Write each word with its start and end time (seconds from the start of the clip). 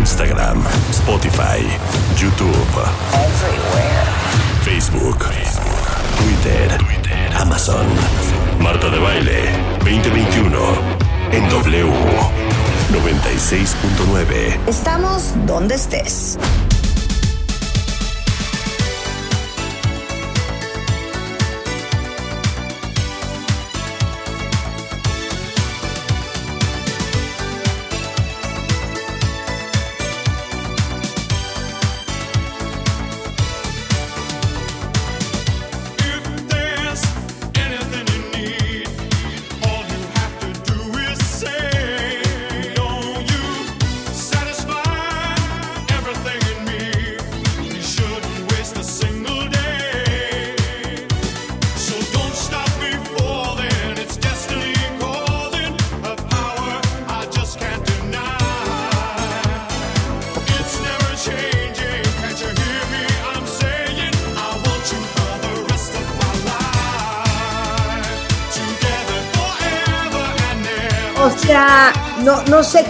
Instagram, 0.00 0.64
Spotify, 0.92 1.60
YouTube. 2.16 2.54
Facebook. 4.64 5.26
Twitter. 6.16 6.78
Amazon. 7.38 7.86
Marta 8.58 8.88
de 8.88 8.98
Baile 8.98 9.42
2021 9.80 10.58
en 11.32 11.48
W 11.50 11.92
96.9. 12.92 14.58
Estamos 14.66 15.34
donde 15.46 15.74
estés. 15.74 16.38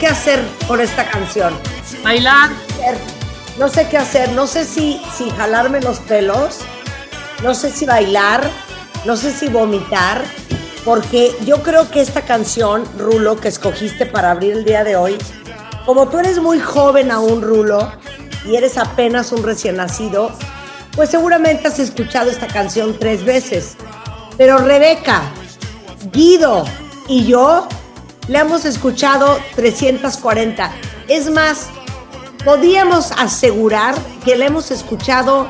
Qué 0.01 0.07
hacer 0.09 0.41
por 0.67 0.81
esta 0.81 1.09
canción. 1.09 1.55
Bailar. 2.03 2.51
No 3.59 3.69
sé 3.69 3.87
qué 3.89 3.99
hacer. 3.99 4.33
No 4.33 4.47
sé 4.47 4.65
si, 4.65 5.01
si 5.17 5.31
jalarme 5.31 5.81
los 5.81 5.99
pelos. 6.01 6.59
No 7.43 7.55
sé 7.55 7.71
si 7.71 7.85
bailar. 7.85 8.51
No 9.05 9.17
sé 9.17 9.33
si 9.33 9.49
vomitar. 9.49 10.25
Porque 10.85 11.37
yo 11.45 11.63
creo 11.63 11.91
que 11.91 12.01
esta 12.01 12.23
canción, 12.23 12.85
Rulo, 12.99 13.37
que 13.37 13.49
escogiste 13.49 14.07
para 14.07 14.31
abrir 14.31 14.55
el 14.55 14.65
día 14.65 14.83
de 14.83 14.97
hoy, 14.97 15.19
como 15.85 16.09
tú 16.09 16.19
eres 16.19 16.41
muy 16.41 16.59
joven 16.59 17.11
aún, 17.11 17.43
Rulo, 17.43 17.93
y 18.47 18.57
eres 18.57 18.79
apenas 18.79 19.31
un 19.31 19.43
recién 19.43 19.77
nacido, 19.77 20.33
pues 20.97 21.11
seguramente 21.11 21.69
has 21.69 21.79
escuchado 21.79 22.31
esta 22.31 22.47
canción 22.47 22.97
tres 22.99 23.25
veces. 23.25 23.77
Pero 24.39 24.57
Rebeca, 24.57 25.21
Guido 26.11 26.65
y 27.09 27.27
yo 27.27 27.69
la 28.31 28.41
hemos 28.41 28.65
escuchado 28.65 29.39
340. 29.57 30.71
Es 31.09 31.29
más, 31.31 31.67
podíamos 32.45 33.11
asegurar 33.13 33.95
que 34.25 34.37
la 34.37 34.47
hemos 34.47 34.71
escuchado 34.71 35.49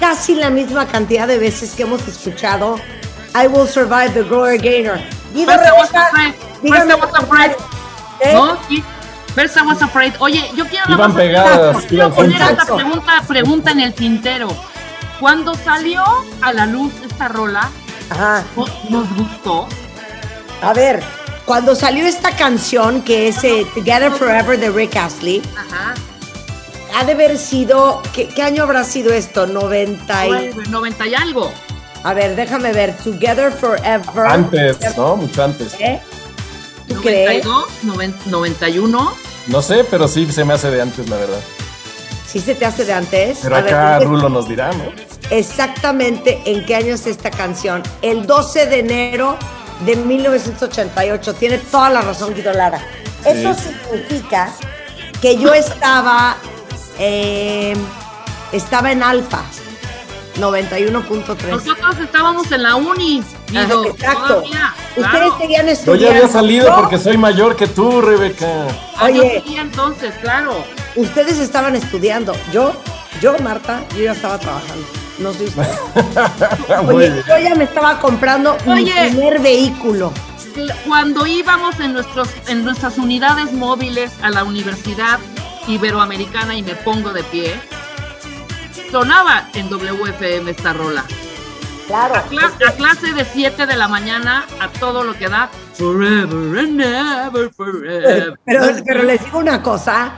casi 0.00 0.34
la 0.34 0.48
misma 0.50 0.86
cantidad 0.86 1.28
de 1.28 1.38
veces 1.38 1.72
que 1.74 1.82
hemos 1.82 2.06
escuchado 2.08 2.76
I 3.34 3.46
Will 3.48 3.68
Survive 3.68 4.10
the 4.14 4.22
Gloria 4.22 4.58
Gaynor. 4.60 4.98
Guido, 5.34 5.52
First 5.52 5.66
I 5.66 5.78
was 5.78 5.94
afraid. 5.94 6.34
díganme 6.62 6.94
First 6.94 6.98
I 6.98 7.12
was 7.12 7.22
afraid. 7.22 7.52
¿No? 8.32 8.58
Sí. 8.68 8.84
First 9.34 9.56
I 9.58 9.60
was 9.66 9.82
afraid. 9.82 10.14
Oye, 10.20 10.50
yo 10.56 10.66
quiero 10.66 10.90
Iban 10.92 11.14
pegadas, 11.14 11.84
quiero 11.84 12.06
iban 12.06 12.12
poner 12.14 12.40
esta 12.40 12.64
pregunta, 12.74 13.12
pregunta 13.28 13.70
en 13.72 13.80
el 13.80 13.92
tintero. 13.94 14.48
Cuando 15.20 15.54
salió 15.54 16.02
a 16.40 16.52
la 16.54 16.64
luz 16.64 16.94
esta 17.06 17.28
rola, 17.28 17.68
Ajá. 18.08 18.42
¿no- 18.56 18.66
¿nos 18.88 19.14
gustó? 19.16 19.68
A 20.62 20.72
ver, 20.72 21.02
cuando 21.46 21.74
salió 21.74 22.04
esta 22.06 22.34
canción 22.36 23.02
que 23.02 23.28
es 23.28 23.42
eh, 23.44 23.66
Together 23.74 24.10
Forever 24.12 24.58
de 24.58 24.68
Rick 24.70 24.96
Astley, 24.96 25.40
Ajá. 25.56 25.94
ha 26.96 27.04
de 27.04 27.12
haber 27.12 27.38
sido, 27.38 28.02
¿qué, 28.12 28.28
qué 28.28 28.42
año 28.42 28.64
habrá 28.64 28.82
sido 28.84 29.12
esto? 29.12 29.46
90 29.46 30.26
y... 30.26 30.30
Nueve, 30.30 30.54
90 30.68 31.06
y 31.06 31.14
algo. 31.14 31.52
A 32.02 32.14
ver, 32.14 32.36
déjame 32.36 32.72
ver, 32.72 32.96
Together 32.98 33.52
Forever. 33.52 34.26
Antes, 34.28 34.76
¿no? 34.96 35.16
Mucho 35.16 35.42
antes. 35.44 35.74
¿Eh? 35.80 36.00
¿Tú 36.88 36.94
crees? 37.00 37.44
92, 37.44 37.66
noven- 37.84 38.14
91. 38.26 39.12
No 39.48 39.62
sé, 39.62 39.84
pero 39.90 40.06
sí 40.08 40.30
se 40.30 40.44
me 40.44 40.54
hace 40.54 40.70
de 40.70 40.82
antes, 40.82 41.08
la 41.08 41.16
verdad. 41.16 41.40
¿Sí 42.26 42.40
se 42.40 42.54
te 42.54 42.66
hace 42.66 42.84
de 42.84 42.92
antes? 42.92 43.38
Pero 43.42 43.56
A 43.56 43.60
acá 43.60 43.98
Rulo 44.00 44.28
nos 44.28 44.48
dirá, 44.48 44.72
¿no? 44.72 44.84
Exactamente 45.30 46.40
en 46.44 46.64
qué 46.66 46.74
año 46.76 46.94
es 46.94 47.06
esta 47.06 47.30
canción. 47.30 47.82
El 48.02 48.26
12 48.26 48.66
de 48.66 48.78
enero 48.80 49.36
de 49.80 49.96
1988. 49.96 51.34
Tiene 51.34 51.58
toda 51.58 51.90
la 51.90 52.00
razón, 52.02 52.34
Guido 52.34 52.52
Lara. 52.52 52.80
Eso 53.24 53.54
significa 53.54 54.52
que 55.20 55.36
yo 55.36 55.52
estaba, 55.52 56.36
eh, 56.98 57.76
estaba 58.52 58.92
en 58.92 59.02
alfa, 59.02 59.42
91.3. 60.38 61.48
Nosotros 61.50 61.98
estábamos 61.98 62.50
en 62.52 62.62
la 62.62 62.76
uni. 62.76 63.22
Ajá, 63.54 63.74
exacto. 63.86 64.26
todavía, 64.26 64.74
Ustedes 64.96 65.10
claro. 65.10 65.38
seguían 65.38 65.66
Yo 65.66 65.72
estudiando. 65.72 66.04
ya 66.04 66.16
había 66.18 66.28
salido 66.28 66.66
Yo- 66.68 66.76
porque 66.76 66.98
soy 66.98 67.16
mayor 67.16 67.56
que 67.56 67.66
tú, 67.66 68.00
Rebeca. 68.00 68.66
Ah, 68.96 69.10
yo 69.10 69.22
Oye. 69.22 69.42
entonces, 69.56 70.14
claro. 70.20 70.64
Ustedes 70.94 71.38
estaban 71.38 71.74
estudiando. 71.76 72.34
Yo, 72.52 72.72
yo, 73.20 73.38
Marta, 73.38 73.82
yo 73.96 74.04
ya 74.04 74.12
estaba 74.12 74.38
trabajando. 74.38 74.86
No 75.18 75.32
sé 75.32 75.44
ustedes. 75.44 75.78
Muy 76.84 76.94
Oye, 76.94 77.22
yo 77.26 77.38
ya 77.38 77.54
me 77.54 77.64
estaba 77.64 77.98
comprando 77.98 78.56
mi 78.66 78.72
Oye. 78.82 79.08
primer 79.10 79.40
vehículo. 79.40 80.12
Cuando 80.86 81.26
íbamos 81.26 81.78
en, 81.80 81.92
nuestros, 81.94 82.28
en 82.48 82.64
nuestras 82.64 82.98
unidades 82.98 83.52
móviles 83.52 84.12
a 84.22 84.30
la 84.30 84.44
Universidad 84.44 85.18
Iberoamericana 85.68 86.54
y 86.56 86.62
me 86.62 86.74
pongo 86.76 87.12
de 87.12 87.22
pie, 87.24 87.54
sonaba 88.90 89.48
en 89.54 89.68
WFM 89.68 90.50
esta 90.50 90.72
rola. 90.72 91.04
Claro. 91.86 92.16
A, 92.16 92.26
cla- 92.28 92.52
a 92.68 92.72
clase 92.72 93.12
de 93.12 93.24
7 93.24 93.66
de 93.66 93.76
la 93.76 93.86
mañana, 93.88 94.44
a 94.60 94.68
todo 94.68 95.04
lo 95.04 95.14
que 95.14 95.28
da. 95.28 95.48
Forever 95.74 96.58
and 96.58 96.80
ever, 96.80 97.50
forever. 97.52 98.38
Pero, 98.44 98.64
pero 98.84 99.02
les 99.02 99.22
digo 99.24 99.38
una 99.38 99.62
cosa. 99.62 100.10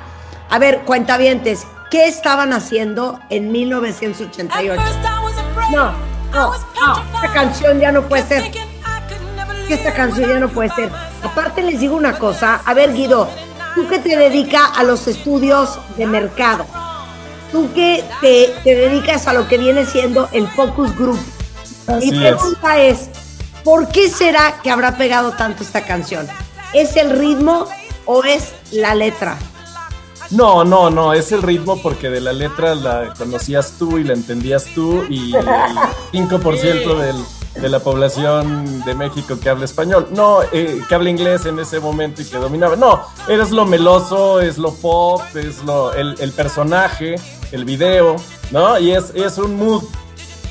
A 0.51 0.59
ver, 0.59 0.81
cuentavientes, 0.87 1.67
¿qué 1.91 2.07
estaban 2.07 2.53
haciendo 2.53 3.21
en 3.31 3.51
1988? 3.53 4.83
No, 5.71 5.93
no, 6.33 6.53
no, 6.53 7.15
esta 7.15 7.33
canción 7.33 7.81
ya 7.81 7.93
no 7.93 8.03
puede 8.03 8.23
ser. 8.27 8.51
Esta 9.69 9.93
canción 9.93 10.31
ya 10.31 10.39
no 10.39 10.49
puede 10.49 10.71
ser. 10.71 10.91
Aparte 11.23 11.63
les 11.63 11.81
digo 11.81 11.95
una 11.95 12.19
cosa. 12.19 12.63
A 12.65 12.73
ver, 12.75 12.95
Guido, 12.95 13.29
tú 13.75 13.87
que 13.89 13.99
te 13.99 14.17
dedicas 14.17 14.71
a 14.77 14.83
los 14.83 15.07
estudios 15.07 15.79
de 15.97 16.07
mercado, 16.07 16.65
tú 17.53 17.71
que 17.75 18.03
te, 18.21 18.55
te 18.65 18.75
dedicas 18.75 19.27
a 19.27 19.35
lo 19.35 19.47
que 19.47 19.59
viene 19.59 19.85
siendo 19.85 20.29
el 20.33 20.49
focus 20.49 20.97
group. 20.97 21.19
Mi 21.89 21.95
Así 21.95 22.09
es. 22.09 22.19
pregunta 22.19 22.79
es, 22.79 23.11
¿por 23.63 23.89
qué 23.89 24.09
será 24.09 24.55
que 24.63 24.71
habrá 24.71 24.97
pegado 24.97 25.33
tanto 25.33 25.63
esta 25.63 25.85
canción? 25.85 26.27
¿Es 26.73 26.97
el 26.97 27.11
ritmo 27.11 27.67
o 28.07 28.25
es 28.25 28.53
la 28.71 28.95
letra? 28.95 29.37
No, 30.31 30.63
no, 30.65 30.91
no, 30.91 31.15
es 31.15 31.33
el 31.33 31.41
ritmo 31.43 31.81
porque 31.83 32.11
de 32.11 32.21
la 32.21 32.33
letra 32.33 32.75
la 32.75 33.15
conocías 33.17 33.73
tú 33.79 33.97
y 33.99 34.05
la 34.05 34.13
entendías 34.13 34.67
tú 34.75 35.05
y 35.09 35.35
el 35.37 35.47
5% 36.13 36.99
del, 36.99 37.17
de 37.63 37.69
la 37.71 37.79
población 37.81 38.85
de 38.85 38.95
México 38.95 39.39
que 39.41 39.49
habla 39.49 39.65
español. 39.65 40.09
No, 40.11 40.41
eh, 40.53 40.83
que 40.87 40.95
habla 40.95 41.09
inglés 41.11 41.47
en 41.47 41.59
ese 41.59 41.81
momento 41.81 42.21
y 42.21 42.27
que 42.27 42.37
dominaba. 42.37 42.77
No, 42.77 43.01
eres 43.27 43.51
lo 43.51 43.65
meloso, 43.65 44.41
es 44.41 44.59
lo 44.59 44.75
pop, 44.75 45.23
es 45.35 45.63
lo, 45.65 45.95
el, 45.95 46.15
el 46.21 46.33
personaje, 46.33 47.15
el 47.53 47.65
video, 47.65 48.17
¿no? 48.51 48.79
Y 48.79 48.93
es, 48.93 49.11
es 49.15 49.39
un 49.39 49.57
mood, 49.57 49.83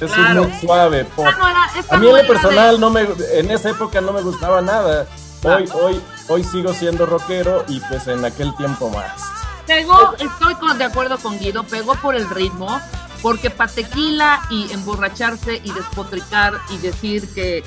es 0.02 0.12
Claro. 0.12 0.42
un 0.44 0.50
mood 0.50 0.60
suave, 0.60 1.06
pop. 1.16 1.28
Esta 1.28 1.38
no 1.40 1.48
era- 1.50 1.66
esta 1.80 1.96
A 1.96 2.00
mí 2.00 2.08
en 2.08 2.12
lo 2.14 2.18
de- 2.18 2.28
personal 2.28 2.80
no 2.80 2.90
me, 2.90 3.08
en 3.34 3.52
esa 3.52 3.70
época 3.70 4.02
no 4.02 4.12
me 4.12 4.22
gustaba 4.24 4.60
nada. 4.60 5.06
Hoy, 5.44 5.70
hoy, 5.84 6.02
hoy 6.30 6.44
sigo 6.44 6.74
siendo 6.74 7.06
rockero 7.06 7.64
y 7.68 7.80
pues 7.82 8.08
en 8.08 8.26
aquel 8.26 8.56
tiempo 8.56 8.90
más. 8.90 9.22
Pegó, 9.68 10.14
estoy 10.18 10.56
con- 10.56 10.78
de 10.78 10.86
acuerdo 10.86 11.18
con 11.18 11.38
Guido, 11.38 11.64
pegó 11.64 11.94
por 11.96 12.16
el 12.16 12.30
ritmo, 12.30 12.80
porque 13.22 13.50
para 13.50 13.70
tequila 13.72 14.42
y 14.50 14.72
emborracharse 14.72 15.62
y 15.64 15.72
despotricar 15.72 16.54
y 16.70 16.78
decir 16.78 17.28
que 17.34 17.64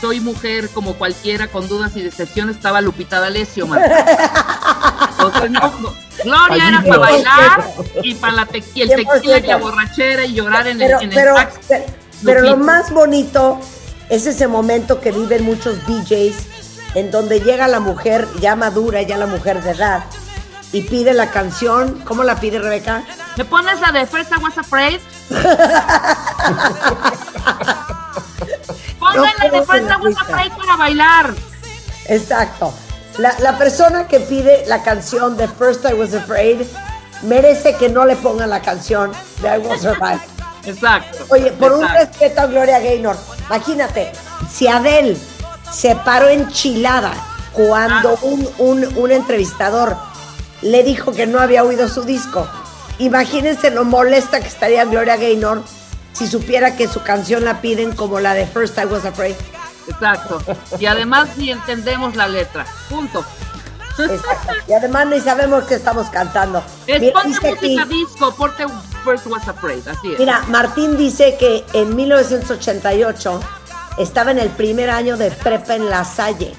soy 0.00 0.20
mujer 0.20 0.68
como 0.70 0.94
cualquiera 0.94 1.48
con 1.48 1.66
dudas 1.66 1.96
y 1.96 2.02
decepciones 2.02 2.56
estaba 2.56 2.80
Lupita 2.80 3.18
D'Alessio, 3.20 3.66
Marta. 3.66 4.04
Entonces, 5.10 5.50
no, 5.50 5.60
no. 5.80 5.94
Gloria 6.24 6.68
era 6.68 6.82
para 6.84 6.98
bailar 6.98 7.64
y 8.02 8.14
para 8.14 8.32
la 8.34 8.46
te- 8.46 8.62
y 8.74 8.82
el 8.82 8.88
tequila 8.90 9.38
y 9.38 9.42
la 9.42 9.58
100%. 9.58 9.60
borrachera 9.60 10.24
y 10.24 10.34
llorar 10.34 10.66
en 10.68 10.78
Pero, 10.78 10.98
el, 10.98 11.04
en 11.04 11.10
el 11.10 11.14
pero, 11.16 11.34
taxi. 11.34 11.58
pero, 11.68 11.84
pero 12.24 12.40
lo 12.42 12.56
más 12.56 12.90
bonito 12.92 13.58
es 14.08 14.26
ese 14.26 14.46
momento 14.48 15.00
que 15.00 15.12
viven 15.12 15.44
muchos 15.44 15.76
DJs 15.86 16.34
en 16.94 17.10
donde 17.10 17.40
llega 17.40 17.66
la 17.68 17.80
mujer 17.80 18.26
ya 18.40 18.56
madura, 18.56 19.02
ya 19.02 19.16
la 19.16 19.26
mujer 19.26 19.62
de 19.62 19.70
edad, 19.70 20.04
y 20.72 20.82
pide 20.82 21.12
la 21.14 21.30
canción. 21.30 22.00
¿Cómo 22.04 22.22
la 22.24 22.36
pide 22.40 22.58
Rebeca? 22.58 23.02
¿Me 23.36 23.44
pones 23.44 23.80
la 23.80 23.92
de 23.92 24.06
First 24.06 24.32
I 24.32 24.36
Was 24.42 24.58
Afraid? 24.58 25.00
Ponme 28.98 29.16
No 29.16 29.24
la 29.24 29.48
de 29.50 29.62
First 29.64 29.90
I 29.90 30.02
Was 30.02 30.16
Afraid 30.20 30.52
para 30.52 30.76
bailar. 30.76 31.34
Exacto. 32.06 32.72
La, 33.18 33.34
la 33.40 33.56
persona 33.58 34.06
que 34.06 34.20
pide 34.20 34.64
la 34.66 34.82
canción 34.82 35.36
de 35.36 35.48
First 35.48 35.84
I 35.88 35.94
Was 35.94 36.14
Afraid 36.14 36.62
merece 37.22 37.74
que 37.76 37.88
no 37.88 38.04
le 38.04 38.16
pongan 38.16 38.50
la 38.50 38.60
canción 38.60 39.12
de 39.42 39.48
I 39.56 39.58
Was 39.66 39.82
Survive. 39.82 40.20
Exacto. 40.64 41.24
Oye, 41.30 41.50
por 41.52 41.72
un 41.72 41.88
respeto 41.88 42.40
a 42.42 42.46
Gloria 42.46 42.78
Gaynor, 42.80 43.16
imagínate, 43.46 44.12
si 44.52 44.68
Adele 44.68 45.16
se 45.72 45.96
paró 45.96 46.28
enchilada 46.28 47.12
cuando 47.52 48.10
Ah. 48.10 48.18
un, 48.22 48.48
un- 48.58 48.98
un 48.98 49.10
entrevistador 49.10 49.96
le 50.62 50.82
dijo 50.82 51.12
que 51.12 51.26
no 51.26 51.40
había 51.40 51.64
oído 51.64 51.88
su 51.88 52.02
disco, 52.02 52.46
imagínense 52.98 53.70
lo 53.70 53.84
molesta 53.84 54.40
que 54.40 54.48
estaría 54.48 54.84
Gloria 54.84 55.16
Gaynor 55.16 55.62
si 56.12 56.26
supiera 56.26 56.76
que 56.76 56.88
su 56.88 57.02
canción 57.02 57.44
la 57.44 57.60
piden 57.60 57.94
como 57.94 58.18
la 58.18 58.34
de 58.34 58.46
First 58.46 58.76
I 58.78 58.86
Was 58.86 59.04
Afraid. 59.04 59.36
Exacto. 59.88 60.42
Y 60.78 60.86
además 60.86 61.28
ni 61.36 61.50
entendemos 61.50 62.16
la 62.16 62.26
letra. 62.28 62.66
Punto. 62.88 63.24
Exacto. 63.98 64.52
Y 64.68 64.72
además 64.72 65.06
ni 65.06 65.20
sabemos 65.20 65.64
qué 65.64 65.74
estamos 65.76 66.08
cantando. 66.08 66.62
Es 66.86 67.00
Mira, 67.00 67.22
dice 67.24 67.48
aquí- 67.48 67.76
música 67.78 67.84
disco, 67.86 68.34
ponte 68.34 68.64
First 69.04 69.26
Was 69.26 69.46
Afraid. 69.48 69.86
Así 69.88 70.12
es. 70.12 70.18
Mira, 70.18 70.42
Martín 70.48 70.96
dice 70.96 71.36
que 71.38 71.64
en 71.72 71.94
1988 71.96 73.40
estaba 73.98 74.30
en 74.30 74.38
el 74.38 74.50
primer 74.50 74.90
año 74.90 75.16
de 75.16 75.30
prepa 75.30 75.74
en 75.74 75.88
La 75.88 76.04
Salle. 76.04 76.54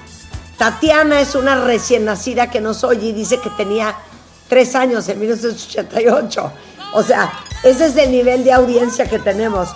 Tatiana 0.60 1.22
es 1.22 1.34
una 1.34 1.64
recién 1.64 2.04
nacida 2.04 2.50
que 2.50 2.60
nos 2.60 2.84
oye 2.84 3.06
y 3.06 3.12
dice 3.14 3.40
que 3.40 3.48
tenía 3.48 3.96
tres 4.46 4.74
años 4.74 5.08
en 5.08 5.18
1988. 5.18 6.52
O 6.92 7.02
sea, 7.02 7.32
ese 7.62 7.86
es 7.86 7.96
el 7.96 8.10
nivel 8.10 8.44
de 8.44 8.52
audiencia 8.52 9.08
que 9.08 9.18
tenemos. 9.18 9.70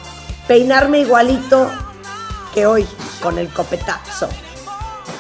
Peinarme 0.47 0.99
igualito 0.99 1.71
que 2.53 2.67
hoy 2.67 2.87
con 3.23 3.39
el 3.39 3.49
copetazo. 3.49 4.29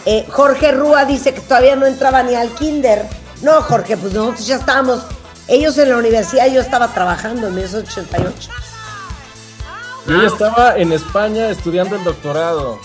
Eh, 0.04 0.26
Jorge 0.30 0.70
Rúa 0.72 1.06
dice 1.06 1.32
que 1.32 1.40
todavía 1.40 1.76
no 1.76 1.86
entraba 1.86 2.22
ni 2.22 2.34
al 2.34 2.50
kinder. 2.50 3.08
No, 3.40 3.62
Jorge, 3.62 3.96
pues 3.96 4.12
nosotros 4.12 4.46
ya 4.46 4.56
estábamos. 4.56 5.00
Ellos 5.48 5.78
en 5.78 5.88
la 5.88 5.96
universidad, 5.96 6.46
yo 6.52 6.60
estaba 6.60 6.88
trabajando 6.88 7.46
en 7.46 7.54
1988. 7.54 8.50
Yo 10.08 10.26
estaba 10.26 10.76
en 10.76 10.92
España 10.92 11.48
estudiando 11.48 11.96
el 11.96 12.04
doctorado. 12.04 12.78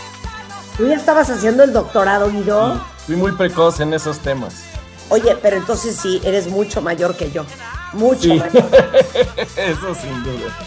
¿Tú 0.80 0.88
ya 0.88 0.96
estabas 0.96 1.30
haciendo 1.30 1.64
el 1.64 1.74
doctorado, 1.74 2.32
Guido? 2.32 2.82
Fui 3.06 3.18
muy 3.18 3.34
precoz 3.34 3.82
en 3.82 3.94
esos 3.94 4.20
temas. 4.20 4.64
Oye, 5.10 5.36
pero 5.42 5.58
entonces 5.58 5.98
sí, 5.98 6.22
eres 6.24 6.48
mucho 6.48 6.82
mayor 6.82 7.18
que 7.18 7.30
yo. 7.32 7.44
Mucho 7.92 8.22
Sí, 8.22 8.36
mayor. 8.36 8.64
eso 9.58 9.94
sin 9.94 10.24
duda. 10.24 10.58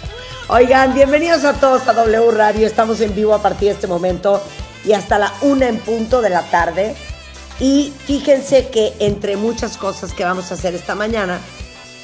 Oigan, 0.48 0.92
bienvenidos 0.92 1.46
a 1.46 1.54
todos 1.54 1.88
a 1.88 1.94
W 1.94 2.30
Radio. 2.30 2.66
Estamos 2.66 3.00
en 3.00 3.14
vivo 3.14 3.32
a 3.32 3.40
partir 3.40 3.68
de 3.68 3.74
este 3.74 3.86
momento 3.86 4.42
y 4.84 4.92
hasta 4.92 5.18
la 5.18 5.32
una 5.40 5.66
en 5.66 5.78
punto 5.78 6.20
de 6.20 6.28
la 6.28 6.42
tarde. 6.42 6.94
Y 7.58 7.94
fíjense 8.04 8.68
que 8.68 8.92
entre 8.98 9.38
muchas 9.38 9.78
cosas 9.78 10.12
que 10.12 10.24
vamos 10.24 10.50
a 10.50 10.56
hacer 10.56 10.74
esta 10.74 10.94
mañana, 10.94 11.40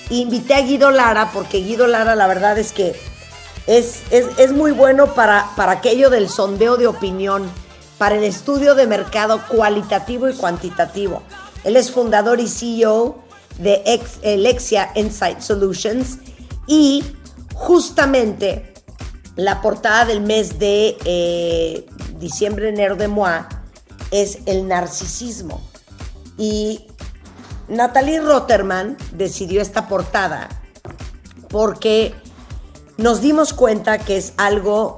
invité 0.08 0.55
a 0.55 0.62
Guido 0.62 0.90
Lara, 0.90 1.31
porque 1.34 1.58
Guido 1.58 1.87
Lara 1.87 2.14
la 2.16 2.26
verdad 2.26 2.56
es 2.56 2.72
que 2.72 2.99
es, 3.66 4.00
es, 4.10 4.25
es 4.38 4.52
muy 4.52 4.70
bueno 4.70 5.12
para, 5.12 5.50
para 5.56 5.72
aquello 5.72 6.08
del 6.08 6.31
sondeo 6.31 6.78
de 6.78 6.87
opinión, 6.87 7.50
para 7.98 8.14
el 8.16 8.24
estudio 8.24 8.74
de 8.74 8.86
mercado 8.86 9.40
cualitativo 9.48 10.28
y 10.28 10.34
cuantitativo. 10.34 11.22
Él 11.64 11.76
es 11.76 11.90
fundador 11.90 12.40
y 12.40 12.48
CEO 12.48 13.18
de 13.58 13.82
Ex- 13.84 14.20
Lexia 14.22 14.90
Insight 14.94 15.40
Solutions 15.40 16.18
y 16.66 17.04
justamente 17.54 18.72
la 19.36 19.60
portada 19.60 20.04
del 20.04 20.20
mes 20.20 20.58
de 20.58 20.96
eh, 21.04 21.86
diciembre-enero 22.18 22.96
de 22.96 23.08
MOA 23.08 23.48
es 24.10 24.38
el 24.46 24.66
narcisismo. 24.68 25.60
Y 26.36 26.86
Natalie 27.68 28.20
Rotterman 28.20 28.96
decidió 29.12 29.60
esta 29.60 29.88
portada 29.88 30.48
porque 31.50 32.14
nos 32.96 33.20
dimos 33.20 33.52
cuenta 33.52 33.98
que 33.98 34.16
es 34.16 34.32
algo, 34.36 34.96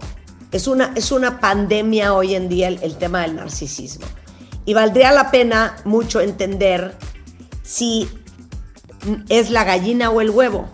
es 0.53 0.67
una, 0.67 0.93
es 0.97 1.13
una 1.13 1.41
pandemia 1.41 2.15
hoy 2.15 2.35
en 2.35 2.49
día 2.49 2.69
el, 2.69 2.83
el 2.83 2.97
tema 2.97 3.23
del 3.23 3.37
narcisismo. 3.37 4.07
Y 4.65 4.75
valdría 4.75 5.13
la 5.13 5.31
pena 5.31 5.77
mucho 5.85 6.21
entender 6.21 6.97
si 7.63 8.09
es 9.29 9.51
la 9.51 9.65
gallina 9.65 10.11
o 10.11 10.21
el 10.21 10.31
huevo, 10.31 10.69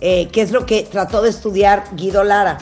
eh, 0.00 0.28
que 0.28 0.42
es 0.42 0.50
lo 0.50 0.66
que 0.66 0.82
trató 0.82 1.22
de 1.22 1.30
estudiar 1.30 1.84
Guido 1.94 2.24
Lara. 2.24 2.58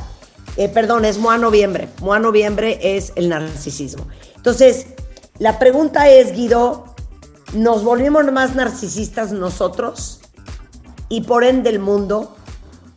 Eh, 0.57 0.69
perdón, 0.69 1.05
es 1.05 1.19
Moa 1.19 1.39
Noviembre. 1.39 1.89
Moa 2.01 2.19
Noviembre 2.19 2.79
es 2.83 3.13
el 3.17 3.29
narcisismo. 3.29 4.07
Entonces, 4.37 4.87
la 5.39 5.59
pregunta 5.59 6.09
es, 6.09 6.33
Guido, 6.33 6.95
¿nos 7.53 7.85
volvimos 7.85 8.31
más 8.33 8.55
narcisistas 8.55 9.33
nosotros 9.33 10.21
y 11.09 11.23
por 11.23 11.45
ende 11.45 11.71
el 11.71 11.79
mundo? 11.79 12.37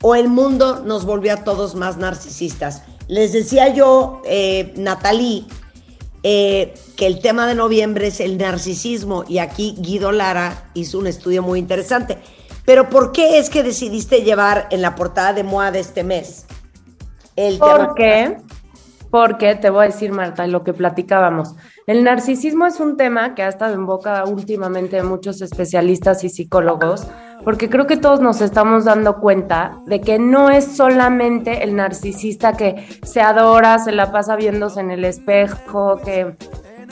¿O 0.01 0.15
el 0.15 0.29
mundo 0.29 0.81
nos 0.85 1.03
volvió 1.03 1.33
a 1.33 1.43
todos 1.43 1.75
más 1.75 1.97
narcisistas? 1.97 2.83
Les 3.09 3.33
decía 3.33 3.73
yo, 3.73 4.21
eh, 4.23 4.71
Natalie, 4.77 5.44
eh, 6.21 6.75
que 6.95 7.07
el 7.07 7.21
tema 7.21 7.47
de 7.47 7.56
noviembre 7.56 8.06
es 8.07 8.19
el 8.19 8.38
narcisismo 8.38 9.23
y 9.27 9.39
aquí 9.39 9.73
Guido 9.79 10.11
Lara 10.11 10.69
hizo 10.75 11.00
un 11.00 11.07
estudio 11.07 11.41
muy 11.41 11.57
interesante. 11.57 12.19
Pero 12.65 12.88
¿por 12.88 13.11
qué 13.11 13.39
es 13.39 13.50
que 13.50 13.63
decidiste 13.63 14.21
llevar 14.21 14.67
en 14.69 14.83
la 14.83 14.94
portada 14.94 15.33
de 15.33 15.44
MOA 15.44 15.71
de 15.71 15.79
este 15.79 16.03
mes 16.03 16.45
el 17.35 17.57
tema? 17.57 17.88
¿Por 17.88 17.95
qué? 17.95 18.38
Porque 19.09 19.56
te 19.56 19.71
voy 19.71 19.85
a 19.85 19.88
decir, 19.88 20.11
Marta, 20.11 20.45
lo 20.45 20.63
que 20.63 20.73
platicábamos. 20.73 21.56
El 21.89 22.03
narcisismo 22.03 22.68
es 22.68 22.80
un 22.80 22.97
tema 22.97 23.33
que 23.33 23.41
ha 23.41 23.47
estado 23.47 23.74
en 23.74 23.88
boca 23.88 24.24
últimamente 24.25 24.97
de 24.97 25.01
muchos 25.01 25.41
especialistas 25.41 26.24
y 26.24 26.30
psicólogos, 26.30 27.07
porque 27.44 27.68
creo 27.68 27.88
que 27.88 27.97
todos 27.97 28.21
nos 28.21 28.41
estamos 28.41 28.86
dando 28.86 29.19
cuenta 29.19 29.80
de 29.88 30.00
que 30.00 30.19
no 30.19 30.51
es 30.51 30.65
solamente 30.65 31.63
el 31.63 31.75
narcisista 31.75 32.53
que 32.53 32.86
se 33.01 33.21
adora, 33.21 33.80
se 33.80 33.91
la 33.91 34.12
pasa 34.12 34.36
viéndose 34.36 34.81
en 34.81 34.91
el 34.91 35.03
espejo, 35.03 36.00
que 36.06 36.36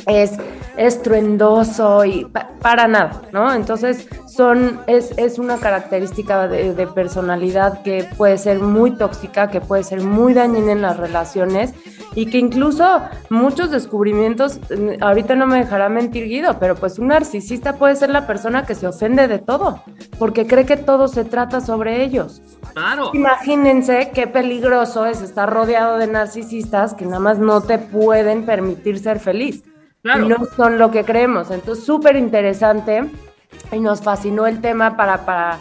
es 0.08 0.32
estruendoso 0.78 2.06
y 2.06 2.26
pa- 2.26 2.50
para 2.62 2.88
nada, 2.88 3.22
¿no? 3.32 3.54
Entonces 3.54 4.08
son, 4.28 4.82
es, 4.88 5.12
es 5.18 5.40
una 5.40 5.58
característica 5.58 6.48
de, 6.48 6.74
de 6.74 6.88
personalidad 6.88 7.82
que 7.82 8.08
puede 8.18 8.38
ser 8.38 8.60
muy 8.60 8.92
tóxica, 8.92 9.50
que 9.50 9.62
puede 9.62 9.84
ser 9.84 10.02
muy 10.02 10.34
dañina 10.34 10.72
en 10.72 10.82
las 10.82 10.98
relaciones 10.98 11.74
y 12.16 12.28
que 12.28 12.38
incluso 12.38 13.02
muchos 13.30 13.72
descubrimientos, 13.72 14.60
mm, 14.70 15.02
ahorita 15.04 15.36
no 15.36 15.48
me 15.48 15.58
dejará 15.60 15.90
mentir 15.90 16.26
Guido, 16.26 16.58
pero 16.60 16.76
pues 16.76 17.00
un 17.00 17.08
narcisista 17.08 17.74
puede 17.74 17.96
ser 17.96 18.10
la 18.10 18.28
persona 18.28 18.66
que 18.66 18.76
se 18.76 18.88
ofende 18.88 19.28
de 19.28 19.40
todo, 19.40 19.84
porque 20.20 20.46
cree 20.48 20.66
que 20.66 20.78
todo 20.78 21.08
se 21.08 21.26
trata 21.26 21.62
sobre 21.62 22.04
ellos. 22.04 22.42
Claro. 22.74 23.12
Imagínense 23.14 24.12
qué 24.14 24.28
peligroso 24.28 25.06
es 25.06 25.22
estar 25.22 25.52
rodeado 25.52 25.98
de 25.98 26.08
narcisistas 26.08 26.94
que 26.94 27.06
nada 27.06 27.20
más 27.20 27.40
no 27.40 27.62
te 27.62 27.78
pueden 27.80 28.46
permitir 28.46 29.00
ser 29.00 29.20
feliz. 29.20 29.64
Claro. 30.16 30.28
No 30.40 30.46
son 30.56 30.78
lo 30.78 30.92
que 30.92 31.04
creemos. 31.04 31.52
Entonces, 31.52 31.86
súper 31.86 32.16
interesante 32.16 33.04
y 33.72 33.80
nos 33.80 34.02
fascinó 34.02 34.48
el 34.48 34.62
tema 34.62 34.96
para, 34.96 35.26
para 35.26 35.58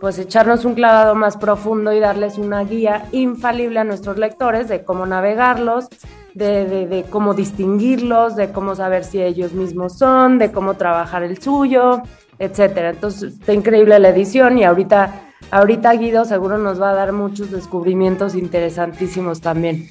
pues 0.00 0.18
echarnos 0.18 0.64
un 0.64 0.74
clavado 0.74 1.14
más 1.14 1.36
profundo 1.36 1.92
y 1.92 2.00
darles 2.00 2.36
una 2.38 2.62
guía 2.64 3.06
infalible 3.12 3.80
a 3.80 3.84
nuestros 3.84 4.18
lectores 4.18 4.68
de 4.68 4.84
cómo 4.84 5.06
navegarlos, 5.06 5.88
de, 6.34 6.66
de- 6.66 6.86
de 6.86 7.04
cómo 7.04 7.32
distinguirlos, 7.32 8.36
de 8.36 8.50
cómo 8.52 8.74
saber 8.74 9.04
si 9.04 9.22
ellos 9.22 9.52
mismos 9.52 9.96
son, 9.98 10.38
de 10.38 10.52
cómo 10.52 10.74
trabajar 10.74 11.22
el 11.22 11.40
suyo, 11.40 12.02
etcétera. 12.38 12.90
Entonces, 12.90 13.34
está 13.40 13.54
increíble 13.54 13.98
la 13.98 14.10
edición 14.10 14.58
y 14.58 14.64
ahorita, 14.64 15.22
ahorita 15.50 15.92
Guido 15.94 16.26
seguro 16.26 16.58
nos 16.58 16.80
va 16.80 16.90
a 16.90 16.94
dar 16.94 17.12
muchos 17.12 17.50
descubrimientos 17.50 18.34
interesantísimos 18.34 19.40
también. 19.40 19.88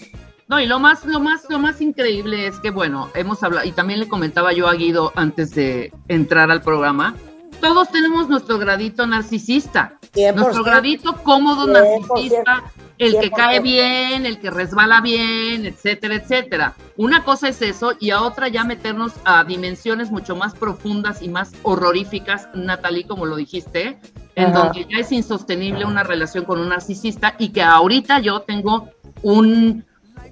No, 0.47 0.59
y 0.59 0.67
lo 0.67 0.79
más, 0.79 1.05
lo 1.05 1.19
más, 1.19 1.47
lo 1.49 1.57
más 1.57 1.81
increíble 1.81 2.45
es 2.45 2.59
que, 2.59 2.69
bueno, 2.69 3.09
hemos 3.15 3.41
hablado, 3.41 3.67
y 3.67 3.71
también 3.71 3.99
le 3.99 4.07
comentaba 4.07 4.53
yo 4.53 4.67
a 4.67 4.75
Guido 4.75 5.11
antes 5.15 5.55
de 5.55 5.91
entrar 6.07 6.51
al 6.51 6.61
programa, 6.61 7.15
todos 7.59 7.89
tenemos 7.89 8.29
nuestro 8.29 8.59
gradito 8.59 9.07
narcisista, 9.07 9.97
100%. 10.13 10.35
nuestro 10.35 10.63
gradito 10.63 11.15
cómodo 11.23 11.65
100%, 11.65 11.71
narcisista, 11.71 12.63
el 12.99 13.13
que 13.13 13.31
100%. 13.31 13.35
cae 13.35 13.59
bien, 13.59 14.25
el 14.27 14.39
que 14.39 14.51
resbala 14.51 15.01
bien, 15.01 15.65
etcétera, 15.65 16.15
etcétera. 16.15 16.75
Una 16.95 17.23
cosa 17.23 17.49
es 17.49 17.61
eso 17.63 17.93
y 17.99 18.11
a 18.11 18.21
otra 18.21 18.47
ya 18.47 18.63
meternos 18.63 19.13
a 19.25 19.43
dimensiones 19.43 20.11
mucho 20.11 20.35
más 20.35 20.53
profundas 20.53 21.23
y 21.23 21.29
más 21.29 21.53
horroríficas, 21.63 22.49
Natalie, 22.53 23.07
como 23.07 23.25
lo 23.25 23.35
dijiste, 23.35 23.99
en 24.35 24.45
Ajá. 24.47 24.65
donde 24.65 24.85
ya 24.85 24.99
es 24.99 25.11
insostenible 25.11 25.85
una 25.85 26.03
relación 26.03 26.45
con 26.45 26.59
un 26.59 26.69
narcisista 26.69 27.35
y 27.39 27.49
que 27.49 27.63
ahorita 27.63 28.19
yo 28.19 28.41
tengo 28.41 28.89
un, 29.23 29.85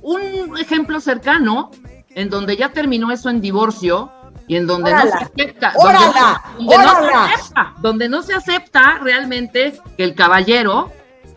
un 0.03 0.57
ejemplo 0.57 0.99
cercano 1.01 1.71
en 2.09 2.29
donde 2.29 2.55
ya 2.55 2.69
terminó 2.71 3.11
eso 3.11 3.29
en 3.29 3.41
divorcio 3.41 4.11
y 4.47 4.55
en 4.57 4.67
donde 4.67 4.91
no 4.93 5.01
se 5.03 5.13
acepta, 5.17 5.73
Órala. 5.77 6.43
donde, 6.57 6.75
donde 6.75 6.77
no 6.85 6.99
se 7.01 7.13
acepta, 7.33 7.73
donde 7.81 8.09
no 8.09 8.21
se 8.21 8.33
acepta 8.33 8.99
realmente 9.01 9.73
que 9.97 10.03
el 10.03 10.13
caballero 10.15 10.91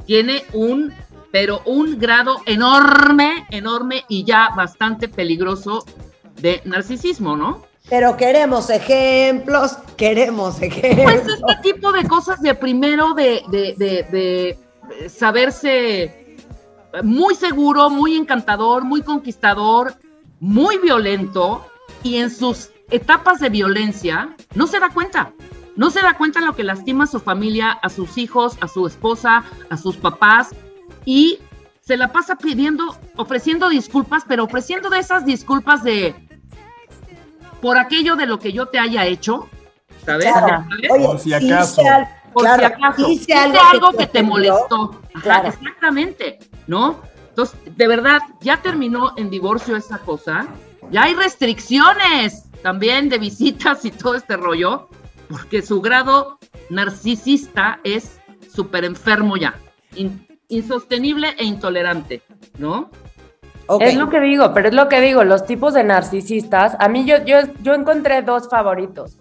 tiene 0.06 0.42
un, 0.52 0.92
pero 1.32 1.62
un 1.64 1.98
grado 1.98 2.40
enorme, 2.46 3.46
enorme 3.50 4.04
y 4.08 4.24
ya 4.24 4.50
bastante 4.56 5.08
peligroso 5.08 5.84
de 6.40 6.60
narcisismo, 6.64 7.36
¿no? 7.36 7.62
Pero 7.88 8.16
queremos 8.16 8.68
ejemplos, 8.68 9.78
queremos 9.96 10.60
ejemplos. 10.60 11.04
Pues 11.22 11.38
este 11.38 11.72
tipo 11.72 11.92
de 11.92 12.04
cosas 12.08 12.40
de 12.42 12.54
primero 12.54 13.14
de, 13.14 13.42
de, 13.48 13.74
de- 13.78 14.56
de 14.98 15.08
saberse 15.08 16.25
muy 17.02 17.34
seguro, 17.34 17.90
muy 17.90 18.16
encantador, 18.16 18.84
muy 18.84 19.02
conquistador, 19.02 19.94
muy 20.40 20.78
violento 20.78 21.66
y 22.02 22.16
en 22.16 22.30
sus 22.30 22.70
etapas 22.90 23.40
de 23.40 23.48
violencia 23.48 24.34
no 24.54 24.66
se 24.66 24.78
da 24.80 24.90
cuenta. 24.90 25.32
No 25.76 25.90
se 25.90 26.00
da 26.00 26.14
cuenta 26.16 26.40
lo 26.40 26.54
que 26.56 26.64
lastima 26.64 27.04
a 27.04 27.06
su 27.06 27.20
familia, 27.20 27.70
a 27.70 27.88
sus 27.90 28.16
hijos, 28.16 28.56
a 28.60 28.68
su 28.68 28.86
esposa, 28.86 29.44
a 29.68 29.76
sus 29.76 29.96
papás 29.96 30.54
y 31.04 31.38
se 31.82 31.96
la 31.96 32.12
pasa 32.12 32.36
pidiendo, 32.36 32.96
ofreciendo 33.16 33.68
disculpas, 33.68 34.24
pero 34.26 34.44
ofreciendo 34.44 34.88
de 34.90 34.98
esas 35.00 35.24
disculpas 35.26 35.82
de 35.84 36.14
por 37.60 37.78
aquello 37.78 38.16
de 38.16 38.26
lo 38.26 38.38
que 38.38 38.52
yo 38.52 38.66
te 38.66 38.78
haya 38.78 39.06
hecho, 39.06 39.48
¿sabes? 40.04 40.32
Claro. 40.32 40.64
¿Sabes? 40.68 40.90
Oye, 40.90 41.06
Por 41.06 41.18
si 41.18 41.32
acaso. 41.34 41.80
hice 41.82 41.88
al- 41.90 42.08
por 42.32 42.42
claro, 42.42 42.58
si 42.60 42.64
acaso. 42.66 43.08
hice 43.10 43.22
Hice 43.32 43.34
algo, 43.72 43.92
que, 43.92 44.06
te 44.06 44.22
molestó. 44.22 45.00
Ajá, 45.14 45.22
Claro. 45.22 45.48
Exactamente, 45.48 46.38
¿no? 46.66 47.00
Entonces, 47.28 47.58
de 47.76 47.86
verdad, 47.86 48.20
ya 48.40 48.62
terminó 48.62 49.12
en 49.16 49.30
divorcio 49.30 49.76
esa 49.76 49.98
cosa. 49.98 50.46
Ya 50.90 51.04
hay 51.04 51.14
restricciones 51.14 52.44
también 52.62 53.08
de 53.08 53.18
visitas 53.18 53.84
y 53.84 53.90
todo 53.90 54.14
este 54.14 54.36
rollo, 54.36 54.88
porque 55.28 55.62
su 55.62 55.80
grado 55.80 56.38
narcisista 56.70 57.80
es 57.84 58.20
súper 58.52 58.84
enfermo 58.84 59.36
ya, 59.36 59.54
in- 59.94 60.26
insostenible 60.48 61.34
e 61.38 61.44
intolerante, 61.44 62.22
¿no? 62.58 62.90
Es 63.80 63.96
lo 63.96 64.08
que 64.08 64.20
digo, 64.20 64.54
pero 64.54 64.68
es 64.68 64.74
lo 64.74 64.88
que 64.88 65.00
digo, 65.00 65.24
los 65.24 65.44
tipos 65.44 65.74
de 65.74 65.82
narcisistas, 65.82 66.76
a 66.78 66.88
mí 66.88 67.04
yo, 67.04 67.24
yo, 67.24 67.38
yo 67.62 67.74
encontré 67.74 68.22
dos 68.22 68.48
favoritos. 68.48 69.18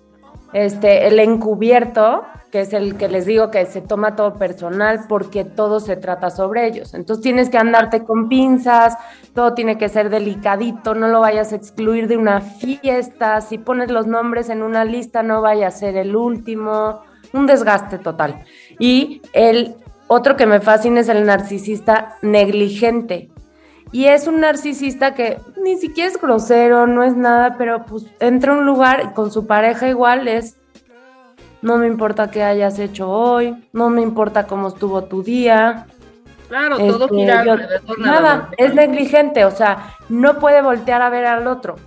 Este, 0.56 1.06
el 1.08 1.20
encubierto, 1.20 2.24
que 2.50 2.62
es 2.62 2.72
el 2.72 2.96
que 2.96 3.10
les 3.10 3.26
digo 3.26 3.52
que 3.52 3.66
se 3.66 3.82
toma 3.82 4.16
todo 4.16 4.36
personal 4.36 5.02
porque 5.10 5.44
todo 5.44 5.82
se 5.82 5.98
trata 5.98 6.30
sobre 6.30 6.66
ellos. 6.66 6.94
Entonces 6.94 7.22
tienes 7.22 7.50
que 7.50 7.58
andarte 7.58 8.06
con 8.06 8.30
pinzas, 8.30 8.98
todo 9.34 9.54
tiene 9.54 9.78
que 9.78 9.90
ser 9.90 10.10
delicadito, 10.10 10.96
no 10.96 11.10
lo 11.10 11.20
vayas 11.20 11.52
a 11.52 11.58
excluir 11.58 12.08
de 12.08 12.16
una 12.16 12.40
fiesta, 12.40 13.42
si 13.42 13.58
pones 13.58 13.92
los 13.92 14.08
nombres 14.08 14.48
en 14.48 14.64
una 14.64 14.86
lista 14.86 15.24
no 15.24 15.42
vaya 15.42 15.68
a 15.68 15.72
ser 15.72 15.98
el 15.98 16.16
último, 16.16 17.02
un 17.34 17.48
desgaste 17.48 17.98
total. 17.98 18.46
Y 18.80 19.22
el 19.34 19.76
otro 20.08 20.38
que 20.38 20.46
me 20.46 20.62
fascina 20.62 21.02
es 21.02 21.10
el 21.10 21.26
narcisista 21.26 22.16
negligente. 22.22 23.30
Y 23.96 24.08
es 24.08 24.28
un 24.28 24.42
narcisista 24.42 25.14
que 25.16 25.40
ni 25.64 25.78
siquiera 25.78 26.10
es 26.10 26.20
grosero, 26.20 26.86
no 26.86 27.02
es 27.02 27.16
nada, 27.16 27.56
pero 27.58 27.86
pues 27.86 28.04
entra 28.20 28.52
a 28.54 28.58
un 28.58 28.66
lugar 28.66 29.02
y 29.06 29.14
con 29.14 29.32
su 29.32 29.48
pareja 29.48 29.88
igual 29.88 30.28
es, 30.28 30.58
no 31.62 31.78
me 31.78 31.88
importa 31.88 32.30
qué 32.30 32.44
hayas 32.44 32.78
hecho 32.78 33.10
hoy, 33.10 33.56
no 33.72 33.90
me 33.90 34.02
importa 34.02 34.48
cómo 34.48 34.68
estuvo 34.68 35.06
tu 35.06 35.24
día. 35.24 35.86
Claro, 36.50 36.76
todo 36.78 37.06
este, 37.06 37.16
gira 37.16 37.46
yo- 37.46 37.54
alrededor 37.54 38.00
nada, 38.00 38.50
es 38.58 38.76
negligente, 38.76 39.46
o 39.46 39.52
sea, 39.52 39.94
no 40.10 40.40
puede 40.40 40.62
voltear 40.62 41.02
a 41.02 41.10
ver 41.10 41.26
al 41.26 41.48
otro. 41.48 41.78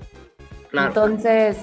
Claro. 0.70 0.88
Entonces, 0.88 1.58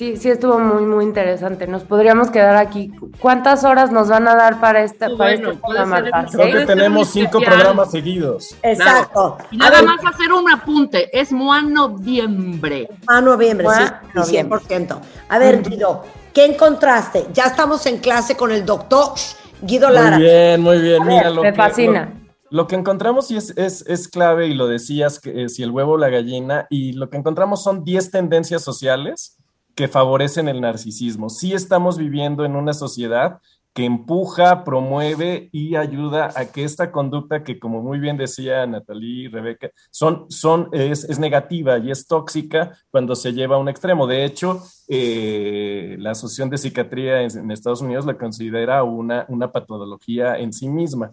sí, 0.00 0.16
sí 0.16 0.30
estuvo 0.30 0.58
muy, 0.58 0.82
muy 0.86 1.04
interesante. 1.04 1.66
Nos 1.66 1.82
podríamos 1.84 2.30
quedar 2.30 2.56
aquí. 2.56 2.90
¿Cuántas 3.18 3.64
horas 3.64 3.92
nos 3.92 4.08
van 4.08 4.26
a 4.28 4.34
dar 4.34 4.58
para 4.58 4.82
esta, 4.82 5.08
Muy 5.10 5.18
para 5.18 5.30
bueno, 5.36 5.50
este 5.50 5.60
ser 5.60 6.40
el- 6.40 6.50
Creo 6.50 6.60
que 6.60 6.66
tenemos 6.66 7.08
cinco 7.08 7.36
especial. 7.36 7.52
programas 7.58 7.90
seguidos. 7.90 8.56
Exacto. 8.62 9.36
Y 9.50 9.56
A 9.56 9.58
nada 9.68 9.82
ver, 9.82 9.84
más 9.84 10.14
hacer 10.14 10.32
un 10.32 10.50
apunte, 10.50 11.10
es 11.20 11.30
Moa 11.32 11.60
Noviembre. 11.60 12.88
A 13.08 13.20
noviembre, 13.20 13.66
sí, 13.68 13.82
sí, 13.84 13.92
noviembre. 14.14 14.58
100%. 14.60 15.00
A 15.28 15.38
ver, 15.38 15.62
Guido, 15.62 16.02
¿qué 16.32 16.46
encontraste? 16.46 17.26
Ya 17.34 17.44
estamos 17.44 17.84
en 17.84 17.98
clase 17.98 18.38
con 18.38 18.52
el 18.52 18.64
doctor 18.64 19.12
Guido 19.60 19.90
Lara. 19.90 20.16
Muy 20.16 20.22
bien, 20.24 20.62
muy 20.62 20.78
bien. 20.80 21.04
Ver, 21.04 21.14
Mira, 21.14 21.30
lo 21.30 21.42
me 21.42 21.50
que, 21.50 21.56
fascina. 21.58 22.10
Lo, 22.48 22.62
lo 22.62 22.66
que 22.66 22.76
encontramos 22.76 23.30
y 23.30 23.36
es, 23.36 23.50
es, 23.58 23.84
es 23.86 24.08
clave, 24.08 24.46
y 24.46 24.54
lo 24.54 24.66
decías, 24.66 25.20
que 25.20 25.42
eh, 25.44 25.48
si 25.50 25.62
el 25.62 25.70
huevo 25.70 25.92
o 25.92 25.98
la 25.98 26.08
gallina, 26.08 26.66
y 26.70 26.94
lo 26.94 27.10
que 27.10 27.18
encontramos 27.18 27.62
son 27.62 27.84
10 27.84 28.10
tendencias 28.10 28.64
sociales 28.64 29.36
que 29.74 29.88
favorecen 29.88 30.48
el 30.48 30.60
narcisismo. 30.60 31.28
Sí 31.28 31.52
estamos 31.52 31.98
viviendo 31.98 32.44
en 32.44 32.56
una 32.56 32.72
sociedad 32.72 33.40
que 33.72 33.84
empuja, 33.84 34.64
promueve 34.64 35.48
y 35.52 35.76
ayuda 35.76 36.30
a 36.34 36.46
que 36.46 36.64
esta 36.64 36.90
conducta 36.90 37.44
que, 37.44 37.60
como 37.60 37.82
muy 37.82 38.00
bien 38.00 38.16
decía 38.16 38.66
Natalie 38.66 39.24
y 39.24 39.28
Rebeca, 39.28 39.70
son, 39.90 40.26
son, 40.28 40.68
es, 40.72 41.04
es 41.04 41.20
negativa 41.20 41.78
y 41.78 41.90
es 41.90 42.06
tóxica 42.06 42.76
cuando 42.90 43.14
se 43.14 43.32
lleva 43.32 43.56
a 43.56 43.60
un 43.60 43.68
extremo. 43.68 44.08
De 44.08 44.24
hecho, 44.24 44.60
eh, 44.88 45.94
la 46.00 46.10
Asociación 46.10 46.50
de 46.50 46.58
Psiquiatría 46.58 47.22
en, 47.22 47.38
en 47.38 47.50
Estados 47.52 47.80
Unidos 47.80 48.06
la 48.06 48.18
considera 48.18 48.82
una, 48.82 49.24
una 49.28 49.52
patología 49.52 50.36
en 50.36 50.52
sí 50.52 50.68
misma. 50.68 51.12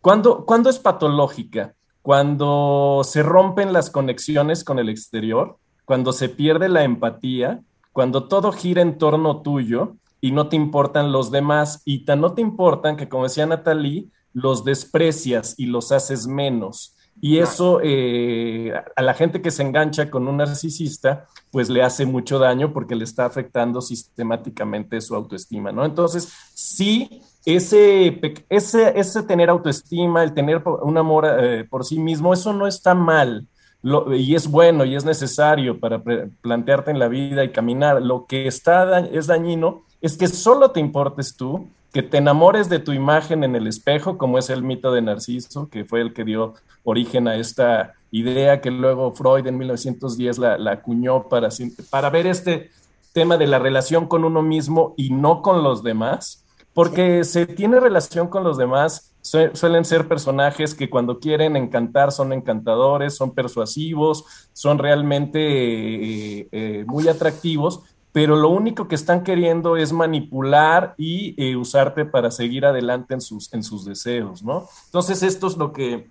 ¿Cuándo, 0.00 0.44
¿Cuándo 0.44 0.70
es 0.70 0.80
patológica? 0.80 1.74
Cuando 2.02 3.02
se 3.04 3.22
rompen 3.22 3.72
las 3.72 3.90
conexiones 3.90 4.64
con 4.64 4.80
el 4.80 4.88
exterior, 4.88 5.56
cuando 5.84 6.12
se 6.12 6.28
pierde 6.28 6.68
la 6.68 6.82
empatía, 6.82 7.62
cuando 7.92 8.24
todo 8.28 8.52
gira 8.52 8.82
en 8.82 8.98
torno 8.98 9.42
tuyo 9.42 9.96
y 10.20 10.32
no 10.32 10.48
te 10.48 10.56
importan 10.56 11.12
los 11.12 11.30
demás 11.30 11.82
y 11.84 12.04
tan 12.04 12.20
no 12.20 12.32
te 12.34 12.40
importan 12.40 12.96
que, 12.96 13.08
como 13.08 13.24
decía 13.24 13.46
Natalie, 13.46 14.08
los 14.32 14.64
desprecias 14.64 15.54
y 15.58 15.66
los 15.66 15.92
haces 15.92 16.26
menos. 16.26 16.96
Y 17.20 17.38
eso 17.38 17.80
eh, 17.82 18.72
a 18.96 19.02
la 19.02 19.14
gente 19.14 19.42
que 19.42 19.50
se 19.50 19.62
engancha 19.62 20.10
con 20.10 20.26
un 20.26 20.38
narcisista, 20.38 21.26
pues 21.50 21.68
le 21.68 21.82
hace 21.82 22.06
mucho 22.06 22.38
daño 22.38 22.72
porque 22.72 22.94
le 22.94 23.04
está 23.04 23.26
afectando 23.26 23.80
sistemáticamente 23.80 25.00
su 25.00 25.14
autoestima, 25.14 25.72
¿no? 25.72 25.84
Entonces, 25.84 26.32
sí, 26.54 27.22
ese, 27.44 28.20
ese, 28.48 28.98
ese 28.98 29.22
tener 29.24 29.50
autoestima, 29.50 30.22
el 30.22 30.32
tener 30.32 30.62
un 30.66 30.96
amor 30.96 31.26
eh, 31.38 31.64
por 31.64 31.84
sí 31.84 31.98
mismo, 31.98 32.32
eso 32.32 32.52
no 32.52 32.66
está 32.66 32.94
mal. 32.94 33.46
Lo- 33.82 34.14
y 34.14 34.34
es 34.34 34.48
bueno 34.48 34.84
y 34.84 34.94
es 34.94 35.04
necesario 35.04 35.78
para 35.80 36.02
plantearte 36.40 36.90
en 36.90 36.98
la 36.98 37.08
vida 37.08 37.44
y 37.44 37.50
caminar. 37.50 38.00
Lo 38.00 38.26
que 38.26 38.46
está 38.46 38.84
da- 38.86 39.00
es 39.00 39.26
dañino 39.26 39.82
es 40.00 40.16
que 40.16 40.28
solo 40.28 40.70
te 40.70 40.80
importes 40.80 41.36
tú, 41.36 41.66
que 41.92 42.02
te 42.02 42.18
enamores 42.18 42.68
de 42.68 42.78
tu 42.78 42.92
imagen 42.92 43.44
en 43.44 43.54
el 43.54 43.66
espejo, 43.66 44.16
como 44.16 44.38
es 44.38 44.48
el 44.50 44.62
mito 44.62 44.92
de 44.92 45.02
Narciso, 45.02 45.68
que 45.68 45.84
fue 45.84 46.00
el 46.00 46.12
que 46.14 46.24
dio 46.24 46.54
origen 46.84 47.28
a 47.28 47.36
esta 47.36 47.92
idea 48.10 48.60
que 48.60 48.70
luego 48.70 49.12
Freud 49.12 49.46
en 49.46 49.58
1910 49.58 50.38
la, 50.38 50.58
la 50.58 50.72
acuñó 50.72 51.28
para, 51.28 51.48
para 51.90 52.10
ver 52.10 52.26
este 52.26 52.70
tema 53.12 53.36
de 53.36 53.46
la 53.46 53.58
relación 53.58 54.06
con 54.06 54.24
uno 54.24 54.42
mismo 54.42 54.94
y 54.96 55.10
no 55.10 55.42
con 55.42 55.62
los 55.62 55.82
demás, 55.82 56.44
porque 56.72 57.24
se 57.24 57.44
tiene 57.46 57.78
relación 57.78 58.28
con 58.28 58.42
los 58.42 58.56
demás, 58.56 59.11
suelen 59.54 59.84
ser 59.84 60.08
personajes 60.08 60.74
que 60.74 60.90
cuando 60.90 61.18
quieren 61.18 61.56
encantar 61.56 62.12
son 62.12 62.32
encantadores, 62.32 63.16
son 63.16 63.30
persuasivos, 63.30 64.24
son 64.52 64.78
realmente 64.78 65.40
eh, 65.40 66.48
eh, 66.52 66.84
muy 66.86 67.08
atractivos, 67.08 67.80
pero 68.12 68.36
lo 68.36 68.50
único 68.50 68.88
que 68.88 68.94
están 68.94 69.22
queriendo 69.22 69.78
es 69.78 69.92
manipular 69.92 70.94
y 70.98 71.34
eh, 71.42 71.56
usarte 71.56 72.04
para 72.04 72.30
seguir 72.30 72.66
adelante 72.66 73.14
en 73.14 73.22
sus, 73.22 73.52
en 73.54 73.62
sus 73.62 73.86
deseos, 73.86 74.42
¿no? 74.42 74.68
Entonces, 74.86 75.22
esto 75.22 75.46
es 75.46 75.56
lo 75.56 75.72
que 75.72 76.08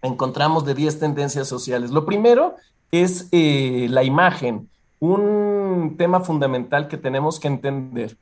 encontramos 0.00 0.64
de 0.64 0.74
10 0.74 0.98
tendencias 0.98 1.48
sociales. 1.48 1.90
Lo 1.90 2.06
primero 2.06 2.56
es 2.90 3.28
la 3.30 4.02
imagen. 4.02 4.68
Un 4.98 5.96
tema 5.98 6.20
fundamental 6.20 6.88
que 6.88 6.96
tenemos 6.96 7.38
que 7.38 7.48
entender 7.48 8.16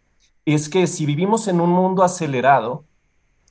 es 0.45 0.69
que 0.69 0.87
si 0.87 1.07
vivimos 1.07 1.47
en 1.47 1.61
un 1.61 1.71
mundo 1.71 2.02
acelerado, 2.02 2.85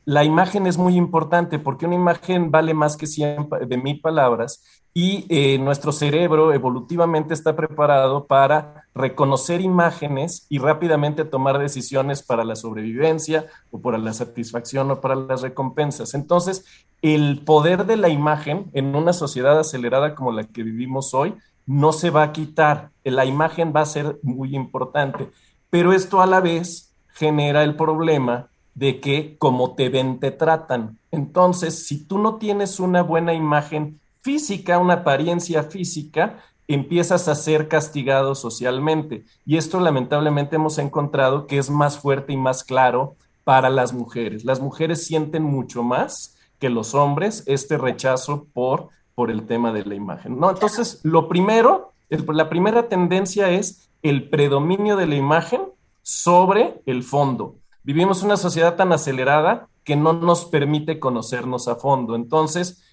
la 0.05 0.23
imagen 0.23 0.65
es 0.67 0.77
muy 0.77 0.95
importante 0.95 1.59
porque 1.59 1.85
una 1.85 1.95
imagen 1.95 2.49
vale 2.51 2.73
más 2.73 2.97
que 2.97 3.05
100 3.07 3.47
pa- 3.49 3.59
de 3.59 3.77
mil 3.77 4.01
palabras 4.01 4.63
y 4.93 5.25
eh, 5.29 5.59
nuestro 5.59 5.91
cerebro 5.91 6.51
evolutivamente 6.51 7.33
está 7.35 7.55
preparado 7.55 8.25
para 8.25 8.85
reconocer 8.95 9.61
imágenes 9.61 10.47
y 10.49 10.57
rápidamente 10.57 11.25
tomar 11.25 11.59
decisiones 11.59 12.23
para 12.23 12.43
la 12.43 12.55
sobrevivencia 12.55 13.45
o 13.69 13.79
para 13.81 13.99
la 13.99 14.13
satisfacción 14.13 14.89
o 14.89 14.99
para 14.99 15.15
las 15.15 15.41
recompensas. 15.43 16.15
Entonces, 16.15 16.65
el 17.03 17.43
poder 17.45 17.85
de 17.85 17.97
la 17.97 18.09
imagen 18.09 18.71
en 18.73 18.95
una 18.95 19.13
sociedad 19.13 19.59
acelerada 19.59 20.15
como 20.15 20.31
la 20.31 20.43
que 20.45 20.63
vivimos 20.63 21.13
hoy 21.13 21.35
no 21.67 21.91
se 21.93 22.09
va 22.09 22.23
a 22.23 22.31
quitar. 22.31 22.89
La 23.03 23.25
imagen 23.25 23.71
va 23.75 23.81
a 23.81 23.85
ser 23.85 24.17
muy 24.23 24.55
importante, 24.55 25.29
pero 25.69 25.93
esto 25.93 26.19
a 26.19 26.25
la 26.25 26.39
vez 26.41 26.95
genera 27.13 27.63
el 27.63 27.75
problema 27.75 28.49
de 28.75 28.99
que 28.99 29.37
como 29.37 29.75
te 29.75 29.89
ven, 29.89 30.19
te 30.19 30.31
tratan. 30.31 30.97
Entonces, 31.11 31.85
si 31.87 32.05
tú 32.05 32.17
no 32.19 32.35
tienes 32.35 32.79
una 32.79 33.01
buena 33.03 33.33
imagen 33.33 33.99
física, 34.21 34.77
una 34.79 34.95
apariencia 34.95 35.63
física, 35.63 36.39
empiezas 36.67 37.27
a 37.27 37.35
ser 37.35 37.67
castigado 37.67 38.35
socialmente. 38.35 39.25
Y 39.45 39.57
esto 39.57 39.79
lamentablemente 39.79 40.55
hemos 40.57 40.77
encontrado 40.77 41.47
que 41.47 41.57
es 41.57 41.69
más 41.69 41.97
fuerte 41.97 42.33
y 42.33 42.37
más 42.37 42.63
claro 42.63 43.15
para 43.43 43.69
las 43.69 43.93
mujeres. 43.93 44.45
Las 44.45 44.59
mujeres 44.61 45.05
sienten 45.05 45.43
mucho 45.43 45.81
más 45.83 46.35
que 46.59 46.69
los 46.69 46.93
hombres 46.93 47.43
este 47.47 47.77
rechazo 47.77 48.45
por, 48.53 48.89
por 49.15 49.31
el 49.31 49.45
tema 49.47 49.71
de 49.73 49.85
la 49.85 49.95
imagen. 49.95 50.39
¿no? 50.39 50.51
Entonces, 50.51 50.99
lo 51.03 51.27
primero, 51.27 51.93
el- 52.09 52.25
la 52.33 52.49
primera 52.49 52.87
tendencia 52.87 53.49
es 53.49 53.89
el 54.03 54.29
predominio 54.29 54.95
de 54.95 55.07
la 55.07 55.15
imagen 55.15 55.61
sobre 56.03 56.81
el 56.85 57.03
fondo. 57.03 57.55
Vivimos 57.83 58.23
una 58.23 58.37
sociedad 58.37 58.75
tan 58.75 58.91
acelerada 58.91 59.67
que 59.83 59.95
no 59.95 60.13
nos 60.13 60.45
permite 60.45 60.99
conocernos 60.99 61.67
a 61.67 61.75
fondo. 61.75 62.15
Entonces, 62.15 62.83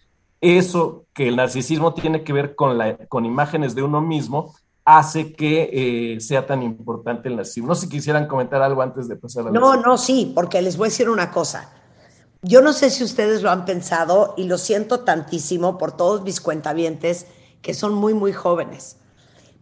eso 0.40 1.04
que 1.12 1.28
el 1.28 1.36
narcisismo 1.36 1.94
tiene 1.94 2.24
que 2.24 2.32
ver 2.32 2.54
con, 2.54 2.78
la, 2.78 2.96
con 3.08 3.24
imágenes 3.24 3.74
de 3.74 3.82
uno 3.82 4.00
mismo 4.00 4.54
hace 4.84 5.32
que 5.34 6.14
eh, 6.14 6.20
sea 6.20 6.46
tan 6.46 6.62
importante 6.62 7.28
el 7.28 7.36
narcisismo. 7.36 7.68
No 7.68 7.74
sé 7.74 7.82
si 7.82 7.88
quisieran 7.88 8.28
comentar 8.28 8.62
algo 8.62 8.82
antes 8.82 9.08
de 9.08 9.16
pasar 9.16 9.42
a 9.42 9.46
la 9.46 9.58
No, 9.58 9.76
no, 9.76 9.98
sí, 9.98 10.32
porque 10.34 10.62
les 10.62 10.76
voy 10.76 10.86
a 10.86 10.90
decir 10.90 11.10
una 11.10 11.30
cosa. 11.30 11.72
Yo 12.42 12.62
no 12.62 12.72
sé 12.72 12.90
si 12.90 13.02
ustedes 13.02 13.42
lo 13.42 13.50
han 13.50 13.64
pensado 13.64 14.34
y 14.36 14.44
lo 14.44 14.56
siento 14.56 15.00
tantísimo 15.00 15.78
por 15.78 15.92
todos 15.92 16.22
mis 16.22 16.40
cuentavientes 16.40 17.26
que 17.60 17.74
son 17.74 17.94
muy, 17.94 18.14
muy 18.14 18.32
jóvenes. 18.32 18.98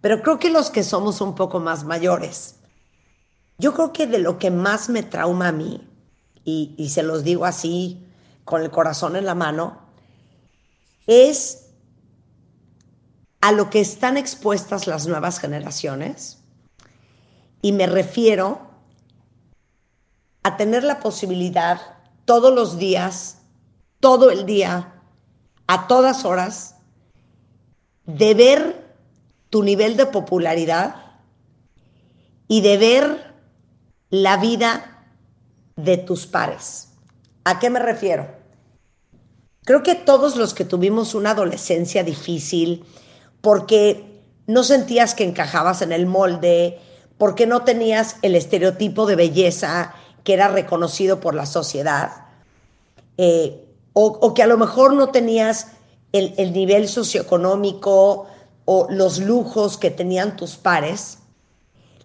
Pero 0.03 0.21
creo 0.21 0.39
que 0.39 0.51
los 0.51 0.69
que 0.69 0.83
somos 0.83 1.23
un 1.23 1.35
poco 1.35 1.61
más 1.61 1.85
mayores, 1.85 2.57
yo 3.59 3.75
creo 3.75 3.93
que 3.93 4.07
de 4.07 4.19
lo 4.19 4.39
que 4.39 4.51
más 4.51 4.89
me 4.89 5.03
trauma 5.03 5.49
a 5.49 5.53
mí, 5.53 5.89
y, 6.45 6.91
se 6.91 7.03
los 7.03 7.25
digo 7.25 7.47
así 7.47 8.07
con 8.45 8.63
el 8.63 8.71
corazón 8.71 9.17
en 9.17 9.25
la 9.25 9.35
mano, 9.35 9.79
es 11.07 11.71
a 13.41 13.53
lo 13.53 13.71
que 13.71 13.81
están 13.81 14.17
expuestas 14.17 14.87
las 14.87 15.07
nuevas 15.07 15.39
generaciones. 15.39 16.39
Y 17.63 17.73
me 17.73 17.87
refiero 17.87 18.61
a 20.43 20.59
tener 20.59 20.85
la 20.85 21.01
posibilidad 21.01 21.81
todos 22.27 22.55
los 22.55 22.79
días, 22.79 23.39
todo 24.01 24.31
el 24.31 24.45
día, 24.45 25.01
a 25.67 25.87
todas 25.87 26.27
horas, 26.27 26.77
de 28.05 28.35
ver 28.35 28.97
tu 29.49 29.63
nivel 29.63 29.97
de 29.97 30.07
popularidad 30.07 30.97
y 32.49 32.61
de 32.61 32.77
ver 32.77 33.34
la 34.15 34.37
vida 34.37 35.03
de 35.75 35.97
tus 35.97 36.29
pares. 36.29 36.91
¿A 37.43 37.59
qué 37.59 37.69
me 37.69 37.81
refiero? 37.81 38.29
Creo 39.65 39.83
que 39.83 39.97
todos 39.97 40.37
los 40.37 40.55
que 40.55 40.65
tuvimos 40.65 41.17
una 41.17 41.31
adolescencia 41.31 42.05
difícil, 42.05 42.85
porque 43.41 44.23
no 44.47 44.63
sentías 44.63 45.17
que 45.17 45.25
encajabas 45.25 45.83
en 45.83 45.91
el 45.91 46.07
molde, 46.07 46.79
porque 47.19 47.49
no 47.49 47.65
tenías 47.65 48.19
el 48.23 48.37
estereotipo 48.37 49.05
de 49.07 49.17
belleza 49.17 49.95
que 50.23 50.35
era 50.35 50.47
reconocido 50.47 51.19
por 51.19 51.35
la 51.35 51.45
sociedad, 51.45 52.29
eh, 53.19 53.67
o, 53.95 54.33
que 54.33 54.45
a 54.45 54.47
lo 54.47 54.59
mejor 54.59 54.95
no 54.95 55.09
tenías 55.09 55.73
el 56.13 56.53
nivel 56.53 56.89
socioeconómico 56.89 58.29
o 58.65 58.87
los 58.91 59.19
lujos 59.19 59.77
que 59.77 59.91
tenían 59.91 60.37
tus 60.37 60.55
pares, 60.55 61.19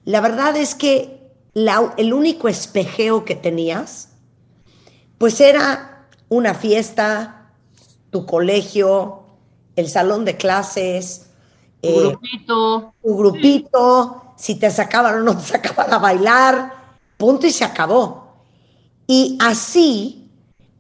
la 0.06 0.22
verdad 0.22 0.58
es 0.58 0.74
que 0.74 1.19
la- 1.64 1.94
el 1.98 2.14
único 2.14 2.48
espejeo 2.48 3.26
que 3.26 3.36
tenías, 3.36 4.10
pues 5.18 5.42
era 5.42 6.08
una 6.30 6.54
fiesta, 6.54 7.52
tu 8.12 8.26
colegio, 8.26 9.24
el 9.76 9.90
salón 9.90 10.26
de 10.26 10.38
clases, 10.38 11.26
Tu 11.82 11.88
eh, 11.90 12.08
grupito. 12.10 12.94
tu 13.02 13.18
grupito, 13.18 14.34
si 14.38 14.56
te 14.56 14.70
sacaban 14.70 15.16
o 15.16 15.20
no 15.24 15.38
te 15.38 15.44
sacaban 15.46 15.94
a 15.94 15.98
bailar, 15.98 16.74
punto 17.18 17.48
y 17.48 17.52
se 17.52 17.64
acabó. 17.66 18.44
Y 19.08 19.38
así, 19.42 20.30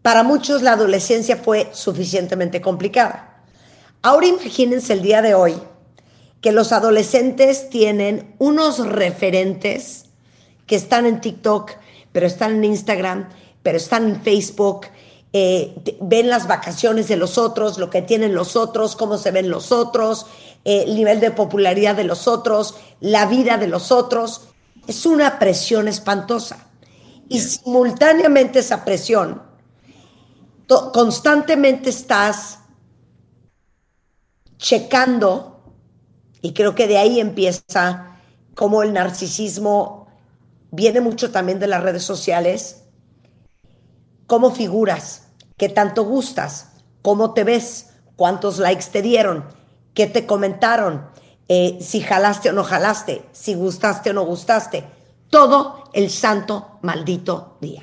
para 0.01 0.23
muchos 0.23 0.61
la 0.61 0.73
adolescencia 0.73 1.37
fue 1.37 1.69
suficientemente 1.73 2.61
complicada. 2.61 3.43
Ahora 4.01 4.27
imagínense 4.27 4.93
el 4.93 5.01
día 5.01 5.21
de 5.21 5.33
hoy 5.33 5.55
que 6.41 6.51
los 6.53 6.71
adolescentes 6.71 7.69
tienen 7.69 8.35
unos 8.39 8.79
referentes 8.87 10.05
que 10.69 10.75
están 10.75 11.07
en 11.07 11.19
TikTok, 11.19 11.71
pero 12.11 12.27
están 12.27 12.57
en 12.57 12.63
Instagram, 12.63 13.27
pero 13.63 13.77
están 13.77 14.07
en 14.07 14.21
Facebook, 14.21 14.85
eh, 15.33 15.73
ven 15.99 16.29
las 16.29 16.47
vacaciones 16.47 17.07
de 17.07 17.17
los 17.17 17.39
otros, 17.39 17.79
lo 17.79 17.89
que 17.89 18.03
tienen 18.03 18.35
los 18.35 18.55
otros, 18.55 18.95
cómo 18.95 19.17
se 19.17 19.31
ven 19.31 19.49
los 19.49 19.71
otros, 19.71 20.27
eh, 20.63 20.83
el 20.85 20.95
nivel 20.95 21.19
de 21.21 21.31
popularidad 21.31 21.95
de 21.95 22.03
los 22.03 22.27
otros, 22.27 22.75
la 22.99 23.25
vida 23.25 23.57
de 23.57 23.65
los 23.67 23.91
otros. 23.91 24.49
Es 24.85 25.07
una 25.07 25.39
presión 25.39 25.87
espantosa. 25.87 26.67
Y 27.27 27.39
simultáneamente 27.39 28.59
esa 28.59 28.85
presión, 28.85 29.41
constantemente 30.67 31.89
estás 31.89 32.59
checando, 34.59 35.63
y 36.43 36.53
creo 36.53 36.75
que 36.75 36.87
de 36.87 36.99
ahí 36.99 37.19
empieza 37.19 38.17
como 38.53 38.83
el 38.83 38.93
narcisismo 38.93 39.98
viene 40.71 41.01
mucho 41.01 41.31
también 41.31 41.59
de 41.59 41.67
las 41.67 41.83
redes 41.83 42.03
sociales, 42.03 42.83
cómo 44.27 44.51
figuras, 44.51 45.27
qué 45.57 45.69
tanto 45.69 46.03
gustas, 46.03 46.69
cómo 47.01 47.33
te 47.33 47.43
ves, 47.43 47.91
cuántos 48.15 48.59
likes 48.59 48.85
te 48.91 49.01
dieron, 49.01 49.45
qué 49.93 50.07
te 50.07 50.25
comentaron, 50.25 51.07
eh, 51.47 51.77
si 51.81 52.01
jalaste 52.01 52.49
o 52.49 52.53
no 52.53 52.63
jalaste, 52.63 53.23
si 53.31 53.55
gustaste 53.55 54.11
o 54.11 54.13
no 54.13 54.23
gustaste, 54.25 54.85
todo 55.29 55.83
el 55.93 56.09
santo 56.09 56.77
maldito 56.81 57.57
día. 57.61 57.81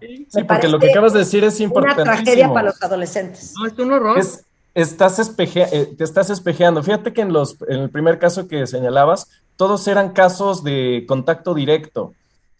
Sí, 0.00 0.26
Me 0.34 0.44
porque 0.44 0.68
lo 0.68 0.78
que 0.78 0.90
acabas 0.90 1.12
de 1.12 1.20
decir 1.20 1.44
es 1.44 1.56
Una 1.56 1.64
importantísimo. 1.64 2.04
tragedia 2.14 2.52
para 2.52 2.68
los 2.68 2.82
adolescentes. 2.82 3.54
No, 3.58 3.66
es 3.66 3.78
un 3.78 3.92
horror. 3.92 4.18
Es- 4.18 4.44
estás 4.74 5.18
espeje- 5.18 5.68
eh, 5.72 5.94
te 5.96 6.04
estás 6.04 6.28
espejeando. 6.30 6.82
Fíjate 6.82 7.12
que 7.14 7.22
en, 7.22 7.32
los, 7.32 7.56
en 7.68 7.80
el 7.80 7.90
primer 7.90 8.18
caso 8.18 8.46
que 8.46 8.66
señalabas, 8.66 9.28
todos 9.56 9.86
eran 9.88 10.12
casos 10.12 10.62
de 10.64 11.04
contacto 11.08 11.54
directo. 11.54 12.12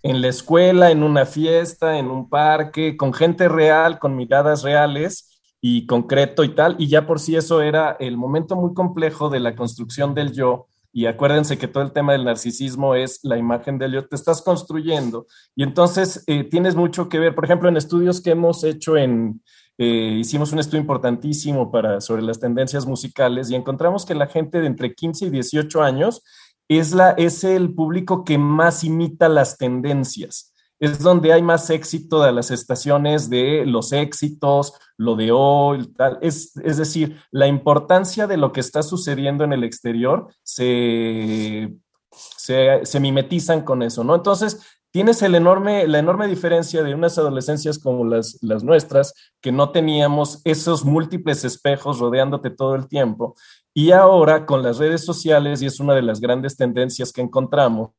En 0.06 0.22
la 0.22 0.28
escuela, 0.28 0.92
en 0.92 1.02
una 1.02 1.26
fiesta, 1.26 1.98
en 1.98 2.06
un 2.06 2.28
parque, 2.28 2.96
con 2.96 3.12
gente 3.12 3.48
real, 3.48 3.98
con 3.98 4.14
miradas 4.14 4.62
reales 4.62 5.40
y 5.60 5.84
concreto 5.84 6.44
y 6.44 6.54
tal. 6.54 6.76
Y 6.78 6.86
ya 6.86 7.06
por 7.06 7.18
sí 7.18 7.34
eso 7.34 7.60
era 7.60 7.96
el 7.98 8.16
momento 8.16 8.54
muy 8.54 8.72
complejo 8.72 9.30
de 9.30 9.40
la 9.40 9.56
construcción 9.56 10.14
del 10.14 10.32
yo. 10.32 10.68
Y 10.92 11.06
acuérdense 11.06 11.58
que 11.58 11.66
todo 11.66 11.82
el 11.82 11.90
tema 11.90 12.12
del 12.12 12.24
narcisismo 12.24 12.94
es 12.94 13.18
la 13.24 13.36
imagen 13.36 13.78
del 13.78 13.94
yo. 13.94 14.06
Te 14.06 14.14
estás 14.14 14.42
construyendo 14.42 15.26
y 15.56 15.64
entonces 15.64 16.22
eh, 16.28 16.44
tienes 16.44 16.76
mucho 16.76 17.08
que 17.08 17.18
ver. 17.18 17.34
Por 17.34 17.44
ejemplo, 17.44 17.68
en 17.68 17.76
estudios 17.76 18.20
que 18.20 18.30
hemos 18.30 18.62
hecho 18.62 18.96
en, 18.96 19.42
eh, 19.76 20.18
hicimos 20.20 20.52
un 20.52 20.60
estudio 20.60 20.82
importantísimo 20.82 21.72
para, 21.72 22.00
sobre 22.00 22.22
las 22.22 22.38
tendencias 22.38 22.86
musicales 22.86 23.50
y 23.50 23.56
encontramos 23.56 24.06
que 24.06 24.14
la 24.14 24.28
gente 24.28 24.60
de 24.60 24.68
entre 24.68 24.94
15 24.94 25.26
y 25.26 25.30
18 25.30 25.82
años 25.82 26.22
es, 26.68 26.92
la, 26.92 27.10
es 27.10 27.44
el 27.44 27.74
público 27.74 28.24
que 28.24 28.38
más 28.38 28.84
imita 28.84 29.28
las 29.28 29.56
tendencias. 29.56 30.52
Es 30.78 30.98
donde 30.98 31.32
hay 31.32 31.40
más 31.40 31.70
éxito 31.70 32.22
de 32.22 32.32
las 32.32 32.50
estaciones 32.50 33.30
de 33.30 33.64
los 33.64 33.92
éxitos, 33.92 34.74
lo 34.98 35.16
de 35.16 35.32
hoy. 35.32 35.90
Es, 36.20 36.54
es 36.58 36.76
decir, 36.76 37.18
la 37.30 37.46
importancia 37.46 38.26
de 38.26 38.36
lo 38.36 38.52
que 38.52 38.60
está 38.60 38.82
sucediendo 38.82 39.44
en 39.44 39.54
el 39.54 39.64
exterior 39.64 40.28
se, 40.42 41.74
se, 42.10 42.80
se 42.84 43.00
mimetizan 43.00 43.62
con 43.62 43.82
eso, 43.82 44.04
¿no? 44.04 44.14
Entonces, 44.14 44.60
tienes 44.96 45.20
el 45.20 45.34
enorme, 45.34 45.86
la 45.86 45.98
enorme 45.98 46.26
diferencia 46.26 46.82
de 46.82 46.94
unas 46.94 47.18
adolescencias 47.18 47.78
como 47.78 48.04
las, 48.04 48.38
las 48.42 48.64
nuestras, 48.64 49.12
que 49.42 49.52
no 49.52 49.70
teníamos 49.70 50.40
esos 50.44 50.84
múltiples 50.84 51.44
espejos 51.44 51.98
rodeándote 51.98 52.50
todo 52.50 52.74
el 52.74 52.88
tiempo, 52.88 53.34
y 53.76 53.90
ahora 53.90 54.46
con 54.46 54.62
las 54.62 54.78
redes 54.78 55.04
sociales, 55.04 55.60
y 55.60 55.66
es 55.66 55.80
una 55.80 55.92
de 55.92 56.00
las 56.00 56.18
grandes 56.18 56.56
tendencias 56.56 57.12
que 57.12 57.20
encontramos, 57.20 57.90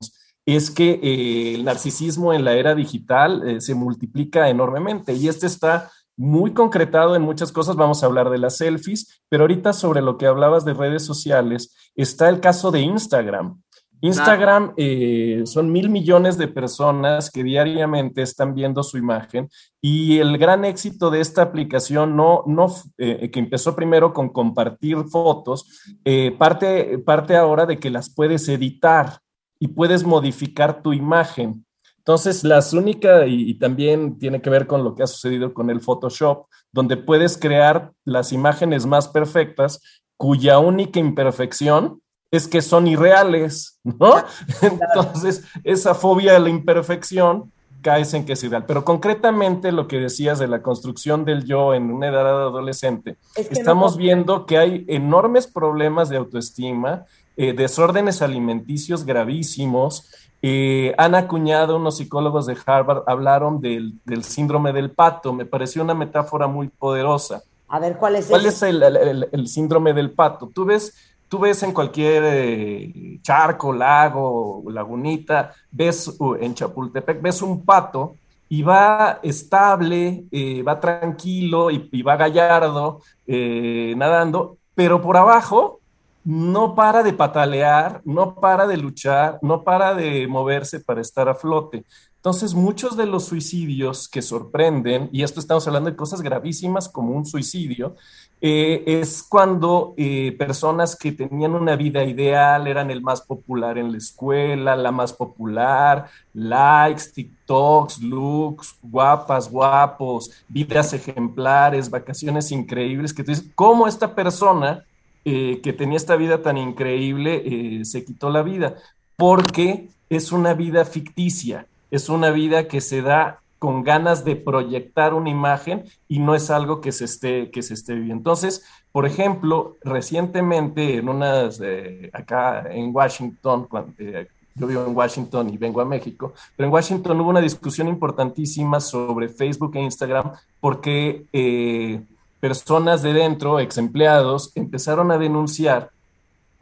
es 0.43 0.71
que 0.71 0.99
eh, 1.03 1.53
el 1.53 1.65
narcisismo 1.65 2.33
en 2.33 2.43
la 2.43 2.53
era 2.53 2.73
digital 2.73 3.47
eh, 3.47 3.61
se 3.61 3.75
multiplica 3.75 4.49
enormemente, 4.49 5.13
y 5.13 5.27
este 5.27 5.45
está 5.45 5.91
muy 6.17 6.55
concretado 6.55 7.15
en 7.15 7.21
muchas 7.21 7.51
cosas, 7.51 7.75
vamos 7.75 8.01
a 8.01 8.07
hablar 8.07 8.31
de 8.31 8.39
las 8.39 8.57
selfies, 8.57 9.21
pero 9.29 9.43
ahorita 9.43 9.71
sobre 9.71 10.01
lo 10.01 10.17
que 10.17 10.25
hablabas 10.25 10.65
de 10.65 10.73
redes 10.73 11.05
sociales, 11.05 11.75
está 11.93 12.27
el 12.29 12.39
caso 12.39 12.71
de 12.71 12.79
Instagram. 12.79 13.61
Instagram 14.01 14.73
eh, 14.77 15.41
son 15.45 15.71
mil 15.71 15.89
millones 15.89 16.37
de 16.37 16.47
personas 16.47 17.31
que 17.31 17.43
diariamente 17.43 18.21
están 18.21 18.53
viendo 18.53 18.83
su 18.83 18.97
imagen 18.97 19.49
y 19.81 20.19
el 20.19 20.37
gran 20.37 20.65
éxito 20.65 21.09
de 21.09 21.21
esta 21.21 21.41
aplicación, 21.41 22.15
no, 22.15 22.43
no, 22.45 22.67
eh, 22.97 23.31
que 23.31 23.39
empezó 23.39 23.75
primero 23.75 24.13
con 24.13 24.29
compartir 24.29 24.97
fotos, 25.09 25.65
eh, 26.05 26.31
parte, 26.37 26.99
parte 26.99 27.35
ahora 27.35 27.65
de 27.65 27.79
que 27.79 27.89
las 27.89 28.13
puedes 28.13 28.47
editar 28.49 29.19
y 29.59 29.69
puedes 29.69 30.03
modificar 30.03 30.83
tu 30.83 30.93
imagen. 30.93 31.65
Entonces, 31.97 32.43
las 32.43 32.73
únicas, 32.73 33.27
y, 33.27 33.49
y, 33.49 33.53
también 33.55 34.17
tiene 34.17 34.41
que 34.41 34.49
ver 34.49 34.65
con 34.65 34.83
lo 34.83 34.95
que 34.95 35.03
ha 35.03 35.07
sucedido 35.07 35.53
con 35.53 35.69
el 35.69 35.81
Photoshop, 35.81 36.45
donde 36.71 36.95
puedes 36.95 37.37
crear 37.37 37.91
las 38.05 38.31
imágenes 38.31 38.85
más 38.85 39.09
perfectas, 39.09 39.81
cuya 40.15 40.59
única 40.59 40.99
imperfección 40.99 42.01
es 42.31 42.47
que 42.47 42.61
son 42.61 42.87
irreales, 42.87 43.79
¿no? 43.83 44.15
Entonces, 44.61 45.43
esa 45.63 45.93
fobia 45.95 46.35
a 46.35 46.39
la 46.39 46.49
imperfección 46.49 47.51
caes 47.81 48.13
en 48.13 48.25
que 48.25 48.33
es 48.33 48.43
irreal. 48.43 48.65
Pero 48.65 48.83
concretamente 48.83 49.71
lo 49.71 49.87
que 49.87 49.97
decías 49.99 50.39
de 50.39 50.47
la 50.47 50.61
construcción 50.61 51.23
del 51.25 51.45
yo 51.45 51.73
en 51.73 51.91
una 51.91 52.07
edad 52.07 52.27
adolescente, 52.27 53.17
Es 53.35 53.47
que 53.47 53.53
no 53.53 53.59
estamos 53.59 53.97
viendo 53.97 54.45
que 54.45 54.57
hay 54.57 54.83
enormes 54.87 55.47
problemas 55.47 56.09
de 56.09 56.17
autoestima, 56.17 57.05
eh, 57.37 57.53
desórdenes 57.53 58.21
alimenticios 58.21 59.05
gravísimos. 59.05 60.09
eh, 60.43 60.93
han 60.99 61.15
acuñado 61.15 61.77
unos 61.77 61.97
psicólogos 61.97 62.45
de 62.45 62.55
Harvard, 62.65 63.03
hablaron 63.07 63.59
del, 63.59 63.93
del 64.05 64.23
síndrome 64.23 64.71
del 64.71 64.91
pato. 64.91 65.33
Me 65.33 65.45
pareció 65.45 65.81
una 65.83 65.95
metáfora 65.95 66.45
muy 66.47 66.67
poderosa. 66.67 67.41
A 67.67 67.79
ver, 67.79 67.97
¿cuál 67.97 68.17
es 68.17 68.27
¿Cuál 68.27 68.45
es 68.45 68.61
el- 68.61 69.27
el 69.31 69.47
síndrome 69.47 69.93
del 69.93 70.11
pato? 70.11 70.49
Tú 70.53 70.63
ves, 70.65 70.93
tú 71.27 71.39
ves 71.39 71.63
en 71.63 71.73
cualquier 71.73 72.23
eh, 72.25 73.19
charco, 73.21 73.73
lago, 73.73 74.63
lagunita, 74.69 75.53
ves 75.71 76.17
en 76.39 76.53
Chapultepec, 76.53 77.21
ves 77.21 77.41
un 77.41 77.63
pato 77.65 78.15
y 78.49 78.61
va 78.61 79.19
estable, 79.23 80.25
eh, 80.31 80.63
va 80.63 80.79
tranquilo 80.79 81.69
y, 81.69 81.89
y 81.91 82.01
va 82.01 82.15
gallardo, 82.15 83.01
eh, 83.25 83.93
nadando, 83.97 84.57
pero 84.73 85.01
por 85.01 85.17
abajo 85.17 85.79
no 86.23 86.75
para 86.75 87.03
de 87.03 87.13
patalear, 87.13 88.01
no 88.03 88.35
para 88.35 88.67
de 88.67 88.75
luchar, 88.75 89.39
no 89.41 89.63
para 89.63 89.93
de 89.93 90.27
moverse 90.27 90.81
para 90.81 90.99
estar 90.99 91.29
a 91.29 91.35
flote. 91.35 91.85
Entonces, 92.17 92.53
muchos 92.55 92.97
de 92.97 93.05
los 93.05 93.25
suicidios 93.25 94.09
que 94.09 94.21
sorprenden, 94.21 95.09
y 95.13 95.23
esto 95.23 95.39
estamos 95.39 95.65
hablando 95.67 95.89
de 95.89 95.95
cosas 95.95 96.21
gravísimas 96.21 96.89
como 96.89 97.13
un 97.13 97.25
suicidio, 97.25 97.95
eh, 98.41 98.83
es 98.85 99.23
cuando 99.23 99.93
eh, 99.97 100.35
personas 100.37 100.95
que 100.95 101.11
tenían 101.11 101.53
una 101.53 101.75
vida 101.75 102.03
ideal 102.03 102.67
eran 102.67 102.91
el 102.91 103.01
más 103.01 103.21
popular 103.21 103.77
en 103.77 103.91
la 103.91 103.97
escuela, 103.97 104.75
la 104.75 104.91
más 104.91 105.13
popular, 105.13 106.09
likes, 106.33 107.11
TikToks, 107.13 108.01
looks, 108.01 108.75
guapas, 108.81 109.49
guapos, 109.49 110.31
vidas 110.47 110.93
ejemplares, 110.93 111.89
vacaciones 111.89 112.51
increíbles, 112.51 113.13
que 113.13 113.23
tú 113.23 113.31
dices, 113.31 113.49
¿cómo 113.55 113.87
esta 113.87 114.13
persona 114.13 114.85
eh, 115.23 115.59
que 115.63 115.73
tenía 115.73 115.97
esta 115.97 116.15
vida 116.15 116.41
tan 116.41 116.57
increíble 116.57 117.83
se 117.85 118.03
quitó 118.05 118.29
la 118.29 118.43
vida? 118.43 118.75
Porque 119.15 119.89
es 120.09 120.31
una 120.31 120.53
vida 120.53 120.85
ficticia, 120.85 121.67
es 121.91 122.09
una 122.09 122.31
vida 122.31 122.67
que 122.67 122.81
se 122.81 123.01
da 123.01 123.41
con 123.59 123.83
ganas 123.83 124.23
de 124.23 124.35
proyectar 124.35 125.13
una 125.13 125.29
imagen 125.29 125.85
y 126.07 126.19
no 126.19 126.35
es 126.35 126.49
algo 126.49 126.79
que 126.79 126.91
se 126.91 127.05
esté, 127.05 127.49
que 127.49 127.63
se 127.63 127.73
esté 127.73 127.95
viviendo. 127.95 128.19
Entonces, 128.19 128.63
por 128.91 129.05
ejemplo, 129.05 129.77
recientemente 129.81 130.97
en 130.97 131.09
unas, 131.09 131.59
eh, 131.61 132.09
acá 132.13 132.65
en 132.69 132.95
Washington, 132.95 133.67
cuando, 133.69 133.93
eh, 133.97 134.27
yo 134.55 134.67
vivo 134.67 134.85
en 134.85 134.95
Washington 134.95 135.49
y 135.49 135.57
vengo 135.57 135.81
a 135.81 135.85
México, 135.85 136.33
pero 136.55 136.67
en 136.67 136.73
Washington 136.73 137.21
hubo 137.21 137.29
una 137.29 137.41
discusión 137.41 137.87
importantísima 137.87 138.79
sobre 138.79 139.29
Facebook 139.29 139.75
e 139.75 139.81
Instagram 139.81 140.31
porque 140.59 141.25
eh, 141.31 142.01
personas 142.39 143.01
de 143.03 143.13
dentro, 143.13 143.59
ex 143.59 143.77
empleados, 143.77 144.51
empezaron 144.55 145.11
a 145.11 145.17
denunciar 145.17 145.91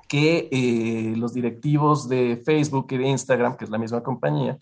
que 0.07 1.13
los 1.17 1.33
directivos 1.33 2.07
de 2.07 2.37
Facebook 2.45 2.87
y 2.91 2.97
de 2.97 3.07
Instagram, 3.07 3.57
que 3.57 3.65
es 3.65 3.71
la 3.71 3.79
misma 3.79 4.03
compañía, 4.03 4.57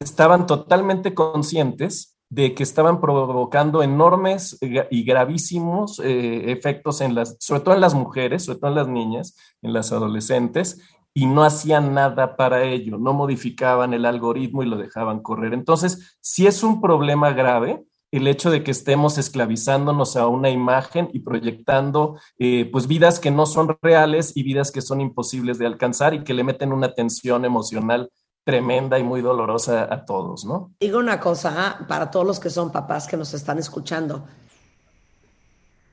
estaban 0.00 0.46
totalmente 0.46 1.14
conscientes 1.14 2.16
de 2.30 2.54
que 2.54 2.62
estaban 2.62 3.00
provocando 3.00 3.82
enormes 3.82 4.56
y 4.62 5.02
gravísimos 5.02 5.98
eh, 5.98 6.52
efectos 6.52 7.00
en 7.00 7.14
las, 7.14 7.36
sobre 7.40 7.60
todo 7.60 7.74
en 7.74 7.80
las 7.80 7.94
mujeres, 7.94 8.44
sobre 8.44 8.60
todo 8.60 8.70
en 8.70 8.76
las 8.76 8.88
niñas, 8.88 9.36
en 9.62 9.72
las 9.72 9.92
adolescentes, 9.92 10.80
y 11.12 11.26
no 11.26 11.42
hacían 11.42 11.92
nada 11.92 12.36
para 12.36 12.62
ello, 12.62 12.98
no 12.98 13.12
modificaban 13.12 13.92
el 13.94 14.06
algoritmo 14.06 14.62
y 14.62 14.66
lo 14.66 14.78
dejaban 14.78 15.20
correr. 15.20 15.52
Entonces, 15.52 16.16
si 16.20 16.46
es 16.46 16.62
un 16.62 16.80
problema 16.80 17.32
grave 17.32 17.84
el 18.12 18.26
hecho 18.26 18.50
de 18.50 18.64
que 18.64 18.70
estemos 18.70 19.18
esclavizándonos 19.18 20.16
a 20.16 20.26
una 20.26 20.50
imagen 20.50 21.08
y 21.12 21.20
proyectando 21.20 22.18
eh, 22.38 22.68
pues 22.70 22.88
vidas 22.88 23.20
que 23.20 23.30
no 23.30 23.46
son 23.46 23.76
reales 23.82 24.36
y 24.36 24.42
vidas 24.42 24.72
que 24.72 24.82
son 24.82 25.00
imposibles 25.00 25.58
de 25.58 25.66
alcanzar 25.66 26.14
y 26.14 26.24
que 26.24 26.34
le 26.34 26.42
meten 26.42 26.72
una 26.72 26.92
tensión 26.94 27.44
emocional 27.44 28.10
tremenda 28.44 28.98
y 28.98 29.02
muy 29.02 29.20
dolorosa 29.20 29.92
a 29.92 30.04
todos, 30.04 30.44
¿no? 30.44 30.72
Digo 30.80 30.98
una 30.98 31.20
cosa 31.20 31.54
ah, 31.56 31.86
para 31.86 32.10
todos 32.10 32.26
los 32.26 32.40
que 32.40 32.50
son 32.50 32.72
papás 32.72 33.06
que 33.06 33.16
nos 33.16 33.34
están 33.34 33.58
escuchando. 33.58 34.24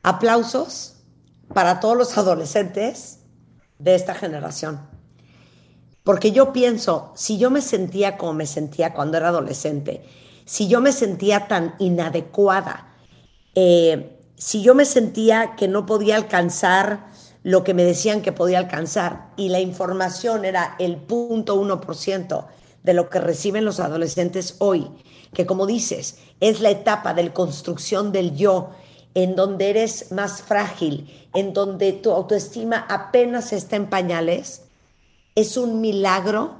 Aplausos 0.03 0.95
para 1.53 1.79
todos 1.79 1.97
los 1.97 2.17
adolescentes 2.17 3.19
de 3.79 3.95
esta 3.95 4.13
generación. 4.13 4.79
Porque 6.03 6.31
yo 6.31 6.53
pienso, 6.53 7.11
si 7.15 7.37
yo 7.37 7.51
me 7.51 7.61
sentía 7.61 8.17
como 8.17 8.33
me 8.33 8.45
sentía 8.45 8.93
cuando 8.93 9.17
era 9.17 9.27
adolescente, 9.27 10.05
si 10.45 10.69
yo 10.69 10.79
me 10.79 10.93
sentía 10.93 11.49
tan 11.49 11.75
inadecuada, 11.79 12.95
eh, 13.55 14.17
si 14.37 14.63
yo 14.63 14.73
me 14.73 14.85
sentía 14.85 15.55
que 15.57 15.67
no 15.67 15.85
podía 15.85 16.15
alcanzar 16.15 17.07
lo 17.47 17.63
que 17.63 17.73
me 17.73 17.85
decían 17.85 18.21
que 18.21 18.33
podía 18.33 18.59
alcanzar 18.59 19.29
y 19.37 19.47
la 19.47 19.61
información 19.61 20.43
era 20.43 20.75
el 20.79 21.07
0.1% 21.07 22.45
de 22.83 22.93
lo 22.93 23.09
que 23.09 23.21
reciben 23.21 23.63
los 23.63 23.79
adolescentes 23.79 24.57
hoy, 24.59 24.89
que 25.33 25.45
como 25.45 25.65
dices, 25.65 26.19
es 26.41 26.59
la 26.59 26.71
etapa 26.71 27.13
de 27.13 27.31
construcción 27.31 28.11
del 28.11 28.35
yo, 28.35 28.71
en 29.13 29.37
donde 29.37 29.69
eres 29.69 30.11
más 30.11 30.41
frágil, 30.41 31.09
en 31.33 31.53
donde 31.53 31.93
tu 31.93 32.11
autoestima 32.11 32.85
apenas 32.89 33.53
está 33.53 33.77
en 33.77 33.89
pañales, 33.89 34.67
es 35.33 35.55
un 35.55 35.79
milagro 35.79 36.57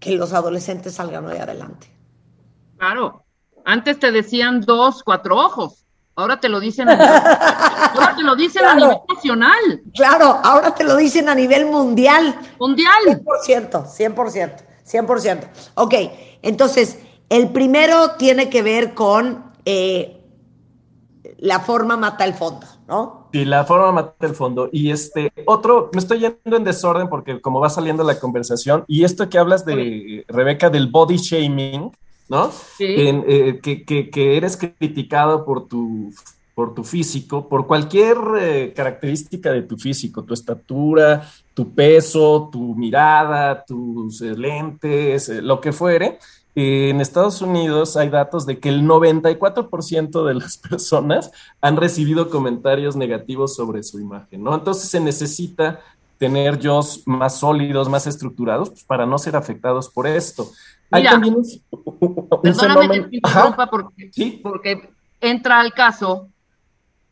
que 0.00 0.16
los 0.16 0.32
adolescentes 0.32 0.94
salgan 0.94 1.26
hoy 1.26 1.36
adelante. 1.36 1.86
Claro. 2.78 3.22
Antes 3.64 4.00
te 4.00 4.10
decían 4.10 4.62
dos, 4.62 5.04
cuatro 5.04 5.36
ojos. 5.36 5.79
Ahora 6.16 6.38
te 6.38 6.48
lo 6.48 6.60
dicen 6.60 6.88
a 6.88 6.94
nivel, 6.96 7.08
ahora 7.94 8.14
te 8.16 8.22
lo 8.22 8.36
dicen 8.36 8.64
a 8.64 8.74
nivel 8.74 8.96
nacional, 9.08 9.82
Claro, 9.94 10.38
ahora 10.42 10.74
te 10.74 10.84
lo 10.84 10.96
dicen 10.96 11.28
a 11.28 11.34
nivel 11.34 11.66
mundial. 11.66 12.38
mundial. 12.58 12.92
100%, 13.06 13.86
100%, 13.86 14.56
100%. 14.84 15.48
Ok, 15.74 15.94
entonces, 16.42 16.98
el 17.28 17.50
primero 17.50 18.12
tiene 18.18 18.50
que 18.50 18.62
ver 18.62 18.92
con 18.94 19.52
eh, 19.64 20.20
la 21.38 21.60
forma 21.60 21.96
mata 21.96 22.24
el 22.24 22.34
fondo, 22.34 22.66
¿no? 22.86 23.28
Y 23.32 23.44
la 23.44 23.64
forma 23.64 23.92
mata 23.92 24.26
el 24.26 24.34
fondo. 24.34 24.68
Y 24.72 24.90
este 24.90 25.32
otro, 25.46 25.90
me 25.92 26.00
estoy 26.00 26.18
yendo 26.18 26.56
en 26.56 26.64
desorden 26.64 27.08
porque 27.08 27.40
como 27.40 27.60
va 27.60 27.70
saliendo 27.70 28.02
la 28.02 28.18
conversación, 28.18 28.84
y 28.88 29.04
esto 29.04 29.28
que 29.28 29.38
hablas 29.38 29.64
de 29.64 30.24
Rebeca 30.28 30.68
del 30.68 30.88
body 30.88 31.16
shaming, 31.16 31.92
¿no? 32.30 32.50
Sí. 32.78 32.86
En, 33.08 33.24
eh, 33.28 33.60
que, 33.62 33.84
que- 33.84 34.08
que 34.08 34.36
eres 34.38 34.56
criticado 34.56 35.44
por 35.44 35.66
tu, 35.68 36.10
por 36.54 36.74
tu 36.74 36.84
físico, 36.84 37.48
por 37.48 37.66
cualquier 37.66 38.16
eh, 38.40 38.72
característica 38.74 39.52
de 39.52 39.62
tu 39.62 39.76
físico, 39.76 40.22
tu 40.22 40.32
estatura, 40.32 41.28
tu 41.54 41.74
peso, 41.74 42.48
tu 42.50 42.74
mirada, 42.74 43.64
tus 43.66 44.22
eh, 44.22 44.34
lentes, 44.36 45.28
lo 45.28 45.60
que 45.60 45.72
fuere. 45.72 46.18
En 46.54 47.00
Estados 47.00 47.42
Unidos 47.42 47.96
hay 47.96 48.08
datos 48.08 48.44
de 48.44 48.58
que 48.58 48.68
el 48.70 48.82
94% 48.82 50.24
de 50.24 50.34
las 50.34 50.58
personas 50.70 51.30
han 51.60 51.76
recibido 51.76 52.28
comentarios 52.30 52.96
negativos 52.96 53.54
sobre 53.54 53.82
su 53.82 54.00
imagen, 54.00 54.42
¿no? 54.42 54.54
Entonces 54.54 54.88
se 54.90 55.00
necesita 55.00 55.80
tener 56.18 56.58
yo 56.58 56.80
más 57.06 57.38
sólidos, 57.38 57.88
más 57.88 58.06
estructurados, 58.06 58.68
pues, 58.70 58.84
para 58.84 59.06
no 59.06 59.16
ser 59.16 59.36
afectados 59.36 59.88
por 59.88 60.06
esto. 60.06 60.50
Hay 60.90 61.02
Mira, 61.02 61.12
también 61.12 61.34
un, 61.36 61.44
un 61.70 62.42
Perdóname 62.42 62.88
fenómeno- 62.88 63.10
que 63.10 63.20
te 63.20 63.66
porque, 63.70 64.10
sí, 64.12 64.40
porque 64.42 64.90
entra 65.20 65.60
al 65.60 65.72
caso. 65.72 66.28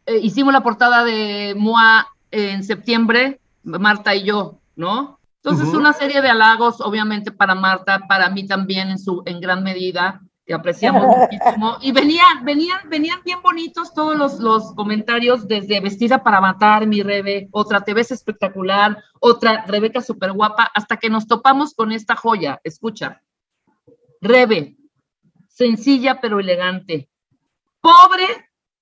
Eh, 0.06 0.18
hicimos 0.22 0.52
la 0.52 0.62
portada 0.62 1.04
de 1.04 1.54
MOA 1.56 2.06
en 2.30 2.64
septiembre, 2.64 3.40
Marta 3.62 4.14
y 4.14 4.24
yo, 4.24 4.58
¿no? 4.76 5.18
Entonces, 5.42 5.72
una 5.74 5.92
serie 5.92 6.20
de 6.20 6.28
halagos, 6.28 6.80
obviamente, 6.80 7.30
para 7.30 7.54
Marta, 7.54 8.00
para 8.08 8.28
mí 8.28 8.46
también 8.46 8.90
en 8.90 8.98
su, 8.98 9.22
en 9.24 9.40
gran 9.40 9.62
medida, 9.62 10.20
que 10.44 10.52
apreciamos 10.52 11.04
muchísimo. 11.16 11.76
Y 11.80 11.92
venían, 11.92 12.44
venían, 12.44 12.80
venían 12.88 13.20
bien 13.24 13.38
bonitos 13.42 13.94
todos 13.94 14.16
los, 14.16 14.40
los 14.40 14.74
comentarios, 14.74 15.46
desde 15.46 15.80
vestida 15.80 16.22
para 16.22 16.40
matar, 16.40 16.86
mi 16.86 17.02
Rebe, 17.02 17.48
otra 17.52 17.82
te 17.82 17.94
ves 17.94 18.10
espectacular, 18.10 18.98
otra 19.20 19.64
Rebeca 19.66 20.00
súper 20.00 20.32
guapa, 20.32 20.70
hasta 20.74 20.96
que 20.96 21.08
nos 21.08 21.26
topamos 21.26 21.72
con 21.74 21.92
esta 21.92 22.16
joya. 22.16 22.60
Escucha. 22.64 23.22
Rebe, 24.20 24.76
sencilla 25.48 26.20
pero 26.20 26.40
elegante, 26.40 27.08
pobre 27.80 28.26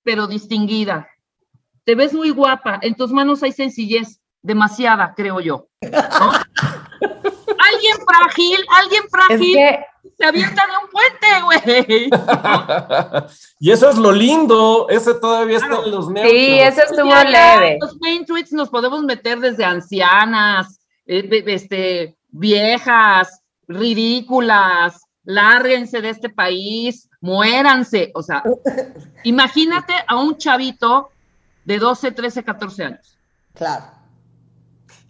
pero 0.03 0.27
distinguida. 0.27 1.09
Te 1.85 1.94
ves 1.94 2.14
muy 2.14 2.31
guapa, 2.31 2.79
en 2.83 2.94
tus 2.94 3.12
manos 3.12 3.42
hay 3.42 3.53
sencillez, 3.53 4.20
demasiada, 4.42 5.14
creo 5.16 5.40
yo. 5.40 5.68
¿no? 5.83 6.33
alguien 7.59 7.96
frágil, 8.07 8.59
alguien 8.68 9.03
Es 9.05 9.11
frágil 9.11 9.57
que 9.57 9.85
se 10.16 10.25
avienta 10.25 10.62
de 10.66 10.72
un 10.83 10.90
puente, 10.90 11.27
güey. 11.44 12.11
y 13.61 13.70
eso 13.70 13.90
es 13.90 13.96
lo 13.96 14.12
lindo, 14.12 14.87
ese 14.88 15.14
todavía 15.14 15.59
está 15.59 15.83
en 15.85 15.90
los 15.90 16.09
neutros. 16.09 16.31
sí, 16.33 16.59
eso 16.59 16.83
estuvo 16.83 17.09
Ya, 17.09 17.25
ya, 17.25 17.57
leve. 17.59 17.79
Los 17.81 17.96
main 18.01 18.25
tweets 18.25 18.53
nos 18.53 18.70
podemos 18.70 19.03
meter 19.03 19.40
desde 19.40 19.64
ancianas, 19.64 20.81
eh, 21.07 21.44
este, 21.46 22.16
viejas, 22.29 23.42
ridículas, 23.68 25.03
lárguense 25.27 26.01
de 26.01 26.09
este 26.09 26.31
país, 26.31 27.11
muéranse. 27.21 28.11
O 28.15 28.23
sea, 28.23 28.43
imagínate 29.25 29.93
a 30.07 30.17
un 30.17 30.39
chavito 30.39 31.11
de 31.65 31.79
12, 31.79 32.12
13, 32.12 32.45
14 32.45 32.85
años. 32.85 33.19
Claro. 33.53 33.85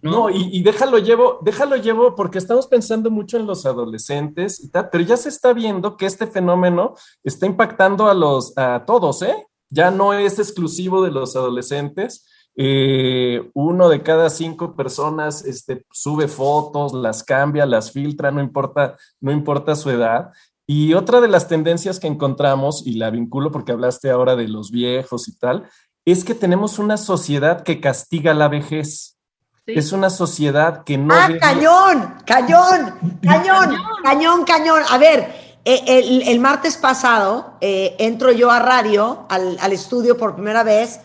No, 0.01 0.29
y, 0.29 0.49
y 0.51 0.63
déjalo 0.63 0.99
llevo, 0.99 1.39
déjalo 1.41 1.75
llevo 1.75 2.15
porque 2.15 2.37
estamos 2.37 2.67
pensando 2.67 3.09
mucho 3.09 3.37
en 3.37 3.47
los 3.47 3.65
adolescentes 3.65 4.63
y 4.63 4.69
tal, 4.69 4.89
pero 4.91 5.03
ya 5.03 5.17
se 5.17 5.29
está 5.29 5.53
viendo 5.53 5.97
que 5.97 6.05
este 6.05 6.27
fenómeno 6.27 6.95
está 7.23 7.45
impactando 7.45 8.07
a 8.07 8.13
los, 8.13 8.55
a 8.57 8.83
todos, 8.85 9.21
¿eh? 9.23 9.47
Ya 9.69 9.91
no 9.91 10.13
es 10.13 10.39
exclusivo 10.39 11.03
de 11.03 11.11
los 11.11 11.35
adolescentes. 11.35 12.25
Eh, 12.59 13.51
uno 13.53 13.87
de 13.87 14.01
cada 14.01 14.31
cinco 14.31 14.75
personas 14.75 15.45
este, 15.45 15.85
sube 15.91 16.27
fotos, 16.27 16.91
las 16.91 17.23
cambia, 17.23 17.67
las 17.67 17.91
filtra, 17.91 18.31
no 18.31 18.41
importa, 18.41 18.97
no 19.21 19.31
importa 19.31 19.75
su 19.75 19.91
edad. 19.91 20.31
Y 20.65 20.95
otra 20.95 21.21
de 21.21 21.27
las 21.27 21.47
tendencias 21.47 21.99
que 21.99 22.07
encontramos, 22.07 22.81
y 22.85 22.93
la 22.93 23.11
vinculo 23.11 23.51
porque 23.51 23.71
hablaste 23.71 24.09
ahora 24.09 24.35
de 24.35 24.47
los 24.47 24.71
viejos 24.71 25.27
y 25.27 25.37
tal, 25.37 25.69
es 26.03 26.23
que 26.23 26.33
tenemos 26.33 26.79
una 26.79 26.97
sociedad 26.97 27.61
que 27.63 27.79
castiga 27.79 28.33
la 28.33 28.47
vejez. 28.47 29.17
¿sí? 29.65 29.73
Es 29.75 29.91
una 29.91 30.09
sociedad 30.09 30.83
que 30.83 30.97
no 30.97 31.13
ah, 31.13 31.27
ve- 31.27 31.37
cañón, 31.39 32.15
cañón, 32.25 33.19
cañón, 33.21 33.77
cañón, 34.03 34.43
cañón. 34.45 34.81
A 34.89 34.97
ver, 34.97 35.59
eh, 35.63 35.83
el, 35.85 36.23
el 36.27 36.39
martes 36.39 36.75
pasado 36.77 37.53
eh, 37.61 37.95
entro 37.99 38.31
yo 38.31 38.49
a 38.49 38.59
radio, 38.59 39.25
al, 39.29 39.57
al 39.61 39.71
estudio 39.73 40.17
por 40.17 40.33
primera 40.33 40.63
vez, 40.63 41.01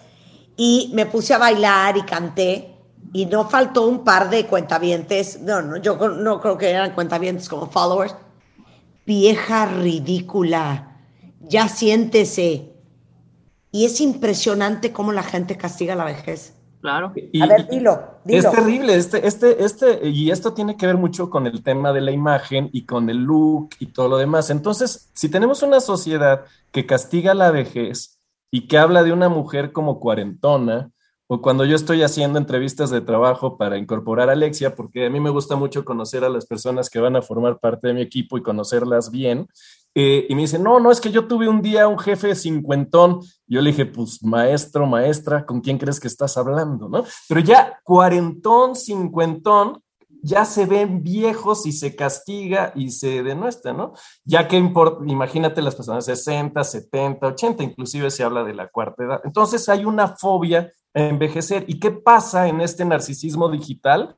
y 0.57 0.91
me 0.95 1.07
puse 1.07 1.35
a 1.35 1.39
bailar 1.39 1.97
y 1.97 2.03
canté, 2.03 2.69
y 3.13 3.27
no 3.27 3.49
faltó 3.49 3.87
un 3.87 4.05
par 4.05 4.31
de 4.31 4.47
cuentavientes, 4.47 5.41
no, 5.41 5.61
no, 5.61 5.77
yo 5.77 5.97
no 6.09 6.41
creo 6.41 6.57
que 6.57 6.71
eran 6.71 6.95
cuentavientes 6.95 7.49
como 7.49 7.71
followers. 7.71 8.15
Vieja 9.05 9.67
ridícula, 9.67 10.97
ya 11.41 11.69
siéntese. 11.69 12.71
Y 13.71 13.85
es 13.85 14.01
impresionante 14.01 14.93
cómo 14.93 15.13
la 15.13 15.23
gente 15.23 15.57
castiga 15.57 15.95
la 15.95 16.05
vejez. 16.05 16.55
Claro. 16.81 17.13
y- 17.15 17.41
A 17.41 17.47
ver, 17.47 17.69
dilo, 17.69 18.01
dilo. 18.25 18.39
Es 18.49 18.51
terrible, 18.51 18.95
este, 18.97 19.27
este, 19.27 19.65
este, 19.65 20.09
y 20.09 20.31
esto 20.31 20.53
tiene 20.53 20.77
que 20.77 20.87
ver 20.87 20.97
mucho 20.97 21.31
con 21.31 21.47
el 21.47 21.63
tema 21.63 21.93
de 21.93 22.01
la 22.01 22.11
imagen 22.11 22.71
y 22.73 22.85
con 22.87 23.09
el 23.09 23.19
look 23.19 23.71
y 23.79 23.87
todo 23.87 24.09
lo 24.09 24.17
demás. 24.19 24.51
Entonces, 24.51 25.11
si 25.15 25.29
tenemos 25.29 25.63
una 25.63 25.81
sociedad 25.81 26.43
que 26.73 26.85
castiga 26.85 27.35
la 27.35 27.51
vejez 27.51 28.19
y 28.53 28.69
que 28.69 28.79
habla 28.79 29.03
de 29.03 29.13
una 29.13 29.29
mujer 29.29 29.73
como 29.73 29.99
cuarentona, 29.99 30.93
o 31.27 31.41
cuando 31.41 31.65
yo 31.65 31.75
estoy 31.75 32.03
haciendo 32.03 32.39
entrevistas 32.39 32.91
de 32.91 33.01
trabajo 33.01 33.57
para 33.57 33.79
incorporar 33.79 34.29
a 34.29 34.35
Alexia, 34.35 34.77
porque 34.77 35.07
a 35.07 35.11
mí 35.11 35.19
me 35.19 35.31
gusta 35.31 35.57
mucho 35.57 35.85
conocer 35.85 36.23
a 36.23 36.29
las 36.29 36.47
personas 36.47 36.91
que 36.91 37.01
van 37.01 37.17
a 37.17 37.23
formar 37.23 37.59
parte 37.59 37.89
de 37.89 37.95
mi 37.95 38.03
equipo 38.03 38.37
y 38.37 38.43
conocerlas 38.43 39.11
bien, 39.11 39.49
eh, 39.95 40.27
y 40.29 40.35
me 40.35 40.43
dicen, 40.43 40.63
no, 40.63 40.81
no, 40.81 40.91
es 40.91 41.01
que 41.01 41.11
yo 41.11 41.27
tuve 41.27 41.49
un 41.49 41.61
día 41.61 41.87
un 41.87 41.99
jefe 41.99 42.35
cincuentón. 42.35 43.21
Yo 43.47 43.61
le 43.61 43.71
dije, 43.71 43.87
pues 43.87 44.23
maestro, 44.23 44.87
maestra, 44.87 45.45
¿con 45.45 45.61
quién 45.61 45.77
crees 45.79 46.01
que 46.01 46.09
estás 46.09 46.37
hablando? 46.37 46.89
¿no? 46.89 47.05
Pero 47.29 47.41
ya 47.41 47.79
cuarentón, 47.83 48.75
cincuentón, 48.75 49.83
ya 50.23 50.45
se 50.45 50.67
ven 50.67 51.03
viejos 51.03 51.67
y 51.67 51.73
se 51.73 51.97
castiga 51.97 52.73
y 52.75 52.91
se 52.91 53.23
denuestra, 53.23 53.73
¿no? 53.73 53.93
Ya 54.25 54.47
que 54.47 54.57
importa, 54.57 55.03
imagínate 55.07 55.61
las 55.61 55.75
personas 55.75 56.05
60, 56.05 56.63
70, 56.63 57.27
80, 57.27 57.65
inclusive 57.65 58.11
se 58.11 58.23
habla 58.23 58.45
de 58.45 58.55
la 58.55 58.69
cuarta 58.69 59.05
edad. 59.05 59.21
Entonces 59.25 59.69
hay 59.69 59.85
una 59.85 60.17
fobia 60.17 60.73
a 60.95 61.01
envejecer. 61.01 61.65
¿Y 61.67 61.81
qué 61.81 61.91
pasa 61.91 62.49
en 62.49 62.61
este 62.61 62.85
narcisismo 62.85 63.51
digital? 63.51 64.17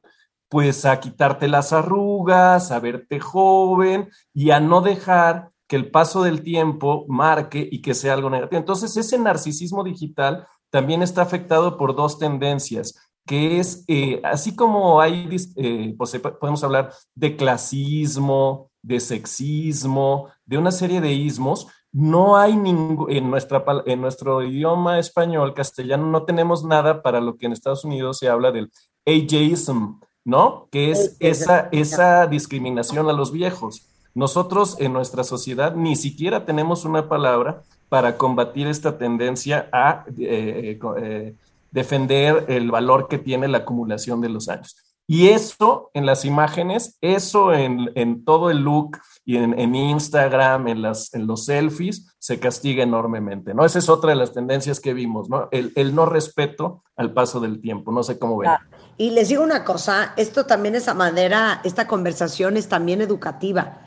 Pues 0.48 0.84
a 0.84 1.00
quitarte 1.00 1.48
las 1.48 1.72
arrugas, 1.72 2.70
a 2.70 2.80
verte 2.80 3.18
joven 3.18 4.10
y 4.34 4.50
a 4.50 4.60
no 4.60 4.82
dejar 4.82 5.50
que 5.66 5.76
el 5.76 5.90
paso 5.90 6.22
del 6.22 6.42
tiempo 6.42 7.06
marque 7.08 7.66
y 7.70 7.80
que 7.80 7.94
sea 7.94 8.12
algo 8.12 8.28
negativo. 8.28 8.58
Entonces, 8.58 8.96
ese 8.96 9.18
narcisismo 9.18 9.82
digital 9.82 10.46
también 10.70 11.02
está 11.02 11.22
afectado 11.22 11.76
por 11.76 11.94
dos 11.94 12.18
tendencias, 12.18 13.03
que 13.26 13.58
es, 13.58 13.84
eh, 13.88 14.20
así 14.24 14.54
como 14.54 15.00
hay, 15.00 15.28
eh, 15.56 15.94
pues, 15.96 16.14
eh, 16.14 16.20
podemos 16.20 16.62
hablar 16.62 16.92
de 17.14 17.36
clasismo, 17.36 18.70
de 18.82 19.00
sexismo, 19.00 20.28
de 20.44 20.58
una 20.58 20.70
serie 20.70 21.00
de 21.00 21.12
ismos, 21.12 21.66
no 21.90 22.36
hay 22.36 22.56
ningún, 22.56 23.10
en, 23.10 23.30
nuestra, 23.30 23.64
en 23.86 24.00
nuestro 24.00 24.42
idioma 24.42 24.98
español, 24.98 25.54
castellano, 25.54 26.06
no 26.06 26.24
tenemos 26.24 26.64
nada 26.64 27.02
para 27.02 27.20
lo 27.20 27.36
que 27.36 27.46
en 27.46 27.52
Estados 27.52 27.84
Unidos 27.84 28.18
se 28.18 28.28
habla 28.28 28.50
del 28.50 28.70
ageism, 29.06 30.00
¿no? 30.24 30.68
Que 30.72 30.90
es 30.90 31.16
esa, 31.20 31.68
esa 31.70 32.26
discriminación 32.26 33.08
a 33.08 33.12
los 33.12 33.30
viejos. 33.30 33.88
Nosotros 34.14 34.76
en 34.80 34.92
nuestra 34.92 35.24
sociedad 35.24 35.74
ni 35.74 35.96
siquiera 35.96 36.44
tenemos 36.44 36.84
una 36.84 37.08
palabra 37.08 37.62
para 37.88 38.16
combatir 38.16 38.66
esta 38.66 38.98
tendencia 38.98 39.68
a 39.72 40.04
eh, 40.18 40.80
eh, 40.98 41.34
defender 41.74 42.46
el 42.48 42.70
valor 42.70 43.08
que 43.08 43.18
tiene 43.18 43.48
la 43.48 43.58
acumulación 43.58 44.20
de 44.20 44.28
los 44.28 44.48
años. 44.48 44.76
Y 45.08 45.28
eso 45.28 45.90
en 45.92 46.06
las 46.06 46.24
imágenes, 46.24 46.96
eso 47.00 47.52
en, 47.52 47.90
en 47.96 48.24
todo 48.24 48.50
el 48.50 48.58
look 48.58 48.98
y 49.24 49.36
en, 49.36 49.58
en 49.58 49.74
Instagram, 49.74 50.68
en, 50.68 50.80
las, 50.80 51.12
en 51.12 51.26
los 51.26 51.46
selfies, 51.46 52.14
se 52.18 52.38
castiga 52.38 52.84
enormemente, 52.84 53.52
¿no? 53.52 53.66
Esa 53.66 53.80
es 53.80 53.88
otra 53.88 54.10
de 54.10 54.16
las 54.16 54.32
tendencias 54.32 54.78
que 54.78 54.94
vimos, 54.94 55.28
¿no? 55.28 55.48
El, 55.50 55.72
el 55.74 55.94
no 55.94 56.06
respeto 56.06 56.84
al 56.96 57.12
paso 57.12 57.40
del 57.40 57.60
tiempo, 57.60 57.90
no 57.90 58.02
sé 58.02 58.18
cómo 58.18 58.38
ven. 58.38 58.52
Y 58.96 59.10
les 59.10 59.28
digo 59.28 59.42
una 59.42 59.64
cosa, 59.64 60.14
esto 60.16 60.46
también 60.46 60.76
es 60.76 60.86
a 60.86 60.94
manera, 60.94 61.60
esta 61.64 61.88
conversación 61.88 62.56
es 62.56 62.68
también 62.68 63.02
educativa, 63.02 63.82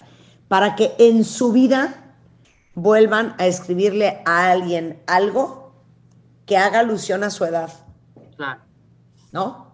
para 0.49 0.75
que 0.75 0.91
en 0.99 1.23
su 1.23 1.53
vida 1.53 2.15
vuelvan 2.75 3.33
a 3.39 3.47
escribirle 3.47 4.21
a 4.25 4.51
alguien 4.51 5.01
algo 5.07 5.66
que 6.47 6.57
haga 6.57 6.79
alusión 6.79 7.23
a 7.23 7.29
su 7.29 7.45
edad, 7.45 7.69
Claro, 8.35 8.61
¿no? 9.31 9.67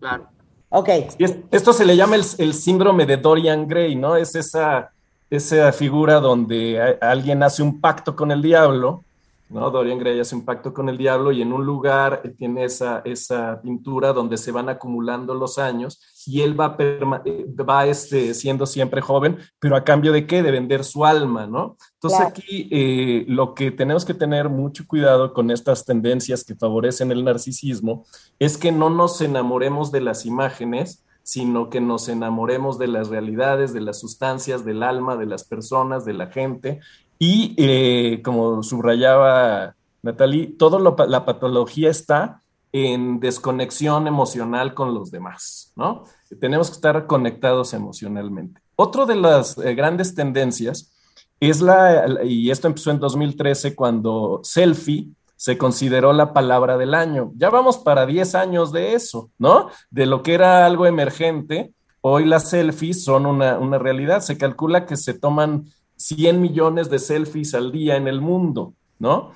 claro. 0.00 0.28
Ok, 0.70 0.88
es- 1.18 1.36
esto 1.50 1.72
se 1.72 1.84
le 1.84 1.96
llama 1.96 2.16
el, 2.16 2.24
el 2.38 2.54
síndrome 2.54 3.04
de 3.06 3.16
Dorian 3.18 3.66
Gray, 3.68 3.94
¿no? 3.96 4.16
Es 4.16 4.34
esa, 4.34 4.90
esa 5.30 5.72
figura 5.72 6.20
donde 6.20 6.80
a- 6.80 7.10
alguien 7.10 7.42
hace 7.42 7.62
un 7.62 7.80
pacto 7.80 8.14
con 8.16 8.30
el 8.32 8.40
diablo, 8.42 9.02
¿no? 9.50 9.70
Dorian 9.70 9.98
Gray 9.98 10.18
hace 10.20 10.34
un 10.34 10.44
pacto 10.44 10.72
con 10.74 10.88
el 10.88 10.96
diablo 10.98 11.30
y 11.32 11.42
en 11.42 11.52
un 11.52 11.64
lugar 11.64 12.22
tiene 12.38 12.64
esa, 12.64 13.02
esa 13.04 13.60
pintura 13.62 14.12
donde 14.12 14.36
se 14.36 14.50
van 14.52 14.68
acumulando 14.68 15.34
los 15.34 15.58
años 15.58 16.00
y 16.26 16.42
él 16.42 16.58
va, 16.58 16.76
eh, 16.78 17.46
va 17.68 17.86
este, 17.86 18.34
siendo 18.34 18.66
siempre 18.66 19.00
joven, 19.00 19.38
pero 19.58 19.76
a 19.76 19.84
cambio 19.84 20.12
de 20.12 20.26
qué? 20.26 20.42
De 20.42 20.50
vender 20.50 20.84
su 20.84 21.04
alma, 21.04 21.46
¿no? 21.46 21.76
Entonces 21.94 22.18
Claro. 22.18 22.30
aquí 22.30 22.68
eh, 22.70 23.24
lo 23.28 23.54
que 23.54 23.70
tenemos 23.70 24.04
que 24.04 24.14
tener 24.14 24.48
mucho 24.48 24.84
cuidado 24.86 25.32
con 25.32 25.50
estas 25.50 25.84
tendencias 25.84 26.44
que 26.44 26.54
favorecen 26.54 27.10
el 27.10 27.24
narcisismo 27.24 28.04
es 28.38 28.58
que 28.58 28.72
no 28.72 28.90
nos 28.90 29.20
enamoremos 29.20 29.92
de 29.92 30.00
las 30.00 30.26
imágenes, 30.26 31.04
sino 31.22 31.70
que 31.70 31.80
nos 31.80 32.08
enamoremos 32.08 32.78
de 32.78 32.88
las 32.88 33.08
realidades, 33.08 33.72
de 33.72 33.80
las 33.80 33.98
sustancias, 33.98 34.64
del 34.64 34.82
alma, 34.82 35.16
de 35.16 35.26
las 35.26 35.44
personas, 35.44 36.04
de 36.04 36.12
la 36.12 36.26
gente. 36.26 36.80
Y 37.18 37.54
eh, 37.56 38.20
como 38.22 38.62
subrayaba 38.62 39.74
Natalie, 40.02 40.54
toda 40.58 40.78
la 40.78 41.24
patología 41.24 41.88
está 41.88 42.42
en 42.76 43.20
desconexión 43.20 44.08
emocional 44.08 44.74
con 44.74 44.94
los 44.94 45.12
demás, 45.12 45.72
¿no? 45.76 46.02
Tenemos 46.40 46.70
que 46.70 46.74
estar 46.74 47.06
conectados 47.06 47.72
emocionalmente. 47.72 48.60
Otro 48.74 49.06
de 49.06 49.14
las 49.14 49.56
eh, 49.58 49.76
grandes 49.76 50.16
tendencias 50.16 50.92
es 51.38 51.60
la, 51.60 52.20
y 52.24 52.50
esto 52.50 52.66
empezó 52.66 52.90
en 52.90 52.98
2013 52.98 53.76
cuando 53.76 54.40
selfie 54.42 55.06
se 55.36 55.56
consideró 55.56 56.12
la 56.12 56.32
palabra 56.32 56.76
del 56.76 56.94
año. 56.94 57.30
Ya 57.36 57.48
vamos 57.48 57.78
para 57.78 58.06
10 58.06 58.34
años 58.34 58.72
de 58.72 58.94
eso, 58.94 59.30
¿no? 59.38 59.68
De 59.90 60.06
lo 60.06 60.24
que 60.24 60.34
era 60.34 60.66
algo 60.66 60.86
emergente, 60.86 61.72
hoy 62.00 62.24
las 62.24 62.50
selfies 62.50 63.04
son 63.04 63.24
una, 63.24 63.56
una 63.56 63.78
realidad. 63.78 64.20
Se 64.20 64.36
calcula 64.36 64.84
que 64.84 64.96
se 64.96 65.14
toman 65.14 65.66
100 65.94 66.40
millones 66.40 66.90
de 66.90 66.98
selfies 66.98 67.54
al 67.54 67.70
día 67.70 67.94
en 67.94 68.08
el 68.08 68.20
mundo, 68.20 68.74
¿no? 68.98 69.30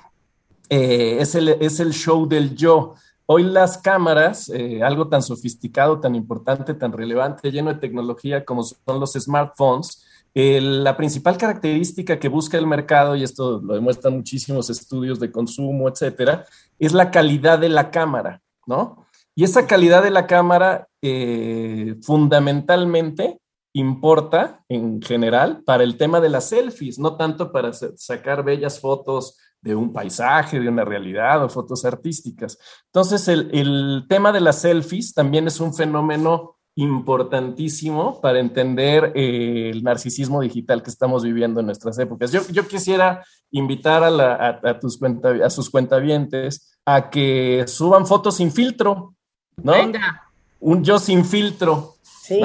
Eh, 0.69 1.17
es, 1.21 1.35
el, 1.35 1.47
es 1.47 1.79
el 1.79 1.93
show 1.93 2.27
del 2.27 2.53
yo. 2.53 2.95
Hoy 3.31 3.43
las 3.43 3.77
cámaras, 3.77 4.49
eh, 4.49 4.81
algo 4.81 5.07
tan 5.07 5.21
sofisticado, 5.21 5.99
tan 5.99 6.15
importante, 6.15 6.73
tan 6.73 6.91
relevante, 6.91 7.51
lleno 7.51 7.71
de 7.71 7.79
tecnología 7.79 8.43
como 8.43 8.63
son 8.63 8.99
los 8.99 9.13
smartphones, 9.13 10.03
eh, 10.33 10.59
la 10.59 10.97
principal 10.97 11.37
característica 11.37 12.17
que 12.17 12.27
busca 12.27 12.57
el 12.57 12.65
mercado, 12.65 13.15
y 13.15 13.21
esto 13.21 13.61
lo 13.63 13.75
demuestran 13.75 14.15
muchísimos 14.15 14.71
estudios 14.71 15.19
de 15.19 15.31
consumo, 15.31 15.87
etcétera, 15.87 16.43
es 16.79 16.91
la 16.91 17.11
calidad 17.11 17.59
de 17.59 17.69
la 17.69 17.91
cámara, 17.91 18.41
¿no? 18.65 19.05
Y 19.35 19.43
esa 19.43 19.67
calidad 19.67 20.01
de 20.01 20.09
la 20.09 20.25
cámara 20.25 20.87
eh, 21.03 21.97
fundamentalmente 22.01 23.37
importa 23.73 24.65
en 24.69 25.03
general 25.03 25.61
para 25.63 25.83
el 25.83 25.97
tema 25.97 26.19
de 26.19 26.29
las 26.29 26.49
selfies, 26.49 26.97
no 26.97 27.15
tanto 27.15 27.51
para 27.51 27.73
sacar 27.73 28.43
bellas 28.43 28.79
fotos 28.79 29.37
de 29.61 29.75
un 29.75 29.91
paisaje, 29.91 30.59
de 30.59 30.69
una 30.69 30.85
realidad 30.85 31.43
o 31.43 31.49
fotos 31.49 31.83
artísticas. 31.85 32.57
Entonces, 32.85 33.27
el, 33.27 33.49
el 33.53 34.05
tema 34.07 34.31
de 34.31 34.39
las 34.41 34.61
selfies 34.61 35.13
también 35.13 35.47
es 35.47 35.59
un 35.59 35.73
fenómeno 35.73 36.55
importantísimo 36.75 38.21
para 38.21 38.39
entender 38.39 39.11
eh, 39.15 39.69
el 39.71 39.83
narcisismo 39.83 40.41
digital 40.41 40.81
que 40.81 40.89
estamos 40.89 41.23
viviendo 41.23 41.59
en 41.59 41.65
nuestras 41.65 41.97
épocas. 41.99 42.31
Yo, 42.31 42.41
yo 42.51 42.67
quisiera 42.67 43.23
invitar 43.51 44.03
a, 44.03 44.09
la- 44.09 44.35
a- 44.63 44.69
a 44.69 44.79
tus 44.79 44.97
cuenta, 44.97 45.29
a 45.43 45.49
sus 45.49 45.69
cuentavientes 45.69 46.77
a 46.85 47.09
que 47.09 47.65
suban 47.67 48.05
fotos 48.07 48.35
sin 48.37 48.51
filtro, 48.51 49.15
¿no? 49.61 49.73
Venga. 49.73 50.23
Un 50.61 50.83
yo 50.83 50.99
sin 50.99 51.25
filtro. 51.25 51.95
Sí. 52.29 52.39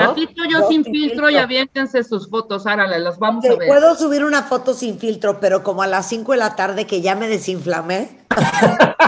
Yo 0.50 0.66
sin 0.66 0.82
filtro 0.82 1.28
y 1.28 1.36
aviéntense 1.36 2.02
sus 2.04 2.30
fotos, 2.30 2.66
árale, 2.66 2.98
las 3.00 3.18
vamos 3.18 3.44
a 3.44 3.54
ver. 3.54 3.68
Puedo 3.68 3.94
subir 3.96 4.24
una 4.24 4.42
foto 4.42 4.72
sin 4.72 4.98
filtro, 4.98 5.38
pero 5.40 5.62
como 5.62 5.82
a 5.82 5.86
las 5.86 6.08
5 6.08 6.32
de 6.32 6.38
la 6.38 6.56
tarde 6.56 6.86
que 6.86 7.02
ya 7.02 7.14
me 7.14 7.28
desinflamé. 7.28 8.20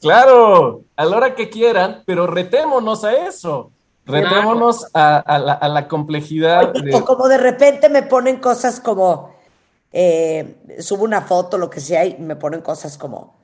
Claro, 0.00 0.84
a 0.96 1.04
la 1.04 1.14
hora 1.14 1.34
que 1.34 1.50
quieran, 1.50 2.02
pero 2.06 2.26
retémonos 2.26 3.04
a 3.04 3.12
eso. 3.26 3.70
Retémonos 4.06 4.86
a, 4.94 5.18
a 5.18 5.38
la, 5.38 5.52
a 5.52 5.68
la 5.68 5.88
complejidad 5.88 6.70
Oye, 6.74 6.90
de... 6.90 7.04
Como 7.04 7.28
de 7.28 7.36
repente 7.36 7.90
me 7.90 8.02
ponen 8.02 8.38
cosas 8.38 8.80
como, 8.80 9.34
eh, 9.92 10.56
subo 10.78 11.04
una 11.04 11.20
foto, 11.20 11.58
lo 11.58 11.68
que 11.68 11.80
sea, 11.80 12.06
y 12.06 12.16
me 12.16 12.34
ponen 12.34 12.62
cosas 12.62 12.96
como, 12.96 13.39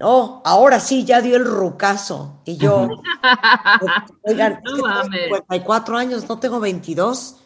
no, 0.00 0.42
ahora 0.44 0.80
sí, 0.80 1.04
ya 1.04 1.20
dio 1.20 1.36
el 1.36 1.44
rucazo. 1.44 2.40
Y 2.44 2.56
yo, 2.56 2.88
oigan, 4.22 4.52
es 4.52 4.58
No 4.62 4.76
que 4.76 4.82
tengo 4.82 4.88
mames. 4.88 5.20
54 5.24 5.96
años, 5.98 6.28
no 6.28 6.38
tengo 6.38 6.60
22. 6.60 7.36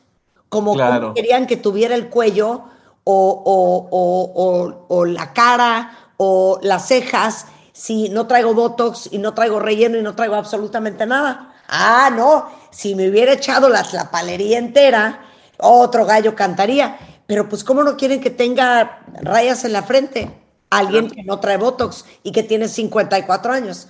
Como, 0.49 0.75
Claro. 0.75 1.09
como 1.09 1.15
querían 1.15 1.47
que 1.47 1.57
tuviera 1.57 1.95
el 1.95 2.11
cuello 2.11 2.65
o, 3.05 3.43
o- 3.45 3.89
o- 3.91 4.87
o- 4.89 5.05
la 5.07 5.33
cara 5.33 5.93
o 6.19 6.59
las 6.63 6.89
cejas 6.89 7.47
si 7.73 8.11
no 8.11 8.27
traigo 8.27 8.55
botox 8.55 9.09
y 9.13 9.19
no 9.19 9.33
traigo 9.35 9.59
relleno 9.59 9.97
y 9.99 10.03
no 10.03 10.15
traigo 10.15 10.35
absolutamente 10.37 11.07
nada. 11.07 11.55
Ah, 11.69 12.11
no, 12.15 12.49
si 12.71 12.95
me 12.95 13.09
hubiera 13.09 13.33
echado 13.33 13.69
la 13.71 13.83
tlapalería 13.83 14.59
entera, 14.59 15.23
otro 15.59 16.05
gallo 16.05 16.35
cantaría. 16.35 16.99
Pero 17.27 17.49
pues, 17.49 17.65
¿cómo 17.65 17.83
no 17.83 17.97
quieren 17.97 18.21
que 18.21 18.31
tenga 18.31 19.01
rayas 19.23 19.65
en 19.65 19.73
la 19.73 19.83
frente? 19.83 20.42
Alguien 20.79 21.11
que 21.11 21.23
no 21.23 21.39
trae 21.41 21.57
botox 21.59 22.05
y 22.23 22.33
que 22.33 22.43
tiene 22.43 22.69
54 22.69 23.53
años. 23.53 23.89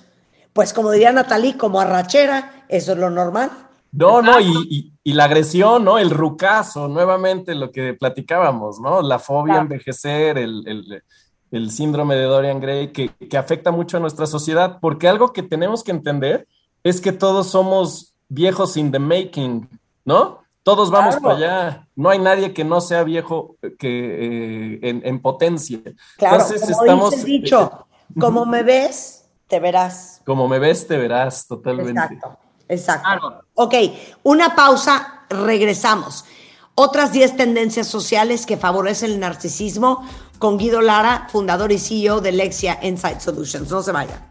Pues 0.53 0.73
como 0.73 0.91
diría 0.91 1.11
Natalie, 1.11 1.57
como 1.57 1.79
arrachera, 1.79 2.65
eso 2.69 2.91
es 2.91 2.97
lo 2.97 3.09
normal. 3.09 3.51
No, 3.91 4.21
no, 4.21 4.39
y, 4.39 4.51
y- 4.69 4.93
y 5.03 5.13
la 5.13 5.25
agresión, 5.25 5.83
¿no? 5.83 5.97
El 5.99 6.09
rucazo, 6.09 6.87
nuevamente 6.87 7.53
lo 7.55 7.71
que 7.71 7.93
platicábamos, 7.93 8.79
¿no? 8.79 9.01
La 9.01 9.19
fobia 9.19 9.53
a 9.53 9.57
Claro. 9.57 9.61
envejecer, 9.63 10.37
el, 10.37 10.63
el- 10.67 11.03
el 11.51 11.69
síndrome 11.71 12.15
de 12.15 12.23
Dorian 12.23 12.59
Gray, 12.59 12.91
que, 12.91 13.09
que 13.09 13.37
afecta 13.37 13.71
mucho 13.71 13.97
a 13.97 13.99
nuestra 13.99 14.25
sociedad, 14.25 14.79
porque 14.81 15.07
algo 15.07 15.31
que 15.33 15.43
tenemos 15.43 15.83
que 15.83 15.91
entender 15.91 16.47
es 16.83 16.99
que 16.99 17.11
todos 17.11 17.47
somos 17.47 18.13
viejos 18.29 18.75
in 18.77 18.91
the 18.91 18.97
making, 18.99 19.69
¿no? 20.05 20.42
Todos 20.63 20.89
vamos 20.91 21.17
Claro. 21.17 21.23
para 21.23 21.35
allá. 21.35 21.87
No 21.95 22.09
hay 22.09 22.19
nadie 22.19 22.53
que 22.53 22.63
no 22.63 22.79
sea 22.81 23.03
viejo 23.03 23.57
eh, 23.61 23.75
que, 23.77 23.89
eh, 24.75 24.79
en, 24.81 25.01
en 25.05 25.21
potencia. 25.21 25.79
Claro, 26.17 26.35
Entonces 26.37 26.61
como 26.61 26.81
estamos, 26.81 27.11
dice 27.11 27.21
el 27.25 27.27
dicho, 27.41 27.87
como 28.19 28.45
me 28.45 28.63
ves, 28.63 29.25
te 29.47 29.59
verás. 29.59 30.21
como 30.25 30.47
me 30.47 30.59
ves, 30.59 30.87
te 30.87 30.97
verás 30.97 31.47
totalmente. 31.47 31.91
Exacto, 32.01 32.37
exacto. 32.69 33.03
Claro. 33.03 33.41
Ok, 33.55 33.73
una 34.23 34.55
pausa, 34.55 35.25
regresamos. 35.29 36.25
Otras 36.75 37.11
10 37.11 37.35
tendencias 37.37 37.87
sociales 37.87 38.45
que 38.47 38.57
favorecen 38.57 39.11
el 39.11 39.19
narcisismo 39.19 40.07
con 40.39 40.57
Guido 40.57 40.81
Lara, 40.81 41.27
fundador 41.31 41.71
y 41.71 41.77
CEO 41.77 42.19
de 42.21 42.31
Lexia 42.31 42.79
Insight 42.81 43.19
Solutions. 43.19 43.69
No 43.69 43.83
se 43.83 43.91
vaya. 43.91 44.27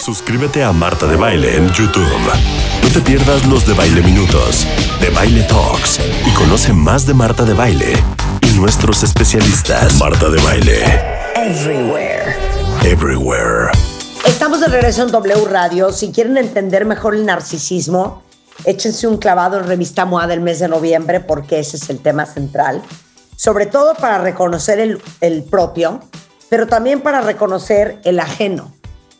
Suscríbete 0.00 0.64
a 0.64 0.72
Marta 0.72 1.06
de 1.06 1.16
Baile 1.16 1.56
en 1.56 1.68
YouTube. 1.72 2.08
No 2.82 2.88
te 2.92 3.00
pierdas 3.02 3.46
los 3.46 3.66
de 3.66 3.74
Baile 3.74 4.00
Minutos, 4.02 4.66
de 5.00 5.10
Baile 5.10 5.42
Talks 5.44 6.00
y 6.26 6.30
conoce 6.34 6.72
más 6.72 7.06
de 7.06 7.14
Marta 7.14 7.44
de 7.44 7.52
Baile 7.52 7.92
y 8.42 8.58
nuestros 8.58 9.02
especialistas. 9.02 9.98
Marta 9.98 10.28
de 10.28 10.40
Baile. 10.42 10.82
Everywhere. 11.36 12.36
Everywhere. 12.84 13.70
Estamos 14.26 14.60
de 14.60 14.68
regreso 14.68 15.02
en 15.02 15.10
W 15.10 15.44
Radio. 15.46 15.92
Si 15.92 16.10
quieren 16.10 16.36
entender 16.36 16.84
mejor 16.84 17.14
el 17.14 17.26
narcisismo, 17.26 18.22
échense 18.64 19.06
un 19.06 19.18
clavado 19.18 19.58
en 19.58 19.66
Revista 19.66 20.04
MOA 20.04 20.26
del 20.26 20.40
mes 20.40 20.58
de 20.58 20.68
noviembre 20.68 21.20
porque 21.20 21.60
ese 21.60 21.76
es 21.76 21.90
el 21.90 22.00
tema 22.00 22.26
central. 22.26 22.82
Sobre 23.36 23.66
todo 23.66 23.94
para 23.94 24.18
reconocer 24.18 24.80
el, 24.80 25.00
el 25.20 25.44
propio, 25.44 26.00
pero 26.48 26.66
también 26.66 27.00
para 27.00 27.20
reconocer 27.20 28.00
el 28.04 28.18
ajeno 28.18 28.72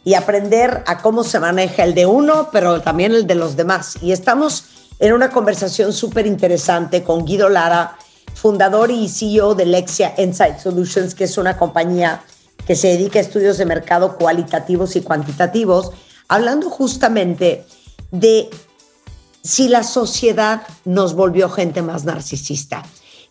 y 0.05 0.15
aprender 0.15 0.83
a 0.87 0.99
cómo 0.99 1.23
se 1.23 1.39
maneja 1.39 1.85
el 1.85 1.95
de 1.95 2.07
uno, 2.07 2.49
pero 2.51 2.81
también 2.81 3.13
el 3.13 3.27
de 3.27 3.35
los 3.35 3.57
demás. 3.57 3.99
Y 4.03 4.13
estamos 4.13 4.78
en 4.99 5.13
una 5.13 5.31
conversación 5.31 5.93
súper 5.93 6.27
interesante 6.27 7.03
con 7.03 7.25
Guido 7.25 7.49
Lara, 7.49 7.97
fundador 8.35 8.91
y 8.91 9.09
CEO 9.09 9.55
de 9.55 9.67
Lexia 9.67 10.15
Insight 10.19 10.59
Solutions, 10.59 11.15
que 11.15 11.25
es 11.25 11.39
una 11.39 11.57
compañía 11.57 12.23
que 12.67 12.77
se 12.77 12.89
dedica 12.89 13.19
a 13.19 13.23
estudios 13.23 13.59
de 13.59 13.65
mercado 13.65 14.17
cualitativos 14.17 14.97
y 14.97 15.01
cuantitativos, 15.01 15.93
hablando 16.29 16.69
justamente 16.69 17.65
de 18.11 18.51
si 19.43 19.69
la 19.69 19.83
sociedad 19.83 20.63
nos 20.85 21.15
volvió 21.15 21.49
gente 21.49 21.83
más 21.83 22.05
narcisista. 22.05 22.83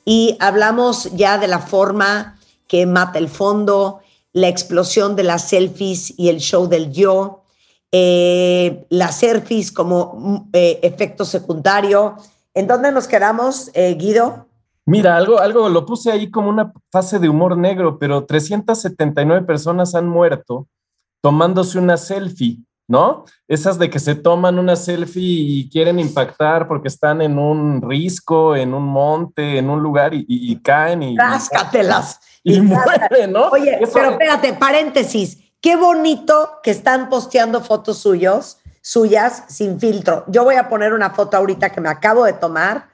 Y 0.06 0.38
hablamos 0.40 1.12
ya 1.14 1.38
de 1.38 1.48
la 1.48 1.60
forma 1.60 2.40
que 2.68 2.86
mata 2.86 3.20
el 3.20 3.30
fondo, 3.30 4.00
la 4.34 4.48
explosión 4.48 5.16
de 5.16 5.24
las 5.24 5.50
selfies 5.50 6.14
y 6.18 6.30
el 6.30 6.40
show 6.40 6.68
del 6.68 6.92
yo, 6.92 7.44
eh, 7.92 8.86
las 8.90 9.20
selfies 9.20 9.72
como 9.72 10.14
mm, 10.18 10.50
eh, 10.54 10.80
efecto 10.84 11.26
secundario. 11.26 12.16
¿En 12.54 12.68
dónde 12.68 12.92
nos 12.92 13.08
quedamos, 13.08 13.70
eh, 13.74 13.94
Guido? 13.96 14.48
Mira, 14.86 15.18
algo, 15.18 15.40
algo 15.40 15.68
lo 15.70 15.86
puse 15.86 16.12
ahí 16.12 16.32
como 16.32 16.50
una 16.50 16.72
fase 16.92 17.20
de 17.20 17.28
humor 17.30 17.58
negro, 17.58 18.00
pero 18.00 18.26
379 18.26 19.46
personas 19.46 19.94
han 19.96 20.08
muerto 20.08 20.68
tomándose 21.22 21.78
una 21.78 21.98
selfie, 21.98 22.60
¿no? 22.88 23.26
Esas 23.50 23.78
de 23.80 23.90
que 23.90 24.00
se 24.00 24.16
toman 24.16 24.60
una 24.60 24.76
selfie 24.78 25.22
y 25.24 25.70
quieren 25.70 26.00
impactar 26.00 26.68
porque 26.70 26.88
están 26.88 27.22
en 27.22 27.38
un 27.38 27.82
risco, 27.82 28.56
en 28.56 28.74
un 28.74 28.84
monte, 28.84 29.58
en 29.58 29.70
un 29.70 29.82
lugar 29.84 30.14
y, 30.14 30.20
y- 30.28 30.52
y 30.54 30.62
caen 30.62 31.04
y, 31.04 31.18
Ráscatelas. 31.18 32.22
y 32.44 32.62
mueren, 32.62 33.34
¿no? 33.34 33.48
Oye, 33.50 33.78
Eso- 33.82 33.92
pero 33.94 34.12
espérate, 34.12 34.54
paréntesis. 34.54 35.38
Qué 35.62 35.76
bonito 35.76 36.60
que 36.62 36.72
están 36.72 37.10
posteando 37.10 37.62
fotos 37.62 37.98
suyos, 37.98 38.60
suyas 38.82 39.44
sin 39.48 39.80
filtro. 39.80 40.24
Yo 40.28 40.44
voy 40.44 40.56
a 40.56 40.70
poner 40.70 40.94
una 40.94 41.10
foto 41.10 41.36
ahorita 41.36 41.72
que 41.72 41.82
me 41.82 41.90
acabo 41.90 42.26
de 42.26 42.34
tomar. 42.34 42.90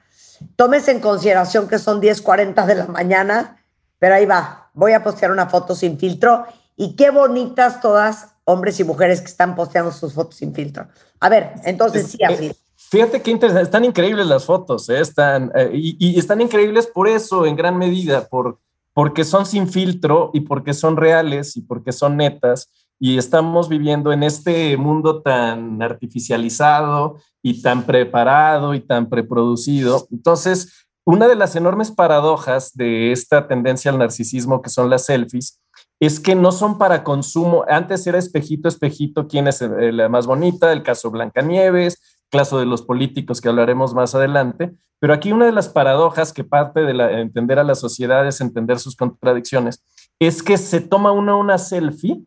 Tómese 0.56 0.90
en 0.90 1.00
consideración 1.00 1.68
que 1.68 1.78
son 1.78 2.00
10:40 2.00 2.66
de 2.66 2.74
la 2.74 2.86
mañana, 2.86 3.62
pero 3.98 4.14
ahí 4.14 4.26
va. 4.26 4.70
Voy 4.72 4.92
a 4.92 5.04
postear 5.04 5.30
una 5.30 5.48
foto 5.48 5.74
sin 5.74 5.98
filtro 5.98 6.46
y 6.76 6.96
qué 6.96 7.10
bonitas 7.10 7.80
todas, 7.80 8.28
hombres 8.44 8.80
y 8.80 8.84
mujeres 8.84 9.20
que 9.20 9.28
están 9.28 9.54
posteando 9.54 9.92
sus 9.92 10.14
fotos 10.14 10.36
sin 10.36 10.54
filtro. 10.54 10.88
A 11.20 11.28
ver, 11.28 11.52
entonces 11.64 12.08
sí, 12.08 12.24
así. 12.24 12.46
Eh, 12.46 12.56
Fíjate 12.76 13.22
qué 13.22 13.30
interesante, 13.30 13.64
están 13.64 13.84
increíbles 13.84 14.26
las 14.26 14.44
fotos, 14.44 14.88
¿eh? 14.88 15.00
están, 15.00 15.50
eh, 15.54 15.70
y, 15.72 15.96
y 15.98 16.18
están 16.18 16.40
increíbles 16.40 16.86
por 16.86 17.08
eso, 17.08 17.44
en 17.46 17.56
gran 17.56 17.76
medida, 17.76 18.28
por, 18.28 18.58
porque 18.94 19.24
son 19.24 19.44
sin 19.44 19.68
filtro 19.68 20.30
y 20.32 20.40
porque 20.40 20.72
son 20.72 20.96
reales 20.96 21.56
y 21.56 21.62
porque 21.62 21.92
son 21.92 22.16
netas, 22.16 22.70
y 22.98 23.18
estamos 23.18 23.68
viviendo 23.68 24.12
en 24.12 24.22
este 24.22 24.76
mundo 24.76 25.20
tan 25.20 25.82
artificializado 25.82 27.16
y 27.42 27.60
tan 27.60 27.82
preparado 27.82 28.72
y 28.72 28.80
tan 28.80 29.10
preproducido. 29.10 30.06
Entonces, 30.10 30.86
una 31.04 31.28
de 31.28 31.34
las 31.34 31.54
enormes 31.56 31.90
paradojas 31.90 32.72
de 32.74 33.12
esta 33.12 33.46
tendencia 33.46 33.90
al 33.90 33.98
narcisismo 33.98 34.62
que 34.62 34.70
son 34.70 34.88
las 34.88 35.04
selfies 35.04 35.60
es 36.00 36.18
que 36.18 36.34
no 36.34 36.50
son 36.50 36.78
para 36.78 37.04
consumo. 37.04 37.64
Antes 37.68 38.06
era 38.06 38.18
espejito, 38.18 38.68
espejito, 38.68 39.28
quién 39.28 39.48
es 39.48 39.60
eh, 39.60 39.92
la 39.92 40.08
más 40.08 40.26
bonita, 40.26 40.72
el 40.72 40.82
caso 40.82 41.10
Blancanieves, 41.10 42.00
caso 42.30 42.58
de 42.58 42.66
los 42.66 42.82
políticos 42.82 43.40
que 43.40 43.48
hablaremos 43.48 43.94
más 43.94 44.14
adelante, 44.14 44.74
pero 45.00 45.14
aquí 45.14 45.32
una 45.32 45.46
de 45.46 45.52
las 45.52 45.68
paradojas 45.68 46.32
que 46.32 46.44
parte 46.44 46.80
de 46.80 47.20
entender 47.20 47.58
a 47.58 47.64
la 47.64 47.74
sociedad 47.74 48.26
es 48.26 48.40
entender 48.40 48.78
sus 48.78 48.96
contradicciones, 48.96 49.84
es 50.18 50.42
que 50.42 50.56
se 50.56 50.80
toma 50.80 51.12
una 51.12 51.36
una 51.36 51.58
selfie, 51.58 52.22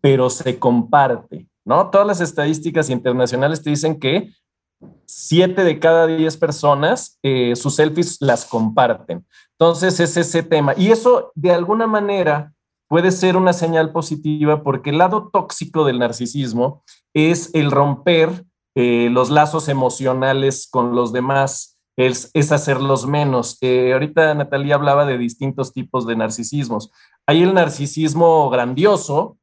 pero 0.00 0.30
se 0.30 0.58
comparte, 0.58 1.46
¿no? 1.64 1.90
Todas 1.90 2.06
las 2.06 2.20
estadísticas 2.20 2.90
internacionales 2.90 3.62
te 3.62 3.70
dicen 3.70 3.98
que 3.98 4.32
siete 5.06 5.64
de 5.64 5.78
cada 5.78 6.06
diez 6.06 6.36
personas 6.36 7.18
eh, 7.22 7.54
sus 7.56 7.76
selfies 7.76 8.16
las 8.20 8.44
comparten. 8.44 9.26
Entonces 9.58 10.00
es 10.00 10.16
ese 10.16 10.42
tema. 10.42 10.74
Y 10.76 10.90
eso 10.90 11.32
de 11.34 11.52
alguna 11.52 11.86
manera 11.86 12.52
puede 12.88 13.10
ser 13.10 13.36
una 13.36 13.52
señal 13.52 13.92
positiva 13.92 14.62
porque 14.62 14.90
el 14.90 14.98
lado 14.98 15.30
tóxico 15.32 15.84
del 15.84 15.98
narcisismo 15.98 16.82
es 17.14 17.50
el 17.54 17.70
romper 17.70 18.44
eh, 18.74 19.08
los 19.10 19.30
lazos 19.30 19.68
emocionales 19.68 20.68
con 20.70 20.94
los 20.94 21.12
demás, 21.12 21.69
es, 22.06 22.30
es 22.34 22.52
hacerlos 22.52 23.06
menos. 23.06 23.58
Eh, 23.60 23.92
ahorita 23.92 24.34
Natalia 24.34 24.76
hablaba 24.76 25.04
de 25.06 25.18
distintos 25.18 25.72
tipos 25.72 26.06
de 26.06 26.16
narcisismos. 26.16 26.90
Hay 27.26 27.42
el 27.42 27.54
narcisismo 27.54 28.50
grandioso, 28.50 29.36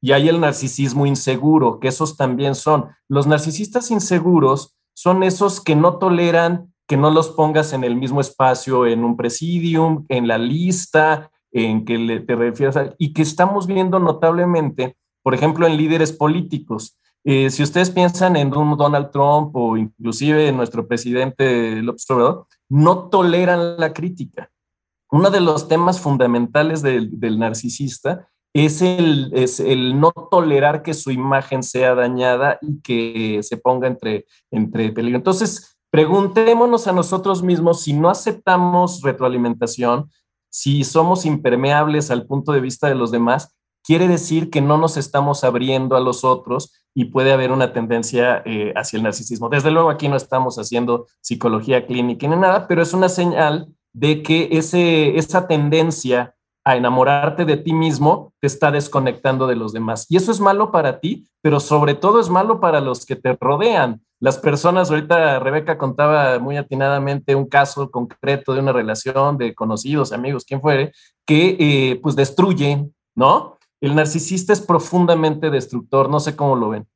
y 0.00 0.12
hay 0.12 0.28
el 0.28 0.40
narcisismo 0.40 1.06
inseguro, 1.06 1.80
que 1.80 1.88
esos 1.88 2.16
también 2.16 2.54
son. 2.54 2.86
Los 3.08 3.26
narcisistas 3.26 3.90
inseguros 3.90 4.76
son 4.94 5.24
esos 5.24 5.60
que 5.60 5.74
no 5.74 5.98
toleran 5.98 6.72
que 6.88 6.96
no 6.96 7.10
los 7.10 7.28
pongas 7.28 7.74
en 7.74 7.84
el 7.84 7.96
mismo 7.96 8.20
espacio, 8.20 8.86
en 8.86 9.04
un 9.04 9.16
presidium, 9.16 10.06
en 10.08 10.26
la 10.26 10.38
lista, 10.38 11.30
en 11.52 11.84
que 11.84 11.98
le, 11.98 12.20
te 12.20 12.34
refieras 12.34 12.94
y 12.96 13.12
que 13.12 13.20
estamos 13.20 13.66
viendo 13.66 13.98
notablemente, 13.98 14.96
por 15.22 15.34
ejemplo, 15.34 15.66
en 15.66 15.76
líderes 15.76 16.12
políticos. 16.12 16.98
Eh, 17.30 17.50
si 17.50 17.62
ustedes 17.62 17.90
piensan 17.90 18.36
en 18.36 18.56
un 18.56 18.74
Donald 18.78 19.10
Trump 19.10 19.54
o 19.54 19.76
inclusive 19.76 20.48
en 20.48 20.56
nuestro 20.56 20.88
presidente 20.88 21.82
López 21.82 22.10
Obrador, 22.10 22.46
no 22.70 23.10
toleran 23.10 23.76
la 23.76 23.92
crítica. 23.92 24.50
Uno 25.10 25.28
de 25.28 25.42
los 25.42 25.68
temas 25.68 26.00
fundamentales 26.00 26.80
del, 26.80 27.20
del 27.20 27.38
narcisista 27.38 28.30
es 28.54 28.80
el, 28.80 29.30
es 29.34 29.60
el 29.60 30.00
no 30.00 30.10
tolerar 30.30 30.82
que 30.82 30.94
su 30.94 31.10
imagen 31.10 31.62
sea 31.62 31.94
dañada 31.94 32.58
y 32.62 32.80
que 32.80 33.42
se 33.42 33.58
ponga 33.58 33.88
entre, 33.88 34.24
entre 34.50 34.90
peligro. 34.92 35.18
Entonces, 35.18 35.78
preguntémonos 35.90 36.86
a 36.86 36.92
nosotros 36.92 37.42
mismos 37.42 37.82
si 37.82 37.92
no 37.92 38.08
aceptamos 38.08 39.02
retroalimentación, 39.02 40.10
si 40.48 40.82
somos 40.82 41.26
impermeables 41.26 42.10
al 42.10 42.24
punto 42.24 42.52
de 42.52 42.62
vista 42.62 42.88
de 42.88 42.94
los 42.94 43.10
demás, 43.10 43.54
quiere 43.84 44.08
decir 44.08 44.50
que 44.50 44.60
no 44.60 44.78
nos 44.78 44.96
estamos 44.96 45.44
abriendo 45.44 45.96
a 45.96 46.00
los 46.00 46.24
otros 46.24 46.72
y 46.94 47.06
puede 47.06 47.32
haber 47.32 47.52
una 47.52 47.72
tendencia 47.72 48.42
eh, 48.44 48.72
hacia 48.76 48.96
el 48.96 49.02
narcisismo. 49.02 49.48
Desde 49.48 49.70
luego 49.70 49.90
aquí 49.90 50.08
no 50.08 50.16
estamos 50.16 50.58
haciendo 50.58 51.06
psicología 51.20 51.86
clínica 51.86 52.26
ni 52.26 52.36
nada, 52.36 52.66
pero 52.66 52.82
es 52.82 52.92
una 52.92 53.08
señal 53.08 53.68
de 53.92 54.22
que 54.22 54.48
ese, 54.52 55.16
esa 55.16 55.46
tendencia 55.46 56.34
a 56.64 56.76
enamorarte 56.76 57.44
de 57.44 57.56
ti 57.56 57.72
mismo 57.72 58.34
te 58.40 58.46
está 58.46 58.70
desconectando 58.70 59.46
de 59.46 59.56
los 59.56 59.72
demás. 59.72 60.06
Y 60.10 60.16
eso 60.16 60.30
es 60.30 60.38
malo 60.38 60.70
para 60.70 61.00
ti, 61.00 61.26
pero 61.40 61.60
sobre 61.60 61.94
todo 61.94 62.20
es 62.20 62.28
malo 62.28 62.60
para 62.60 62.80
los 62.80 63.06
que 63.06 63.16
te 63.16 63.36
rodean. 63.40 64.02
Las 64.20 64.38
personas, 64.38 64.90
ahorita 64.90 65.38
Rebeca 65.38 65.78
contaba 65.78 66.38
muy 66.38 66.56
atinadamente 66.56 67.34
un 67.34 67.46
caso 67.46 67.90
concreto 67.90 68.52
de 68.52 68.60
una 68.60 68.72
relación 68.72 69.38
de 69.38 69.54
conocidos, 69.54 70.12
amigos, 70.12 70.44
quien 70.44 70.60
fuere, 70.60 70.92
que 71.24 71.56
eh, 71.58 72.00
pues 72.02 72.16
destruye, 72.16 72.84
¿no? 73.14 73.57
El 73.80 73.94
narcisista 73.94 74.52
es 74.52 74.60
profundamente 74.60 75.50
destructor, 75.50 76.10
no 76.10 76.20
sé 76.20 76.34
cómo 76.34 76.56
lo 76.56 76.70
ven. 76.70 76.88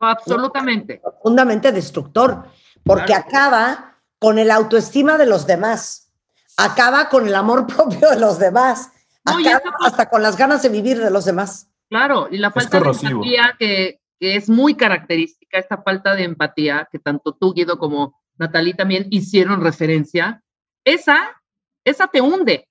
Absolutamente. 0.00 1.00
Profundamente 1.02 1.72
destructor, 1.72 2.44
porque 2.84 3.06
Claro. 3.06 3.24
acaba 3.28 3.98
con 4.18 4.38
el 4.38 4.50
autoestima 4.50 5.18
de 5.18 5.26
los 5.26 5.46
demás, 5.46 6.12
acaba 6.56 7.08
con 7.08 7.26
el 7.26 7.34
amor 7.34 7.66
propio 8.06 8.10
de 8.10 8.18
los 8.18 8.38
demás, 8.38 8.90
No, 9.24 9.38
acaba 9.38 9.76
hasta 9.80 10.08
con 10.08 10.22
las 10.22 10.36
ganas 10.36 10.62
de 10.62 10.70
vivir 10.70 10.98
de 10.98 11.10
los 11.10 11.24
demás. 11.26 11.68
Claro, 11.90 12.28
y 12.30 12.38
la 12.38 12.50
falta 12.50 12.80
de 12.80 12.88
empatía 12.88 13.56
que, 13.58 14.00
que 14.18 14.36
es 14.36 14.48
muy 14.48 14.74
característica, 14.74 15.58
esta 15.58 15.82
falta 15.82 16.14
de 16.14 16.24
empatía 16.24 16.88
que 16.90 16.98
tanto 16.98 17.32
tú, 17.34 17.52
Guido, 17.52 17.78
como 17.78 18.18
Natalí 18.38 18.74
también 18.74 19.06
hicieron 19.10 19.60
referencia, 19.62 20.42
esa, 20.84 21.42
esa 21.84 22.06
te 22.06 22.20
hunde, 22.22 22.69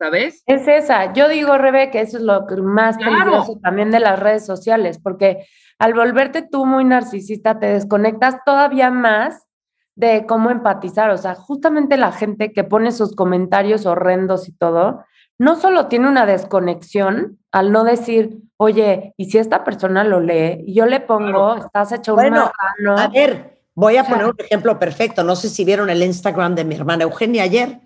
¿sabes? 0.00 0.42
Es 0.46 0.66
esa. 0.66 1.12
Yo 1.12 1.28
digo, 1.28 1.56
Rebe, 1.58 1.90
que 1.90 2.00
eso 2.00 2.16
es 2.16 2.22
lo 2.24 2.46
que 2.46 2.56
más 2.56 2.96
Claro. 2.96 3.12
peligroso 3.12 3.60
también 3.62 3.90
de 3.90 4.00
las 4.00 4.18
redes 4.18 4.46
sociales, 4.46 4.98
porque 4.98 5.46
al 5.78 5.94
volverte 5.94 6.42
tú 6.42 6.64
muy 6.66 6.84
narcisista, 6.84 7.58
te 7.58 7.66
desconectas 7.66 8.36
todavía 8.44 8.90
más 8.90 9.46
de 9.94 10.24
cómo 10.26 10.50
empatizar. 10.50 11.10
O 11.10 11.18
sea, 11.18 11.34
justamente 11.34 11.96
la 11.98 12.12
gente 12.12 12.52
que 12.52 12.64
pone 12.64 12.92
sus 12.92 13.14
comentarios 13.14 13.84
horrendos 13.86 14.48
y 14.48 14.52
todo, 14.52 15.04
no 15.38 15.56
solo 15.56 15.86
tiene 15.86 16.08
una 16.08 16.24
desconexión 16.26 17.38
al 17.52 17.72
no 17.72 17.84
decir, 17.84 18.38
oye, 18.56 19.12
y 19.16 19.26
si 19.30 19.38
esta 19.38 19.64
persona 19.64 20.04
lo 20.04 20.20
lee, 20.20 20.62
y 20.66 20.74
yo 20.74 20.86
le 20.86 21.00
pongo, 21.00 21.56
estás 21.56 21.92
hecho 21.92 22.12
un 22.12 22.16
Bueno, 22.20 22.50
marrano. 22.84 23.02
A 23.02 23.08
ver, 23.08 23.58
voy 23.74 23.96
a 23.96 24.02
O 24.02 24.04
sea- 24.04 24.14
poner 24.14 24.26
un 24.28 24.36
ejemplo 24.38 24.78
perfecto. 24.78 25.24
No 25.24 25.36
sé 25.36 25.48
si 25.48 25.64
vieron 25.64 25.90
el 25.90 26.02
Instagram 26.02 26.54
de 26.54 26.64
mi 26.64 26.74
hermana 26.74 27.04
Eugenia 27.04 27.42
ayer, 27.42 27.80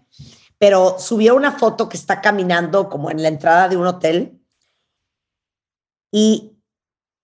pero 0.65 0.99
subió 0.99 1.37
una 1.37 1.53
foto 1.53 1.91
que 1.91 1.99
está 1.99 2.23
caminando 2.23 2.89
como 2.89 3.11
en 3.11 3.21
la 3.21 3.29
entrada 3.29 3.69
de 3.69 3.77
un 3.77 3.87
hotel 3.87 4.41
y, 6.11 6.57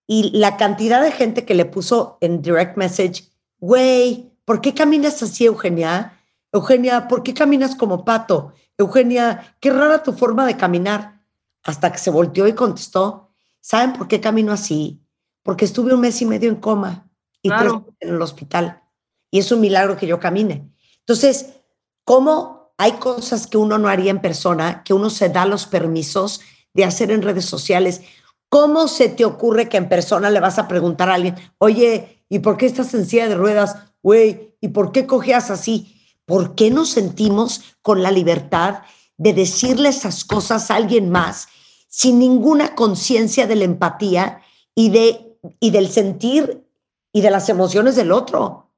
y 0.05 0.37
la 0.37 0.57
cantidad 0.57 1.01
de 1.01 1.11
gente 1.11 1.43
que 1.43 1.55
le 1.55 1.65
puso 1.65 2.19
en 2.21 2.43
direct 2.43 2.77
message, 2.77 3.31
güey, 3.57 4.31
¿por 4.45 4.61
qué 4.61 4.75
caminas 4.75 5.23
así, 5.23 5.45
Eugenia? 5.45 6.21
Eugenia, 6.51 7.07
¿por 7.07 7.23
qué 7.23 7.33
caminas 7.33 7.75
como 7.75 8.05
pato? 8.05 8.53
Eugenia, 8.77 9.55
qué 9.59 9.71
rara 9.71 10.03
tu 10.03 10.13
forma 10.13 10.45
de 10.45 10.55
caminar. 10.55 11.23
Hasta 11.63 11.91
que 11.91 11.97
se 11.97 12.11
volteó 12.11 12.47
y 12.47 12.53
contestó, 12.53 13.31
¿saben 13.59 13.93
por 13.93 14.07
qué 14.07 14.21
camino 14.21 14.51
así? 14.51 15.01
Porque 15.41 15.65
estuve 15.65 15.95
un 15.95 16.01
mes 16.01 16.21
y 16.21 16.27
medio 16.27 16.47
en 16.47 16.57
coma 16.57 17.09
y 17.41 17.49
Claro. 17.49 17.81
tres 17.81 17.95
en 18.01 18.15
el 18.17 18.21
hospital. 18.21 18.83
Y 19.31 19.39
es 19.39 19.51
un 19.51 19.61
milagro 19.61 19.97
que 19.97 20.05
yo 20.05 20.19
camine. 20.19 20.71
Entonces, 20.99 21.55
¿cómo 22.03 22.60
hay 22.81 22.93
cosas 22.93 23.45
que 23.45 23.59
uno 23.59 23.77
no 23.77 23.89
haría 23.89 24.09
en 24.09 24.21
persona, 24.21 24.83
que 24.83 24.95
uno 24.95 25.11
se 25.11 25.29
da 25.29 25.45
los 25.45 25.67
permisos 25.67 26.41
de 26.73 26.83
hacer 26.83 27.11
en 27.11 27.21
redes 27.21 27.45
sociales? 27.45 28.01
¿Cómo 28.49 28.87
se 28.87 29.07
te 29.07 29.23
ocurre 29.23 29.69
que 29.69 29.77
en 29.77 29.87
persona 29.87 30.31
le 30.31 30.39
vas 30.39 30.57
a 30.57 30.67
preguntar 30.67 31.07
a 31.07 31.13
alguien, 31.13 31.35
oye, 31.59 32.25
¿y 32.27 32.39
por 32.39 32.57
qué 32.57 32.65
estás 32.65 32.91
en 32.95 33.05
silla 33.05 33.29
de 33.29 33.35
ruedas? 33.35 33.75
Güey, 34.01 34.55
¿y 34.61 34.69
por 34.69 34.91
qué 34.91 35.05
cojeas 35.05 35.51
así? 35.51 35.95
¿Por 36.25 36.55
qué 36.55 36.71
nos 36.71 36.89
sentimos 36.89 37.75
con 37.83 38.01
la 38.01 38.09
libertad 38.09 38.79
de 39.15 39.33
decirle 39.33 39.89
esas 39.89 40.25
cosas 40.25 40.71
a 40.71 40.75
alguien 40.75 41.11
más 41.11 41.49
sin 41.87 42.17
ninguna 42.17 42.73
conciencia 42.73 43.45
de 43.45 43.57
la 43.57 43.65
empatía 43.65 44.41
y, 44.73 44.89
de, 44.89 45.37
y 45.59 45.69
del 45.69 45.87
sentir 45.87 46.67
y 47.13 47.21
de 47.21 47.29
las 47.29 47.47
emociones 47.47 47.95
del 47.95 48.11
otro? 48.11 48.71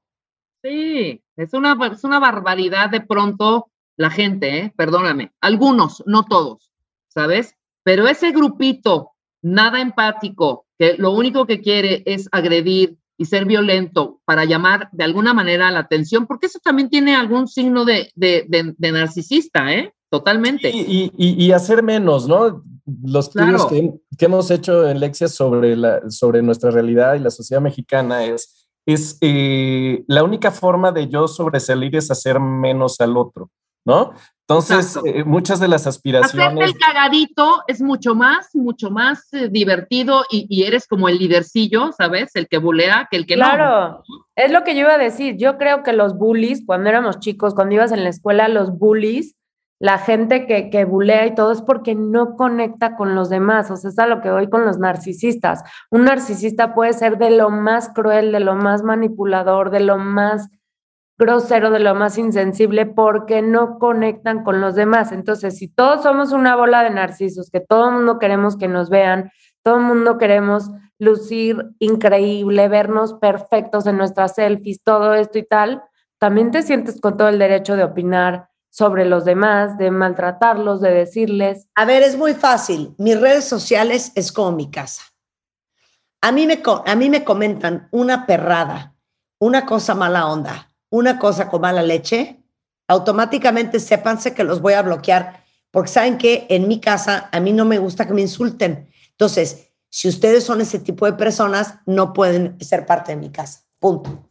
Sí, 0.62 1.24
es 1.38 1.54
una, 1.54 1.78
es 1.90 2.04
una 2.04 2.20
barbaridad 2.20 2.90
de 2.90 3.00
pronto 3.00 3.70
la 3.98 4.10
gente, 4.10 4.58
¿eh? 4.58 4.74
perdóname, 4.76 5.32
algunos, 5.42 6.04
no 6.06 6.26
todos, 6.26 6.72
¿sabes? 7.08 7.56
Pero 7.84 8.08
ese 8.08 8.32
grupito 8.32 9.12
nada 9.42 9.82
empático, 9.82 10.66
que 10.80 10.96
lo 10.98 11.12
único 11.12 11.46
que 11.46 11.62
quiere 11.62 12.02
es 12.06 12.28
agredir 12.32 12.98
y 13.18 13.26
ser 13.26 13.46
violento 13.46 14.20
para 14.26 14.46
llamar 14.46 14.90
de 14.92 15.04
alguna 15.04 15.34
manera 15.34 15.70
la 15.70 15.80
atención, 15.80 16.26
porque 16.26 16.48
eso 16.48 16.60
también 16.64 16.90
tiene 16.90 17.16
algún 17.16 17.48
signo 17.48 17.86
de, 17.86 18.12
de, 18.16 18.46
de, 18.48 18.74
de 18.76 18.92
narcisista, 18.92 19.72
¿eh? 19.72 19.94
Totalmente. 20.10 20.70
Y, 20.70 21.12
y, 21.18 21.44
y, 21.44 21.52
hacer 21.54 21.82
menos, 21.82 22.28
¿no? 22.28 22.64
Los 23.04 23.30
estudios 23.30 23.66
Claro. 23.66 23.70
que, 23.70 23.94
que, 24.18 24.26
hemos 24.26 24.52
hecho 24.52 24.88
en 24.88 25.00
Lexia 25.00 25.28
sobre, 25.28 25.76
la, 25.76 26.08
sobre 26.12 26.44
nuestra 26.44 26.70
realidad 26.70 27.16
y 27.16 27.20
la 27.20 27.32
sociedad 27.32 27.62
mexicana 27.62 28.24
es, 28.24 28.70
es 28.86 29.18
eh, 29.22 30.04
la 30.08 30.24
única 30.24 30.52
forma 30.52 30.92
de 30.92 31.08
yo 31.08 31.28
sobresalir 31.28 31.96
es 31.96 32.12
hacer 32.12 32.40
menos 32.40 33.02
al 33.02 33.18
otro, 33.18 33.50
¿no? 33.86 34.14
Entonces, 34.48 35.00
eh, 35.06 35.24
muchas 35.24 35.62
de 35.62 35.70
las 35.70 35.88
aspiraciones... 35.88 36.48
Hacerte 36.48 36.66
el 36.66 36.78
cagadito 36.78 37.64
es 37.68 37.82
mucho 37.82 38.14
más, 38.14 38.54
mucho 38.54 38.92
más 38.92 39.34
eh, 39.34 39.48
divertido 39.50 40.26
y, 40.30 40.46
y, 40.50 40.64
eres 40.64 40.86
como 40.86 41.08
el 41.08 41.18
lidercillo, 41.18 41.92
¿sabes? 41.94 42.36
El 42.36 42.50
que 42.50 42.58
bulea 42.58 43.08
que 43.10 43.18
el 43.18 43.26
que 43.26 43.36
claro, 43.36 43.58
no. 43.58 44.04
Claro, 44.04 44.04
es 44.36 44.52
lo 44.52 44.64
que 44.66 44.76
yo 44.76 44.82
iba 44.82 44.96
a 44.96 44.98
decir. 44.98 45.38
Yo 45.38 45.58
creo 45.58 45.82
que 45.82 45.94
los 45.94 46.18
bullies, 46.18 46.64
cuando 46.66 46.90
éramos 46.90 47.20
chicos, 47.20 47.56
cuando 47.56 47.76
ibas 47.76 47.94
en 47.94 48.04
la 48.04 48.10
escuela, 48.10 48.50
los 48.50 48.78
bullies, 48.78 49.36
la 49.80 49.98
gente 49.98 50.46
que, 50.46 50.70
que 50.70 50.84
bulea 50.84 51.26
y 51.26 51.36
todo 51.36 51.54
es 51.54 51.62
porque 51.62 51.96
no 51.96 52.36
conecta 52.36 52.98
con 52.98 53.16
los 53.16 53.30
demás. 53.30 53.72
O 53.72 53.78
sea, 53.78 53.92
es 53.92 54.00
a 54.00 54.08
lo 54.08 54.22
que 54.22 54.30
voy 54.30 54.50
con 54.50 54.66
los 54.66 54.78
narcisistas. 54.78 55.64
Un 55.90 56.04
narcisista 56.04 56.76
puede 56.76 56.92
ser 56.92 57.18
de 57.18 57.32
lo 57.32 57.50
más 57.50 57.90
cruel, 57.90 58.34
de 58.34 58.42
lo 58.42 58.56
más 58.56 58.84
manipulador, 58.84 59.72
de 59.72 59.80
lo 59.80 59.98
más 59.98 60.50
grosero, 61.24 61.72
de 61.72 61.80
lo 61.80 61.96
más 61.96 62.18
insensible, 62.18 62.86
porque 62.86 63.42
no 63.42 63.80
conectan 63.80 64.44
con 64.44 64.62
los 64.62 64.76
demás. 64.76 65.12
Entonces, 65.12 65.58
si 65.58 65.68
todos 65.68 66.04
somos 66.04 66.32
una 66.32 66.56
bola 66.56 66.84
de 66.84 66.90
narcisos, 66.90 67.50
que 67.50 67.62
todo 67.62 67.90
el 67.90 67.96
mundo 67.96 68.20
queremos 68.20 68.58
que 68.58 68.68
nos 68.68 68.90
vean, 68.90 69.32
todo 69.64 69.78
el 69.78 69.84
mundo 69.84 70.18
queremos 70.18 70.70
lucir 71.00 71.58
increíble, 71.80 72.68
vernos 72.68 73.14
perfectos 73.14 73.88
en 73.88 73.98
nuestras 73.98 74.36
selfies, 74.36 74.82
todo 74.84 75.14
esto 75.14 75.38
y 75.38 75.44
tal, 75.46 75.84
también 76.20 76.52
te 76.52 76.62
sientes 76.62 77.00
con 77.02 77.18
todo 77.18 77.30
el 77.30 77.40
derecho 77.40 77.76
de 77.76 77.84
opinar 77.84 78.50
sobre 78.70 79.06
los 79.06 79.24
demás, 79.24 79.78
de 79.78 79.92
maltratarlos, 79.92 80.82
de 80.82 80.92
decirles. 80.92 81.68
A 81.76 81.86
ver, 81.86 82.02
es 82.02 82.18
muy 82.18 82.34
fácil. 82.34 82.96
Mis 82.98 83.20
redes 83.20 83.46
sociales 83.46 84.12
es 84.16 84.32
como 84.32 84.52
mi 84.52 84.72
casa. 84.72 85.04
A 86.22 86.32
mí 86.32 86.48
me, 86.48 86.62
a 86.86 86.96
mí 86.96 87.10
me 87.10 87.24
comentan 87.24 87.88
una 87.92 88.26
perrada, 88.26 88.96
una 89.40 89.66
cosa 89.66 89.94
mala 89.94 90.26
onda, 90.26 90.70
una 90.94 91.18
cosa 91.18 91.50
con 91.50 91.62
mala 91.62 91.82
leche, 91.82 92.40
automáticamente 92.88 93.80
sépanse 93.80 94.36
que 94.36 94.44
los 94.44 94.62
voy 94.62 94.74
a 94.74 94.84
bloquear, 94.84 95.44
porque 95.72 95.90
saben 95.90 96.20
que 96.20 96.46
en 96.50 96.68
mi 96.68 96.80
casa 96.80 97.30
a 97.32 97.40
mí 97.40 97.52
no 97.52 97.66
me 97.66 97.80
gusta 97.80 98.06
que 98.06 98.14
me 98.14 98.22
insulten. 98.22 98.88
Entonces, 99.10 99.72
si 99.90 100.08
ustedes 100.08 100.44
son 100.44 100.62
ese 100.62 100.78
tipo 100.78 101.08
de 101.08 101.14
personas, 101.14 101.80
no 101.88 102.14
pueden 102.14 102.60
ser 102.64 102.86
parte 102.86 103.14
de 103.14 103.18
mi 103.18 103.32
casa. 103.32 103.62
Punto. 103.80 104.30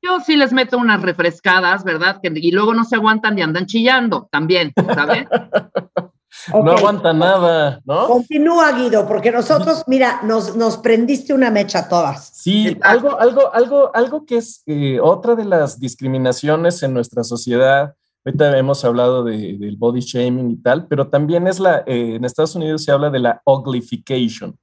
Yo 0.00 0.20
sí 0.20 0.36
les 0.36 0.52
meto 0.52 0.78
unas 0.78 1.02
refrescadas, 1.02 1.82
¿verdad? 1.82 2.20
Que, 2.22 2.30
y 2.32 2.52
luego 2.52 2.74
no 2.74 2.84
se 2.84 2.94
aguantan 2.94 3.36
y 3.36 3.42
andan 3.42 3.66
chillando 3.66 4.28
también, 4.30 4.72
¿sabes? 4.94 5.26
No 6.52 6.72
aguanta 6.72 7.12
nada, 7.12 7.80
¿no? 7.84 8.06
Continúa, 8.06 8.72
Guido, 8.72 9.06
porque 9.08 9.30
nosotros, 9.32 9.84
mira, 9.86 10.20
nos, 10.22 10.56
nos 10.56 10.76
prendiste 10.76 11.32
una 11.34 11.50
mecha 11.50 11.80
a 11.80 11.88
todas. 11.88 12.30
Sí, 12.34 12.76
algo, 12.82 13.18
algo, 13.18 13.52
algo, 13.54 13.90
algo 13.94 14.24
que 14.26 14.36
es 14.38 14.62
eh, 14.66 14.98
otra 15.00 15.34
de 15.34 15.44
las 15.44 15.78
discriminaciones 15.80 16.82
en 16.82 16.92
nuestra 16.94 17.24
sociedad. 17.24 17.94
Ahorita 18.24 18.58
hemos 18.58 18.84
hablado 18.84 19.24
de- 19.24 19.56
del 19.58 19.76
body 19.76 20.00
shaming 20.00 20.50
y 20.50 20.56
tal, 20.56 20.86
pero 20.86 21.08
también 21.08 21.46
es 21.46 21.60
la, 21.60 21.78
eh, 21.86 22.16
en 22.16 22.24
Estados 22.24 22.54
Unidos 22.56 22.84
se 22.84 22.92
habla 22.92 23.10
de 23.10 23.20
la 23.20 23.40
uglification. 23.44 24.58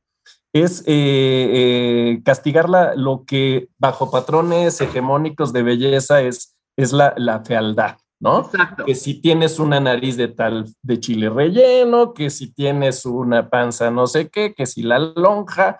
Es 0.53 0.82
eh, 0.82 0.86
eh, 0.88 2.22
castigar 2.24 2.70
la- 2.70 2.93
lo 2.95 3.26
que 3.26 3.68
bajo 3.78 4.11
patrones 4.11 4.80
hegemónicos 4.82 5.51
de 5.51 5.63
belleza 5.63 6.22
es, 6.22 6.55
es 6.78 6.93
la, 6.93 7.13
la 7.18 7.39
fealdad, 7.43 7.97
¿no? 8.20 8.41
Exacto. 8.41 8.86
que 8.86 8.95
si 8.95 9.22
tienes 9.22 9.59
una 9.59 9.80
nariz 9.80 10.18
de 10.18 10.28
tal 10.28 10.66
de 10.82 10.99
chile 10.99 11.30
relleno, 11.30 12.13
que 12.13 12.30
si 12.30 12.53
tienes 12.53 13.05
una 13.05 13.49
panza 13.49 13.91
no 13.91 14.07
sé 14.07 14.30
qué, 14.30 14.53
que 14.53 14.66
si 14.66 14.84
la 14.84 14.99
lonja, 14.99 15.78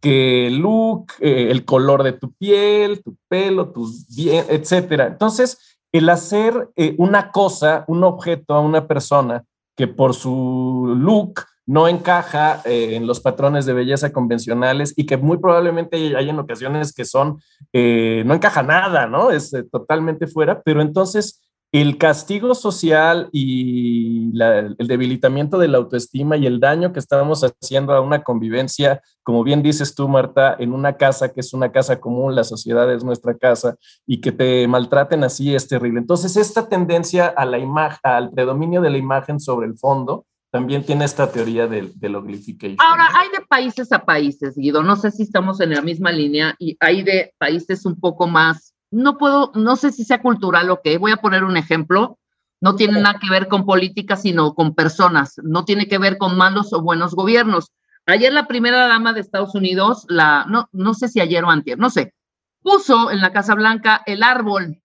que 0.00 0.48
el 0.48 0.58
look, 0.58 1.12
eh, 1.20 1.50
el 1.50 1.64
color 1.64 2.02
de 2.02 2.12
tu 2.12 2.32
piel, 2.32 3.02
tu 3.02 3.16
pelo, 3.28 3.70
tus 3.70 4.08
dientes, 4.08 4.50
etcétera. 4.50 5.06
Entonces, 5.06 5.78
el 5.92 6.08
hacer 6.08 6.70
eh, 6.76 6.94
una 6.98 7.30
cosa, 7.30 7.84
un 7.88 8.04
objeto 8.04 8.54
a 8.54 8.60
una 8.60 8.86
persona 8.86 9.44
que 9.76 9.86
por 9.86 10.14
su 10.14 10.94
look 10.96 11.44
no 11.66 11.88
encaja 11.88 12.60
eh, 12.64 12.94
en 12.94 13.06
los 13.06 13.20
patrones 13.20 13.64
de 13.64 13.72
belleza 13.72 14.12
convencionales 14.12 14.92
y 14.96 15.06
que 15.06 15.16
muy 15.16 15.38
probablemente 15.38 15.96
hay 16.16 16.28
en 16.28 16.38
ocasiones 16.38 16.92
que 16.92 17.04
son, 17.04 17.40
eh, 17.72 18.22
no 18.26 18.34
encaja 18.34 18.62
nada, 18.62 19.06
¿no? 19.06 19.30
Es 19.30 19.54
eh, 19.54 19.64
totalmente 19.64 20.26
fuera, 20.26 20.62
pero 20.62 20.82
entonces 20.82 21.42
el 21.74 21.98
castigo 21.98 22.54
social 22.54 23.28
y 23.32 24.30
la- 24.32 24.60
el 24.60 24.86
debilitamiento 24.86 25.58
de 25.58 25.66
la 25.66 25.78
autoestima 25.78 26.36
y 26.36 26.46
el 26.46 26.60
daño 26.60 26.92
que 26.92 27.00
estamos 27.00 27.42
haciendo 27.42 27.92
a 27.94 28.00
una 28.00 28.22
convivencia, 28.22 29.02
como 29.24 29.42
bien 29.42 29.60
dices 29.60 29.92
tú, 29.96 30.08
Marta, 30.08 30.54
en 30.56 30.72
una 30.72 30.96
casa 30.96 31.32
que 31.32 31.40
es 31.40 31.52
una 31.52 31.72
casa 31.72 31.98
común, 31.98 32.36
la 32.36 32.44
sociedad 32.44 32.92
es 32.94 33.02
nuestra 33.02 33.36
casa, 33.36 33.74
y 34.06 34.20
que 34.20 34.30
te 34.30 34.68
maltraten 34.68 35.24
así 35.24 35.52
es 35.52 35.66
terrible. 35.66 35.98
Entonces, 35.98 36.36
esta 36.36 36.68
tendencia 36.68 37.26
a 37.26 37.44
la 37.44 37.58
imagen, 37.58 37.98
al 38.04 38.30
predominio 38.30 38.80
de 38.80 38.90
la 38.90 38.98
imagen 38.98 39.40
sobre 39.40 39.66
el 39.66 39.76
fondo, 39.76 40.26
también 40.52 40.84
tiene 40.84 41.04
esta 41.04 41.32
teoría 41.32 41.66
del, 41.66 41.98
del 41.98 42.14
uglification. 42.14 42.76
Ahora, 42.78 43.08
hay 43.18 43.28
de 43.36 43.44
países 43.48 43.90
a 43.90 44.04
países, 44.04 44.54
Guido. 44.56 44.84
No 44.84 44.94
sé 44.94 45.10
si 45.10 45.24
estamos 45.24 45.60
en 45.60 45.70
la 45.70 45.82
misma 45.82 46.12
línea 46.12 46.54
y 46.60 46.76
hay 46.78 47.02
de 47.02 47.34
países 47.36 47.84
un 47.84 47.98
poco 47.98 48.28
más. 48.28 48.73
No 48.94 49.18
puedo, 49.18 49.50
no 49.54 49.76
sé 49.76 49.92
si 49.92 50.04
sea 50.04 50.22
cultural 50.22 50.70
o 50.70 50.80
qué. 50.82 50.98
Voy 50.98 51.12
a 51.12 51.16
poner 51.16 51.44
un 51.44 51.56
ejemplo. 51.56 52.18
No 52.60 52.76
tiene 52.76 53.00
nada 53.00 53.18
que 53.20 53.28
ver 53.28 53.48
con 53.48 53.66
política, 53.66 54.16
sino 54.16 54.54
con 54.54 54.74
personas. 54.74 55.34
No 55.42 55.64
tiene 55.64 55.88
que 55.88 55.98
ver 55.98 56.16
con 56.16 56.36
malos 56.36 56.72
o 56.72 56.80
buenos 56.80 57.14
gobiernos. 57.14 57.72
Ayer 58.06 58.32
la 58.32 58.46
primera 58.46 58.86
dama 58.86 59.12
de 59.12 59.20
Estados 59.20 59.54
Unidos, 59.54 60.04
la, 60.08 60.46
no, 60.48 60.68
no 60.72 60.94
sé 60.94 61.08
si 61.08 61.20
ayer 61.20 61.42
o 61.44 61.50
antier, 61.50 61.78
no 61.78 61.90
sé, 61.90 62.14
puso 62.62 63.10
en 63.10 63.20
la 63.20 63.32
Casa 63.32 63.54
Blanca 63.54 64.02
el 64.06 64.22
árbol 64.22 64.82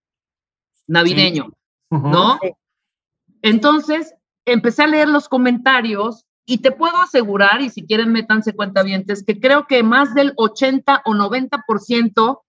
navideño. 0.87 1.53
¿no? 1.89 2.39
Entonces, 3.41 4.13
empecé 4.45 4.83
a 4.83 4.87
leer 4.87 5.07
los 5.07 5.27
comentarios 5.27 6.25
y 6.45 6.59
te 6.59 6.71
puedo 6.71 6.97
asegurar, 6.97 7.61
y 7.61 7.69
si 7.69 7.85
quieren 7.85 8.11
métanse 8.11 8.55
cuentavientes, 8.55 9.23
que 9.23 9.39
creo 9.39 9.67
que 9.67 9.83
más 9.83 10.15
del 10.15 10.33
80 10.35 11.03
o 11.05 11.13
90% 11.13 12.41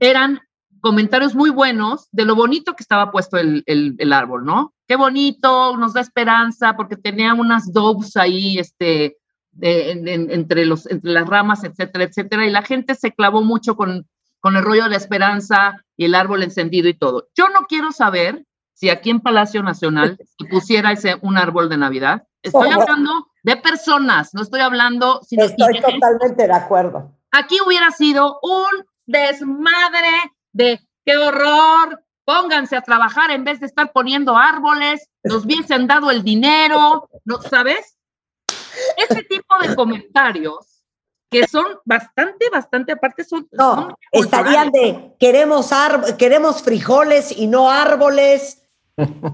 eran 0.00 0.40
comentarios 0.80 1.34
muy 1.34 1.50
buenos 1.50 2.08
de 2.12 2.24
lo 2.24 2.34
bonito 2.34 2.74
que 2.74 2.82
estaba 2.82 3.10
puesto 3.10 3.36
el, 3.36 3.62
el- 3.66 3.94
el 3.98 4.12
árbol, 4.12 4.44
¿no? 4.44 4.74
Qué 4.88 4.96
bonito, 4.96 5.76
nos 5.76 5.92
da 5.94 6.00
esperanza, 6.00 6.76
porque 6.76 6.96
tenía 6.96 7.34
unas 7.34 7.72
doves 7.72 8.16
ahí, 8.16 8.58
este, 8.58 9.16
de- 9.52 9.90
en- 9.92 10.08
en- 10.08 10.30
entre, 10.30 10.64
los, 10.66 10.86
entre 10.86 11.10
las 11.12 11.26
ramas, 11.26 11.64
etcétera, 11.64 12.04
etcétera, 12.04 12.46
y 12.46 12.50
la 12.50 12.62
gente 12.62 12.94
se 12.94 13.12
clavó 13.12 13.42
mucho 13.42 13.76
con, 13.76 14.06
con 14.40 14.56
el 14.56 14.62
rollo 14.64 14.84
de 14.84 14.90
la 14.90 14.96
esperanza 14.96 15.82
y 15.96 16.04
el 16.04 16.14
árbol 16.14 16.42
encendido 16.42 16.88
y 16.88 16.94
todo. 16.94 17.28
Yo 17.34 17.48
no 17.48 17.60
quiero 17.68 17.90
saber 17.92 18.44
si 18.74 18.90
aquí 18.90 19.10
en 19.10 19.20
Palacio 19.20 19.62
Nacional 19.62 20.18
se 20.38 20.44
pusiera 20.46 20.92
ese, 20.92 21.16
un 21.22 21.36
árbol 21.38 21.68
de 21.68 21.78
Navidad. 21.78 22.24
Estoy 22.42 22.68
hablando 22.70 23.26
de 23.42 23.56
personas, 23.56 24.34
no 24.34 24.42
estoy 24.42 24.60
hablando... 24.60 25.20
sino- 25.22 25.44
Estoy 25.44 25.80
totalmente 25.80 26.46
de 26.46 26.52
acuerdo. 26.52 27.12
aquí 27.32 27.56
hubiera 27.66 27.90
sido 27.90 28.38
un 28.42 28.84
desmadre 29.06 30.08
de 30.56 30.80
qué 31.04 31.16
horror, 31.16 32.02
pónganse 32.24 32.76
a 32.76 32.82
trabajar 32.82 33.30
en 33.30 33.44
vez 33.44 33.60
de 33.60 33.66
estar 33.66 33.92
poniendo 33.92 34.36
árboles, 34.36 35.08
nos 35.22 35.44
hubiesen 35.44 35.86
dado 35.86 36.10
el 36.10 36.22
dinero, 36.24 37.08
¿no 37.24 37.40
sabes? 37.42 37.96
Ese 38.96 39.22
tipo 39.22 39.54
de 39.62 39.74
comentarios 39.74 40.82
que 41.30 41.46
son 41.46 41.66
bastante, 41.84 42.48
bastante, 42.50 42.92
aparte 42.92 43.24
son... 43.24 43.48
No, 43.52 43.74
son 43.74 43.96
estarían 44.12 44.70
de 44.70 45.14
queremos, 45.18 45.70
queremos 46.18 46.62
frijoles 46.62 47.36
y 47.36 47.46
no 47.46 47.70
árboles. 47.70 48.62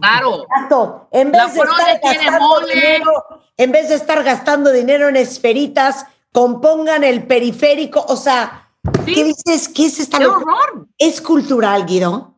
Claro, 0.01 0.43
Exacto. 0.43 1.09
En 1.13 1.31
La 1.31 1.47
vez 1.47 1.55
de 1.55 1.61
estar 1.61 2.01
gastando 2.01 2.67
dinero, 2.67 3.13
en 3.57 3.73
vez 3.73 3.89
de 3.89 3.95
estar 3.95 4.25
gastando 4.25 4.73
dinero 4.73 5.09
en 5.09 5.17
esferitas, 5.17 6.07
compongan 6.33 7.05
el 7.05 7.27
periférico. 7.27 8.05
O 8.09 8.17
sea, 8.17 8.62
Sí. 9.05 9.15
¿qué 9.15 9.25
dices? 9.25 9.69
¿Qué 9.69 9.87
es 9.87 10.01
esta 10.01 10.19
qué 10.19 10.25
locura? 10.25 10.55
horror. 10.55 10.89
¿Es 10.99 11.21
cultural, 11.21 11.87
Guido? 11.87 12.35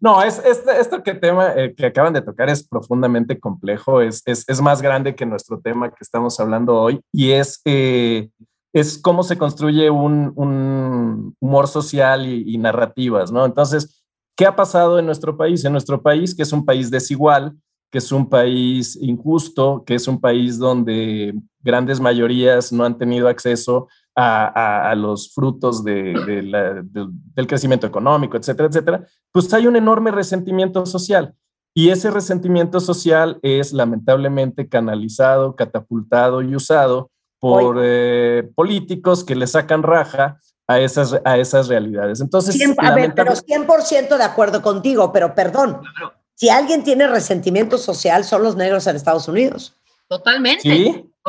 No, 0.00 0.22
es, 0.22 0.38
es- 0.44 0.62
esto 0.78 1.02
que 1.02 1.14
tema 1.14 1.52
eh, 1.54 1.74
que 1.74 1.86
acaban 1.86 2.12
de 2.12 2.22
tocar 2.22 2.48
es 2.48 2.66
profundamente 2.66 3.38
complejo, 3.38 4.00
es, 4.00 4.22
es, 4.26 4.44
es 4.48 4.60
más 4.60 4.80
grande 4.80 5.14
que 5.14 5.26
nuestro 5.26 5.60
tema 5.60 5.90
que 5.90 5.96
estamos 6.00 6.38
hablando 6.40 6.74
hoy 6.80 7.00
y 7.12 7.32
es, 7.32 7.60
eh, 7.66 8.30
es 8.72 8.98
cómo 8.98 9.22
se 9.22 9.36
construye 9.38 9.90
un, 9.90 10.32
un 10.36 11.34
humor 11.40 11.68
social 11.68 12.26
y, 12.26 12.54
y 12.54 12.58
narrativas, 12.58 13.30
¿no? 13.32 13.44
Entonces, 13.44 14.02
¿qué 14.36 14.46
ha 14.46 14.56
pasado 14.56 14.98
en 14.98 15.06
nuestro 15.06 15.36
país? 15.36 15.64
En 15.64 15.72
nuestro 15.72 16.00
país, 16.02 16.34
que 16.34 16.42
es 16.42 16.52
un 16.52 16.64
país 16.64 16.90
desigual, 16.90 17.54
que 17.90 17.98
es 17.98 18.10
un 18.12 18.28
país 18.28 18.96
injusto, 19.00 19.82
que 19.86 19.94
es 19.94 20.08
un 20.08 20.20
país 20.20 20.58
donde 20.58 21.34
grandes 21.60 22.00
mayorías 22.00 22.72
no 22.72 22.84
han 22.84 22.96
tenido 22.98 23.28
acceso 23.28 23.88
a, 24.16 24.46
a- 24.46 24.90
a 24.90 24.94
los 24.94 25.32
frutos 25.34 25.84
de- 25.84 26.14
de 26.26 26.42
la- 26.42 26.72
del- 26.82 27.10
del 27.34 27.46
crecimiento 27.46 27.86
económico, 27.86 28.36
etcétera, 28.36 28.68
etcétera, 28.68 29.06
pues 29.30 29.52
hay 29.52 29.66
un 29.66 29.76
enorme 29.76 30.10
resentimiento 30.10 30.86
social. 30.86 31.34
Y 31.74 31.90
ese 31.90 32.10
resentimiento 32.10 32.80
social 32.80 33.38
es 33.42 33.74
lamentablemente 33.74 34.66
canalizado, 34.68 35.54
catapultado 35.54 36.40
y 36.40 36.56
usado 36.56 37.10
por 37.38 37.76
eh, 37.82 38.48
políticos 38.54 39.22
que 39.22 39.36
le 39.36 39.46
sacan 39.46 39.82
raja 39.82 40.40
a 40.66 40.80
esas, 40.80 41.20
a 41.24 41.36
esas 41.36 41.68
realidades. 41.68 42.20
Entonces, 42.22 42.56
Cien- 42.58 42.74
a 42.78 42.94
ver, 42.94 43.12
pero 43.14 43.32
lamentable- 43.34 43.42
100% 43.46 44.16
de 44.16 44.24
acuerdo 44.24 44.62
contigo, 44.62 45.12
pero 45.12 45.34
perdón. 45.34 45.80
Claro. 45.94 46.14
Si 46.34 46.48
alguien 46.48 46.82
tiene 46.82 47.06
resentimiento 47.06 47.76
social, 47.76 48.24
son 48.24 48.42
los 48.42 48.56
negros 48.56 48.86
en 48.86 48.96
Estados 48.96 49.28
Unidos. 49.28 49.74
Totalmente. 50.08 50.62
Sí, 50.62 50.70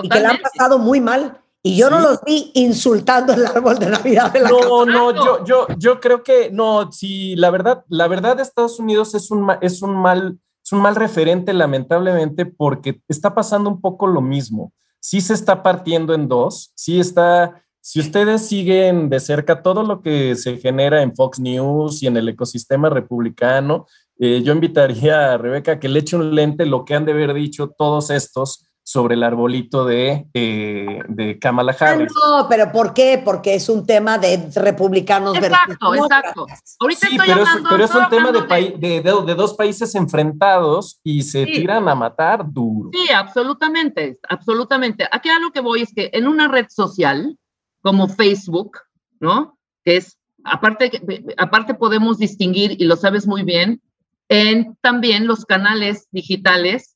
Y 0.02 0.10
que 0.10 0.20
la 0.22 0.30
han 0.30 0.38
totalmente. 0.38 0.44
pasado 0.44 0.80
muy 0.80 1.02
mal. 1.02 1.38
Y 1.64 1.76
yo 1.76 1.90
no 1.90 2.00
los 2.00 2.22
vi 2.24 2.52
insultando 2.54 3.34
el 3.34 3.46
árbol 3.46 3.78
de 3.80 3.88
Navidad 3.88 4.32
de 4.32 4.42
la. 4.42 4.50
No, 4.50 4.86
no, 4.86 5.14
yo, 5.14 5.44
yo, 5.44 5.68
yo 5.78 6.00
creo 6.00 6.24
que 6.24 6.50
no, 6.52 6.92
sí, 6.92 7.36
la 7.36 7.50
verdad, 7.50 7.84
la 7.90 8.08
verdad, 8.08 8.40
Estados 8.40 8.80
Unidos 8.80 9.16
es 9.16 9.32
un, 9.32 9.50
es 9.62 9.82
un 9.82 9.96
mal, 9.96 10.40
es 10.64 10.72
un 10.72 10.82
mal 10.82 10.96
referente, 10.96 11.54
lamentablemente, 11.54 12.46
porque 12.46 13.02
está 13.08 13.34
pasando 13.34 13.70
un 13.70 13.82
poco 13.82 14.08
lo 14.08 14.22
mismo. 14.22 14.72
Sí 15.00 15.22
se 15.22 15.34
está 15.34 15.64
partiendo 15.64 16.14
en 16.14 16.28
dos, 16.28 16.72
sí 16.76 17.00
está, 17.00 17.64
si 17.82 18.00
ustedes 18.00 18.46
siguen 18.48 19.10
de 19.10 19.20
cerca 19.20 19.62
todo 19.62 19.84
lo 19.84 20.02
que 20.02 20.36
se 20.36 20.58
genera 20.58 21.02
en 21.02 21.16
Fox 21.16 21.40
News 21.40 22.04
y 22.04 22.08
en 22.08 22.18
el 22.18 22.30
ecosistema 22.30 22.90
republicano, 22.90 23.88
eh, 24.20 24.42
yo 24.44 24.54
invitaría 24.54 25.34
a 25.34 25.38
Rebeca 25.38 25.74
a 25.74 25.80
que 25.80 25.88
le 25.88 26.00
eche 26.00 26.16
un 26.16 26.34
lente 26.34 26.66
lo 26.66 26.84
que 26.84 26.96
han 26.96 27.06
de 27.06 27.12
haber 27.12 27.34
dicho 27.34 27.74
todos 27.78 28.10
estos 28.10 28.67
sobre 28.90 29.16
el 29.16 29.24
arbolito 29.24 29.84
de, 29.84 30.28
eh, 30.34 31.02
de 31.10 31.38
Kamala 31.40 31.76
Ah, 31.78 31.86
Harris. 31.90 32.10
No, 32.26 32.48
pero 32.48 32.72
¿por 32.72 32.94
qué? 32.94 33.22
Porque 33.24 33.54
es 33.54 33.68
un 33.68 33.86
tema 33.86 34.18
de 34.18 34.50
republicanos 34.56 35.36
Exacto, 35.36 35.90
versus 35.92 36.06
exacto. 36.06 36.46
Ahorita 36.80 37.08
Sí, 37.08 37.16
estoy 37.18 37.28
pero, 37.28 37.42
es, 37.44 37.48
hablando, 37.50 37.70
pero 37.70 37.84
es 37.84 37.96
un 37.96 38.10
tema 38.10 38.32
de, 38.32 38.78
de, 38.78 39.02
de- 39.02 39.22
de 39.26 39.36
dos 39.36 39.56
países 39.56 39.94
enfrentados 39.94 41.02
y 41.04 41.24
se 41.24 41.44
Sí. 41.44 41.52
tiran 41.52 41.90
a 41.90 41.96
matar 41.96 42.46
duro. 42.50 42.90
Sí, 42.94 43.12
absolutamente, 43.14 44.18
absolutamente. 44.30 45.06
Aquí 45.12 45.28
a 45.28 45.40
lo 45.40 45.52
que 45.52 45.60
voy 45.60 45.82
es 45.82 45.94
que 45.94 46.10
en 46.14 46.26
una 46.26 46.48
red 46.48 46.68
social 46.70 47.38
como 47.82 48.08
Facebook, 48.08 48.78
¿no? 49.20 49.58
Que 49.84 49.98
es, 49.98 50.18
aparte, 50.46 50.90
que- 50.92 51.26
aparte 51.36 51.74
podemos 51.74 52.20
distinguir, 52.20 52.82
y 52.82 52.86
lo 52.86 52.96
sabes 52.96 53.28
muy 53.28 53.44
bien, 53.44 53.82
en 54.30 54.78
también 54.80 55.28
los 55.28 55.44
canales 55.44 56.08
digitales 56.12 56.94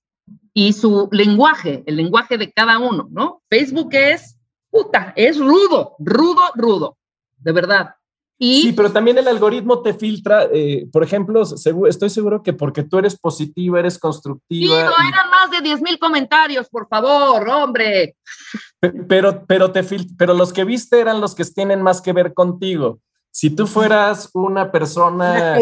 y 0.54 0.74
su 0.74 1.08
lenguaje, 1.12 1.84
el 1.86 1.96
lenguaje 1.98 2.38
de 2.38 2.52
cada 2.52 2.78
uno, 2.80 3.08
¿no? 3.12 3.42
Facebook 3.50 3.90
es, 3.94 4.38
puta, 4.70 5.14
es 5.16 5.38
rudo, 5.40 5.96
rudo, 6.00 6.42
rudo, 6.56 6.98
de 7.38 7.52
verdad. 7.52 7.96
Y 8.38 8.62
Sí, 8.64 8.74
pero 8.74 8.92
también 8.92 9.18
el 9.20 9.28
algoritmo 9.28 9.82
te 9.84 9.94
filtra, 9.94 10.46
eh, 10.52 10.88
por 10.92 11.04
ejemplo, 11.04 11.44
estoy 11.88 12.10
seguro 12.10 12.42
que 12.42 12.54
porque 12.54 12.82
tú 12.84 12.98
eres 12.98 13.16
positiva, 13.20 13.80
eres 13.80 13.94
Sí, 13.96 14.00
constructiva, 14.00 14.84
no, 14.86 14.92
y- 14.92 15.10
eran 15.10 15.30
más 15.30 15.52
de 15.52 15.62
10 15.62 15.80
mil 15.82 16.00
comentarios, 16.00 16.68
por 16.68 16.88
favor, 16.90 17.48
hombre. 17.48 18.16
pe- 18.80 18.92
pero, 19.08 19.46
pero, 19.46 19.72
te 19.72 19.84
fil- 19.84 20.16
pero 20.18 20.34
los 20.34 20.52
que 20.54 20.64
viste 20.64 21.00
eran 21.00 21.22
los 21.22 21.36
que 21.36 21.46
tienen 21.46 21.82
más 21.84 22.02
que 22.02 22.14
ver 22.14 22.34
contigo. 22.34 23.00
Si 23.34 23.50
tú 23.50 23.66
fueras 23.66 24.30
una 24.34 24.72
persona 24.72 25.58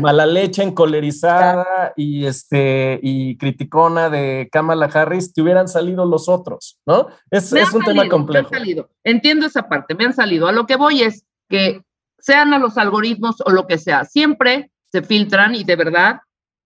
mala 0.00 0.26
leche, 0.26 0.62
encolerizada 0.62 1.94
y, 1.96 2.26
este, 2.26 3.00
y 3.02 3.38
criticona 3.38 4.10
de 4.10 4.48
Kamala 4.52 4.86
Harris, 4.86 5.32
te 5.32 5.40
hubieran 5.40 5.66
salido 5.66 6.04
los 6.04 6.28
otros, 6.28 6.78
¿no? 6.86 7.08
Es, 7.30 7.50
un 7.52 7.82
tema 7.82 8.08
complejo. 8.08 8.50
Me 8.50 8.56
han 8.58 8.62
salido. 8.62 8.90
Entiendo 9.02 9.46
esa 9.46 9.68
parte, 9.68 9.94
me 9.94 10.04
han 10.04 10.12
salido. 10.12 10.46
A 10.48 10.52
lo 10.52 10.66
que 10.66 10.76
voy 10.76 11.02
es 11.02 11.24
que 11.48 11.82
sean 12.18 12.52
a 12.52 12.58
los 12.58 12.76
algoritmos 12.76 13.36
o 13.44 13.50
lo 13.50 13.66
que 13.66 13.78
sea, 13.78 14.04
siempre 14.04 14.70
se 14.92 15.02
filtran 15.02 15.54
y 15.54 15.64
de 15.64 15.76
verdad 15.76 16.20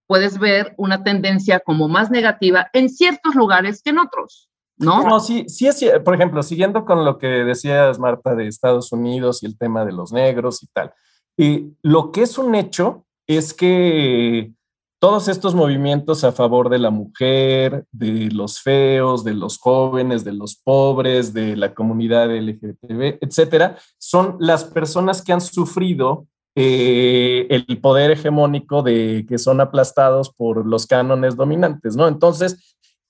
puedes 0.07 0.39
ver 0.39 0.75
una 0.77 1.05
tendencia 1.05 1.61
como 1.61 1.89
más 1.89 2.11
negativa 2.11 2.69
en 2.73 2.89
ciertos 2.89 3.35
lugares 3.35 3.83
que 3.83 3.91
en 3.91 3.99
otros, 3.99 4.49
¿no? 4.79 5.03
No, 5.03 5.21
sí, 5.21 5.45
sí 5.49 5.67
es, 5.67 5.83
por 6.05 6.15
ejemplo, 6.15 6.43
siguiendo 6.43 6.85
con 6.85 7.05
lo 7.05 7.19
que 7.19 7.27
decías, 7.27 7.99
Marta, 7.99 8.35
de 8.35 8.47
Estados 8.47 8.93
Unidos 8.93 9.43
y 9.43 9.47
el 9.47 9.59
tema 9.59 9.85
de 9.85 9.93
los 9.93 10.13
negros 10.13 10.63
y 10.63 10.67
tal, 10.69 10.93
y 11.37 11.73
lo 11.83 12.11
que 12.11 12.23
es 12.23 12.39
un 12.39 12.55
hecho 12.55 13.05
es 13.27 13.55
que 13.55 14.53
todos 15.01 15.29
estos 15.29 15.55
movimientos 15.55 16.25
a 16.25 16.33
favor 16.33 16.69
de 16.69 16.79
la 16.81 16.91
mujer, 16.91 17.85
de 17.93 18.31
los 18.33 18.61
feos, 18.61 19.23
de 19.23 19.35
los 19.35 19.59
jóvenes, 19.59 20.25
de 20.25 20.33
los 20.33 20.57
pobres, 20.57 21.33
de 21.33 21.57
la 21.57 21.73
comunidad 21.73 22.35
LGTB, 22.35 23.19
etcétera, 23.21 23.79
son 23.99 24.37
las 24.41 24.65
personas 24.65 25.23
que 25.23 25.33
han 25.33 25.41
sufrido 25.41 26.27
eh, 26.57 27.47
el 27.51 27.81
poder 27.81 28.11
hegemónico 28.11 28.83
de 28.83 29.25
que 29.29 29.39
son 29.39 29.61
aplastados 29.61 30.31
por 30.31 30.67
los 30.67 30.87
cánones 30.87 31.37
dominantes, 31.37 31.95
¿no? 31.95 32.09
Entonces, 32.09 32.68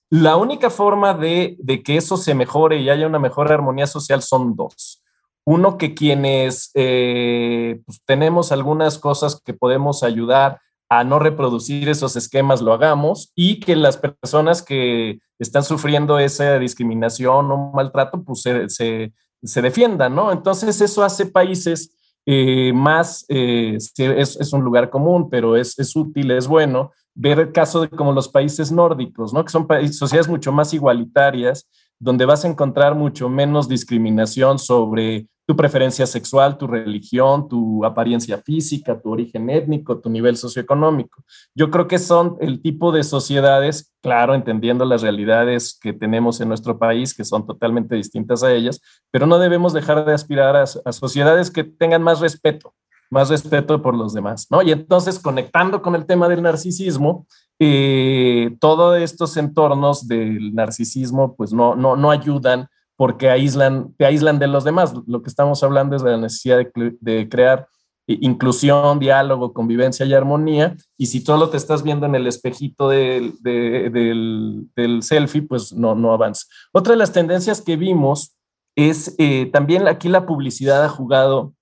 la 0.09 0.37
única 0.37 0.69
forma 0.69 1.13
de, 1.13 1.57
que 1.85 1.97
eso 1.97 2.17
se 2.17 2.33
mejore 2.33 2.79
y 2.79 2.89
haya 2.89 3.05
una 3.05 3.19
mejor 3.19 3.51
armonía 3.51 3.85
social 3.85 4.23
son 4.23 4.55
dos. 4.55 5.03
Uno, 5.45 5.77
que 5.77 5.93
quienes 5.93 6.71
eh, 6.73 7.79
pues, 7.85 8.01
tenemos 8.05 8.51
algunas 8.51 8.97
cosas 8.97 9.39
que 9.43 9.53
podemos 9.53 10.03
ayudar 10.03 10.59
a 10.89 11.03
no 11.03 11.19
reproducir 11.19 11.87
esos 11.87 12.15
esquemas 12.15 12.61
lo 12.61 12.73
hagamos 12.73 13.31
y 13.35 13.59
que 13.59 13.75
las 13.75 13.97
personas 13.97 14.63
que 14.63 15.19
están 15.37 15.63
sufriendo 15.63 16.17
esa 16.17 16.57
discriminación 16.57 17.51
o 17.51 17.71
maltrato 17.71 18.23
pues 18.23 18.41
se, 18.41 19.11
se, 19.43 19.61
defiendan, 19.61 20.15
¿no? 20.15 20.31
Entonces 20.31 20.81
eso 20.81 21.03
hace 21.03 21.27
países 21.27 21.95
eh, 22.25 22.73
más, 22.73 23.25
eh, 23.29 23.77
es, 23.77 24.53
un 24.53 24.63
lugar 24.63 24.89
común, 24.89 25.29
pero 25.29 25.55
es 25.55 25.95
útil, 25.95 26.31
es 26.31 26.47
bueno 26.47 26.91
ver 27.19 27.37
el 27.37 27.51
caso 27.51 27.81
de 27.81 27.89
como 27.89 28.13
los 28.13 28.29
países 28.29 28.71
nórdicos, 28.71 29.33
¿no? 29.33 29.43
Que 29.43 29.51
son 29.51 29.67
países, 29.67 29.97
sociedades 29.97 30.29
mucho 30.29 30.53
más 30.53 30.73
igualitarias, 30.73 31.69
donde 31.99 32.25
vas 32.25 32.45
a 32.45 32.47
encontrar 32.47 32.95
mucho 32.95 33.27
menos 33.27 33.67
discriminación 33.67 34.57
sobre 34.57 35.27
tu 35.45 35.53
preferencia 35.57 36.05
sexual, 36.05 36.57
tu 36.57 36.67
religión, 36.67 37.49
tu 37.49 37.83
apariencia 37.83 38.37
física, 38.37 39.01
tu 39.01 39.11
origen 39.11 39.49
étnico, 39.49 39.99
tu 39.99 40.09
nivel 40.09 40.37
socioeconómico. 40.37 41.23
Yo 41.53 41.69
creo 41.69 41.89
que 41.89 41.99
son 41.99 42.37
el 42.39 42.61
tipo 42.61 42.93
de 42.93 43.03
sociedades, 43.03 43.93
claro, 44.01 44.33
entendiendo 44.33 44.85
las 44.85 45.01
realidades 45.01 45.77
que 45.81 45.91
tenemos 45.91 46.39
en 46.39 46.47
nuestro 46.47 46.79
país, 46.79 47.13
que 47.13 47.25
son 47.25 47.45
totalmente 47.45 47.95
distintas 47.95 48.43
a 48.43 48.53
ellas, 48.53 48.79
pero 49.11 49.25
no 49.25 49.39
debemos 49.39 49.73
dejar 49.73 50.05
de 50.05 50.13
aspirar 50.13 50.55
a, 50.55 50.63
a 50.63 50.91
sociedades 50.93 51.51
que 51.51 51.65
tengan 51.65 52.01
más 52.01 52.21
respeto, 52.21 52.73
más 53.09 53.29
respeto 53.29 53.81
por 53.81 53.95
los 53.95 54.13
demás, 54.13 54.47
¿no? 54.49 54.61
Y 54.61 54.71
entonces, 54.71 55.19
conectando 55.19 55.81
con 55.81 55.95
el 55.95 56.05
tema 56.05 56.27
del 56.27 56.41
narcisismo, 56.41 57.25
eh, 57.59 58.55
todos 58.59 58.99
estos 58.99 59.35
entornos 59.37 60.07
del 60.07 60.53
narcisismo, 60.53 61.35
pues 61.35 61.51
no, 61.51 61.75
no, 61.75 61.95
no 61.95 62.11
ayudan 62.11 62.67
porque 62.95 63.29
aíslan, 63.29 63.93
te 63.97 64.05
aíslan 64.05 64.39
de 64.39 64.47
los 64.47 64.63
demás. 64.63 64.93
Lo 65.07 65.21
que 65.21 65.29
estamos 65.29 65.63
hablando 65.63 65.95
es 65.95 66.03
de 66.03 66.11
la 66.11 66.17
necesidad 66.17 66.57
de, 66.57 66.97
de 66.99 67.29
crear 67.29 67.67
inclusión, 68.09 68.99
diálogo, 68.99 69.53
convivencia 69.53 70.05
y 70.05 70.13
armonía. 70.13 70.75
Y 70.97 71.07
si 71.07 71.21
solo 71.21 71.49
te 71.49 71.57
estás 71.57 71.83
viendo 71.83 72.05
en 72.05 72.15
el 72.15 72.27
espejito 72.27 72.89
de, 72.89 73.33
de, 73.41 73.89
del, 73.89 74.67
del, 74.75 75.03
selfie, 75.03 75.43
pues 75.43 75.73
no, 75.73 75.95
no 75.95 76.13
avanza. 76.13 76.45
Otra 76.71 76.93
de 76.93 76.97
las 76.97 77.11
tendencias 77.11 77.61
que 77.61 77.77
vimos 77.77 78.35
es 78.75 79.15
eh, 79.17 79.49
también 79.51 79.87
aquí 79.87 80.09
la 80.09 80.25
publicidad 80.25 80.83
ha 80.83 80.89
jugado 80.89 81.53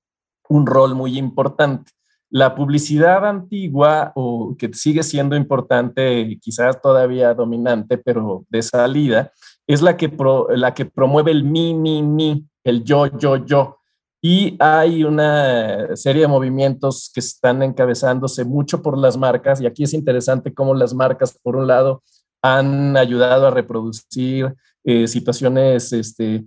un 0.50 0.66
rol 0.66 0.96
muy 0.96 1.18
importante. 1.18 1.92
La 2.30 2.56
publicidad 2.56 3.26
antigua, 3.26 4.12
o 4.16 4.56
que 4.58 4.74
sigue 4.74 5.04
siendo 5.04 5.36
importante, 5.36 6.38
quizás 6.42 6.82
todavía 6.82 7.34
dominante, 7.34 7.98
pero 7.98 8.46
de 8.50 8.62
salida, 8.62 9.32
es 9.66 9.82
la 9.82 9.96
que, 9.96 10.12
la 10.50 10.74
que 10.74 10.86
promueve 10.86 11.32
el 11.32 11.44
mi, 11.44 11.74
mi, 11.74 12.02
mi, 12.02 12.46
el 12.64 12.84
yo, 12.84 13.08
yo, 13.18 13.46
yo. 13.46 13.78
Y 14.22 14.58
hay 14.60 15.04
una 15.04 15.96
serie 15.96 16.24
de 16.24 16.28
movimientos 16.28 17.12
que 17.14 17.20
están 17.20 17.64
encabezándose 17.64 18.44
mucho 18.44 18.82
por 18.82 18.98
las 18.98 19.16
marcas, 19.16 19.62
y 19.62 19.66
aquí 19.66 19.84
es 19.84 19.94
interesante 19.94 20.54
cómo 20.54 20.74
las 20.74 20.94
marcas, 20.94 21.38
por 21.42 21.56
un 21.56 21.68
lado, 21.68 22.04
han 22.42 22.98
ayudado 22.98 23.48
a 23.48 23.52
reproducir 23.52 24.54
eh, 24.84 25.08
situaciones 25.08 25.94
este, 25.94 26.46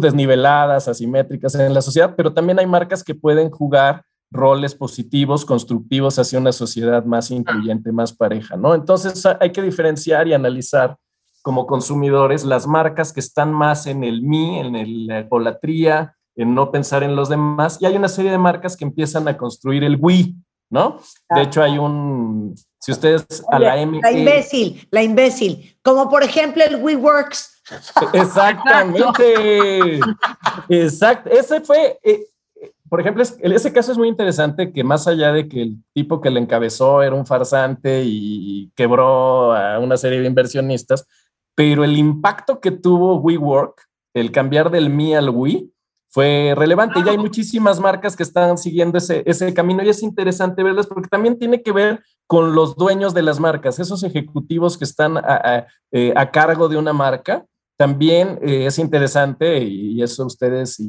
desniveladas, 0.00 0.88
asimétricas 0.88 1.54
en 1.54 1.74
la 1.74 1.82
sociedad, 1.82 2.14
pero 2.16 2.32
también 2.32 2.58
hay 2.58 2.66
marcas 2.66 3.04
que 3.04 3.14
pueden 3.14 3.50
jugar 3.50 4.04
roles 4.30 4.74
positivos, 4.74 5.44
constructivos 5.44 6.18
hacia 6.18 6.38
una 6.38 6.52
sociedad 6.52 7.04
más 7.04 7.30
incluyente, 7.30 7.92
más 7.92 8.14
pareja, 8.14 8.56
¿no? 8.56 8.74
Entonces 8.74 9.22
hay 9.38 9.52
que 9.52 9.60
diferenciar 9.60 10.26
y 10.26 10.32
analizar 10.32 10.96
como 11.42 11.66
consumidores 11.66 12.44
las 12.44 12.66
marcas 12.66 13.12
que 13.12 13.20
están 13.20 13.52
más 13.52 13.86
en 13.86 14.02
el 14.02 14.22
mí, 14.22 14.60
en 14.60 14.76
el, 14.76 15.06
la 15.08 15.18
egolatría, 15.18 16.16
en 16.36 16.54
no 16.54 16.70
pensar 16.70 17.02
en 17.02 17.14
los 17.14 17.28
demás, 17.28 17.76
y 17.82 17.84
hay 17.84 17.94
una 17.94 18.08
serie 18.08 18.30
de 18.30 18.38
marcas 18.38 18.74
que 18.74 18.86
empiezan 18.86 19.28
a 19.28 19.36
construir 19.36 19.84
el 19.84 19.98
we, 20.00 20.32
¿no? 20.70 21.00
De 21.28 21.42
hecho 21.42 21.62
hay 21.62 21.76
un, 21.76 22.54
si 22.80 22.92
ustedes 22.92 23.26
a 23.50 23.58
la 23.58 23.78
M... 23.78 24.00
La 24.02 24.10
imbécil, 24.10 24.88
la 24.90 25.02
imbécil, 25.02 25.76
como 25.82 26.08
por 26.08 26.22
ejemplo 26.22 26.64
el 26.64 26.76
WeWorks. 26.76 27.51
Exactamente. 28.12 30.00
Exacto. 30.68 31.30
Ese 31.30 31.60
fue, 31.60 31.98
eh, 32.02 32.26
por 32.88 33.00
ejemplo, 33.00 33.22
es, 33.22 33.36
ese 33.40 33.72
caso 33.72 33.92
es 33.92 33.98
muy 33.98 34.08
interesante 34.08 34.72
que 34.72 34.84
más 34.84 35.06
allá 35.06 35.32
de 35.32 35.48
que 35.48 35.62
el 35.62 35.76
tipo 35.94 36.20
que 36.20 36.30
le 36.30 36.40
encabezó 36.40 37.02
era 37.02 37.14
un 37.14 37.26
farsante 37.26 38.02
y 38.04 38.70
quebró 38.74 39.54
a 39.54 39.78
una 39.78 39.96
serie 39.96 40.20
de 40.20 40.26
inversionistas, 40.26 41.06
pero 41.54 41.84
el 41.84 41.96
impacto 41.96 42.60
que 42.60 42.70
tuvo 42.70 43.16
WeWork, 43.16 43.88
el 44.14 44.32
cambiar 44.32 44.70
del 44.70 44.90
me 44.90 45.16
al 45.16 45.30
we, 45.30 45.68
fue 46.12 46.52
relevante. 46.54 47.00
Y 47.00 47.08
hay 47.08 47.16
muchísimas 47.16 47.80
marcas 47.80 48.14
que 48.14 48.22
están 48.22 48.58
siguiendo 48.58 48.98
ese, 48.98 49.22
ese 49.26 49.54
camino 49.54 49.82
y 49.82 49.88
es 49.88 50.02
interesante 50.02 50.62
verlas 50.62 50.86
porque 50.86 51.08
también 51.08 51.38
tiene 51.38 51.62
que 51.62 51.72
ver 51.72 52.02
con 52.26 52.54
los 52.54 52.76
dueños 52.76 53.14
de 53.14 53.22
las 53.22 53.40
marcas, 53.40 53.78
esos 53.78 54.02
ejecutivos 54.04 54.76
que 54.76 54.84
están 54.84 55.16
a, 55.16 55.22
a, 55.24 55.66
eh, 55.90 56.12
a 56.14 56.30
cargo 56.30 56.68
de 56.68 56.76
una 56.76 56.92
marca. 56.92 57.46
También 57.82 58.38
eh, 58.42 58.66
es 58.66 58.78
interesante 58.78 59.58
y 59.58 60.00
eso 60.04 60.24
ustedes 60.24 60.78
y 60.78 60.88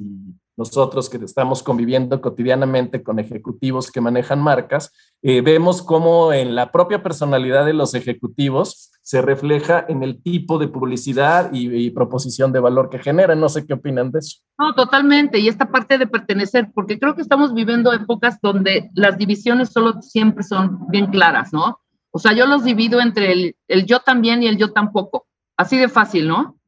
nosotros 0.55 1.09
que 1.09 1.17
estamos 1.17 1.63
conviviendo 1.63 2.21
cotidianamente 2.21 3.01
con 3.01 3.17
ejecutivos 3.17 3.91
que 3.91 3.99
manejan 3.99 4.39
marcas, 4.39 4.93
eh, 5.23 5.41
vemos 5.41 5.81
cómo 5.81 6.31
en 6.33 6.53
la 6.53 6.71
propia 6.71 7.01
personalidad 7.01 7.65
de 7.65 7.73
los 7.73 7.95
ejecutivos 7.95 8.91
se 9.01 9.23
refleja 9.23 9.83
en 9.89 10.03
el 10.03 10.21
tipo 10.21 10.59
de 10.59 10.67
publicidad 10.67 11.51
y, 11.51 11.75
y, 11.75 11.89
proposición 11.89 12.51
de 12.51 12.59
valor 12.59 12.91
que 12.91 12.99
generan. 12.99 13.39
No 13.39 13.49
sé 13.49 13.65
qué 13.65 13.73
opinan 13.73 14.11
de 14.11 14.19
eso. 14.19 14.41
No, 14.59 14.75
totalmente. 14.75 15.39
Y 15.39 15.47
esta 15.47 15.71
parte 15.71 15.97
de 15.97 16.05
pertenecer, 16.05 16.69
porque 16.75 16.99
creo 16.99 17.15
que 17.15 17.23
estamos 17.23 17.55
viviendo 17.55 17.91
épocas 17.91 18.37
donde 18.39 18.91
las 18.93 19.17
divisiones 19.17 19.71
solo 19.71 19.99
siempre 20.03 20.43
son 20.43 20.85
bien 20.89 21.07
claras, 21.07 21.51
¿no? 21.51 21.79
O 22.11 22.19
sea, 22.19 22.33
yo 22.33 22.45
los 22.45 22.63
divido 22.63 23.01
entre 23.01 23.31
el, 23.31 23.55
el 23.67 23.87
yo 23.87 24.01
también 24.01 24.43
y 24.43 24.47
el 24.47 24.59
yo 24.59 24.71
tampoco. 24.71 25.25
Así 25.57 25.75
de 25.77 25.89
fácil, 25.89 26.27
¿no? 26.27 26.59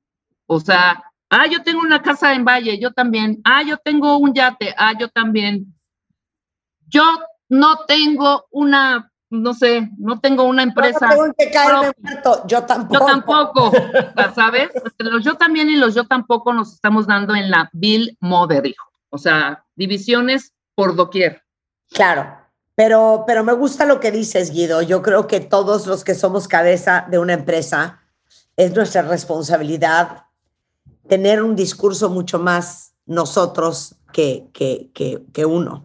O 0.48 0.60
sea, 0.60 1.04
Ah, 1.30 1.48
yo 1.48 1.64
tengo 1.64 1.82
una 1.82 2.02
casa 2.02 2.34
en 2.34 2.46
Valle, 2.46 2.80
yo 2.80 2.92
también. 2.92 3.42
Ah, 3.44 3.64
yo 3.64 3.78
tengo 3.78 4.18
un 4.18 4.34
yate, 4.34 4.74
ah, 4.78 4.94
yo 4.98 5.10
también. 5.10 5.74
Yo 6.88 7.04
no 7.50 7.80
tengo 7.86 8.46
una, 8.52 9.12
no 9.30 9.54
sé, 9.54 9.90
no 9.98 10.20
tengo 10.20 10.44
una 10.44 10.64
empresa. 10.64 11.08
No 11.08 11.10
tengo 11.10 11.34
que 11.38 11.52
caerme 11.52 11.92
muerto, 11.98 12.44
yo 12.48 12.64
tampoco. 12.64 13.00
Yo 13.00 13.06
tampoco, 13.06 13.72
¿sabes? 14.36 14.70
Los 15.00 15.24
yo 15.24 15.36
también 15.36 15.70
y 15.70 15.76
los 15.76 15.96
yo 15.96 16.06
tampoco 16.06 16.54
nos 16.54 16.74
estamos 16.74 17.08
dando 17.08 17.36
en 17.36 17.50
la 17.50 17.70
Bill 17.74 18.16
Mother, 18.22 18.66
hijo. 18.66 18.90
O 19.10 19.18
sea, 19.18 19.66
divisiones 19.76 20.54
por 20.76 20.96
doquier. 20.96 21.44
Claro, 21.90 22.38
pero, 22.76 23.24
pero 23.26 23.44
me 23.44 23.54
gusta 23.54 23.86
lo 23.86 24.00
que 24.00 24.12
dices, 24.12 24.52
Guido. 24.52 24.84
Yo 24.84 25.02
creo 25.02 25.28
que 25.28 25.40
todos 25.40 25.88
los 25.88 26.04
que 26.04 26.14
somos 26.14 26.48
cabeza 26.48 27.08
de 27.10 27.18
una 27.18 27.34
empresa 27.34 28.00
es 28.56 28.74
nuestra 28.76 29.02
responsabilidad 29.02 30.25
tener 31.08 31.42
un 31.44 31.56
discurso 31.56 32.10
mucho 32.10 32.40
más 32.40 32.96
nosotros 33.06 33.96
que, 34.12 34.46
que, 34.54 34.90
que, 34.94 35.22
que 35.34 35.46
uno. 35.46 35.84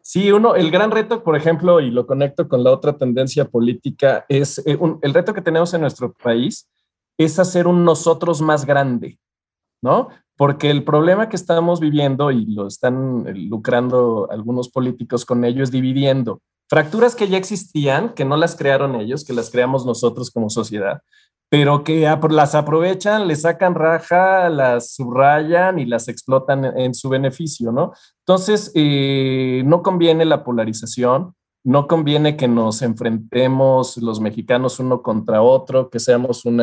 Sí, 0.00 0.32
uno, 0.32 0.54
el 0.56 0.70
gran 0.70 0.90
reto, 0.90 1.22
por 1.22 1.36
ejemplo, 1.36 1.80
y 1.80 1.90
lo 1.90 2.06
conecto 2.06 2.48
con 2.48 2.64
la 2.64 2.72
otra 2.72 2.96
tendencia 2.96 3.44
política, 3.44 4.24
es 4.28 4.58
eh, 4.66 4.76
un- 4.78 4.98
el 5.02 5.14
reto 5.14 5.32
que 5.32 5.42
tenemos 5.42 5.72
en 5.74 5.80
nuestro 5.82 6.12
país 6.12 6.68
es 7.18 7.38
hacer 7.38 7.66
un 7.66 7.84
nosotros 7.84 8.40
más 8.40 8.64
grande, 8.66 9.18
¿no? 9.82 10.08
Porque 10.36 10.70
el 10.70 10.82
problema 10.82 11.28
que 11.28 11.36
estamos 11.36 11.78
viviendo, 11.78 12.30
y 12.30 12.46
lo 12.46 12.66
están 12.66 13.26
eh, 13.28 13.34
lucrando 13.34 14.28
algunos 14.30 14.68
políticos 14.70 15.24
con 15.24 15.44
ello, 15.44 15.62
es 15.62 15.70
dividiendo 15.70 16.40
fracturas 16.68 17.14
que 17.14 17.28
ya 17.28 17.36
existían, 17.36 18.14
que 18.14 18.24
no 18.24 18.36
las 18.38 18.56
crearon 18.56 18.94
ellos, 18.94 19.24
que 19.24 19.34
las 19.34 19.50
creamos 19.50 19.84
nosotros 19.84 20.30
como 20.30 20.48
sociedad, 20.48 21.02
pero 21.52 21.84
que 21.84 22.08
las 22.30 22.54
aprovechan, 22.54 23.28
le 23.28 23.36
sacan 23.36 23.74
raja, 23.74 24.48
las 24.48 24.94
subrayan 24.94 25.78
y 25.78 25.84
las 25.84 26.08
explotan 26.08 26.64
en, 26.64 26.94
su 26.94 27.10
beneficio, 27.10 27.70
¿no? 27.72 27.92
Entonces, 28.20 28.72
eh, 28.74 29.62
no 29.66 29.82
conviene 29.82 30.24
la 30.24 30.44
polarización, 30.44 31.34
no 31.62 31.88
conviene 31.88 32.38
que 32.38 32.48
nos 32.48 32.80
enfrentemos 32.80 33.98
los 33.98 34.18
mexicanos 34.18 34.80
uno 34.80 35.02
contra 35.02 35.42
otro, 35.42 35.90
que 35.90 36.00
seamos 36.00 36.46
un 36.46 36.62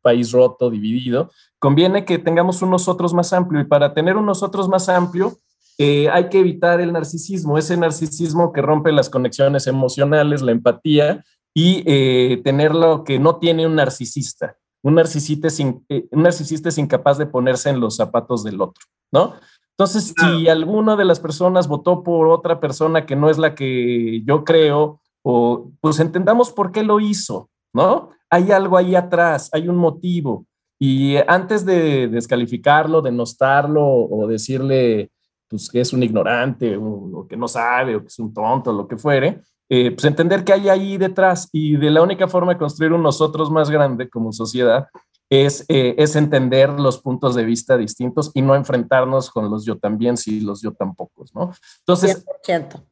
país 0.00 0.30
roto, 0.30 0.70
dividido. 0.70 1.32
Conviene 1.58 2.04
que 2.04 2.20
tengamos 2.20 2.62
un 2.62 2.70
nosotros 2.70 3.12
más 3.12 3.32
amplio 3.32 3.60
y 3.60 3.64
para 3.64 3.94
tener 3.94 4.16
un 4.16 4.26
nosotros 4.26 4.68
más 4.68 4.88
amplio 4.88 5.32
eh, 5.76 6.08
hay 6.08 6.28
que 6.28 6.38
evitar 6.38 6.80
el 6.80 6.92
narcisismo, 6.92 7.58
ese 7.58 7.76
narcisismo 7.76 8.52
que 8.52 8.62
rompe 8.62 8.92
las 8.92 9.10
conexiones 9.10 9.66
emocionales, 9.66 10.40
la 10.40 10.52
empatía 10.52 11.24
y 11.54 11.82
eh, 11.86 12.40
tener 12.44 12.74
lo 12.74 13.04
que 13.04 13.18
no 13.18 13.36
tiene 13.36 13.66
un 13.66 13.74
narcisista. 13.74 14.56
Un 14.82 14.94
narcisista, 14.94 15.48
es 15.48 15.60
in- 15.60 15.84
eh, 15.88 16.06
un 16.10 16.22
narcisista 16.22 16.68
es 16.68 16.78
incapaz 16.78 17.18
de 17.18 17.26
ponerse 17.26 17.70
en 17.70 17.80
los 17.80 17.96
zapatos 17.96 18.44
del 18.44 18.60
otro, 18.60 18.84
¿no? 19.12 19.34
Entonces, 19.76 20.14
si 20.16 20.48
alguna 20.48 20.94
de 20.94 21.06
las 21.06 21.20
personas 21.20 21.66
votó 21.66 22.02
por 22.02 22.28
otra 22.28 22.60
persona 22.60 23.06
que 23.06 23.16
no 23.16 23.30
es 23.30 23.38
la 23.38 23.54
que 23.54 24.22
yo 24.26 24.44
creo, 24.44 25.00
o 25.22 25.70
pues 25.80 26.00
entendamos 26.00 26.50
por 26.50 26.70
qué 26.70 26.82
lo 26.82 27.00
hizo, 27.00 27.48
¿no? 27.74 28.10
Hay 28.28 28.52
algo 28.52 28.76
ahí 28.76 28.94
atrás, 28.94 29.48
hay 29.52 29.68
un 29.68 29.76
motivo. 29.76 30.46
Y 30.78 31.16
antes 31.26 31.64
de 31.66 32.08
descalificarlo, 32.08 33.02
denostarlo 33.02 33.86
o 33.86 34.26
decirle 34.26 35.10
pues, 35.48 35.68
que 35.70 35.80
es 35.80 35.92
un 35.92 36.02
ignorante 36.02 36.76
o, 36.76 36.84
o 37.20 37.26
que 37.26 37.36
no 37.36 37.48
sabe 37.48 37.96
o 37.96 38.00
que 38.00 38.06
es 38.08 38.18
un 38.18 38.32
tonto, 38.32 38.72
lo 38.72 38.86
que 38.86 38.96
fuere, 38.96 39.42
eh, 39.72 39.92
pues 39.92 40.04
entender 40.04 40.44
qué 40.44 40.52
hay 40.52 40.68
ahí 40.68 40.98
detrás. 40.98 41.48
Y 41.52 41.76
de 41.76 41.90
la 41.90 42.02
única 42.02 42.26
forma 42.26 42.52
de 42.52 42.58
construir 42.58 42.92
un 42.92 43.02
nosotros 43.02 43.50
más 43.50 43.70
grande 43.70 44.10
como 44.10 44.32
sociedad 44.32 44.88
es, 45.30 45.64
eh, 45.68 45.94
es 45.96 46.16
entender 46.16 46.68
los 46.70 46.98
puntos 46.98 47.36
de 47.36 47.44
vista 47.44 47.76
distintos 47.76 48.32
y 48.34 48.42
no 48.42 48.56
enfrentarnos 48.56 49.30
con 49.30 49.48
los 49.48 49.64
yo 49.64 49.78
también 49.78 50.16
y 50.26 50.40
los 50.40 50.60
yo 50.60 50.72
tampoco, 50.72 51.24
¿no? 51.34 51.52
Entonces, 51.86 52.24
100%. 52.44 52.82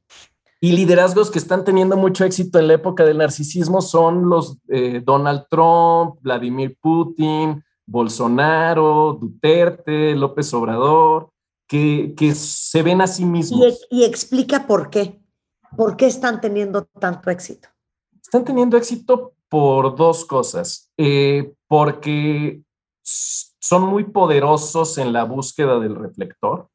y 0.61 0.71
liderazgos 0.71 1.33
que 1.33 1.41
están 1.41 1.65
teniendo 1.65 1.97
mucho 1.97 2.25
éxito 2.25 2.61
en 2.61 2.69
la 2.69 2.75
época 2.75 3.05
del 3.05 3.19
narcisismo 3.19 3.83
son 3.83 4.29
los 4.29 4.59
eh, 4.69 5.03
Donald 5.05 5.47
Trump, 5.51 6.21
Vladimir 6.21 6.79
Putin, 6.81 7.61
Bolsonaro, 7.85 9.19
Duterte, 9.21 10.15
López 10.15 10.55
Obrador, 10.55 11.31
que, 11.67 12.15
que 12.17 12.37
se 12.37 12.83
ven 12.85 13.01
a 13.01 13.09
sí 13.09 13.25
Y, 13.25 13.27
mismos. 13.27 13.85
y 13.91 14.05
explica 14.05 14.69
por 14.69 14.91
qué. 14.91 15.21
¿Por 15.77 15.97
qué 15.97 16.07
están 16.07 16.41
teniendo 16.41 16.85
tanto 16.85 17.31
éxito? 17.31 17.69
Están 18.23 18.45
teniendo 18.45 18.77
éxito 18.77 19.35
por 19.49 19.97
dos 19.97 20.25
cosas. 20.25 20.91
Eh, 20.97 21.53
porque 21.67 22.63
son 23.03 23.83
muy 23.83 24.05
poderosos 24.05 24.99
en 24.99 25.13
la 25.13 25.25
búsqueda 25.25 25.79
del 25.79 25.95
reflector, 25.95 26.69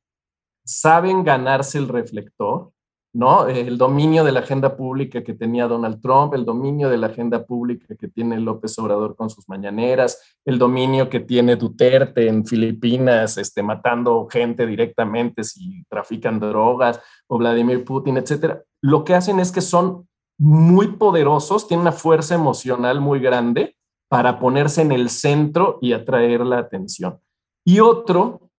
saben 0.65 1.23
ganarse 1.23 1.77
el 1.77 1.87
reflector, 1.87 2.71
¿no? 3.13 3.47
El 3.47 3.77
dominio 3.77 4.23
de 4.23 4.31
la 4.31 4.39
agenda 4.39 4.75
pública 4.75 5.23
que 5.23 5.35
tenía 5.35 5.67
Donald 5.67 6.01
Trump, 6.01 6.33
el 6.33 6.45
dominio 6.45 6.89
de 6.89 6.97
la 6.97 7.07
agenda 7.07 7.45
pública 7.45 7.95
que 7.95 8.07
tiene 8.07 8.39
López 8.39 8.77
Obrador 8.79 9.15
con 9.15 9.29
sus 9.29 9.47
mañaneras, 9.47 10.37
el 10.43 10.57
dominio 10.57 11.09
que 11.09 11.19
tiene 11.19 11.55
Duterte 11.55 12.27
en 12.27 12.45
Filipinas, 12.45 13.37
este, 13.37 13.61
matando 13.61 14.27
gente 14.29 14.65
directamente 14.65 15.43
si 15.43 15.83
trafican 15.87 16.39
drogas, 16.39 16.99
o 17.27 17.37
Vladimir 17.37 17.85
Putin, 17.85 18.17
etcétera. 18.17 18.63
Lo 18.81 19.03
que 19.03 19.13
hacen 19.13 19.39
es 19.39 19.51
que 19.51 19.61
son 19.61 20.07
muy 20.39 20.87
poderosos, 20.87 21.67
tienen 21.67 21.81
una 21.81 21.91
fuerza 21.91 22.33
emocional 22.33 22.99
muy 22.99 23.19
grande 23.19 23.75
para 24.09 24.39
ponerse 24.39 24.81
en 24.81 24.91
el 24.91 25.09
centro 25.09 25.77
y 25.81 25.93
atraer 25.93 26.41
la 26.41 26.57
atención. 26.57 27.19
Y 27.63 27.79
otro 27.79 28.49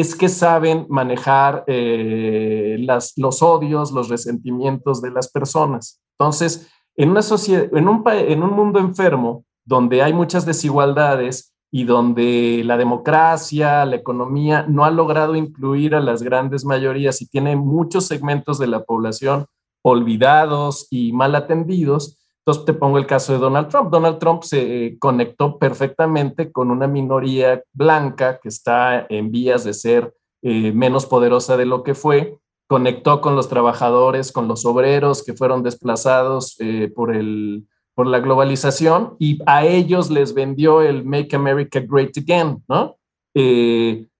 es 0.00 0.14
que 0.14 0.28
saben 0.28 0.86
manejar 0.88 1.64
eh, 1.66 2.76
los 3.16 3.42
odios, 3.42 3.92
los 3.92 4.08
resentimientos 4.08 5.00
de 5.00 5.10
las 5.10 5.30
personas. 5.30 6.00
Entonces, 6.18 6.68
en, 6.96 7.10
una 7.10 7.22
sociedad, 7.22 7.68
un, 7.72 8.04
en 8.06 8.42
un 8.42 8.50
mundo 8.50 8.78
enfermo, 8.78 9.44
donde 9.64 10.02
hay 10.02 10.12
muchas 10.12 10.46
desigualdades 10.46 11.54
y 11.70 11.84
donde 11.84 12.62
la 12.64 12.76
democracia, 12.76 13.84
la 13.84 13.96
economía 13.96 14.64
no 14.68 14.84
ha 14.84 14.90
logrado 14.90 15.34
incluir 15.34 15.94
a 15.94 16.00
las 16.00 16.22
grandes 16.22 16.64
mayorías 16.64 17.20
y 17.20 17.28
tiene 17.28 17.56
muchos 17.56 18.06
segmentos 18.06 18.58
de 18.58 18.68
la 18.68 18.84
población 18.84 19.46
olvidados 19.82 20.88
y 20.90 21.12
mal 21.12 21.34
atendidos, 21.34 22.18
entonces 22.46 22.64
te 22.64 22.74
pongo 22.74 22.98
el 22.98 23.06
caso 23.06 23.32
de 23.32 23.40
Donald 23.40 23.68
Trump. 23.68 23.90
Donald 23.90 24.18
Trump 24.18 24.44
se 24.44 24.86
eh, 24.86 24.98
conectó 25.00 25.58
perfectamente 25.58 26.52
con 26.52 26.70
una 26.70 26.86
minoría 26.86 27.60
blanca 27.72 28.38
que 28.40 28.48
está 28.48 29.04
en 29.08 29.32
vías 29.32 29.64
de 29.64 29.74
ser 29.74 30.14
eh, 30.42 30.70
menos 30.70 31.06
poderosa 31.06 31.56
de 31.56 31.66
lo 31.66 31.82
que 31.82 31.94
fue. 31.94 32.38
Conectó 32.68 33.20
con 33.20 33.34
los 33.34 33.48
trabajadores, 33.48 34.30
con 34.30 34.46
los 34.46 34.64
obreros 34.64 35.24
que 35.24 35.34
fueron 35.34 35.64
desplazados 35.64 36.54
eh, 36.60 36.88
por, 36.94 37.16
el, 37.16 37.66
por 37.96 38.06
la 38.06 38.20
globalización 38.20 39.16
y 39.18 39.40
a 39.46 39.66
ellos 39.66 40.08
les 40.10 40.32
vendió 40.32 40.82
el 40.82 41.04
Make 41.04 41.34
America 41.34 41.80
Great 41.80 42.16
Again, 42.16 42.62
¿no? 42.68 42.96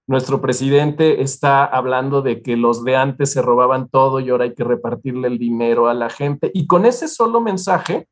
Nuestro 0.09 0.39
presidente 0.39 1.21
está 1.21 1.65
hablando 1.65 2.21
de 2.21 2.41
que 2.41 2.55
los 2.55 2.85
de 2.85 2.95
antes 2.95 3.31
se 3.31 3.41
robaban 3.41 3.89
todo 3.89 4.19
y 4.19 4.29
ahora 4.29 4.45
hay 4.45 4.53
que 4.53 4.63
repartirle 4.63 5.27
el 5.27 5.37
dinero 5.37 5.89
a 5.89 5.93
la 5.93 6.09
gente. 6.09 6.49
Y 6.53 6.65
con 6.65 6.85
ese 6.85 7.09
solo 7.09 7.41
mensaje, 7.41 8.07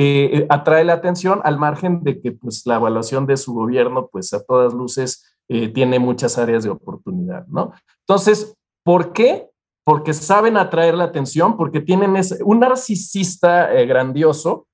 eh, 0.00 0.46
atrae 0.48 0.84
la 0.84 0.92
atención 0.92 1.40
al 1.42 1.58
margen 1.58 2.04
de 2.04 2.20
que 2.20 2.30
pues, 2.30 2.64
la 2.66 2.76
evaluación 2.76 3.26
de 3.26 3.36
su 3.36 3.52
gobierno, 3.52 4.08
pues 4.12 4.32
a 4.32 4.44
todas 4.44 4.72
luces, 4.72 5.36
eh, 5.48 5.68
tiene 5.68 5.98
muchas 5.98 6.38
áreas 6.38 6.62
de 6.62 6.70
oportunidad, 6.70 7.46
¿no? 7.48 7.72
Entonces, 8.06 8.54
¿por 8.84 9.12
qué? 9.12 9.48
Porque 9.84 10.14
saben 10.14 10.56
atraer 10.56 10.94
la 10.94 11.04
atención, 11.04 11.56
porque 11.56 11.80
tienen 11.80 12.14
ese, 12.16 12.38
un 12.44 12.60
narcisista 12.60 13.74
eh, 13.74 13.86
grandioso, 13.86 14.68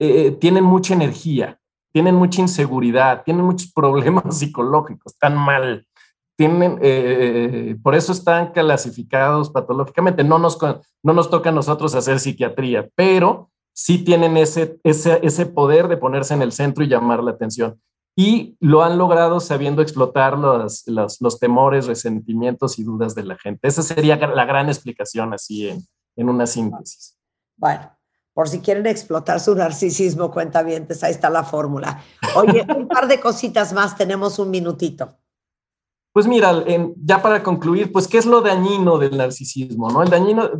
eh, 0.00 0.30
tienen 0.30 0.64
mucha 0.64 0.94
energía, 0.94 1.58
tienen 1.92 2.14
mucha 2.14 2.40
inseguridad, 2.40 3.24
tienen 3.24 3.44
muchos 3.44 3.70
problemas 3.74 4.38
psicológicos, 4.38 5.12
están 5.12 5.36
mal, 5.36 5.86
tienen, 6.38 6.78
eh, 6.80 7.76
por 7.82 7.94
eso 7.94 8.12
están 8.12 8.52
clasificados 8.52 9.50
patológicamente. 9.50 10.24
No 10.24 10.38
nos, 10.38 10.56
no 11.02 11.12
nos 11.12 11.28
toca 11.28 11.50
a 11.50 11.52
nosotros 11.52 11.94
hacer 11.94 12.20
psiquiatría, 12.20 12.88
pero 12.94 13.50
sí 13.78 13.98
tienen 13.98 14.36
ese, 14.36 14.80
ese, 14.82 15.20
ese 15.22 15.46
poder 15.46 15.86
de 15.86 15.96
ponerse 15.96 16.34
en 16.34 16.42
el 16.42 16.50
centro 16.50 16.82
y 16.82 16.88
llamar 16.88 17.22
la 17.22 17.30
atención. 17.30 17.80
Y 18.16 18.56
lo 18.58 18.82
han 18.82 18.98
logrado 18.98 19.38
sabiendo 19.38 19.82
explotar 19.82 20.36
los, 20.36 20.82
los, 20.88 21.20
los 21.20 21.38
temores, 21.38 21.86
resentimientos 21.86 22.80
y 22.80 22.82
dudas 22.82 23.14
de 23.14 23.22
la 23.22 23.38
gente. 23.38 23.68
Esa 23.68 23.84
sería 23.84 24.16
la 24.16 24.44
gran 24.44 24.66
explicación 24.66 25.32
así 25.32 25.68
en, 25.68 25.86
en 26.16 26.28
una 26.28 26.48
síntesis. 26.48 27.16
Bueno, 27.56 27.88
por 28.34 28.48
si 28.48 28.58
quieren 28.58 28.84
explotar 28.86 29.38
su 29.38 29.54
narcisismo, 29.54 30.32
cuenta 30.32 30.64
bien, 30.64 30.88
ahí 31.00 31.12
está 31.12 31.30
la 31.30 31.44
fórmula. 31.44 32.02
Oye, 32.34 32.66
un 32.76 32.88
par 32.88 33.06
de 33.06 33.20
cositas 33.20 33.72
más, 33.72 33.96
tenemos 33.96 34.40
un 34.40 34.50
minutito. 34.50 35.16
Pues 36.12 36.26
mira, 36.26 36.64
en, 36.66 36.94
ya 36.96 37.22
para 37.22 37.44
concluir, 37.44 37.92
pues 37.92 38.08
qué 38.08 38.18
es 38.18 38.26
lo 38.26 38.40
dañino 38.40 38.98
del 38.98 39.16
narcisismo, 39.16 39.88
¿no? 39.90 40.02
El 40.02 40.10
dañino, 40.10 40.50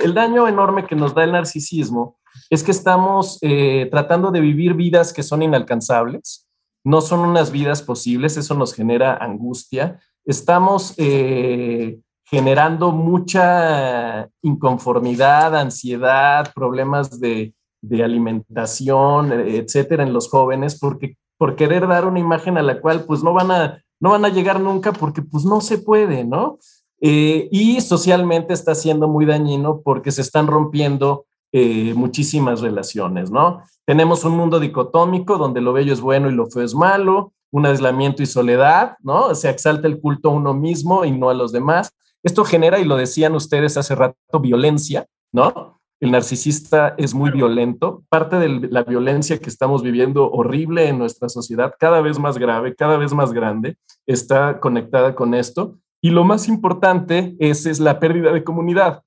el 0.00 0.14
daño 0.14 0.48
enorme 0.48 0.84
que 0.84 0.96
nos 0.96 1.14
da 1.14 1.22
el 1.22 1.30
narcisismo 1.30 2.18
es 2.50 2.62
que 2.62 2.70
estamos 2.70 3.38
eh, 3.42 3.88
tratando 3.90 4.30
de 4.30 4.40
vivir 4.40 4.74
vidas 4.74 5.12
que 5.12 5.22
son 5.22 5.42
inalcanzables, 5.42 6.46
no 6.84 7.00
son 7.00 7.20
unas 7.20 7.50
vidas 7.50 7.82
posibles, 7.82 8.36
eso 8.36 8.54
nos 8.54 8.72
genera 8.72 9.16
angustia. 9.16 10.00
Estamos 10.24 10.94
eh, 10.98 11.98
generando 12.24 12.92
mucha 12.92 14.28
inconformidad, 14.42 15.56
ansiedad, 15.56 16.52
problemas 16.54 17.18
de, 17.20 17.54
alimentación, 18.02 19.32
etcétera, 19.32 20.02
en 20.02 20.12
los 20.12 20.28
jóvenes, 20.28 20.78
porque 20.78 21.16
por 21.38 21.54
querer 21.54 21.86
dar 21.86 22.06
una 22.06 22.18
imagen 22.18 22.58
a 22.58 22.62
la 22.62 22.80
cual 22.80 23.04
pues 23.04 23.22
no 23.22 23.32
van 23.32 23.50
a, 23.50 23.82
no 24.00 24.10
van 24.10 24.24
a 24.24 24.28
llegar 24.28 24.60
nunca 24.60 24.92
porque 24.92 25.22
pues 25.22 25.44
no 25.44 25.60
se 25.60 25.78
puede, 25.78 26.24
¿no? 26.24 26.58
Eh, 27.00 27.48
y 27.52 27.80
socialmente 27.80 28.54
está 28.54 28.74
siendo 28.74 29.06
muy 29.06 29.26
dañino 29.26 29.82
porque 29.82 30.10
se 30.10 30.22
están 30.22 30.46
rompiendo 30.46 31.26
eh, 31.52 31.94
muchísimas 31.94 32.60
relaciones, 32.60 33.30
¿no? 33.30 33.62
Tenemos 33.84 34.24
un 34.24 34.36
mundo 34.36 34.58
dicotómico 34.60 35.38
donde 35.38 35.60
lo 35.60 35.72
bello 35.72 35.92
es 35.92 36.00
bueno 36.00 36.28
y 36.28 36.34
lo 36.34 36.46
feo 36.46 36.64
es 36.64 36.74
malo, 36.74 37.32
un 37.50 37.66
aislamiento 37.66 38.22
y 38.22 38.26
soledad, 38.26 38.96
¿no? 39.02 39.34
Se 39.34 39.48
exalta 39.48 39.86
el 39.86 40.00
culto 40.00 40.28
a 40.28 40.32
uno 40.32 40.52
mismo 40.54 41.04
y 41.04 41.12
no 41.12 41.30
a 41.30 41.34
los 41.34 41.52
demás. 41.52 41.92
Esto 42.22 42.44
genera, 42.44 42.80
y 42.80 42.84
lo 42.84 42.96
decían 42.96 43.34
ustedes 43.34 43.76
hace 43.76 43.94
rato, 43.94 44.40
violencia, 44.40 45.06
¿no? 45.32 45.80
El 46.00 46.10
narcisista 46.10 46.94
es 46.98 47.14
muy 47.14 47.30
violento. 47.30 48.02
Parte 48.10 48.36
de 48.36 48.68
la 48.68 48.82
violencia 48.82 49.38
que 49.38 49.48
estamos 49.48 49.82
viviendo 49.82 50.30
horrible 50.30 50.88
en 50.88 50.98
nuestra 50.98 51.28
sociedad, 51.28 51.72
cada 51.78 52.00
vez 52.00 52.18
más 52.18 52.36
grave, 52.36 52.74
cada 52.74 52.98
vez 52.98 53.14
más 53.14 53.32
grande, 53.32 53.78
está 54.06 54.60
conectada 54.60 55.14
con 55.14 55.32
esto. 55.32 55.78
Y 56.02 56.10
lo 56.10 56.24
más 56.24 56.48
importante 56.48 57.34
es, 57.38 57.64
es 57.64 57.80
la 57.80 57.98
pérdida 57.98 58.32
de 58.32 58.44
comunidad. 58.44 59.02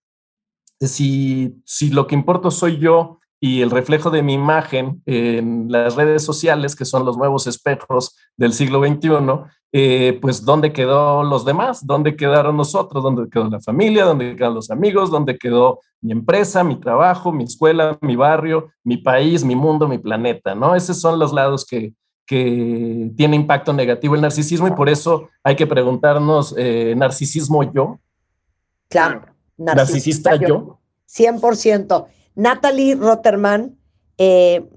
Si, 0.80 1.62
si 1.66 1.90
lo 1.90 2.08
que 2.08 2.16
importa 2.16 2.52
soy 2.52 2.78
yo 2.78 3.20
y 3.40 3.62
el 3.62 3.72
reflejo 3.72 4.10
de 4.10 4.22
mi 4.22 4.34
imagen 4.34 5.02
en 5.06 5.72
las 5.72 5.96
redes 5.96 6.24
sociales, 6.24 6.76
que 6.76 6.86
son 6.86 7.06
los 7.06 7.18
nuevos 7.18 7.48
espejos 7.48 8.18
del 8.38 8.54
siglo 8.54 8.86
XXI, 8.86 9.10
eh, 9.72 10.18
pues 10.20 10.44
¿dónde 10.44 10.74
quedó 10.74 11.24
los 11.24 11.46
demás? 11.46 11.86
¿Dónde 11.86 12.16
quedaron 12.16 12.58
nosotros? 12.58 13.04
¿Dónde 13.04 13.30
quedó 13.30 13.50
la 13.50 13.60
familia? 13.60 14.04
¿Dónde 14.04 14.36
quedaron 14.36 14.56
los 14.56 14.72
amigos? 14.72 15.12
¿Dónde 15.12 15.38
quedó 15.38 15.80
mi 16.02 16.12
empresa, 16.12 16.64
mi 16.64 16.80
trabajo, 16.80 17.32
mi 17.32 17.44
escuela, 17.44 17.98
mi 18.02 18.16
barrio, 18.16 18.72
mi 18.84 18.98
país, 18.98 19.44
mi 19.46 19.56
mundo, 19.56 19.88
mi 19.88 20.00
planeta? 20.00 20.56
¿no? 20.56 20.76
Esos 20.76 21.00
son 21.00 21.20
los 21.20 21.34
lados 21.34 21.66
que, 21.66 21.94
que 22.26 23.12
tiene 23.16 23.36
impacto 23.36 23.72
negativo 23.72 24.16
el 24.16 24.22
narcisismo 24.22 24.68
y 24.68 24.72
por 24.72 24.90
eso 24.90 25.30
hay 25.44 25.56
que 25.56 25.68
preguntarnos, 25.68 26.56
eh, 26.58 26.96
¿narcisismo 26.98 27.72
yo? 27.72 28.00
Claro. 28.90 29.22
¿Narcisista 29.60 30.36
yo? 30.36 30.80
100%. 31.08 32.08
Natalie 32.36 32.96
Rotterman, 32.96 33.78
eh, 34.18 34.68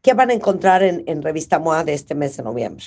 ¿qué 0.00 0.14
van 0.14 0.30
a 0.30 0.34
encontrar 0.34 0.82
en, 0.82 1.02
en 1.06 1.22
Revista 1.22 1.58
MOA 1.58 1.84
de 1.84 1.94
este 1.94 2.14
mes 2.14 2.36
de 2.36 2.42
noviembre? 2.42 2.84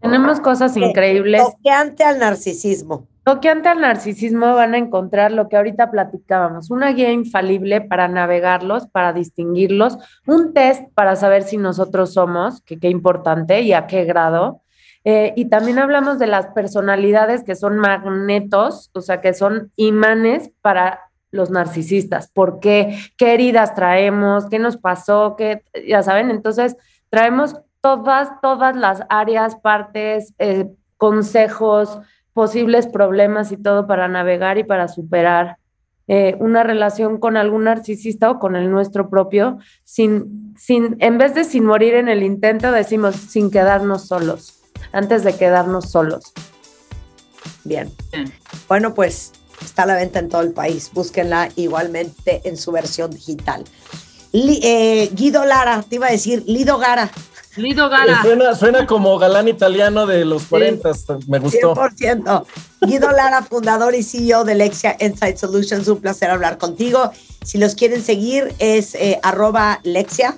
Tenemos 0.00 0.40
cosas 0.40 0.76
increíbles. 0.76 1.42
Toqueante 1.42 2.04
al 2.04 2.18
narcisismo. 2.18 3.08
Toqueante 3.24 3.68
al 3.68 3.80
narcisismo 3.80 4.54
van 4.54 4.74
a 4.74 4.78
encontrar 4.78 5.32
lo 5.32 5.48
que 5.48 5.56
ahorita 5.56 5.90
platicábamos, 5.90 6.70
una 6.70 6.92
guía 6.92 7.10
infalible 7.10 7.80
para 7.80 8.06
navegarlos, 8.06 8.86
para 8.86 9.12
distinguirlos, 9.12 9.98
un 10.28 10.54
test 10.54 10.84
para 10.94 11.16
saber 11.16 11.42
si 11.42 11.56
nosotros 11.56 12.12
somos, 12.12 12.62
que 12.62 12.78
qué 12.78 12.88
importante 12.88 13.62
y 13.62 13.72
a 13.72 13.88
qué 13.88 14.04
grado. 14.04 14.62
Eh, 15.08 15.32
y 15.36 15.44
también 15.44 15.78
hablamos 15.78 16.18
de 16.18 16.26
las 16.26 16.48
personalidades 16.48 17.44
que 17.44 17.54
son 17.54 17.78
magnetos, 17.78 18.90
o 18.92 19.00
sea, 19.00 19.20
que 19.20 19.34
son 19.34 19.70
imanes 19.76 20.50
para 20.62 21.00
los 21.30 21.48
narcisistas. 21.50 22.28
¿Por 22.28 22.58
qué? 22.58 22.98
¿Qué 23.16 23.32
heridas 23.32 23.76
traemos? 23.76 24.46
¿Qué 24.46 24.58
nos 24.58 24.76
pasó? 24.76 25.36
¿Qué, 25.38 25.62
ya 25.86 26.02
saben, 26.02 26.32
entonces 26.32 26.76
traemos 27.08 27.54
todas, 27.80 28.30
todas 28.42 28.74
las 28.74 29.04
áreas, 29.08 29.54
partes, 29.54 30.34
eh, 30.40 30.66
consejos, 30.96 32.00
posibles 32.32 32.88
problemas 32.88 33.52
y 33.52 33.56
todo 33.56 33.86
para 33.86 34.08
navegar 34.08 34.58
y 34.58 34.64
para 34.64 34.88
superar 34.88 35.58
eh, 36.08 36.36
una 36.40 36.64
relación 36.64 37.18
con 37.18 37.36
algún 37.36 37.64
narcisista 37.64 38.28
o 38.28 38.38
con 38.40 38.56
el 38.56 38.72
nuestro 38.72 39.08
propio, 39.08 39.58
sin, 39.84 40.52
sin, 40.56 40.96
en 40.98 41.16
vez 41.16 41.34
de 41.36 41.44
sin 41.44 41.64
morir 41.64 41.94
en 41.94 42.08
el 42.08 42.24
intento, 42.24 42.72
decimos 42.72 43.14
sin 43.14 43.52
quedarnos 43.52 44.08
solos, 44.08 44.65
antes 44.92 45.24
de 45.24 45.34
quedarnos 45.36 45.90
solos. 45.90 46.32
Bien. 47.64 47.92
Bien. 48.12 48.32
Bueno, 48.68 48.94
pues 48.94 49.32
está 49.64 49.82
a 49.82 49.86
la 49.86 49.94
venta 49.96 50.18
en 50.18 50.28
todo 50.28 50.42
el 50.42 50.52
país. 50.52 50.90
Búsquenla 50.92 51.48
igualmente 51.56 52.42
en 52.44 52.56
su 52.56 52.72
versión 52.72 53.10
digital. 53.10 53.64
Li- 54.32 54.60
eh, 54.62 55.10
Guido 55.12 55.44
Lara, 55.44 55.82
te 55.88 55.96
iba 55.96 56.08
a 56.08 56.10
decir, 56.12 56.44
Lido 56.46 56.78
Gara, 56.78 57.10
Lido 57.56 57.86
Eh, 57.86 57.90
Gara. 57.90 58.22
Suena, 58.22 58.54
suena 58.54 58.86
como 58.86 59.16
galán 59.18 59.48
italiano 59.48 60.06
de 60.06 60.24
los 60.26 60.44
40, 60.44 60.90
me 61.26 61.38
gustó. 61.38 61.74
100%. 61.74 62.44
Guido 62.82 63.10
Lara, 63.12 63.42
fundador 63.42 63.94
y 63.94 64.02
CEO 64.02 64.44
de 64.44 64.54
Lexia 64.56 64.96
Insight 65.00 65.38
Solutions, 65.38 65.88
un 65.88 66.00
placer 66.00 66.28
hablar 66.30 66.58
contigo. 66.58 67.10
Si 67.42 67.56
los 67.56 67.74
quieren 67.74 68.02
seguir 68.04 68.54
es 68.58 68.94
eh, 68.94 69.18
arroba 69.22 69.80
Lexia, 69.84 70.36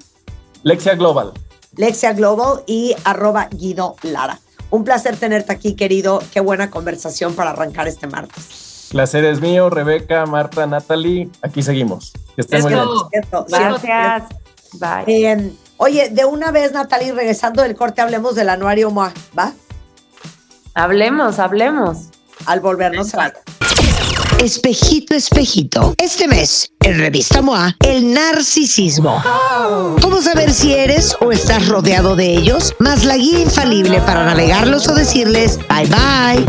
Lexia 0.63 0.95
Global. 0.95 1.33
Lexia 1.79 2.13
Global 2.13 2.65
y 2.67 2.95
arroba 3.05 3.49
Guido 3.51 3.97
Lara. 4.03 4.41
Un 4.71 4.85
placer 4.85 5.17
tenerte 5.17 5.53
aquí, 5.53 5.75
querido. 5.75 6.21
Qué 6.33 6.41
buena 6.41 6.71
conversación 6.71 7.35
para 7.35 7.51
arrancar 7.51 7.89
este 7.89 8.07
martes. 8.07 8.89
Placer 8.91 9.25
es 9.25 9.41
mío, 9.41 9.71
Rebeca, 9.71 10.27
Marta, 10.27 10.67
Natalie. 10.67 11.31
Aquí 11.41 11.63
seguimos. 11.63 12.13
Que 12.35 12.43
estén 12.43 12.63
muy 12.63 12.73
bien. 12.73 12.85
Gracias. 13.49 14.25
Bye. 14.75 15.05
Eh, 15.07 15.53
oye, 15.79 16.11
de 16.11 16.25
una 16.25 16.51
vez, 16.51 16.73
Natalie, 16.73 17.13
regresando 17.13 17.63
del 17.63 17.77
corte, 17.77 18.03
hablemos 18.03 18.35
del 18.35 18.49
anuario 18.49 18.91
MOA, 18.91 19.13
¿va? 19.39 19.55
Hablemos, 20.75 21.39
hablemos. 21.39 22.09
Al 22.45 22.61
volvernos 22.61 23.15
a 23.15 23.33
Espejito, 24.39 25.17
espejito. 25.17 25.95
Este 25.99 26.29
mes, 26.29 26.71
en 26.81 26.99
Revista 26.99 27.43
MOA, 27.43 27.77
el 27.81 28.15
narcisismo. 28.15 29.21
¿Cómo 30.01 30.23
saber 30.23 30.53
si 30.53 30.75
eres 30.75 31.17
o 31.21 31.33
estás 31.33 31.67
rodeado 31.67 32.15
de 32.15 32.35
ellos? 32.35 32.73
Más 32.79 33.05
la 33.05 33.17
guía 33.17 33.41
infalible 33.41 34.01
para 34.01 34.25
navegarlos 34.25 34.87
o 34.87 34.95
decirles 34.95 35.59
bye 35.69 35.87
bye. 35.87 36.47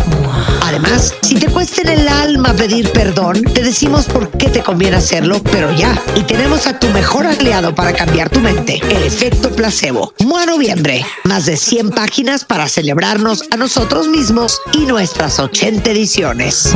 Además, 0.61 1.15
si 1.23 1.35
te 1.35 1.47
cuesta 1.47 1.81
en 1.81 1.89
el 1.89 2.07
alma 2.07 2.53
pedir 2.53 2.91
perdón, 2.91 3.41
te 3.41 3.63
decimos 3.63 4.05
por 4.05 4.29
qué 4.29 4.49
te 4.49 4.61
conviene 4.61 4.97
hacerlo, 4.97 5.41
pero 5.51 5.75
ya. 5.75 5.99
Y 6.15 6.21
tenemos 6.21 6.67
a 6.67 6.77
tu 6.77 6.87
mejor 6.89 7.25
aliado 7.25 7.73
para 7.73 7.91
cambiar 7.93 8.29
tu 8.29 8.39
mente, 8.39 8.79
el 8.87 9.03
efecto 9.03 9.49
placebo. 9.49 10.13
MOA 10.23 10.45
Noviembre, 10.45 11.03
más 11.23 11.47
de 11.47 11.57
100 11.57 11.89
páginas 11.89 12.45
para 12.45 12.69
celebrarnos 12.69 13.45
a 13.51 13.57
nosotros 13.57 14.07
mismos 14.07 14.61
y 14.73 14.85
nuestras 14.85 15.39
80 15.39 15.89
ediciones. 15.89 16.75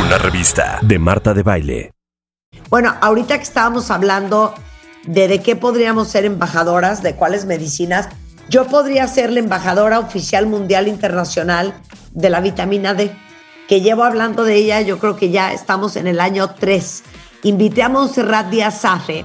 Una 0.00 0.18
revista 0.18 0.51
de 0.82 0.98
Marta 0.98 1.32
de 1.34 1.42
Baile. 1.42 1.92
Bueno, 2.68 2.94
ahorita 3.00 3.36
que 3.36 3.42
estábamos 3.44 3.90
hablando 3.90 4.54
de 5.04 5.26
de 5.28 5.40
qué 5.40 5.56
podríamos 5.56 6.08
ser 6.08 6.24
embajadoras, 6.24 7.02
de 7.02 7.14
cuáles 7.16 7.46
medicinas, 7.46 8.08
yo 8.48 8.66
podría 8.66 9.06
ser 9.08 9.30
la 9.32 9.40
embajadora 9.40 9.98
oficial 9.98 10.46
mundial 10.46 10.88
internacional 10.88 11.74
de 12.12 12.28
la 12.30 12.40
vitamina 12.40 12.92
D, 12.94 13.10
que 13.68 13.80
llevo 13.80 14.04
hablando 14.04 14.44
de 14.44 14.56
ella, 14.56 14.80
yo 14.82 14.98
creo 14.98 15.16
que 15.16 15.30
ya 15.30 15.52
estamos 15.52 15.96
en 15.96 16.06
el 16.06 16.20
año 16.20 16.50
3. 16.50 17.02
Invité 17.44 17.82
a 17.82 17.88
Montserrat 17.88 18.48
Díaz 18.50 18.80
Safe, 18.80 19.24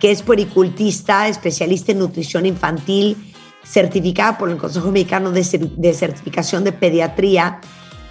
que 0.00 0.10
es 0.10 0.22
puericultista, 0.22 1.28
especialista 1.28 1.92
en 1.92 1.98
nutrición 1.98 2.46
infantil, 2.46 3.34
certificada 3.64 4.38
por 4.38 4.50
el 4.50 4.56
Consejo 4.56 4.90
Mexicano 4.90 5.30
de, 5.30 5.42
Cer- 5.42 5.74
de 5.76 5.92
Certificación 5.94 6.64
de 6.64 6.72
Pediatría, 6.72 7.60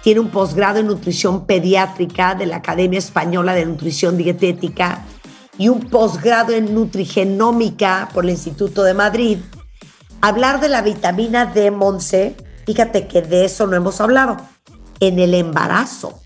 tiene 0.02 0.20
un 0.20 0.30
posgrado 0.30 0.80
en 0.80 0.88
nutrición 0.88 1.46
pediátrica 1.46 2.34
de 2.34 2.46
la 2.46 2.56
Academia 2.56 2.98
Española 2.98 3.54
de 3.54 3.66
Nutrición 3.66 4.16
Dietética 4.16 5.04
y 5.58 5.68
un 5.68 5.80
posgrado 5.80 6.52
en 6.52 6.74
nutrigenómica 6.74 8.08
por 8.12 8.24
el 8.24 8.30
Instituto 8.30 8.82
de 8.82 8.94
Madrid. 8.94 9.38
Hablar 10.20 10.60
de 10.60 10.68
la 10.68 10.82
vitamina 10.82 11.46
D, 11.46 11.70
Monse, 11.70 12.34
fíjate 12.66 13.06
que 13.06 13.22
de 13.22 13.44
eso 13.44 13.66
no 13.66 13.76
hemos 13.76 14.00
hablado. 14.00 14.36
En 15.00 15.18
el 15.18 15.34
embarazo. 15.34 16.20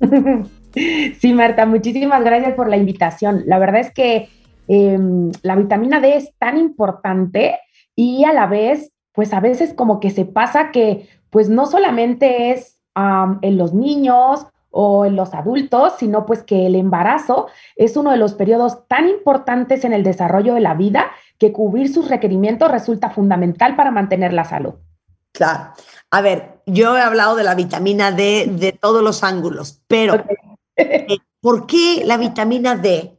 Sí, 1.20 1.32
Marta, 1.32 1.66
muchísimas 1.66 2.24
gracias 2.24 2.54
por 2.54 2.68
la 2.68 2.76
invitación. 2.76 3.44
La 3.46 3.60
verdad 3.60 3.80
es 3.80 3.92
que 3.92 4.28
eh, 4.66 4.98
la 5.42 5.54
vitamina 5.54 6.00
D 6.00 6.16
es 6.16 6.34
tan 6.38 6.58
importante 6.58 7.60
y 7.94 8.24
a 8.24 8.32
la 8.32 8.46
vez, 8.46 8.90
pues 9.12 9.32
a 9.32 9.38
veces 9.38 9.72
como 9.72 10.00
que 10.00 10.10
se 10.10 10.24
pasa 10.24 10.72
que 10.72 11.08
pues 11.30 11.48
no 11.48 11.66
solamente 11.66 12.50
es 12.50 12.73
um, 12.96 13.38
en 13.42 13.56
los 13.56 13.72
niños 13.72 14.46
o 14.70 15.06
en 15.06 15.14
los 15.14 15.34
adultos, 15.34 15.94
sino 15.98 16.26
pues 16.26 16.42
que 16.42 16.66
el 16.66 16.74
embarazo 16.74 17.46
es 17.76 17.96
uno 17.96 18.10
de 18.10 18.16
los 18.16 18.34
periodos 18.34 18.88
tan 18.88 19.08
importantes 19.08 19.84
en 19.84 19.92
el 19.92 20.02
desarrollo 20.02 20.54
de 20.54 20.60
la 20.60 20.74
vida 20.74 21.12
que 21.38 21.52
cubrir 21.52 21.92
sus 21.92 22.08
requerimientos 22.08 22.70
resulta 22.70 23.10
fundamental 23.10 23.76
para 23.76 23.92
mantener 23.92 24.32
la 24.32 24.44
salud. 24.44 24.74
Claro. 25.32 25.72
A 26.10 26.20
ver, 26.20 26.60
yo 26.66 26.96
he 26.96 27.00
hablado 27.00 27.36
de 27.36 27.44
la 27.44 27.54
vitamina 27.54 28.12
D 28.12 28.46
de 28.48 28.72
todos 28.72 29.02
los 29.02 29.24
ángulos, 29.24 29.80
pero 29.86 30.24
eh, 30.76 31.18
¿por 31.40 31.66
qué 31.66 32.02
la 32.04 32.16
vitamina 32.16 32.76
D 32.76 33.16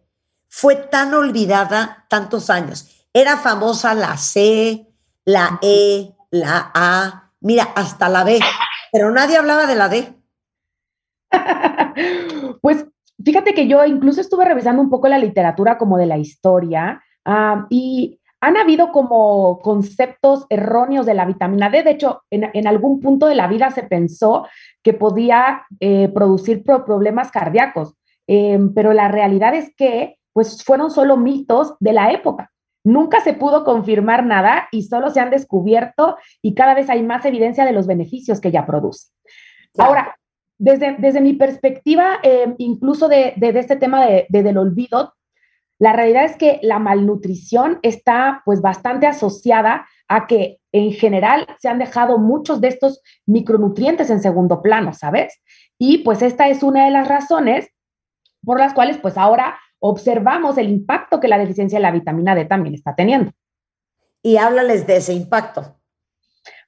fue 0.48 0.76
tan 0.76 1.14
olvidada 1.14 2.06
tantos 2.10 2.50
años? 2.50 3.06
Era 3.14 3.38
famosa 3.38 3.94
la 3.94 4.18
C, 4.18 4.88
la 5.26 5.60
E, 5.62 6.14
la 6.32 6.72
A, 6.74 7.32
mira, 7.42 7.70
hasta 7.76 8.10
la 8.10 8.24
B, 8.24 8.40
pero 8.96 9.12
nadie 9.12 9.36
hablaba 9.36 9.66
de 9.68 9.76
la 9.76 9.90
D. 9.90 10.14
Pues 12.62 12.86
fíjate 13.24 13.54
que 13.54 13.68
yo 13.68 13.86
incluso 13.86 14.22
estuve 14.22 14.46
revisando 14.46 14.82
un 14.82 14.90
poco 14.90 15.10
la 15.10 15.18
literatura 15.18 15.78
como 15.78 15.98
de 15.98 16.06
la 16.06 16.18
historia 16.18 17.04
y 17.70 18.20
han 18.40 18.56
habido 18.58 18.92
como 18.94 19.60
conceptos 19.60 20.46
erróneos 20.50 21.06
de 21.06 21.14
la 21.14 21.26
vitamina 21.26 21.70
D. 21.70 21.84
De 21.84 21.92
hecho, 21.92 22.22
en, 22.30 22.68
algún 22.68 23.02
punto 23.02 23.28
de 23.28 23.36
la 23.36 23.48
vida 23.48 23.70
se 23.72 23.84
pensó 23.84 24.48
que 24.82 24.94
podía 24.94 25.64
eh, 25.82 26.08
producir 26.10 26.64
pro- 26.64 26.86
problemas 26.86 27.32
cardíacos, 27.32 27.96
Eh, 28.28 28.60
pero 28.74 28.94
la 28.94 29.08
realidad 29.10 29.54
es 29.54 29.76
que 29.76 30.18
pues 30.34 30.64
fueron 30.64 30.90
solo 30.90 31.18
mitos 31.18 31.76
de 31.80 31.94
la 31.94 32.12
época. 32.12 32.50
Nunca 32.86 33.20
se 33.20 33.34
pudo 33.34 33.66
confirmar 33.66 34.26
nada 34.26 34.70
y 34.72 34.84
solo 34.84 35.10
se 35.10 35.20
han 35.20 35.30
descubierto 35.32 36.16
y 36.42 36.54
cada 36.54 36.74
vez 36.74 36.90
hay 36.90 37.04
más 37.04 37.26
evidencia 37.26 37.66
de 37.66 37.74
los 37.74 37.88
beneficios 37.88 38.40
que 38.40 38.48
ella 38.48 38.66
produce. 38.66 39.10
Claro. 39.74 39.90
Ahora, 39.90 40.16
desde, 40.58 40.96
desde 41.00 41.20
mi 41.20 41.34
perspectiva, 41.34 42.20
eh, 42.24 42.56
incluso 42.60 43.10
de, 43.10 43.34
de- 43.36 43.52
de 43.52 43.60
este 43.60 43.76
tema 43.76 44.06
de- 44.06 44.26
del 44.30 44.58
olvido, 44.58 45.14
la 45.80 45.92
realidad 45.92 46.24
es 46.24 46.38
que 46.38 46.60
la 46.62 46.80
malnutrición 46.80 47.80
está 47.82 48.42
pues 48.46 48.62
bastante 48.62 49.08
asociada 49.08 49.86
a 50.08 50.26
que 50.28 50.60
en 50.72 50.94
general 50.94 51.46
se 51.60 51.68
han 51.68 51.80
dejado 51.80 52.18
muchos 52.20 52.62
de 52.62 52.70
estos 52.70 53.02
micronutrientes 53.26 54.10
en 54.10 54.22
segundo 54.22 54.62
plano, 54.62 54.94
¿sabes? 54.94 55.42
Y 55.78 55.98
pues 56.00 56.22
esta 56.22 56.48
es 56.48 56.64
una 56.64 56.86
de 56.86 56.92
las 56.92 57.08
razones 57.10 57.68
por 58.46 58.60
las 58.60 58.74
cuales 58.74 58.98
pues 59.00 59.18
ahora 59.18 59.58
observamos 59.90 60.58
el 60.58 60.70
impacto 60.70 61.20
que 61.20 61.28
la 61.28 61.38
deficiencia 61.38 61.78
de 61.78 61.84
la 61.84 61.92
vitamina 61.92 62.36
D 62.36 62.46
también 62.46 62.76
está 62.76 62.96
teniendo. 62.96 63.32
Y 64.24 64.38
háblales 64.38 64.88
de 64.88 64.98
ese 64.98 65.14
impacto. 65.14 65.78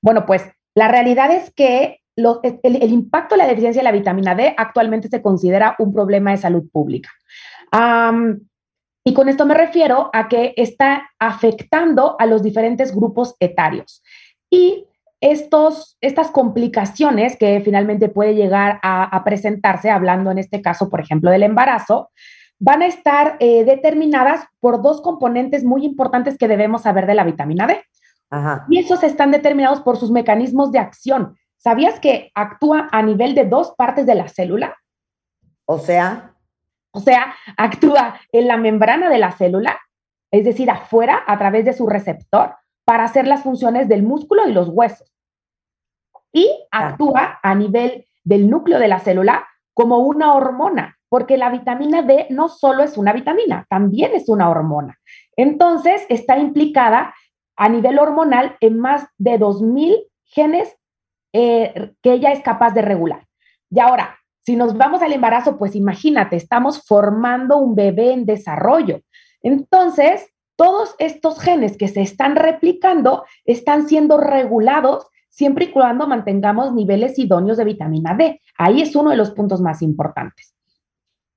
Bueno, 0.02 0.26
pues 0.26 0.44
la 0.76 0.88
realidad 0.88 1.32
es 1.32 1.52
que 1.54 2.00
lo- 2.16 2.40
el, 2.44 2.60
el 2.64 2.92
impacto 2.92 3.36
de 3.36 3.40
la 3.40 3.48
deficiencia 3.48 3.80
de 3.82 3.86
la 3.86 3.92
vitamina 3.92 4.36
D 4.36 4.54
actualmente 4.58 5.08
se 5.08 5.22
considera 5.22 5.76
un 5.80 5.94
problema 5.94 6.32
de 6.32 6.38
salud 6.38 6.70
pública. 6.72 7.10
Y 9.04 9.14
con 9.14 9.30
esto 9.30 9.46
me 9.46 9.54
refiero 9.54 10.10
a 10.14 10.28
que 10.28 10.54
está 10.58 11.10
afectando 11.18 12.16
a 12.20 12.26
los 12.26 12.44
diferentes 12.44 12.94
grupos 12.94 13.36
etarios. 13.40 14.04
Y 14.50 14.86
estos, 15.22 15.98
estas 16.02 16.30
complicaciones 16.30 17.38
que 17.38 17.62
finalmente 17.62 18.10
puede 18.10 18.36
llegar 18.36 18.80
a, 18.84 19.04
a 19.04 19.24
presentarse, 19.24 19.90
hablando 19.90 20.30
en 20.30 20.38
este 20.38 20.62
caso, 20.62 20.90
por 20.90 21.00
ejemplo, 21.02 21.32
del 21.32 21.44
embarazo, 21.44 22.12
van 22.60 22.82
a 22.82 22.88
estar 22.88 23.38
eh, 23.40 23.64
determinadas 23.64 24.46
por 24.60 24.82
dos 24.82 25.02
componentes 25.02 25.64
muy 25.64 25.86
importantes 25.86 26.38
que 26.38 26.48
debemos 26.48 26.84
saber 26.84 27.06
de 27.06 27.16
la 27.16 27.24
vitamina 27.24 27.68
D. 27.68 27.84
Ajá. 28.30 28.66
Y 28.70 28.80
esos 28.80 29.04
están 29.04 29.32
determinados 29.32 29.82
por 29.82 29.98
sus 29.98 30.12
mecanismos 30.12 30.72
de 30.72 30.80
acción. 30.80 31.38
¿Sabías 31.58 32.00
que 32.00 32.32
actúa 32.36 32.88
a 32.92 33.02
nivel 33.02 33.36
de 33.36 33.46
dos 33.46 33.74
partes 33.78 34.06
de 34.06 34.16
la 34.16 34.28
célula? 34.28 34.76
O 35.66 35.80
sea, 35.80 36.34
O 36.92 37.00
sea, 37.00 37.36
actúa 37.58 38.20
en 38.32 38.48
la 38.48 38.58
membrana 38.58 39.10
de 39.10 39.18
la 39.20 39.32
célula, 39.32 39.80
es 40.32 40.44
decir, 40.44 40.72
afuera, 40.72 41.24
a 41.28 41.38
través 41.38 41.64
de 41.66 41.74
su 41.74 41.88
receptor, 41.88 42.56
para 42.86 43.04
hacer 43.04 43.28
las 43.28 43.44
funciones 43.44 43.88
del 43.88 44.02
músculo 44.02 44.48
y 44.48 44.54
los 44.54 44.70
huesos. 44.70 45.14
Y 46.32 46.50
actúa 46.72 47.40
a 47.44 47.56
nivel 47.56 48.08
del 48.24 48.50
núcleo 48.50 48.80
de 48.80 48.88
la 48.88 49.00
célula 49.00 49.48
como 49.74 50.00
una 50.00 50.34
hormona, 50.34 50.97
porque 51.10 51.38
la 51.38 51.50
vitamina 51.50 52.02
D 52.02 52.28
no 52.30 52.50
solo 52.50 52.84
es 52.84 52.98
una 52.98 53.14
vitamina, 53.14 53.66
también 53.70 54.14
es 54.14 54.30
una 54.30 54.50
hormona. 54.50 54.98
Entonces, 55.36 56.06
está 56.10 56.38
implicada 56.38 57.14
a 57.56 57.70
nivel 57.70 58.00
hormonal 58.00 58.58
en 58.62 58.80
más 58.80 59.08
de 59.18 59.40
2.000 59.40 60.06
genes 60.26 60.76
eh, 61.34 61.94
que 62.02 62.14
ella 62.14 62.32
es 62.32 62.42
capaz 62.42 62.74
de 62.74 62.82
regular. 62.82 63.26
Y 63.70 63.80
ahora, 63.80 64.18
si 64.46 64.56
nos 64.56 64.78
vamos 64.78 65.02
al 65.02 65.14
embarazo, 65.14 65.58
pues 65.58 65.76
imagínate, 65.76 66.36
estamos 66.36 66.84
formando 66.86 67.58
un 67.58 67.76
bebé 67.76 68.14
en 68.14 68.26
desarrollo. 68.26 69.02
Entonces, 69.42 70.28
todos 70.56 70.96
estos 71.00 71.40
genes 71.40 71.78
que 71.78 71.88
se 71.88 72.02
están 72.02 72.36
replicando 72.36 73.26
están 73.46 73.88
siendo 73.88 74.18
regulados 74.18 75.08
siempre 75.30 75.66
y 75.66 75.72
cuando 75.72 76.08
mantengamos 76.08 76.74
niveles 76.74 77.20
idóneos 77.20 77.58
de 77.58 77.66
vitamina 77.66 78.16
D. 78.16 78.42
Ahí 78.58 78.82
es 78.82 78.96
uno 78.96 79.12
de 79.12 79.18
los 79.18 79.32
puntos 79.32 79.62
más 79.62 79.84
importantes. 79.84 80.57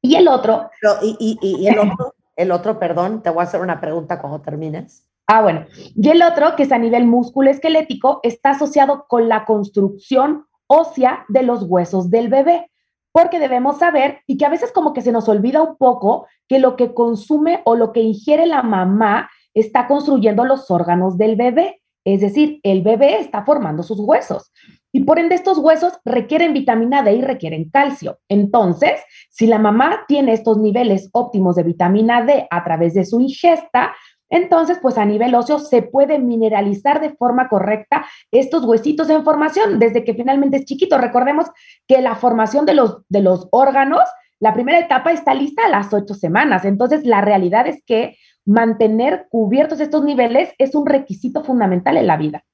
Y 0.02 0.14
el 0.16 0.28
otro, 0.28 0.70
pero, 0.80 0.94
y, 1.02 1.16
y- 1.18 1.38
y- 1.42 1.68
el 1.68 1.78
otro, 1.78 2.14
el 2.36 2.52
otro, 2.52 2.78
perdón, 2.78 3.22
te 3.22 3.30
voy 3.30 3.40
a 3.40 3.44
hacer 3.44 3.60
una 3.60 3.80
pregunta 3.80 4.20
cuando 4.20 4.40
termines. 4.40 5.06
Ah, 5.26 5.42
bueno. 5.42 5.66
Y 5.94 6.08
el 6.08 6.22
otro, 6.22 6.56
que 6.56 6.64
es 6.64 6.72
a 6.72 6.78
nivel 6.78 7.06
músculo-esquelético, 7.06 8.20
está 8.22 8.50
asociado 8.50 9.04
con 9.08 9.28
la 9.28 9.44
construcción 9.44 10.46
ósea 10.66 11.24
de 11.28 11.42
los 11.42 11.62
huesos 11.64 12.10
del 12.10 12.28
bebé. 12.28 12.70
Porque 13.12 13.38
debemos 13.40 13.78
saber, 13.78 14.20
y 14.26 14.36
que 14.38 14.46
a 14.46 14.50
veces 14.50 14.72
como 14.72 14.92
que 14.92 15.02
se 15.02 15.12
nos 15.12 15.28
olvida 15.28 15.62
un 15.62 15.76
poco, 15.76 16.26
que 16.48 16.58
lo 16.60 16.76
que 16.76 16.94
consume 16.94 17.60
o 17.64 17.74
lo 17.76 17.92
que 17.92 18.00
ingiere 18.00 18.46
la 18.46 18.62
mamá 18.62 19.28
está 19.52 19.86
construyendo 19.88 20.44
los 20.44 20.70
órganos 20.70 21.18
del 21.18 21.36
bebé. 21.36 21.79
Es 22.04 22.20
decir, 22.20 22.60
el 22.62 22.82
bebé 22.82 23.20
está 23.20 23.44
formando 23.44 23.82
sus 23.82 24.00
huesos. 24.00 24.52
Y 24.92 25.04
por 25.04 25.18
ende, 25.18 25.34
estos 25.34 25.58
huesos 25.58 25.92
requieren 26.04 26.52
vitamina 26.52 27.02
D 27.02 27.12
y 27.14 27.22
requieren 27.22 27.70
calcio. 27.70 28.18
Entonces, 28.28 29.00
si 29.30 29.46
la 29.46 29.58
mamá 29.58 30.04
tiene 30.08 30.32
estos 30.32 30.58
niveles 30.58 31.10
óptimos 31.12 31.56
de 31.56 31.62
vitamina 31.62 32.24
D 32.24 32.46
a 32.50 32.64
través 32.64 32.94
de 32.94 33.04
su 33.04 33.20
ingesta, 33.20 33.94
entonces, 34.30 34.78
pues 34.80 34.96
a 34.96 35.04
nivel 35.04 35.34
óseo 35.34 35.58
se 35.58 35.82
puede 35.82 36.18
mineralizar 36.20 37.00
de 37.00 37.10
forma 37.10 37.48
correcta 37.48 38.06
estos 38.30 38.64
huesitos 38.64 39.10
en 39.10 39.24
formación 39.24 39.80
desde 39.80 40.04
que 40.04 40.14
finalmente 40.14 40.58
es 40.58 40.64
chiquito. 40.64 40.98
Recordemos 40.98 41.46
que 41.88 42.00
la 42.00 42.14
formación 42.14 42.64
de 42.64 42.74
los, 42.74 43.02
de 43.08 43.22
los 43.22 43.48
órganos, 43.50 44.04
la 44.40 44.54
primera 44.54 44.78
etapa 44.80 45.12
está 45.12 45.34
lista 45.34 45.66
a 45.66 45.68
las 45.68 45.92
ocho 45.92 46.14
semanas. 46.14 46.64
Entonces, 46.64 47.04
la 47.04 47.20
realidad 47.20 47.66
es 47.66 47.82
que 47.84 48.16
mantener 48.46 49.26
cubiertos 49.30 49.80
estos 49.80 50.02
niveles 50.02 50.52
es 50.58 50.74
un 50.74 50.86
requisito 50.86 51.44
fundamental 51.44 51.96
en 51.98 52.06
la 52.06 52.16
vida. 52.16 52.44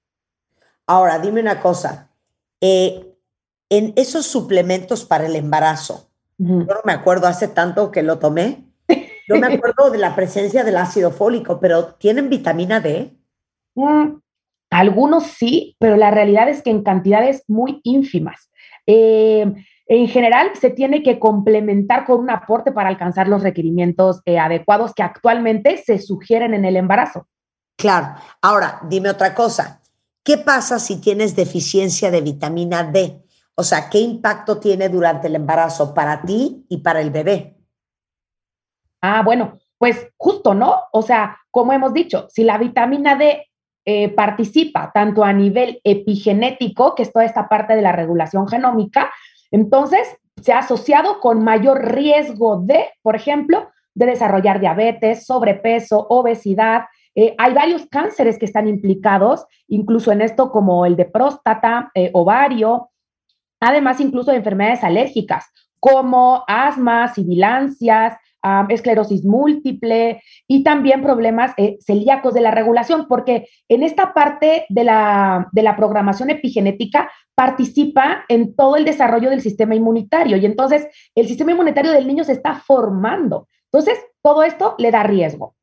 Ahora, 0.87 1.19
dime 1.19 1.41
una 1.41 1.61
cosa. 1.61 2.11
eh, 2.61 3.13
en 3.69 3.93
esos 3.97 4.27
suplementos 4.27 5.05
para 5.05 5.27
el 5.27 5.35
embarazo, 5.35 6.09
yo 6.39 6.47
no 6.47 6.81
me 6.85 6.93
acuerdo 6.93 7.27
hace 7.27 7.49
tanto 7.49 7.91
que 7.91 8.03
lo 8.03 8.19
tomé. 8.19 8.65
Yo 9.29 9.37
me 9.37 9.47
acuerdo 9.55 9.91
de 9.91 9.99
la 9.99 10.15
presencia 10.15 10.63
del 10.65 10.77
ácido 10.77 11.11
fólico, 11.11 11.59
pero 11.59 11.95
¿tienen 11.95 12.29
vitamina 12.29 12.81
D? 12.81 13.17
Mm, 13.75 14.19
algunos 14.71 15.25
sí, 15.25 15.77
pero 15.81 15.97
la 15.97 16.11
realidad 16.11 16.49
es 16.49 16.63
que 16.63 16.71
en 16.71 16.83
cantidades 16.83 17.43
muy 17.49 17.81
ínfimas. 17.83 18.51
Eh, 18.87 19.53
en 19.89 20.09
general, 20.09 20.51
se 20.61 20.71
tiene 20.71 21.03
que 21.03 21.21
complementar 21.21 22.05
con 22.05 22.21
un 22.21 22.31
aporte 22.31 22.73
para 22.73 22.89
alcanzar 22.89 23.29
los 23.29 23.43
requerimientos 23.43 24.21
eh, 24.25 24.39
adecuados 24.39 24.93
que 24.95 25.05
actualmente 25.05 25.77
se 25.79 25.99
sugieren 25.99 26.55
en 26.55 26.65
el 26.65 26.77
embarazo. 26.77 27.29
Claro. 27.77 28.15
Ahora, 28.43 28.81
dime 28.89 29.11
otra 29.11 29.35
cosa. 29.35 29.81
¿Qué 30.25 30.39
pasa 30.39 30.81
si 30.81 31.01
tienes 31.01 31.37
deficiencia 31.37 32.11
de 32.11 32.21
vitamina 32.21 32.83
D? 32.83 33.23
O 33.55 33.63
sea, 33.63 33.89
¿qué 33.89 34.01
impacto 34.01 34.59
tiene 34.59 34.89
durante 34.89 35.29
el 35.29 35.37
embarazo 35.37 35.95
para 35.95 36.21
ti 36.23 36.67
y 36.69 36.79
para 36.79 37.01
el 37.01 37.11
bebé? 37.11 37.57
Ah, 39.01 39.23
bueno, 39.25 39.57
pues 39.79 40.09
justo, 40.17 40.53
¿no? 40.53 40.81
O 40.93 41.03
sea, 41.03 41.39
como 41.51 41.73
hemos 41.73 41.95
dicho, 41.95 42.27
si 42.29 42.43
la 42.43 42.59
vitamina 42.59 43.15
D 43.15 43.47
eh, 43.85 44.09
participa 44.09 44.91
tanto 44.93 45.23
a 45.23 45.33
nivel 45.33 45.81
epigenético, 45.85 46.97
que 46.97 47.05
es 47.05 47.13
toda 47.13 47.25
esta 47.25 47.49
parte 47.49 47.77
de 47.77 47.83
la 47.83 47.93
regulación 47.93 48.49
genómica, 48.49 49.13
entonces 49.51 50.17
se 50.41 50.53
ha 50.53 50.59
asociado 50.59 51.21
con 51.21 51.43
mayor 51.43 51.95
riesgo 51.95 52.61
de, 52.61 52.91
por 53.03 53.17
ejemplo, 53.17 53.69
de 53.95 54.07
desarrollar 54.07 54.61
diabetes, 54.61 55.25
sobrepeso, 55.25 56.07
obesidad. 56.11 56.85
Eh, 57.15 57.35
hay 57.39 57.55
varios 57.55 57.87
cánceres 57.87 58.39
que 58.39 58.45
están 58.45 58.69
implicados, 58.69 59.47
incluso 59.69 60.13
en 60.13 60.21
esto, 60.21 60.51
como 60.51 60.85
el 60.85 60.97
de 60.97 61.07
próstata, 61.07 61.91
eh, 61.95 62.11
ovario, 62.13 62.91
además 63.59 64.01
incluso 64.01 64.31
de 64.31 64.37
enfermedades 64.37 64.85
alérgicas, 64.85 65.47
como 65.81 66.45
asma, 66.47 67.09
sibilancias, 67.09 68.17
esclerosis 68.69 69.25
múltiple 69.25 70.23
y 70.47 70.63
también 70.63 71.03
problemas 71.03 71.53
eh, 71.57 71.79
celíacos 71.81 72.35
de 72.35 72.41
la 72.41 72.51
regulación, 72.51 73.07
porque 73.09 73.49
en 73.69 73.83
esta 73.83 74.15
parte 74.15 74.67
de 74.69 74.85
la, 74.85 75.49
de 75.53 75.63
la 75.63 75.77
programación 75.77 76.31
epigenética 76.31 77.11
participa 77.35 78.25
en 78.29 78.55
todo 78.55 78.77
el 78.77 78.85
desarrollo 78.85 79.31
del 79.31 79.41
sistema 79.41 79.75
inmunitario 79.75 80.37
y 80.37 80.47
entonces 80.47 80.87
el 81.15 81.27
sistema 81.27 81.53
inmunitario 81.53 81.93
del 81.93 82.07
niño 82.07 82.25
se 82.25 82.33
está 82.33 82.55
formando. 82.55 83.49
Entonces, 83.73 83.99
todo 84.23 84.43
esto 84.43 84.75
le 84.79 84.91
da 84.91 85.03
riesgo 85.03 85.55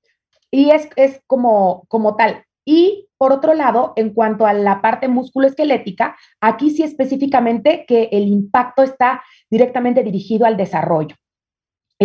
y 0.52 0.70
es, 0.72 0.90
es 0.96 1.22
como, 1.26 1.86
como 1.88 2.16
tal. 2.16 2.44
Y 2.66 3.10
por 3.18 3.32
otro 3.32 3.54
lado, 3.54 3.94
en 3.96 4.14
cuanto 4.14 4.46
a 4.46 4.54
la 4.54 4.82
parte 4.82 5.08
musculoesquelética, 5.08 6.16
aquí 6.42 6.70
sí 6.70 6.84
específicamente 6.84 7.86
que 7.88 8.10
el 8.12 8.28
impacto 8.28 8.84
está 8.84 9.24
directamente 9.50 10.04
dirigido 10.04 10.46
al 10.46 10.58
desarrollo 10.58 11.16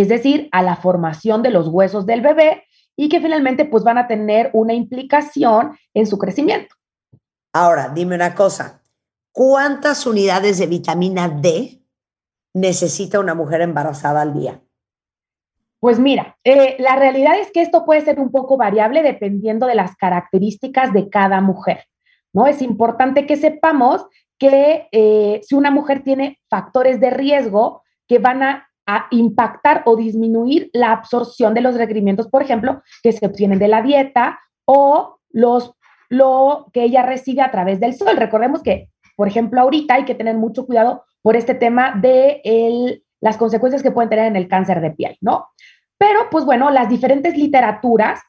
es 0.00 0.08
decir, 0.08 0.48
a 0.52 0.62
la 0.62 0.76
formación 0.76 1.42
de 1.42 1.50
los 1.50 1.68
huesos 1.68 2.06
del 2.06 2.20
bebé 2.20 2.64
y 2.96 3.08
que 3.08 3.20
finalmente 3.20 3.64
pues 3.64 3.82
van 3.82 3.98
a 3.98 4.06
tener 4.06 4.50
una 4.52 4.74
implicación 4.74 5.76
en 5.94 6.06
su 6.06 6.18
crecimiento. 6.18 6.74
Ahora, 7.52 7.88
dime 7.88 8.14
una 8.14 8.34
cosa. 8.34 8.82
¿Cuántas 9.32 10.06
unidades 10.06 10.58
de 10.58 10.66
vitamina 10.66 11.28
D 11.28 11.82
necesita 12.54 13.20
una 13.20 13.34
mujer 13.34 13.60
embarazada 13.60 14.22
al 14.22 14.34
día? 14.34 14.60
Pues 15.80 15.98
mira, 15.98 16.36
eh, 16.44 16.76
la 16.78 16.96
realidad 16.96 17.38
es 17.38 17.52
que 17.52 17.62
esto 17.62 17.84
puede 17.84 18.00
ser 18.00 18.18
un 18.18 18.30
poco 18.30 18.56
variable 18.56 19.02
dependiendo 19.02 19.66
de 19.66 19.76
las 19.76 19.96
características 19.96 20.92
de 20.92 21.08
cada 21.08 21.40
mujer, 21.40 21.84
¿no? 22.32 22.46
Es 22.46 22.62
importante 22.62 23.26
que 23.26 23.36
sepamos 23.36 24.06
que 24.38 24.88
eh, 24.92 25.40
si 25.44 25.54
una 25.54 25.70
mujer 25.70 26.02
tiene 26.02 26.40
factores 26.48 27.00
de 27.00 27.10
riesgo 27.10 27.82
que 28.08 28.18
van 28.18 28.42
a 28.42 28.67
a 28.88 29.06
impactar 29.10 29.82
o 29.84 29.96
disminuir 29.96 30.70
la 30.72 30.92
absorción 30.92 31.52
de 31.52 31.60
los 31.60 31.74
requerimientos, 31.76 32.26
por 32.26 32.42
ejemplo, 32.42 32.82
que 33.02 33.12
se 33.12 33.26
obtienen 33.26 33.58
de 33.58 33.68
la 33.68 33.82
dieta 33.82 34.40
o 34.64 35.18
los, 35.30 35.74
lo 36.08 36.68
que 36.72 36.84
ella 36.84 37.02
recibe 37.02 37.42
a 37.42 37.50
través 37.50 37.80
del 37.80 37.94
sol. 37.94 38.16
Recordemos 38.16 38.62
que, 38.62 38.88
por 39.14 39.28
ejemplo, 39.28 39.60
ahorita 39.60 39.94
hay 39.94 40.04
que 40.06 40.14
tener 40.14 40.36
mucho 40.36 40.64
cuidado 40.64 41.04
por 41.20 41.36
este 41.36 41.54
tema 41.54 41.92
de 42.00 42.40
el- 42.44 43.04
las 43.20 43.36
consecuencias 43.36 43.82
que 43.82 43.90
pueden 43.90 44.08
tener 44.08 44.24
en 44.24 44.36
el 44.36 44.48
cáncer 44.48 44.80
de 44.80 44.92
piel, 44.92 45.18
¿no? 45.20 45.48
Pero, 45.98 46.30
pues 46.30 46.46
bueno, 46.46 46.70
las 46.70 46.88
diferentes 46.88 47.36
literaturas 47.36 48.20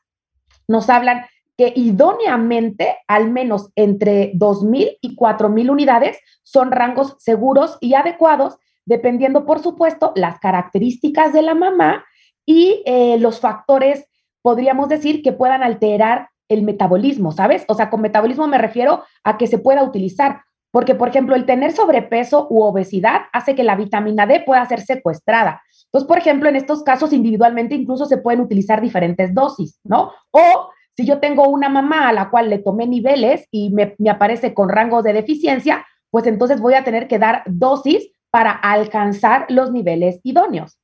nos 0.67 0.89
hablan 0.89 1.25
que 1.55 1.71
idóneamente 1.75 2.97
al 3.07 3.31
menos 3.31 3.71
entre 3.75 4.31
2.000 4.33 4.97
y 5.01 5.15
4.000 5.15 5.69
unidades 5.69 6.19
son 6.43 6.71
rangos 6.71 7.15
seguros 7.19 7.77
y 7.79 7.93
adecuados, 7.93 8.57
dependiendo, 8.89 9.45
por 9.45 9.59
supuesto, 9.59 10.11
las 10.15 10.39
características 10.39 11.31
de 11.31 11.43
la 11.43 11.53
mamá 11.53 12.03
y 12.45 12.81
eh, 12.85 13.17
los 13.19 13.39
factores, 13.39 14.09
podríamos 14.41 14.89
decir, 14.89 15.21
que 15.21 15.31
puedan 15.31 15.61
alterar 15.61 16.29
el 16.49 16.63
metabolismo, 16.63 17.31
¿sabes? 17.31 17.65
O 17.67 17.75
sea, 17.75 17.91
con 17.91 18.01
metabolismo 18.01 18.47
me 18.47 18.57
refiero 18.57 19.03
a 19.23 19.37
que 19.37 19.45
se 19.45 19.59
pueda 19.59 19.83
utilizar, 19.83 20.41
porque, 20.71 20.95
por 20.95 21.07
ejemplo, 21.07 21.35
el 21.35 21.45
tener 21.45 21.71
sobrepeso 21.71 22.47
u 22.49 22.63
obesidad 22.63 23.21
hace 23.31 23.53
que 23.53 23.63
la 23.63 23.75
vitamina 23.75 24.25
D 24.25 24.41
pueda 24.43 24.65
ser 24.65 24.81
secuestrada. 24.81 25.61
Entonces, 25.85 26.07
por 26.07 26.17
ejemplo, 26.17 26.49
en 26.49 26.55
estos 26.55 26.81
casos 26.81 27.13
individualmente 27.13 27.75
incluso 27.75 28.05
se 28.05 28.17
pueden 28.17 28.41
utilizar 28.41 28.81
diferentes 28.81 29.35
dosis, 29.35 29.79
¿no? 29.83 30.13
O 30.31 30.69
si 30.97 31.05
yo 31.05 31.19
tengo 31.19 31.47
una 31.47 31.69
mamá 31.69 32.09
a 32.09 32.13
la 32.13 32.31
cual 32.31 32.49
le 32.49 32.57
tomé 32.57 32.87
niveles 32.87 33.47
y 33.51 33.69
me, 33.69 33.93
me 33.99 34.09
aparece 34.09 34.55
con 34.55 34.69
rangos 34.69 35.03
de 35.03 35.13
deficiencia, 35.13 35.85
pues 36.09 36.25
entonces 36.25 36.59
voy 36.59 36.73
a 36.73 36.83
tener 36.83 37.07
que 37.07 37.19
dar 37.19 37.43
dosis 37.45 38.11
para 38.31 38.51
alcanzar 38.51 39.45
los 39.49 39.71
niveles 39.71 40.19
idóneos. 40.23 40.77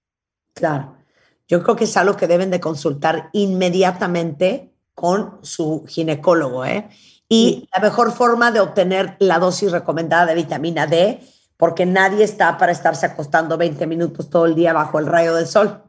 Claro. 0.53 0.95
Yo 1.47 1.61
creo 1.61 1.75
que 1.75 1.83
es 1.83 1.95
algo 1.95 2.17
que 2.17 2.27
deben 2.27 2.49
de 2.49 2.59
consultar 2.59 3.29
inmediatamente 3.33 4.71
con 4.95 5.39
su 5.41 5.85
ginecólogo, 5.87 6.65
¿eh? 6.65 6.89
Y 7.29 7.67
la 7.75 7.81
mejor 7.81 8.11
forma 8.11 8.51
de 8.51 8.59
obtener 8.59 9.15
la 9.19 9.39
dosis 9.39 9.71
recomendada 9.71 10.27
de 10.27 10.35
vitamina 10.35 10.87
D, 10.87 11.19
porque 11.57 11.85
nadie 11.85 12.23
está 12.23 12.57
para 12.57 12.71
estarse 12.71 13.05
acostando 13.05 13.57
20 13.57 13.85
minutos 13.87 14.29
todo 14.29 14.45
el 14.45 14.55
día 14.55 14.73
bajo 14.73 14.99
el 14.99 15.07
rayo 15.07 15.35
del 15.35 15.47
sol. 15.47 15.83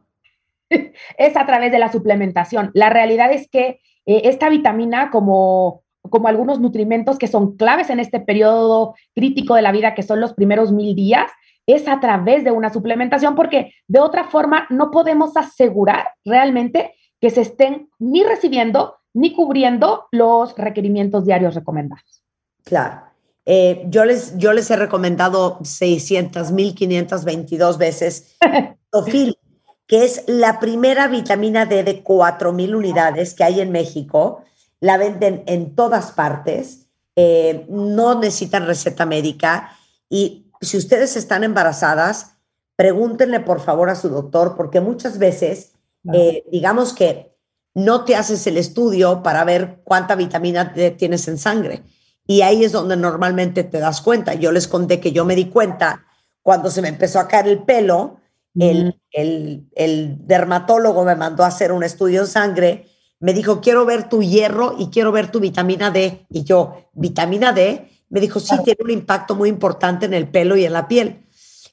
es 0.70 1.36
a 1.36 1.46
través 1.46 1.72
de 1.72 1.78
la 1.78 1.92
suplementación. 1.92 2.70
La 2.74 2.90
realidad 2.90 3.32
es 3.32 3.48
que 3.48 3.80
eh, 4.06 4.22
esta 4.24 4.48
vitamina, 4.48 5.10
como, 5.10 5.84
como 6.02 6.28
algunos 6.28 6.60
nutrimentos 6.60 7.18
que 7.18 7.28
son 7.28 7.56
claves 7.56 7.90
en 7.90 8.00
este 8.00 8.20
periodo 8.20 8.94
crítico 9.14 9.54
de 9.54 9.62
la 9.62 9.72
vida, 9.72 9.94
que 9.94 10.02
son 10.02 10.20
los 10.20 10.34
primeros 10.34 10.72
mil 10.72 10.94
días, 10.94 11.30
es 11.66 11.88
a 11.88 12.00
través 12.00 12.44
de 12.44 12.52
una 12.52 12.72
suplementación, 12.72 13.34
porque 13.34 13.74
de 13.88 14.00
otra 14.00 14.24
forma 14.24 14.66
no 14.70 14.90
podemos 14.90 15.36
asegurar 15.36 16.08
realmente 16.24 16.94
que 17.20 17.30
se 17.30 17.42
estén 17.42 17.90
ni 17.98 18.22
recibiendo 18.22 18.96
ni 19.14 19.32
cubriendo 19.32 20.06
los 20.12 20.54
requerimientos 20.56 21.24
diarios 21.24 21.54
recomendados. 21.54 22.22
Claro. 22.64 23.00
Eh, 23.46 23.86
yo, 23.88 24.04
les, 24.04 24.36
yo 24.36 24.52
les 24.52 24.70
he 24.70 24.76
recomendado 24.76 25.58
600, 25.62 26.52
1522 26.52 27.78
veces 27.78 28.36
Tofil, 28.90 29.38
que 29.86 30.04
es 30.04 30.24
la 30.26 30.60
primera 30.60 31.06
vitamina 31.06 31.64
D 31.64 31.84
de 31.84 32.02
4000 32.02 32.74
unidades 32.74 33.34
que 33.34 33.44
hay 33.44 33.60
en 33.60 33.72
México. 33.72 34.42
La 34.80 34.98
venden 34.98 35.44
en 35.46 35.74
todas 35.74 36.12
partes. 36.12 36.88
eh, 37.14 37.64
no 37.70 38.20
necesitan 38.20 38.66
receta 38.66 39.06
médica. 39.06 39.72
Y 40.10 40.45
si 40.66 40.76
ustedes 40.76 41.16
están 41.16 41.44
embarazadas, 41.44 42.36
pregúntenle 42.76 43.40
por 43.40 43.60
favor 43.60 43.88
a 43.88 43.94
su 43.94 44.08
doctor, 44.08 44.54
porque 44.56 44.80
muchas 44.80 45.18
veces, 45.18 45.72
eh, 46.12 46.44
digamos 46.52 46.92
que 46.92 47.34
no 47.74 48.04
te 48.04 48.16
haces 48.16 48.46
el 48.46 48.56
estudio 48.56 49.22
para 49.22 49.44
ver 49.44 49.80
cuánta 49.84 50.14
vitamina 50.14 50.64
D 50.64 50.90
tienes 50.92 51.28
en 51.28 51.38
sangre. 51.38 51.82
Y 52.26 52.42
ahí 52.42 52.64
es 52.64 52.72
donde 52.72 52.96
normalmente 52.96 53.64
te 53.64 53.78
das 53.78 54.00
cuenta. 54.00 54.34
Yo 54.34 54.50
les 54.50 54.66
conté 54.66 55.00
que 55.00 55.12
yo 55.12 55.24
me 55.24 55.36
di 55.36 55.46
cuenta 55.46 56.04
cuando 56.42 56.70
se 56.70 56.82
me 56.82 56.88
empezó 56.88 57.20
a 57.20 57.28
caer 57.28 57.48
el 57.48 57.62
pelo, 57.62 58.18
el, 58.58 59.00
el, 59.12 59.68
el 59.74 60.26
dermatólogo 60.26 61.04
me 61.04 61.14
mandó 61.14 61.44
a 61.44 61.48
hacer 61.48 61.72
un 61.72 61.84
estudio 61.84 62.22
en 62.22 62.26
sangre, 62.26 62.86
me 63.20 63.34
dijo, 63.34 63.60
quiero 63.60 63.84
ver 63.84 64.08
tu 64.08 64.22
hierro 64.22 64.74
y 64.78 64.88
quiero 64.88 65.12
ver 65.12 65.30
tu 65.30 65.40
vitamina 65.40 65.90
D. 65.90 66.26
Y 66.30 66.44
yo, 66.44 66.88
vitamina 66.94 67.52
D, 67.52 67.90
me 68.08 68.20
dijo, 68.20 68.40
sí, 68.40 68.56
tiene 68.64 68.78
un 68.82 68.90
impacto 68.90 69.34
muy 69.34 69.48
importante 69.48 70.06
en 70.06 70.14
el 70.14 70.28
pelo 70.28 70.56
y 70.56 70.64
en 70.64 70.72
la 70.72 70.88
piel. 70.88 71.26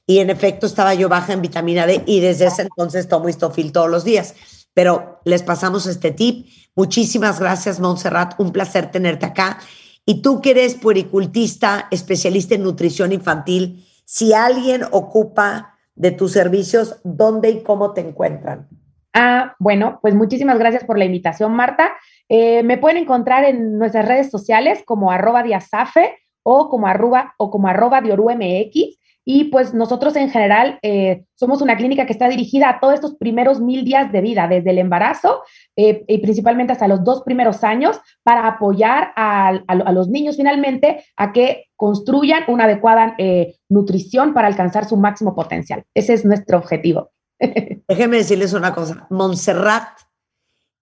Y 0.05 0.19
en 0.19 0.29
efecto 0.29 0.65
estaba 0.65 0.93
yo 0.93 1.07
baja 1.07 1.33
en 1.33 1.41
vitamina 1.41 1.85
D 1.85 2.03
y 2.05 2.19
desde 2.19 2.47
ese 2.47 2.63
entonces 2.63 3.07
tomo 3.07 3.29
histofil 3.29 3.71
todos 3.71 3.89
los 3.89 4.03
días. 4.03 4.35
Pero 4.73 5.21
les 5.23 5.43
pasamos 5.43 5.85
este 5.85 6.11
tip. 6.11 6.47
Muchísimas 6.75 7.39
gracias, 7.39 7.79
Montserrat. 7.79 8.33
Un 8.39 8.51
placer 8.51 8.91
tenerte 8.91 9.25
acá. 9.25 9.59
Y 10.05 10.21
tú 10.21 10.41
que 10.41 10.51
eres 10.51 10.75
puericultista, 10.75 11.87
especialista 11.91 12.55
en 12.55 12.63
nutrición 12.63 13.13
infantil, 13.13 13.85
si 14.03 14.33
alguien 14.33 14.83
ocupa 14.91 15.77
de 15.95 16.11
tus 16.11 16.33
servicios, 16.33 16.99
¿dónde 17.03 17.51
y 17.51 17.63
cómo 17.63 17.93
te 17.93 18.01
encuentran? 18.01 18.67
Ah, 19.13 19.55
bueno, 19.59 19.99
pues 20.01 20.15
muchísimas 20.15 20.57
gracias 20.57 20.83
por 20.83 20.97
la 20.97 21.05
invitación, 21.05 21.53
Marta. 21.53 21.93
Eh, 22.27 22.63
me 22.63 22.77
pueden 22.77 22.97
encontrar 22.97 23.45
en 23.45 23.77
nuestras 23.77 24.07
redes 24.07 24.31
sociales 24.31 24.81
como 24.85 25.11
arroba 25.11 25.43
diasafe 25.43 26.17
o 26.43 26.69
como 26.69 26.87
arroba, 26.87 27.33
o 27.37 27.49
como 27.49 27.67
arroba 27.67 28.01
diorumx. 28.01 28.97
Y 29.25 29.45
pues 29.45 29.73
nosotros 29.73 30.15
en 30.17 30.29
general 30.29 30.79
eh, 30.81 31.23
somos 31.35 31.61
una 31.61 31.77
clínica 31.77 32.05
que 32.05 32.11
está 32.11 32.27
dirigida 32.27 32.69
a 32.69 32.79
todos 32.81 32.95
estos 32.95 33.15
primeros 33.15 33.61
mil 33.61 33.85
días 33.85 34.11
de 34.11 34.19
vida, 34.19 34.47
desde 34.49 34.71
el 34.71 34.79
embarazo 34.79 35.43
eh, 35.77 36.03
y 36.09 36.17
principalmente 36.17 36.73
hasta 36.73 36.89
los 36.89 37.05
dos 37.05 37.23
primeros 37.23 37.63
años, 37.63 38.01
para 38.23 38.45
apoyar 38.47 39.13
a, 39.15 39.61
los 39.93 40.09
niños 40.09 40.35
finalmente 40.35 41.05
a 41.15 41.31
que 41.31 41.67
construyan 41.77 42.43
una 42.49 42.65
adecuada 42.65 43.15
eh, 43.17 43.55
nutrición 43.69 44.33
para 44.33 44.47
alcanzar 44.47 44.85
su 44.85 44.97
máximo 44.97 45.33
potencial. 45.35 45.85
Ese 45.93 46.13
es 46.13 46.25
nuestro 46.25 46.57
objetivo. 46.57 47.11
Déjenme 47.87 48.17
decirles 48.17 48.51
una 48.51 48.73
cosa. 48.73 49.07
Montserrat 49.09 49.87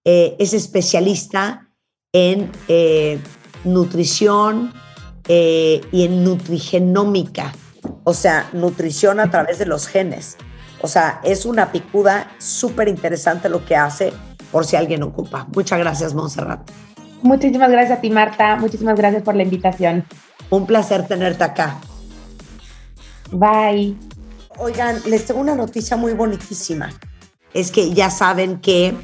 es 0.04 0.52
especialista 0.52 1.68
en 2.12 2.50
nutrición 3.62 4.72
eh, 5.28 5.80
y 5.92 6.04
en 6.04 6.24
nutrigenómica, 6.24 7.52
o 8.04 8.14
sea, 8.14 8.48
nutrición 8.52 9.20
a 9.20 9.30
través 9.30 9.58
de 9.58 9.66
los 9.66 9.86
genes. 9.86 10.36
O 10.80 10.88
sea, 10.88 11.20
es 11.22 11.46
una 11.46 11.70
picuda 11.70 12.30
súper 12.38 12.88
interesante 12.88 13.48
lo 13.48 13.64
que 13.64 13.76
hace 13.76 14.12
por 14.50 14.66
si 14.66 14.76
alguien 14.76 15.02
ocupa. 15.02 15.46
Muchas 15.54 15.78
gracias, 15.78 16.12
Montserrat. 16.12 16.68
Muchísimas 17.22 17.70
gracias 17.70 17.98
a 17.98 18.00
ti, 18.00 18.10
Marta. 18.10 18.56
Muchísimas 18.56 18.96
gracias 18.96 19.22
por 19.22 19.36
la 19.36 19.44
invitación. 19.44 20.04
Un 20.50 20.66
placer 20.66 21.06
tenerte 21.06 21.44
acá. 21.44 21.78
Bye. 23.30 23.96
Oigan, 24.58 25.00
les 25.06 25.24
tengo 25.24 25.40
una 25.40 25.54
noticia 25.54 25.96
muy 25.96 26.12
bonitísima. 26.12 26.90
Es 27.54 27.70
que 27.70 27.92
ya 27.94 28.10
saben 28.10 28.60
que 28.60 28.94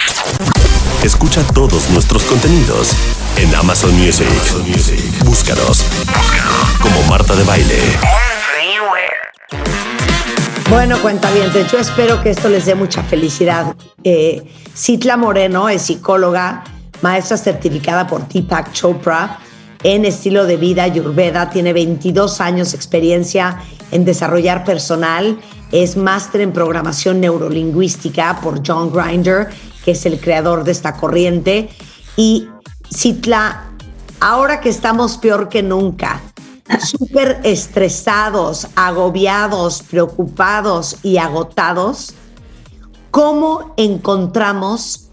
Escucha 1.06 1.40
todos 1.54 1.88
nuestros 1.90 2.24
contenidos 2.24 2.90
en 3.36 3.54
Amazon 3.54 3.96
Music. 3.96 4.26
Búscanos. 5.24 5.84
Como 6.82 7.00
Marta 7.04 7.36
de 7.36 7.44
Baile. 7.44 7.78
Bueno, 10.68 11.00
cuentavientes, 11.00 11.70
yo 11.70 11.78
espero 11.78 12.20
que 12.20 12.30
esto 12.30 12.48
les 12.48 12.66
dé 12.66 12.74
mucha 12.74 13.04
felicidad. 13.04 13.76
Eh, 14.02 14.52
Citla 14.74 15.16
Moreno 15.16 15.68
es 15.68 15.82
psicóloga, 15.82 16.64
maestra 17.02 17.36
certificada 17.36 18.08
por 18.08 18.26
Deepak 18.26 18.72
Chopra. 18.72 19.38
en 19.84 20.04
estilo 20.06 20.44
de 20.44 20.56
vida 20.56 20.82
Ayurveda, 20.82 21.50
tiene 21.50 21.72
22 21.72 22.40
años 22.40 22.72
de 22.72 22.78
experiencia 22.78 23.62
en 23.92 24.04
desarrollar 24.04 24.64
personal, 24.64 25.38
es 25.70 25.96
máster 25.96 26.40
en 26.40 26.52
programación 26.52 27.20
neurolingüística 27.20 28.40
por 28.40 28.60
John 28.66 28.90
Grinder, 28.92 29.50
que 29.86 29.92
es 29.92 30.04
el 30.04 30.18
creador 30.18 30.64
de 30.64 30.72
esta 30.72 30.96
corriente. 30.96 31.68
Y 32.16 32.48
Citla, 32.92 33.70
ahora 34.20 34.60
que 34.60 34.68
estamos 34.68 35.16
peor 35.16 35.48
que 35.48 35.62
nunca, 35.62 36.20
súper 36.80 37.38
estresados, 37.44 38.66
agobiados, 38.74 39.84
preocupados 39.84 40.98
y 41.04 41.18
agotados, 41.18 42.16
¿cómo 43.12 43.74
encontramos 43.76 45.12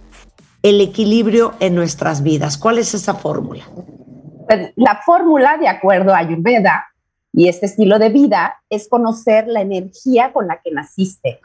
el 0.63 0.81
equilibrio 0.81 1.53
en 1.59 1.75
nuestras 1.75 2.23
vidas? 2.23 2.57
¿Cuál 2.57 2.79
es 2.79 2.95
esa 2.95 3.13
fórmula? 3.13 3.65
Pues, 4.47 4.73
La 4.75 5.01
fórmula, 5.05 5.55
de 5.59 5.67
acuerdo 5.67 6.15
a 6.15 6.17
Ayurveda 6.17 6.87
y 7.31 7.47
este 7.47 7.67
estilo 7.67 7.99
de 7.99 8.09
vida, 8.09 8.59
es 8.71 8.89
conocer 8.89 9.45
la 9.47 9.61
energía 9.61 10.33
con 10.33 10.47
la 10.47 10.59
que 10.63 10.71
naciste. 10.71 11.41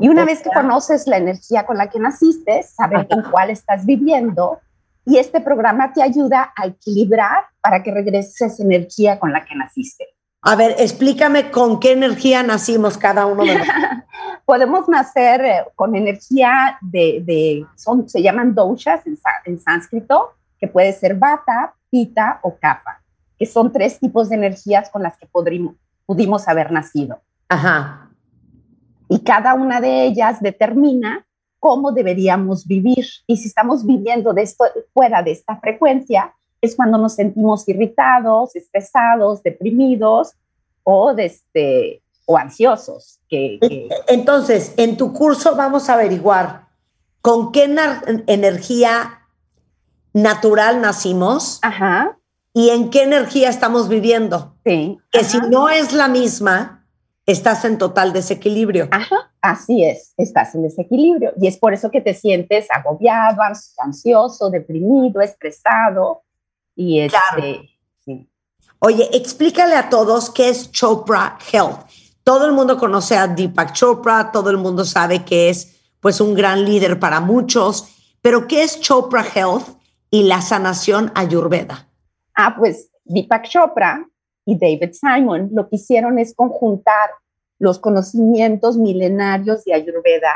Y 0.00 0.08
una 0.08 0.24
vez 0.24 0.42
que 0.42 0.50
conoces 0.50 1.06
la 1.06 1.16
energía 1.16 1.64
con 1.66 1.76
la 1.78 1.88
que 1.88 1.98
naciste, 1.98 2.62
saber 2.62 3.06
en 3.10 3.22
cuál 3.30 3.50
estás 3.50 3.86
viviendo, 3.86 4.60
y 5.06 5.18
este 5.18 5.40
programa 5.40 5.92
te 5.92 6.02
ayuda 6.02 6.52
a 6.56 6.66
equilibrar 6.66 7.44
para 7.60 7.82
que 7.82 7.92
regreses 7.92 8.40
esa 8.40 8.62
energía 8.62 9.18
con 9.18 9.32
la 9.32 9.44
que 9.44 9.54
naciste. 9.54 10.06
A 10.42 10.56
ver, 10.56 10.74
explícame 10.78 11.50
con 11.50 11.80
qué 11.80 11.92
energía 11.92 12.42
nacimos 12.42 12.98
cada 12.98 13.24
uno 13.26 13.44
de 13.44 13.54
nosotros. 13.58 13.82
Podemos 14.44 14.88
nacer 14.88 15.40
eh, 15.44 15.64
con 15.74 15.96
energía 15.96 16.78
de, 16.82 17.22
de- 17.24 17.66
son, 17.76 18.08
se 18.08 18.22
llaman 18.22 18.54
doshas 18.54 19.06
en, 19.06 19.16
sá- 19.16 19.42
en 19.46 19.58
sánscrito, 19.58 20.32
que 20.58 20.68
puede 20.68 20.92
ser 20.92 21.14
bata, 21.14 21.74
pita 21.90 22.40
o 22.42 22.56
kapha, 22.58 23.00
que 23.38 23.46
son 23.46 23.72
tres 23.72 23.98
tipos 23.98 24.28
de 24.28 24.36
energías 24.36 24.90
con 24.90 25.02
las 25.02 25.16
que 25.16 25.26
podrimos- 25.26 25.76
pudimos 26.04 26.46
haber 26.46 26.70
nacido. 26.72 27.22
Ajá. 27.48 28.03
Y 29.14 29.20
cada 29.20 29.54
una 29.54 29.80
de 29.80 30.06
ellas 30.06 30.40
determina 30.40 31.24
cómo 31.60 31.92
deberíamos 31.92 32.66
vivir. 32.66 33.06
Y 33.26 33.36
si 33.36 33.46
estamos 33.48 33.86
viviendo 33.86 34.32
de 34.32 34.42
esto, 34.42 34.64
fuera 34.92 35.22
de 35.22 35.30
esta 35.30 35.56
frecuencia, 35.60 36.34
es 36.60 36.74
cuando 36.74 36.98
nos 36.98 37.14
sentimos 37.14 37.68
irritados, 37.68 38.56
estresados, 38.56 39.42
deprimidos 39.42 40.32
o, 40.82 41.14
de 41.14 41.26
este, 41.26 42.02
o 42.26 42.36
ansiosos. 42.36 43.20
Que, 43.28 43.58
que- 43.60 43.88
Entonces, 44.08 44.74
en 44.76 44.96
tu 44.96 45.12
curso 45.12 45.54
vamos 45.54 45.88
a 45.88 45.94
averiguar 45.94 46.66
con 47.20 47.52
qué 47.52 47.64
energía 48.26 49.20
natural 50.12 50.80
nacimos 50.80 51.58
Ajá, 51.62 52.18
y 52.52 52.70
en 52.70 52.90
qué 52.90 53.02
energía 53.04 53.48
estamos 53.48 53.88
viviendo. 53.88 54.54
sí. 54.64 54.98
Que 55.10 55.20
ajá. 55.20 55.28
si 55.28 55.38
no 55.50 55.68
es 55.68 55.92
la 55.92 56.08
misma, 56.08 56.83
estás 57.26 57.64
en 57.64 57.78
total 57.78 58.12
desequilibrio. 58.12 58.88
Ajá, 58.90 59.32
así 59.40 59.84
es, 59.84 60.12
estás 60.16 60.54
en 60.54 60.62
desequilibrio 60.62 61.32
y 61.40 61.46
es 61.46 61.56
por 61.56 61.72
eso 61.74 61.90
que 61.90 62.00
te 62.00 62.14
sientes 62.14 62.66
agobiado, 62.70 63.40
ans- 63.42 63.72
ansioso, 63.78 64.50
deprimido, 64.50 65.20
estresado 65.20 66.22
y 66.76 67.00
este, 67.00 67.18
Claro. 67.18 67.62
sí. 68.04 68.28
Oye, 68.80 69.08
explícale 69.16 69.74
a 69.76 69.88
todos 69.88 70.30
qué 70.30 70.48
es 70.50 70.70
Chopra 70.70 71.38
Health. 71.52 71.86
Todo 72.22 72.46
el 72.46 72.52
mundo 72.52 72.76
conoce 72.78 73.16
a 73.16 73.26
Deepak 73.26 73.72
Chopra, 73.72 74.30
todo 74.32 74.50
el 74.50 74.56
mundo 74.58 74.84
sabe 74.84 75.24
que 75.24 75.48
es 75.50 75.70
pues 76.00 76.20
un 76.20 76.34
gran 76.34 76.64
líder 76.64 76.98
para 77.00 77.20
muchos, 77.20 77.88
pero 78.20 78.46
¿qué 78.46 78.62
es 78.62 78.80
Chopra 78.80 79.24
Health 79.34 79.66
y 80.10 80.24
la 80.24 80.42
sanación 80.42 81.10
ayurveda? 81.14 81.88
Ah, 82.34 82.54
pues 82.58 82.90
Deepak 83.04 83.48
Chopra 83.48 84.06
y 84.46 84.58
David 84.58 84.92
Simon 84.92 85.50
lo 85.52 85.68
que 85.68 85.76
hicieron 85.76 86.18
es 86.18 86.34
conjuntar 86.34 87.10
los 87.58 87.78
conocimientos 87.78 88.76
milenarios 88.76 89.64
de 89.64 89.74
Ayurveda 89.74 90.34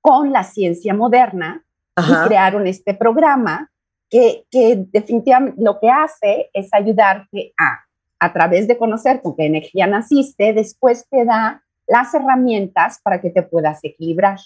con 0.00 0.32
la 0.32 0.44
ciencia 0.44 0.94
moderna 0.94 1.64
Ajá. 1.96 2.24
y 2.24 2.28
crearon 2.28 2.66
este 2.66 2.94
programa 2.94 3.70
que, 4.08 4.44
que 4.50 4.84
definitivamente 4.90 5.60
lo 5.62 5.78
que 5.80 5.90
hace 5.90 6.50
es 6.52 6.68
ayudarte 6.72 7.54
a, 7.58 7.80
a 8.20 8.32
través 8.32 8.68
de 8.68 8.78
conocer 8.78 9.22
con 9.22 9.36
qué 9.36 9.46
energía 9.46 9.86
naciste, 9.86 10.52
después 10.52 11.06
te 11.08 11.24
da 11.24 11.62
las 11.86 12.14
herramientas 12.14 13.00
para 13.02 13.20
que 13.20 13.30
te 13.30 13.42
puedas 13.42 13.82
equilibrar. 13.82 14.38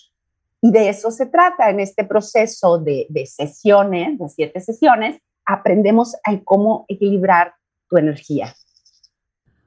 Y 0.62 0.70
de 0.70 0.88
eso 0.88 1.10
se 1.10 1.26
trata 1.26 1.68
en 1.70 1.80
este 1.80 2.04
proceso 2.04 2.78
de, 2.78 3.06
de 3.10 3.26
sesiones, 3.26 4.18
de 4.18 4.28
siete 4.28 4.60
sesiones, 4.60 5.20
aprendemos 5.44 6.16
a 6.24 6.36
cómo 6.44 6.84
equilibrar 6.88 7.54
tu 7.88 7.98
energía. 7.98 8.54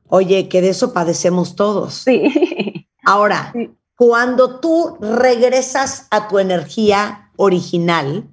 Oye, 0.09 0.49
que 0.49 0.61
de 0.61 0.69
eso 0.69 0.91
padecemos 0.93 1.55
todos. 1.55 1.93
Sí. 1.93 2.87
Ahora, 3.05 3.51
Sí. 3.53 3.71
cuando 3.95 4.59
tú 4.59 4.97
regresas 5.01 6.07
a 6.11 6.27
tu 6.27 6.39
energía 6.39 7.31
original, 7.37 8.27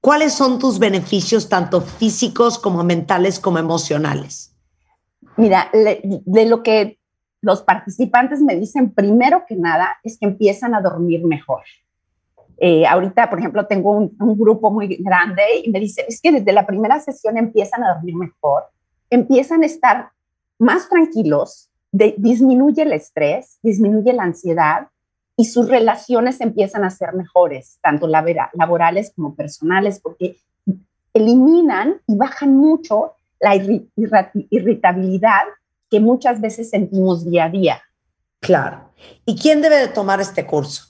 ¿cuáles 0.00 0.34
son 0.34 0.58
tus 0.58 0.78
beneficios 0.78 1.48
tanto 1.48 1.80
físicos 1.80 2.58
como 2.58 2.84
mentales 2.84 3.38
como 3.40 3.58
emocionales? 3.58 4.54
Mira, 5.36 5.68
le- 5.72 6.00
de 6.02 6.46
lo 6.46 6.62
que 6.62 6.98
los 7.42 7.62
participantes 7.62 8.40
me 8.40 8.56
dicen 8.56 8.92
primero 8.92 9.44
que 9.46 9.54
nada 9.56 9.98
es 10.02 10.18
que 10.18 10.26
empiezan 10.26 10.74
a 10.74 10.80
dormir 10.80 11.24
mejor. 11.24 11.62
Eh, 12.58 12.86
ahorita, 12.86 13.28
por 13.28 13.38
ejemplo, 13.38 13.66
tengo 13.66 13.92
un, 13.92 14.16
un 14.18 14.38
grupo 14.38 14.70
muy 14.70 14.96
grande 14.96 15.42
y 15.62 15.70
me 15.70 15.78
dicen, 15.78 16.06
es 16.08 16.20
que 16.22 16.32
desde 16.32 16.52
la 16.52 16.66
primera 16.66 16.98
sesión 17.00 17.36
empiezan 17.36 17.84
a 17.84 17.94
dormir 17.94 18.14
mejor, 18.16 18.64
empiezan 19.10 19.62
a 19.62 19.66
estar 19.66 20.10
más 20.58 20.88
tranquilos, 20.88 21.70
de- 21.92 22.14
disminuye 22.18 22.82
el 22.82 22.92
estrés, 22.92 23.58
disminuye 23.62 24.12
la 24.12 24.24
ansiedad 24.24 24.88
y 25.36 25.44
sus 25.46 25.68
relaciones 25.68 26.40
empiezan 26.40 26.84
a 26.84 26.90
ser 26.90 27.12
mejores, 27.14 27.78
tanto 27.82 28.06
labora- 28.06 28.50
laborales 28.54 29.12
como 29.14 29.34
personales, 29.34 30.00
porque 30.00 30.38
eliminan 31.12 32.00
y 32.06 32.16
bajan 32.16 32.56
mucho 32.56 33.12
la 33.40 33.54
irri- 33.54 33.88
irritabilidad 34.50 35.42
que 35.90 36.00
muchas 36.00 36.40
veces 36.40 36.70
sentimos 36.70 37.24
día 37.24 37.44
a 37.44 37.50
día. 37.50 37.82
Claro. 38.40 38.90
¿Y 39.24 39.36
quién 39.36 39.60
debe 39.62 39.76
de 39.76 39.88
tomar 39.88 40.20
este 40.20 40.46
curso? 40.46 40.84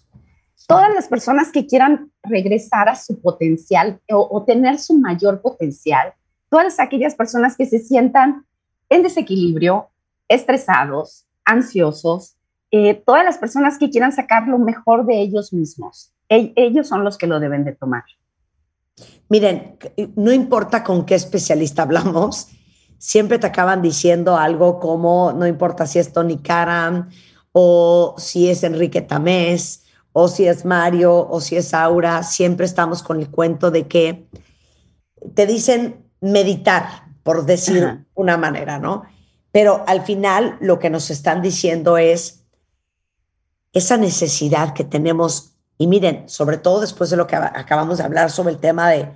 Todas 0.66 0.92
las 0.94 1.06
personas 1.06 1.52
que 1.52 1.66
quieran 1.66 2.10
regresar 2.22 2.88
a 2.88 2.96
su 2.96 3.20
potencial 3.20 4.00
o, 4.10 4.28
o 4.30 4.44
tener 4.44 4.78
su 4.78 4.98
mayor 4.98 5.40
potencial, 5.40 6.12
todas 6.48 6.80
aquellas 6.80 7.14
personas 7.14 7.56
que 7.56 7.66
se 7.66 7.78
sientan 7.78 8.46
en 8.88 9.02
desequilibrio, 9.02 9.88
estresados, 10.28 11.26
ansiosos, 11.44 12.36
eh, 12.70 12.94
todas 12.94 13.24
las 13.24 13.38
personas 13.38 13.78
que 13.78 13.90
quieran 13.90 14.12
sacar 14.12 14.48
lo 14.48 14.58
mejor 14.58 15.06
de 15.06 15.20
ellos 15.20 15.52
mismos, 15.52 16.12
e- 16.28 16.52
ellos 16.56 16.88
son 16.88 17.04
los 17.04 17.16
que 17.16 17.26
lo 17.26 17.40
deben 17.40 17.64
de 17.64 17.72
tomar. 17.72 18.04
Miren, 19.28 19.76
no 20.14 20.32
importa 20.32 20.82
con 20.82 21.04
qué 21.04 21.14
especialista 21.14 21.82
hablamos, 21.82 22.48
siempre 22.98 23.38
te 23.38 23.46
acaban 23.46 23.82
diciendo 23.82 24.36
algo 24.36 24.80
como, 24.80 25.32
no 25.32 25.46
importa 25.46 25.86
si 25.86 25.98
es 25.98 26.12
Tony 26.12 26.38
Karam 26.38 27.10
o 27.52 28.14
si 28.18 28.48
es 28.48 28.62
Enrique 28.62 29.02
Tamés 29.02 29.84
o 30.12 30.28
si 30.28 30.46
es 30.46 30.64
Mario 30.64 31.28
o 31.28 31.40
si 31.40 31.56
es 31.56 31.74
Aura, 31.74 32.22
siempre 32.22 32.66
estamos 32.66 33.02
con 33.02 33.20
el 33.20 33.30
cuento 33.30 33.70
de 33.70 33.86
que 33.86 34.28
te 35.34 35.46
dicen 35.46 36.05
meditar, 36.20 37.04
por 37.22 37.44
decir 37.46 37.84
Ajá. 37.84 38.04
una 38.14 38.36
manera, 38.36 38.78
¿no? 38.78 39.04
Pero 39.52 39.84
al 39.86 40.02
final 40.02 40.56
lo 40.60 40.78
que 40.78 40.90
nos 40.90 41.10
están 41.10 41.42
diciendo 41.42 41.96
es 41.98 42.44
esa 43.72 43.96
necesidad 43.96 44.72
que 44.74 44.84
tenemos, 44.84 45.52
y 45.78 45.86
miren, 45.86 46.28
sobre 46.28 46.56
todo 46.58 46.80
después 46.80 47.10
de 47.10 47.16
lo 47.16 47.26
que 47.26 47.36
aba- 47.36 47.52
acabamos 47.54 47.98
de 47.98 48.04
hablar 48.04 48.30
sobre 48.30 48.52
el 48.54 48.58
tema 48.60 48.88
de 48.90 49.12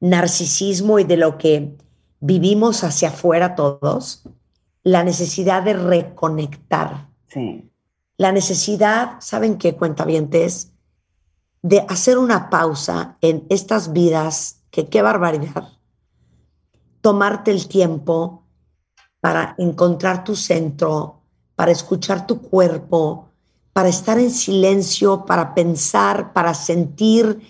narcisismo 0.00 0.98
y 0.98 1.04
de 1.04 1.16
lo 1.16 1.38
que 1.38 1.76
vivimos 2.20 2.84
hacia 2.84 3.08
afuera 3.08 3.54
todos, 3.54 4.22
la 4.82 5.02
necesidad 5.02 5.62
de 5.62 5.74
reconectar, 5.74 7.08
Sí. 7.28 7.70
la 8.18 8.30
necesidad, 8.32 9.16
¿saben 9.20 9.58
qué 9.58 9.74
cuentavientes? 9.74 10.72
De 11.62 11.84
hacer 11.88 12.18
una 12.18 12.48
pausa 12.50 13.16
en 13.20 13.44
estas 13.48 13.92
vidas, 13.92 14.62
que 14.70 14.88
qué 14.88 15.02
barbaridad, 15.02 15.72
tomarte 17.06 17.52
el 17.52 17.68
tiempo 17.68 18.42
para 19.20 19.54
encontrar 19.58 20.24
tu 20.24 20.34
centro, 20.34 21.22
para 21.54 21.70
escuchar 21.70 22.26
tu 22.26 22.42
cuerpo, 22.42 23.28
para 23.72 23.88
estar 23.88 24.18
en 24.18 24.32
silencio, 24.32 25.24
para 25.24 25.54
pensar, 25.54 26.32
para 26.32 26.52
sentir 26.52 27.42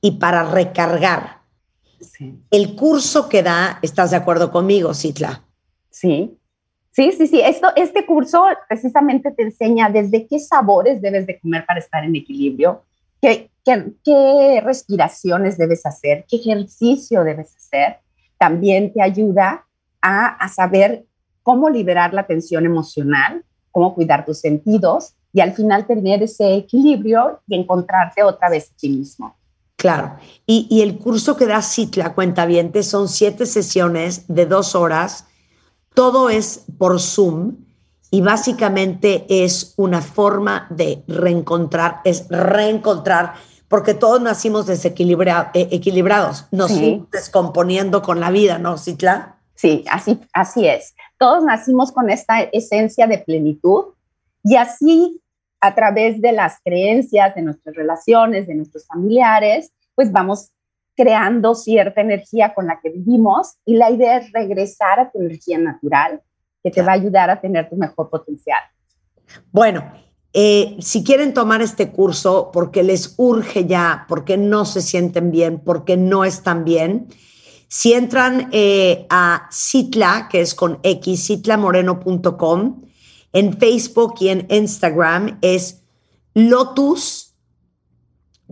y 0.00 0.18
para 0.18 0.42
recargar. 0.42 1.42
Sí. 2.00 2.40
El 2.50 2.74
curso 2.74 3.28
que 3.28 3.44
da, 3.44 3.78
¿estás 3.82 4.10
de 4.10 4.16
acuerdo 4.16 4.50
conmigo, 4.50 4.92
Citla? 4.94 5.44
Sí, 5.90 6.36
sí, 6.90 7.12
sí, 7.12 7.28
sí. 7.28 7.40
Esto, 7.40 7.68
este 7.76 8.04
curso 8.06 8.44
precisamente 8.68 9.30
te 9.30 9.44
enseña 9.44 9.90
desde 9.90 10.26
qué 10.26 10.40
sabores 10.40 11.00
debes 11.00 11.28
de 11.28 11.38
comer 11.38 11.64
para 11.64 11.78
estar 11.78 12.02
en 12.02 12.16
equilibrio, 12.16 12.82
qué, 13.22 13.48
qué, 13.64 13.92
qué 14.04 14.60
respiraciones 14.60 15.56
debes 15.56 15.86
hacer, 15.86 16.24
qué 16.28 16.38
ejercicio 16.38 17.22
debes 17.22 17.54
hacer 17.54 18.02
también 18.38 18.92
te 18.92 19.02
ayuda 19.02 19.66
a, 20.00 20.26
a 20.26 20.48
saber 20.48 21.04
cómo 21.42 21.70
liberar 21.70 22.14
la 22.14 22.26
tensión 22.26 22.66
emocional, 22.66 23.44
cómo 23.70 23.94
cuidar 23.94 24.24
tus 24.24 24.40
sentidos 24.40 25.14
y 25.32 25.40
al 25.40 25.52
final 25.52 25.86
tener 25.86 26.22
ese 26.22 26.54
equilibrio 26.54 27.40
y 27.46 27.56
encontrarte 27.56 28.22
otra 28.22 28.48
vez 28.48 28.70
a 28.70 28.76
ti 28.76 28.88
mismo. 28.88 29.36
Claro. 29.76 30.16
Y, 30.46 30.66
y 30.70 30.82
el 30.82 30.98
curso 30.98 31.36
que 31.36 31.46
da 31.46 31.60
Citla 31.60 32.14
Cuenta 32.14 32.46
son 32.82 33.08
siete 33.08 33.44
sesiones 33.44 34.26
de 34.28 34.46
dos 34.46 34.74
horas. 34.74 35.26
Todo 35.92 36.30
es 36.30 36.64
por 36.78 37.00
Zoom 37.00 37.56
y 38.10 38.20
básicamente 38.20 39.26
es 39.28 39.74
una 39.76 40.00
forma 40.00 40.68
de 40.70 41.02
reencontrar, 41.08 42.00
es 42.04 42.28
reencontrar, 42.28 43.34
porque 43.74 43.92
todos 43.94 44.20
nacimos 44.22 44.68
desequilibra- 44.68 45.50
eh, 45.52 45.66
equilibrados, 45.72 46.46
nos 46.52 46.70
Sí. 46.70 46.78
fuimos 46.78 47.10
descomponiendo 47.10 48.02
con 48.02 48.20
la 48.20 48.30
vida, 48.30 48.56
¿no, 48.56 48.78
Citla? 48.78 49.40
Sí, 49.56 49.84
así, 49.90 50.20
así 50.32 50.68
es. 50.68 50.94
Todos 51.18 51.42
nacimos 51.42 51.90
con 51.90 52.08
esta 52.08 52.40
esencia 52.52 53.08
de 53.08 53.18
plenitud 53.18 53.86
y 54.44 54.54
así 54.54 55.20
a 55.60 55.74
través 55.74 56.20
de 56.22 56.30
las 56.30 56.60
creencias, 56.64 57.34
de 57.34 57.42
nuestras 57.42 57.74
relaciones, 57.74 58.46
de 58.46 58.54
nuestros 58.54 58.86
familiares, 58.86 59.72
pues 59.96 60.12
vamos 60.12 60.52
creando 60.96 61.56
cierta 61.56 62.00
energía 62.00 62.54
con 62.54 62.68
la 62.68 62.78
que 62.80 62.90
vivimos 62.90 63.54
y 63.64 63.74
la 63.74 63.90
idea 63.90 64.18
es 64.18 64.30
regresar 64.30 65.00
a 65.00 65.10
tu 65.10 65.20
energía 65.20 65.58
natural 65.58 66.22
que 66.62 66.70
te 66.70 66.80
va 66.80 66.92
a 66.92 66.94
ayudar 66.94 67.28
a 67.28 67.40
tener 67.40 67.68
tu 67.68 67.74
mejor 67.74 68.08
potencial. 68.08 68.60
Bueno, 69.50 69.82
eh, 70.34 70.76
si 70.80 71.04
quieren 71.04 71.32
tomar 71.32 71.62
este 71.62 71.92
curso 71.92 72.50
porque 72.52 72.82
les 72.82 73.14
urge 73.16 73.66
ya, 73.66 74.04
porque 74.08 74.36
no 74.36 74.64
se 74.64 74.82
sienten 74.82 75.30
bien, 75.30 75.62
porque 75.64 75.96
no 75.96 76.24
están 76.24 76.64
bien, 76.64 77.08
si 77.68 77.92
entran 77.92 78.48
eh, 78.52 79.06
a 79.10 79.48
Citla, 79.50 80.28
que 80.28 80.40
es 80.40 80.54
con 80.54 80.80
X, 80.82 81.26
citlamoreno.com, 81.26 82.82
en 83.32 83.58
Facebook 83.58 84.14
y 84.20 84.28
en 84.28 84.46
Instagram 84.50 85.38
es 85.40 85.82
Lotus 86.34 87.34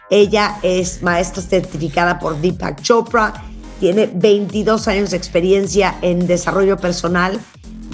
Ella 0.09 0.59
es 0.63 1.03
maestra 1.03 1.41
certificada 1.41 2.19
por 2.19 2.41
Deepak 2.41 2.81
Chopra, 2.81 3.33
tiene 3.79 4.09
22 4.13 4.87
años 4.87 5.11
de 5.11 5.17
experiencia 5.17 5.95
en 6.01 6.27
desarrollo 6.27 6.77
personal, 6.77 7.39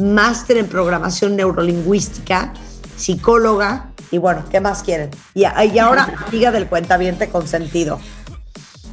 máster 0.01 0.57
en 0.57 0.67
programación 0.67 1.35
neurolingüística, 1.35 2.53
psicóloga 2.97 3.91
y 4.11 4.17
bueno, 4.17 4.43
¿qué 4.49 4.59
más 4.59 4.83
quieren? 4.83 5.11
Y, 5.33 5.41
y 5.41 5.79
ahora 5.79 6.13
amiga 6.27 6.51
del 6.51 6.67
cuentaviente 6.67 7.29
consentido. 7.29 7.99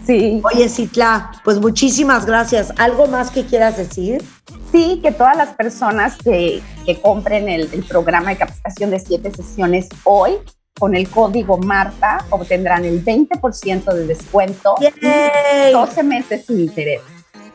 Sí. 0.06 0.40
Oye, 0.42 0.68
Citla, 0.68 1.30
pues 1.44 1.60
muchísimas 1.60 2.26
gracias. 2.26 2.72
¿Algo 2.78 3.06
más 3.06 3.30
que 3.30 3.44
quieras 3.44 3.76
decir? 3.76 4.22
Sí, 4.72 5.00
que 5.02 5.12
todas 5.12 5.36
las 5.36 5.50
personas 5.50 6.16
que, 6.16 6.60
que 6.84 7.00
compren 7.00 7.48
el, 7.48 7.68
el 7.72 7.84
programa 7.84 8.30
de 8.30 8.38
capacitación 8.38 8.90
de 8.90 8.98
siete 8.98 9.30
sesiones 9.30 9.88
hoy, 10.04 10.32
con 10.78 10.94
el 10.94 11.08
código 11.08 11.58
Marta, 11.58 12.24
obtendrán 12.30 12.84
el 12.84 13.04
20% 13.04 13.92
de 13.92 14.06
descuento 14.06 14.74
y 14.80 15.72
12 15.72 16.02
meses 16.02 16.46
sin 16.46 16.60
interés. 16.60 17.00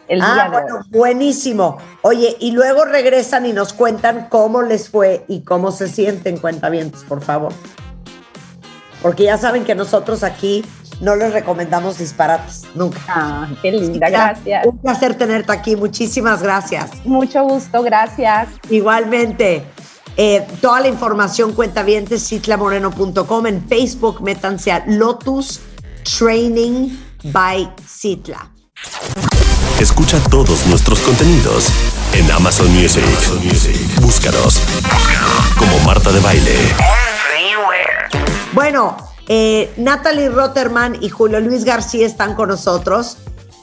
El 0.07 0.21
ah, 0.21 0.33
día 0.33 0.43
de 0.45 0.49
bueno, 0.49 0.75
hoy. 0.77 0.83
buenísimo. 0.89 1.77
Oye, 2.01 2.37
y 2.39 2.51
luego 2.51 2.85
regresan 2.85 3.45
y 3.45 3.53
nos 3.53 3.73
cuentan 3.73 4.27
cómo 4.29 4.61
les 4.61 4.89
fue 4.89 5.25
y 5.27 5.41
cómo 5.41 5.71
se 5.71 5.89
sienten 5.89 6.37
cuentavientos, 6.37 7.03
por 7.03 7.21
favor. 7.21 7.51
Porque 9.01 9.23
ya 9.23 9.37
saben 9.37 9.65
que 9.65 9.75
nosotros 9.75 10.23
aquí 10.23 10.63
no 11.01 11.15
les 11.15 11.33
recomendamos 11.33 11.97
disparates, 11.97 12.63
nunca. 12.73 12.99
Ah, 13.07 13.47
qué 13.61 13.71
linda, 13.71 14.09
gracias. 14.09 14.65
Un 14.65 14.77
placer 14.77 15.15
tenerte 15.15 15.51
aquí, 15.51 15.75
muchísimas 15.75 16.41
gracias. 16.41 17.05
Mucho 17.05 17.43
gusto, 17.43 17.83
gracias. 17.83 18.47
Igualmente. 18.69 19.65
Eh, 20.19 20.47
toda 20.61 20.79
la 20.79 20.87
información 20.87 21.53
cuentavientes 21.53 22.27
citlamoreno.com 22.27 23.45
en 23.45 23.67
Facebook 23.67 24.19
métanse 24.21 24.71
a 24.71 24.83
Lotus 24.87 25.59
Training 26.17 26.89
by 27.25 27.71
Citla. 27.87 28.51
Escucha 29.79 30.19
todos 30.31 30.65
nuestros 30.65 31.01
contenidos 31.01 31.67
en 32.13 32.31
Amazon 32.31 32.67
Music. 32.73 33.03
Búscanos 34.01 34.59
como 35.55 35.77
Marta 35.85 36.11
de 36.11 36.19
Baile. 36.19 36.55
Bueno, 38.53 38.97
eh, 39.27 39.71
Natalie 39.77 40.29
Rotterman 40.29 40.97
y 40.99 41.09
Julio 41.09 41.39
Luis 41.41 41.63
García 41.63 42.07
están 42.07 42.33
con 42.33 42.49
nosotros. 42.49 43.17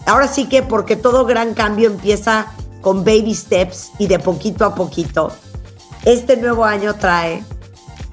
Ahora 0.06 0.28
sí 0.28 0.48
que 0.48 0.62
porque 0.62 0.94
todo 0.94 1.26
gran 1.26 1.54
cambio 1.54 1.88
empieza 1.88 2.46
con 2.80 3.04
baby 3.04 3.34
steps 3.34 3.90
y 3.98 4.06
de 4.06 4.20
poquito 4.20 4.64
a 4.64 4.76
poquito. 4.76 5.32
Este 6.04 6.36
nuevo 6.36 6.64
año 6.64 6.94
trae 6.94 7.42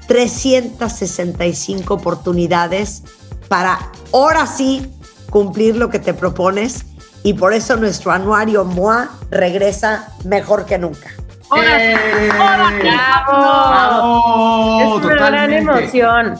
365 0.07 1.93
oportunidades 1.93 3.03
para 3.49 3.79
ahora 4.13 4.47
sí 4.47 4.87
cumplir 5.29 5.75
lo 5.75 5.89
que 5.89 5.99
te 5.99 6.13
propones 6.13 6.85
y 7.23 7.33
por 7.33 7.53
eso 7.53 7.75
nuestro 7.75 8.11
anuario 8.11 8.63
MOA 8.63 9.09
regresa 9.29 10.13
mejor 10.23 10.65
que 10.65 10.77
nunca. 10.77 11.09
Ahora 11.49 11.79
sí, 11.79 12.29
ahora 12.39 12.69
sí. 12.69 12.87
¡Bravo! 12.87 14.81
Es 14.81 15.05
una 15.05 15.15
gran 15.15 15.53
emoción. 15.53 16.35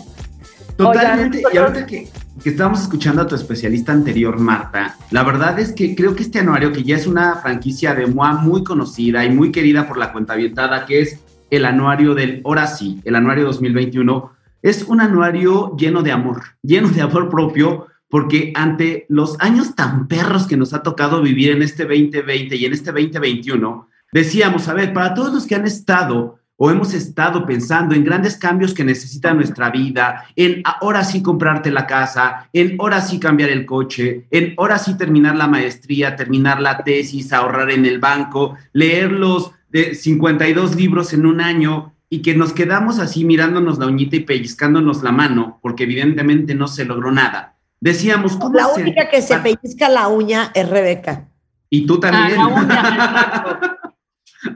Totalmente. 0.78 1.40
Oigan, 1.40 1.54
y 1.54 1.58
ahorita 1.58 1.86
que, 1.86 2.08
que 2.42 2.50
estábamos 2.50 2.82
escuchando 2.82 3.22
a 3.22 3.28
tu 3.28 3.36
especialista 3.36 3.92
anterior, 3.92 4.40
Marta, 4.40 4.96
la 5.12 5.24
verdad 5.24 5.60
es 5.60 5.74
que 5.74 5.96
creo 5.96 6.16
que 6.16 6.24
este 6.24 6.40
anuario, 6.40 6.72
que 6.72 6.84
ya 6.84 6.96
es 6.96 7.08
una 7.08 7.36
franquicia 7.36 7.94
de 7.94 8.08
MOA 8.08 8.34
muy 8.34 8.64
conocida 8.64 9.26
y 9.26 9.30
muy 9.30 9.52
querida 9.52 9.86
por 9.86 9.98
la 9.98 10.14
cuenta 10.14 10.36
que 10.88 11.02
es 11.02 11.20
el 11.52 11.66
anuario 11.66 12.16
del 12.16 12.42
Ahora 12.44 12.66
sí, 12.66 13.00
el 13.04 13.16
anuario 13.16 13.46
2021, 13.46 14.32
es 14.64 14.84
un 14.84 15.02
anuario 15.02 15.76
lleno 15.78 16.02
de 16.02 16.12
amor, 16.12 16.42
lleno 16.64 16.90
de 16.90 17.02
amor 17.02 17.30
propio, 17.30 17.88
porque 18.10 18.52
ante 18.56 19.06
los 19.10 19.40
años 19.40 19.76
tan 19.76 20.08
perros 20.08 20.48
que 20.48 20.58
nos 20.58 20.74
ha 20.74 20.82
tocado 20.82 21.22
vivir 21.22 21.52
en 21.52 21.62
este 21.62 21.84
2020 21.84 22.56
y 22.56 22.66
en 22.66 22.74
este 22.74 22.92
2021, 22.92 23.88
decíamos, 24.12 24.68
a 24.68 24.74
ver, 24.74 24.92
para 24.92 25.14
todos 25.14 25.34
los 25.34 25.46
que 25.46 25.56
han 25.56 25.66
estado 25.66 26.40
o 26.64 26.70
hemos 26.70 26.94
estado 26.94 27.44
pensando 27.44 27.96
en 27.96 28.04
grandes 28.04 28.38
cambios 28.38 28.76
que 28.76 28.84
necesita 28.84 29.34
nuestra 29.34 29.72
vida, 29.72 30.26
en 30.36 30.62
ahora 30.64 31.04
sí 31.04 31.24
comprarte 31.24 31.72
la 31.72 31.88
casa, 31.88 32.50
en 32.54 32.76
ahora 32.80 33.02
sí 33.02 33.20
cambiar 33.20 33.50
el 33.50 33.66
coche, 33.66 34.28
en 34.30 34.54
ahora 34.58 34.78
sí 34.78 34.96
terminar 34.96 35.36
la 35.36 35.48
maestría, 35.48 36.16
terminar 36.16 36.62
la 36.62 36.84
tesis, 36.84 37.34
ahorrar 37.34 37.72
en 37.72 37.88
el 37.88 37.98
banco, 37.98 38.58
leer 38.74 39.12
los 39.12 39.52
de 39.72 39.96
52 39.96 40.76
libros 40.76 41.14
en 41.14 41.26
un 41.26 41.42
año 41.42 41.94
y 42.10 42.22
que 42.22 42.36
nos 42.36 42.52
quedamos 42.54 43.00
así 43.00 43.24
mirándonos 43.24 43.80
la 43.80 43.88
uñita 43.88 44.18
y 44.18 44.22
pellizcándonos 44.22 45.02
la 45.02 45.12
mano, 45.12 45.60
porque 45.62 45.84
evidentemente 45.84 46.56
no 46.56 46.68
se 46.68 46.84
logró 46.86 47.12
nada. 47.12 47.58
Decíamos, 47.80 48.36
¿cómo 48.38 48.56
La 48.56 48.68
se- 48.68 48.82
única 48.82 49.10
que 49.10 49.22
se 49.22 49.38
pellizca 49.38 49.88
la 49.90 50.08
uña 50.10 50.52
es 50.54 50.70
Rebeca. 50.70 51.28
Y 51.70 51.86
tú 51.86 52.00
también. 52.00 52.38
Ah, 52.40 52.50
la 52.50 53.48
uña, 53.48 53.78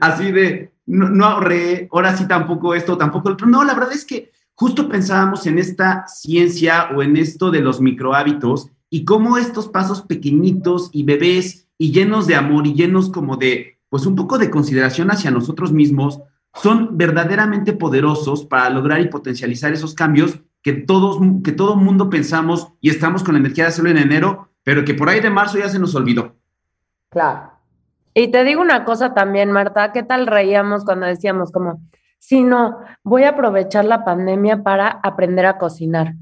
Así 0.00 0.32
de, 0.32 0.72
no, 0.86 1.08
no 1.08 1.24
ahorré, 1.24 1.88
ahora 1.92 2.16
sí 2.16 2.26
tampoco 2.28 2.74
esto, 2.74 2.96
tampoco 2.98 3.28
el 3.28 3.34
otro. 3.34 3.46
No, 3.46 3.64
la 3.64 3.74
verdad 3.74 3.92
es 3.92 4.04
que 4.04 4.32
justo 4.54 4.88
pensábamos 4.88 5.46
en 5.46 5.58
esta 5.58 6.06
ciencia 6.08 6.88
o 6.94 7.02
en 7.02 7.16
esto 7.16 7.50
de 7.50 7.60
los 7.60 7.80
microhábitos 7.80 8.68
y 8.90 9.04
cómo 9.04 9.38
estos 9.38 9.68
pasos 9.68 10.02
pequeñitos 10.02 10.90
y 10.92 11.04
bebés 11.04 11.68
y 11.78 11.92
llenos 11.92 12.26
de 12.26 12.34
amor 12.34 12.66
y 12.66 12.74
llenos 12.74 13.10
como 13.10 13.36
de, 13.36 13.75
pues 13.88 14.06
un 14.06 14.16
poco 14.16 14.38
de 14.38 14.50
consideración 14.50 15.10
hacia 15.10 15.30
nosotros 15.30 15.72
mismos, 15.72 16.20
son 16.54 16.96
verdaderamente 16.96 17.72
poderosos 17.72 18.44
para 18.44 18.70
lograr 18.70 19.00
y 19.00 19.08
potencializar 19.08 19.72
esos 19.72 19.94
cambios 19.94 20.40
que 20.62 20.72
todos, 20.72 21.18
que 21.44 21.52
todo 21.52 21.76
mundo 21.76 22.10
pensamos 22.10 22.72
y 22.80 22.90
estamos 22.90 23.22
con 23.22 23.34
la 23.34 23.40
energía 23.40 23.64
de 23.64 23.68
hacerlo 23.68 23.90
en 23.90 23.98
enero, 23.98 24.48
pero 24.64 24.84
que 24.84 24.94
por 24.94 25.08
ahí 25.08 25.20
de 25.20 25.30
marzo 25.30 25.58
ya 25.58 25.68
se 25.68 25.78
nos 25.78 25.94
olvidó. 25.94 26.34
Claro. 27.10 27.52
Y 28.14 28.28
te 28.28 28.44
digo 28.44 28.62
una 28.62 28.84
cosa 28.84 29.14
también, 29.14 29.52
Marta, 29.52 29.92
¿qué 29.92 30.02
tal 30.02 30.26
reíamos 30.26 30.84
cuando 30.84 31.06
decíamos 31.06 31.52
como, 31.52 31.80
si 32.18 32.42
no, 32.42 32.78
voy 33.04 33.24
a 33.24 33.30
aprovechar 33.30 33.84
la 33.84 34.04
pandemia 34.04 34.62
para 34.62 34.88
aprender 34.88 35.46
a 35.46 35.58
cocinar? 35.58 36.14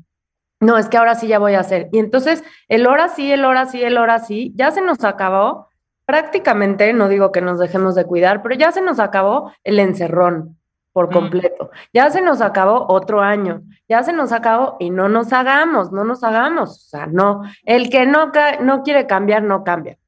no, 0.64 0.78
es 0.78 0.88
que 0.88 0.96
ahora 0.96 1.14
sí 1.14 1.26
ya 1.28 1.38
voy 1.38 1.54
a 1.54 1.60
hacer. 1.60 1.88
Y 1.92 1.98
entonces 1.98 2.42
el 2.68 2.86
hora 2.86 3.08
sí, 3.08 3.30
el 3.30 3.44
hora 3.44 3.66
sí, 3.66 3.82
el 3.82 3.98
hora 3.98 4.18
sí, 4.18 4.52
ya 4.56 4.70
se 4.70 4.80
nos 4.80 5.04
acabó 5.04 5.68
prácticamente, 6.06 6.92
no 6.92 7.08
digo 7.08 7.32
que 7.32 7.40
nos 7.40 7.58
dejemos 7.58 7.94
de 7.94 8.04
cuidar, 8.04 8.42
pero 8.42 8.54
ya 8.54 8.72
se 8.72 8.80
nos 8.80 8.98
acabó 8.98 9.52
el 9.64 9.78
encerrón 9.78 10.56
por 10.92 11.08
Mm. 11.08 11.12
completo. 11.12 11.70
Ya 11.92 12.10
se 12.10 12.20
nos 12.22 12.40
acabó 12.40 12.86
otro 12.88 13.20
año, 13.20 13.62
ya 13.88 14.02
se 14.02 14.12
nos 14.12 14.32
acabó 14.32 14.76
y 14.78 14.90
no 14.90 15.08
nos 15.08 15.32
hagamos, 15.32 15.92
no 15.92 16.04
nos 16.04 16.22
hagamos. 16.22 16.70
O 16.70 16.88
sea, 16.88 17.06
no, 17.06 17.42
el 17.64 17.90
que 17.90 18.06
no, 18.06 18.30
no 18.60 18.82
quiere 18.82 19.06
cambiar, 19.06 19.42
no 19.42 19.64
cambia. 19.64 19.98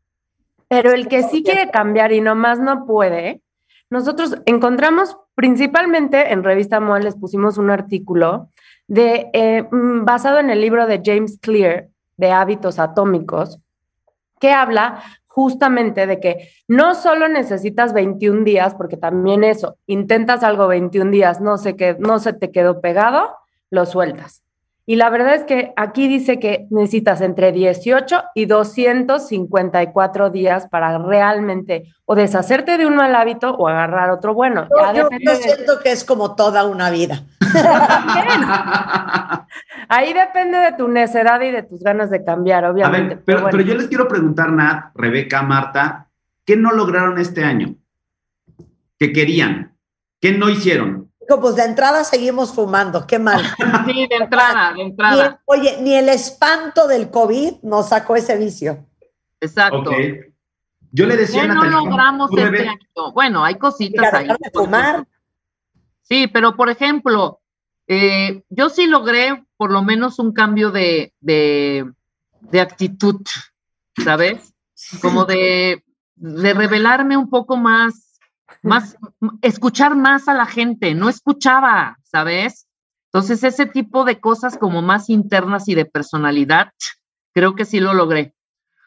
Pero 0.69 0.93
el 0.93 1.09
que 1.09 1.23
sí 1.23 1.43
quiere 1.43 1.71
cambiar 1.71 2.13
y 2.13 2.21
nomás 2.21 2.59
no 2.61 2.87
puede, 2.87 3.43
nosotros 3.91 4.37
encontramos 4.47 5.17
principalmente 5.35 6.33
en 6.33 6.43
Revista 6.43 6.81
MOA, 6.81 7.01
les 7.01 7.17
pusimos 7.17 7.59
un 7.59 7.71
artículo 7.71 8.49
de, 8.89 9.29
eh, 9.33 9.63
mm, 9.71 10.05
basado 10.05 10.39
en 10.39 10.51
el 10.51 10.61
libro 10.61 10.87
de 10.87 11.03
James 11.05 11.39
Clear 11.41 11.89
de 12.17 12.33
hábitos 12.33 12.79
atómicos, 12.79 13.61
que 14.41 14.53
habla 14.53 15.03
justamente 15.37 16.07
de 16.07 16.19
que 16.19 16.49
no 16.67 16.95
solo 16.95 17.29
necesitas 17.29 17.93
21 17.93 18.43
días, 18.43 18.75
porque 18.75 18.97
también 18.97 19.45
eso, 19.45 19.77
intentas 19.87 20.43
algo 20.43 20.67
21 20.67 21.11
días, 21.11 21.43
no 21.43 21.59
se, 21.59 21.77
que, 21.77 21.95
no 21.99 22.19
se 22.19 22.33
te 22.33 22.51
quedó 22.51 22.81
pegado, 22.81 23.37
lo 23.69 23.85
sueltas. 23.85 24.46
Y 24.89 24.95
la 24.95 25.11
verdad 25.11 25.35
es 25.35 25.43
que 25.43 25.73
aquí 25.77 26.07
dice 26.07 26.39
que 26.39 26.69
necesitas 26.71 27.21
entre 27.21 27.51
18 27.51 28.23
y 28.37 28.47
254 28.47 30.31
días 30.31 30.69
para 30.69 30.97
realmente 30.99 31.93
o 32.05 32.15
deshacerte 32.15 32.79
de 32.79 32.87
un 32.87 32.95
mal 32.95 33.13
hábito 33.17 33.51
o 33.57 33.67
agarrar 33.67 34.11
otro 34.11 34.33
bueno. 34.33 34.69
Yo, 34.71 34.77
Ya 34.81 34.93
yo- 34.93 35.03
depende 35.05 35.25
yo 35.25 35.31
de- 35.33 35.37
siento 35.43 35.81
que 35.83 35.91
es 35.91 36.05
como 36.05 36.37
toda 36.37 36.65
una 36.65 36.91
vida. 36.91 37.23
ahí 39.89 40.13
depende 40.13 40.59
de 40.59 40.73
tu 40.73 40.89
necedad 40.89 41.41
y 41.41 41.51
de 41.51 41.63
tus 41.65 41.81
ganas 41.83 42.11
de 42.11 42.25
cambiar, 42.25 42.65
A 42.65 42.71
obviamente. 42.71 43.17
ver, 43.17 43.25
pero, 43.25 43.41
bueno. 43.43 43.57
pero 43.59 43.69
yo 43.69 43.75
les 43.75 43.89
quiero 43.89 44.07
preguntar, 44.09 44.51
Nat, 44.53 44.91
Rebeca, 44.95 45.43
Marta, 45.43 46.07
¿qué 46.45 46.57
no 46.57 46.71
lograron 46.73 47.19
este 47.19 47.45
año? 47.45 47.75
¿Qué 48.99 49.13
querían? 49.13 49.77
¿Qué 50.21 50.33
no 50.33 50.49
hicieron? 50.49 51.06
Digo, 51.29 51.41
Pues 51.41 51.57
de 51.57 51.65
entrada 51.65 52.05
seguimos 52.05 52.53
fumando, 52.55 53.07
qué 53.07 53.19
mal. 53.19 53.43
Sí, 53.87 54.07
de 54.09 54.17
entrada, 54.17 54.71
de 54.71 54.75
Ni 54.77 54.83
entrada. 54.83 55.43
oye, 55.47 55.79
ni 55.83 55.95
el 55.95 56.09
espanto 56.09 56.87
del 56.87 57.11
COVID 57.11 57.63
nos 57.63 57.89
sacó 57.91 58.17
ese 58.17 58.37
vicio. 58.37 58.87
Exacto. 59.41 59.91
Yo 60.93 61.07
le 61.07 61.17
decía 61.17 61.43
¿Qué 61.43 61.51
a 61.51 61.55
no 61.55 61.65
logramos 61.65 62.31
este 62.37 62.69
año? 62.69 63.13
Bueno, 63.13 63.45
hay 63.45 63.57
cositas 63.57 64.13
ahí. 64.15 64.29
de 64.29 64.51
fumar. 64.53 65.07
Sí, 66.03 66.27
pero 66.29 66.57
por 66.57 66.71
ejemplo, 66.71 67.41
eh, 67.89 68.43
yo 68.49 68.69
sí 68.71 68.87
logré 68.87 69.45
por 69.57 69.71
lo 69.73 69.83
menos 69.83 70.19
un 70.19 70.33
cambio 70.33 70.71
de, 70.71 71.13
de, 71.21 71.91
de 72.41 72.61
actitud, 72.61 73.21
¿sabes? 74.03 74.55
Como 75.03 75.25
de, 75.25 75.83
de 76.15 76.55
revelarme 76.55 77.17
un 77.17 77.29
poco 77.29 77.57
más, 77.57 78.06
más, 78.67 78.97
escuchar 79.43 79.97
más 79.97 80.29
a 80.29 80.35
la 80.35 80.47
gente, 80.47 80.95
no 80.95 81.09
escuchaba, 81.09 81.99
¿sabes? 82.03 82.67
Entonces, 83.13 83.45
ese 83.45 83.67
tipo 83.67 84.05
de 84.05 84.21
cosas 84.21 84.59
como 84.59 84.83
más 84.83 85.09
internas 85.09 85.69
y 85.69 85.75
de 85.75 85.87
personalidad, 85.87 86.69
creo 87.33 87.55
que 87.55 87.65
sí 87.65 87.81
lo 87.81 87.95
logré. 87.95 88.35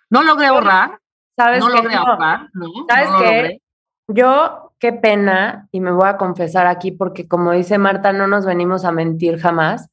No 0.09 0.23
logré 0.23 0.47
ahorrar, 0.47 0.99
¿Sabes 1.35 1.61
no 1.61 1.69
logré 1.69 1.95
No. 1.95 2.01
ahorrar, 2.01 2.49
¿no? 2.53 2.67
¿Sabes 2.87 3.09
no 3.11 3.19
qué? 3.19 3.61
Yo, 4.09 4.73
qué 4.77 4.91
pena, 4.91 5.69
y 5.71 5.79
me 5.79 5.91
voy 5.91 6.09
a 6.09 6.17
confesar 6.17 6.67
aquí 6.67 6.91
porque 6.91 7.27
como 7.27 7.53
dice 7.53 7.77
Marta, 7.77 8.11
no 8.11 8.27
nos 8.27 8.45
venimos 8.45 8.83
a 8.83 8.91
mentir 8.91 9.39
jamás. 9.39 9.89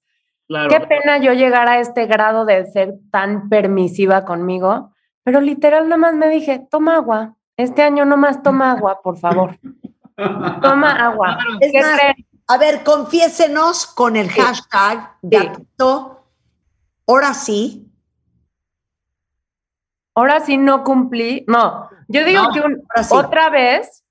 Claro. 0.49 0.71
Qué 0.71 0.81
pena 0.81 1.19
yo 1.19 1.33
llegar 1.35 1.69
a 1.69 1.79
este 1.79 2.07
grado 2.07 2.45
de 2.45 2.67
ser 2.67 2.95
tan 3.11 3.49
permisiva 3.49 4.25
conmigo, 4.25 4.93
pero 5.23 5.41
literal 5.41 5.89
nomás 5.89 6.15
me 6.15 6.29
dije, 6.29 6.67
toma 6.71 6.97
agua. 6.97 7.36
Este 7.57 7.83
año 7.83 8.05
nomás 8.05 8.43
toma 8.43 8.73
agua, 8.73 9.01
por 9.03 9.17
favor. 9.19 9.59
Toma 10.63 10.93
agua. 10.93 11.37
Claro. 11.37 11.59
Es 11.61 11.73
¿Qué 11.73 11.83
más, 11.83 12.01
creen? 12.01 12.27
A 12.49 12.59
ver, 12.59 12.85
confiésenos 12.85 13.87
con 13.87 14.17
el 14.17 14.31
Sí. 14.31 14.41
hashtag 14.41 15.17
Sí. 15.23 15.29
gatito, 15.31 16.25
ahora 17.07 17.35
sí. 17.35 17.91
Ahora 20.15 20.41
sí 20.41 20.57
no 20.57 20.85
cumplí. 20.85 21.45
No, 21.49 21.91
yo 22.09 22.25
digo 22.25 22.45
No, 22.45 22.53
que 22.53 22.61
un- 22.61 22.83
ahora 22.89 23.05
sí. 23.05 23.15
otra 23.15 23.51
vez, 23.51 24.03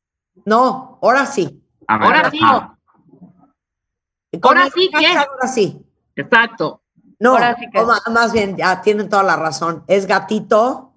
No, 0.45 0.99
ahora 1.01 1.25
sí. 1.25 1.45
Ver, 1.87 2.01
Ahora 2.01 2.29
sí. 2.29 2.39
Con 2.39 4.57
Ahora 4.57 4.69
sí, 4.69 4.89
Ahora 4.93 5.47
sí. 5.47 5.81
Exacto. 6.17 6.81
No, 7.19 7.31
Ahora 7.31 7.55
sí 7.57 7.69
que- 7.71 7.79
o 7.79 7.85
más 8.11 8.33
bien, 8.33 8.57
ya 8.57 8.81
tienen 8.81 9.07
toda 9.07 9.23
la 9.23 9.37
razón. 9.37 9.83
Es 9.87 10.05
gatito. 10.07 10.91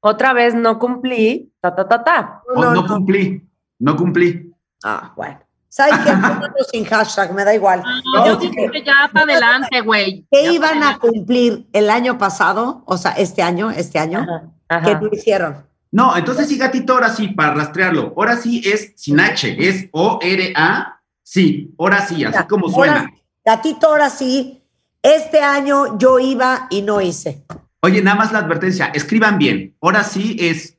otra 0.00 0.32
vez 0.32 0.54
no 0.54 0.78
cumplí, 0.78 1.52
ta, 1.74 1.74
ta, 1.74 1.88
ta, 1.88 2.04
ta. 2.04 2.42
Oh, 2.54 2.64
no, 2.74 2.86
cumplí, 2.86 3.42
no 3.78 3.96
cumplí. 3.96 4.52
Ah, 4.84 5.12
bueno. 5.16 5.38
¿Sabes 5.68 5.94
qué? 6.04 6.12
Sin 6.72 6.84
hashtag, 6.84 7.34
me 7.34 7.44
da 7.44 7.54
igual. 7.54 7.82
No, 8.14 8.26
Yo 8.26 8.36
digo 8.36 8.52
que- 8.54 8.70
que 8.70 8.84
ya 8.84 9.10
para 9.12 9.24
adelante, 9.32 9.80
güey. 9.82 10.26
¿Qué 10.30 10.44
Ya 10.44 10.52
iban 10.52 10.82
a 10.82 10.98
cumplir 10.98 11.66
el 11.72 11.90
año 11.90 12.16
pasado? 12.18 12.82
O 12.86 12.96
sea, 12.96 13.12
este 13.12 13.42
año, 13.42 13.70
este 13.70 13.98
año, 13.98 14.20
Ajá, 14.68 14.84
que 14.84 14.90
ajá. 14.92 15.00
no 15.00 15.08
hicieron. 15.12 15.66
No, 15.92 16.16
entonces 16.16 16.48
sí, 16.48 16.56
gatito, 16.58 16.94
ahora 16.94 17.10
sí, 17.10 17.28
para 17.28 17.54
rastrearlo. 17.54 18.12
Ahora 18.16 18.36
sí 18.36 18.62
es 18.64 18.92
sin 18.96 19.20
H, 19.20 19.56
es 19.58 19.88
O-R-A, 19.92 21.00
sí, 21.22 21.74
ahora 21.78 22.00
sí, 22.06 22.24
así 22.24 22.34
Ya, 22.34 22.46
como 22.46 22.68
suena. 22.68 23.10
Gatito, 23.44 23.86
ahora 23.88 24.10
sí. 24.10 24.62
Este 25.02 25.40
año 25.40 25.96
yo 25.98 26.18
iba 26.18 26.66
y 26.70 26.82
no 26.82 27.00
hice. 27.00 27.44
Oye, 27.80 28.02
nada 28.02 28.16
más 28.16 28.32
la 28.32 28.40
advertencia, 28.40 28.86
escriban 28.86 29.38
bien. 29.38 29.76
Ahora 29.80 30.02
sí 30.02 30.36
es 30.40 30.76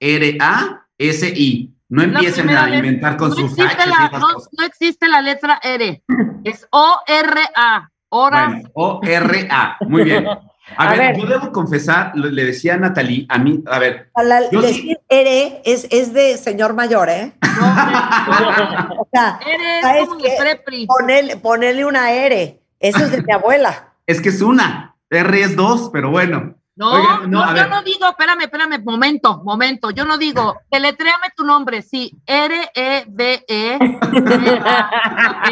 O-R-A-S-I. 0.00 1.74
No 1.90 2.02
empiecen 2.02 2.50
a 2.50 2.68
inventar 2.74 3.16
con 3.16 3.30
no 3.30 3.34
sus 3.34 3.52
existe 3.58 3.86
la- 3.88 4.10
no, 4.18 4.28
no 4.58 4.64
existe 4.66 5.08
la 5.08 5.20
letra 5.22 5.58
R. 5.62 6.02
Es 6.44 6.66
O-R-A. 6.70 7.90
Bueno, 8.10 8.60
O-R-A. 8.74 9.76
Muy 9.86 10.04
bien. 10.04 10.26
A, 10.76 10.82
A 10.86 10.90
ver, 10.90 10.98
ver. 10.98 11.16
yo 11.16 11.24
debo 11.26 11.50
confesar, 11.50 12.12
le 12.14 12.44
decía 12.44 12.74
a 12.74 12.76
Natalie, 12.76 13.24
a 13.30 13.38
mí, 13.38 13.64
a 13.66 13.78
ver, 13.78 14.10
A 14.14 14.22
la- 14.22 14.50
Yo 14.50 14.60
sí. 14.60 14.66
decir 14.66 14.98
ere 15.08 15.62
es, 15.64 15.86
es 15.90 16.12
de 16.12 16.36
señor 16.36 16.74
mayor, 16.74 17.08
¿eh? 17.08 17.32
O 18.98 19.08
sea, 19.10 19.40
Eres 19.46 19.80
¿sabes 19.82 20.08
como 20.08 20.20
prepri. 20.38 20.86
ponerle, 20.86 21.38
ponerle 21.38 21.86
una 21.86 22.12
ere. 22.12 22.60
Eso 22.80 22.98
es 22.98 23.10
de 23.12 23.22
mi 23.22 23.32
abuela. 23.32 23.94
es 24.06 24.20
que 24.20 24.28
es 24.28 24.42
una, 24.42 24.94
R 25.08 25.40
es 25.40 25.56
dos, 25.56 25.88
pero 25.90 26.10
bueno. 26.10 26.54
No, 26.78 26.92
Oigan, 26.92 27.28
no, 27.28 27.40
no, 27.40 27.48
yo 27.48 27.54
ver. 27.54 27.70
no 27.70 27.82
digo, 27.82 28.06
espérame, 28.06 28.42
espérame, 28.42 28.84
momento, 28.84 29.42
momento. 29.42 29.90
Yo 29.90 30.04
no 30.04 30.16
digo, 30.16 30.60
deletréame 30.70 31.26
tu 31.36 31.44
nombre, 31.44 31.82
sí, 31.82 32.12
R-E-B-E, 32.24 33.78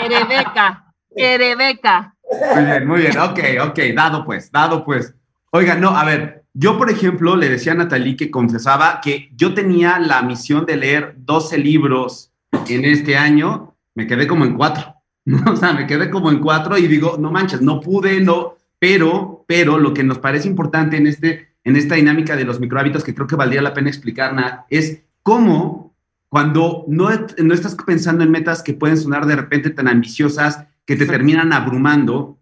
Erebeca, 0.04 0.94
Erebeca. 1.10 2.14
Muy 2.54 2.64
bien, 2.64 2.86
muy 2.86 3.00
bien. 3.00 3.18
Ok, 3.18 3.40
ok, 3.60 3.78
dado 3.96 4.24
pues, 4.24 4.52
dado 4.52 4.84
pues. 4.84 5.16
Oiga, 5.50 5.74
no, 5.74 5.90
a 5.90 6.04
ver, 6.04 6.44
yo 6.54 6.78
por 6.78 6.90
ejemplo 6.90 7.34
le 7.34 7.48
decía 7.48 7.72
a 7.72 7.74
Natalie 7.74 8.16
que 8.16 8.30
confesaba 8.30 9.00
que 9.00 9.28
yo 9.34 9.52
tenía 9.52 9.98
la 9.98 10.22
misión 10.22 10.64
de 10.64 10.76
leer 10.76 11.14
12 11.18 11.58
libros 11.58 12.30
en 12.68 12.84
este 12.84 13.16
año, 13.16 13.74
me 13.96 14.06
quedé 14.06 14.28
como 14.28 14.44
en 14.44 14.56
cuatro. 14.56 14.94
O 15.50 15.56
sea, 15.56 15.72
me 15.72 15.88
quedé 15.88 16.08
como 16.08 16.30
en 16.30 16.38
cuatro 16.38 16.78
y 16.78 16.86
digo, 16.86 17.16
no 17.18 17.32
manches, 17.32 17.60
no 17.60 17.80
pude, 17.80 18.20
no, 18.20 18.54
pero, 18.78 19.35
pero 19.46 19.78
lo 19.78 19.94
que 19.94 20.04
nos 20.04 20.18
parece 20.18 20.48
importante 20.48 20.96
en, 20.96 21.06
este, 21.06 21.48
en 21.64 21.76
esta 21.76 21.94
dinámica 21.94 22.36
de 22.36 22.44
los 22.44 22.60
microhábitos 22.60 23.04
que 23.04 23.14
creo 23.14 23.26
que 23.26 23.36
valdría 23.36 23.62
la 23.62 23.74
pena 23.74 23.88
explicar, 23.88 24.34
Nat, 24.34 24.66
es 24.70 25.02
cómo 25.22 25.94
cuando 26.28 26.84
no, 26.88 27.08
no 27.38 27.54
estás 27.54 27.74
pensando 27.86 28.24
en 28.24 28.30
metas 28.30 28.62
que 28.62 28.74
pueden 28.74 28.96
sonar 28.98 29.26
de 29.26 29.36
repente 29.36 29.70
tan 29.70 29.88
ambiciosas 29.88 30.64
que 30.84 30.96
te 30.96 31.06
terminan 31.06 31.52
abrumando 31.52 32.38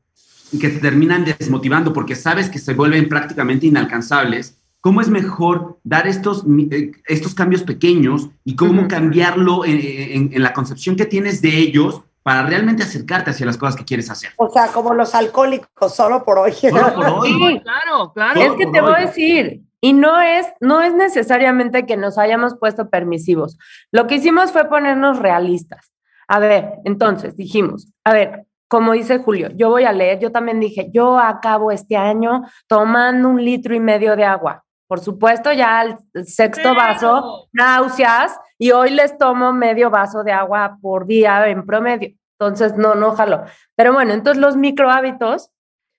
y 0.52 0.58
que 0.58 0.68
te 0.70 0.78
terminan 0.78 1.24
desmotivando 1.24 1.92
porque 1.92 2.14
sabes 2.14 2.48
que 2.48 2.58
se 2.58 2.74
vuelven 2.74 3.08
prácticamente 3.08 3.66
inalcanzables, 3.66 4.58
¿cómo 4.80 5.00
es 5.00 5.08
mejor 5.08 5.78
dar 5.84 6.06
estos, 6.06 6.44
eh, 6.70 6.92
estos 7.06 7.34
cambios 7.34 7.62
pequeños 7.62 8.30
y 8.44 8.54
cómo 8.56 8.86
cambiarlo 8.88 9.64
en, 9.64 9.80
en- 9.82 10.30
en 10.32 10.42
la 10.42 10.52
concepción 10.52 10.96
que 10.96 11.06
tienes 11.06 11.40
de 11.42 11.56
ellos 11.58 12.02
para 12.24 12.42
realmente 12.42 12.82
acercarte 12.82 13.30
hacia 13.30 13.46
las 13.46 13.56
cosas 13.58 13.76
que 13.76 13.84
quieres 13.84 14.10
hacer? 14.10 14.30
O 14.36 14.48
sea, 14.50 14.68
como 14.68 14.94
los 14.94 15.14
alcohólicos, 15.14 15.94
solo 15.94 16.24
por 16.24 16.38
hoy. 16.38 16.52
Solo 16.52 16.94
por 16.94 17.06
hoy. 17.20 17.28
Sí. 17.28 17.60
Claro, 17.62 18.12
claro. 18.12 18.40
Es 18.40 18.52
que 18.54 18.66
te 18.66 18.80
voy 18.80 18.92
a 18.92 18.96
hoy. 18.96 19.04
decir, 19.04 19.60
y 19.80 19.92
no 19.92 20.18
es, 20.20 20.46
no 20.60 20.80
es 20.80 20.94
necesariamente 20.94 21.84
que 21.84 21.98
nos 21.98 22.16
hayamos 22.16 22.56
puesto 22.58 22.88
permisivos. 22.88 23.58
Lo 23.92 24.06
que 24.06 24.14
hicimos 24.16 24.50
fue 24.50 24.64
ponernos 24.68 25.18
realistas. 25.18 25.92
A 26.26 26.38
ver, 26.38 26.72
entonces 26.84 27.36
dijimos, 27.36 27.92
a 28.02 28.14
ver, 28.14 28.46
como 28.68 28.92
dice 28.92 29.18
Julio, 29.18 29.50
yo 29.54 29.68
voy 29.68 29.84
a 29.84 29.92
leer, 29.92 30.18
yo 30.18 30.32
también 30.32 30.58
dije, 30.58 30.88
yo 30.92 31.18
acabo 31.18 31.70
este 31.70 31.98
año 31.98 32.44
tomando 32.66 33.28
un 33.28 33.44
litro 33.44 33.74
y 33.74 33.80
medio 33.80 34.16
de 34.16 34.24
agua. 34.24 34.63
Por 34.94 35.00
supuesto, 35.00 35.52
ya 35.52 35.80
al 35.80 35.98
sexto 36.24 36.72
vaso, 36.72 37.48
náuseas, 37.52 38.38
y 38.58 38.70
hoy 38.70 38.90
les 38.90 39.18
tomo 39.18 39.52
medio 39.52 39.90
vaso 39.90 40.22
de 40.22 40.30
agua 40.30 40.78
por 40.80 41.04
día 41.04 41.48
en 41.48 41.66
promedio. 41.66 42.14
Entonces, 42.38 42.76
no, 42.76 42.94
no 42.94 43.10
jalo. 43.16 43.42
Pero 43.74 43.92
bueno, 43.92 44.12
entonces 44.12 44.40
los 44.40 44.56
micro 44.56 44.88
hábitos 44.92 45.50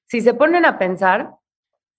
si 0.08 0.22
se 0.22 0.34
ponen 0.34 0.64
a 0.66 0.78
pensar, 0.78 1.36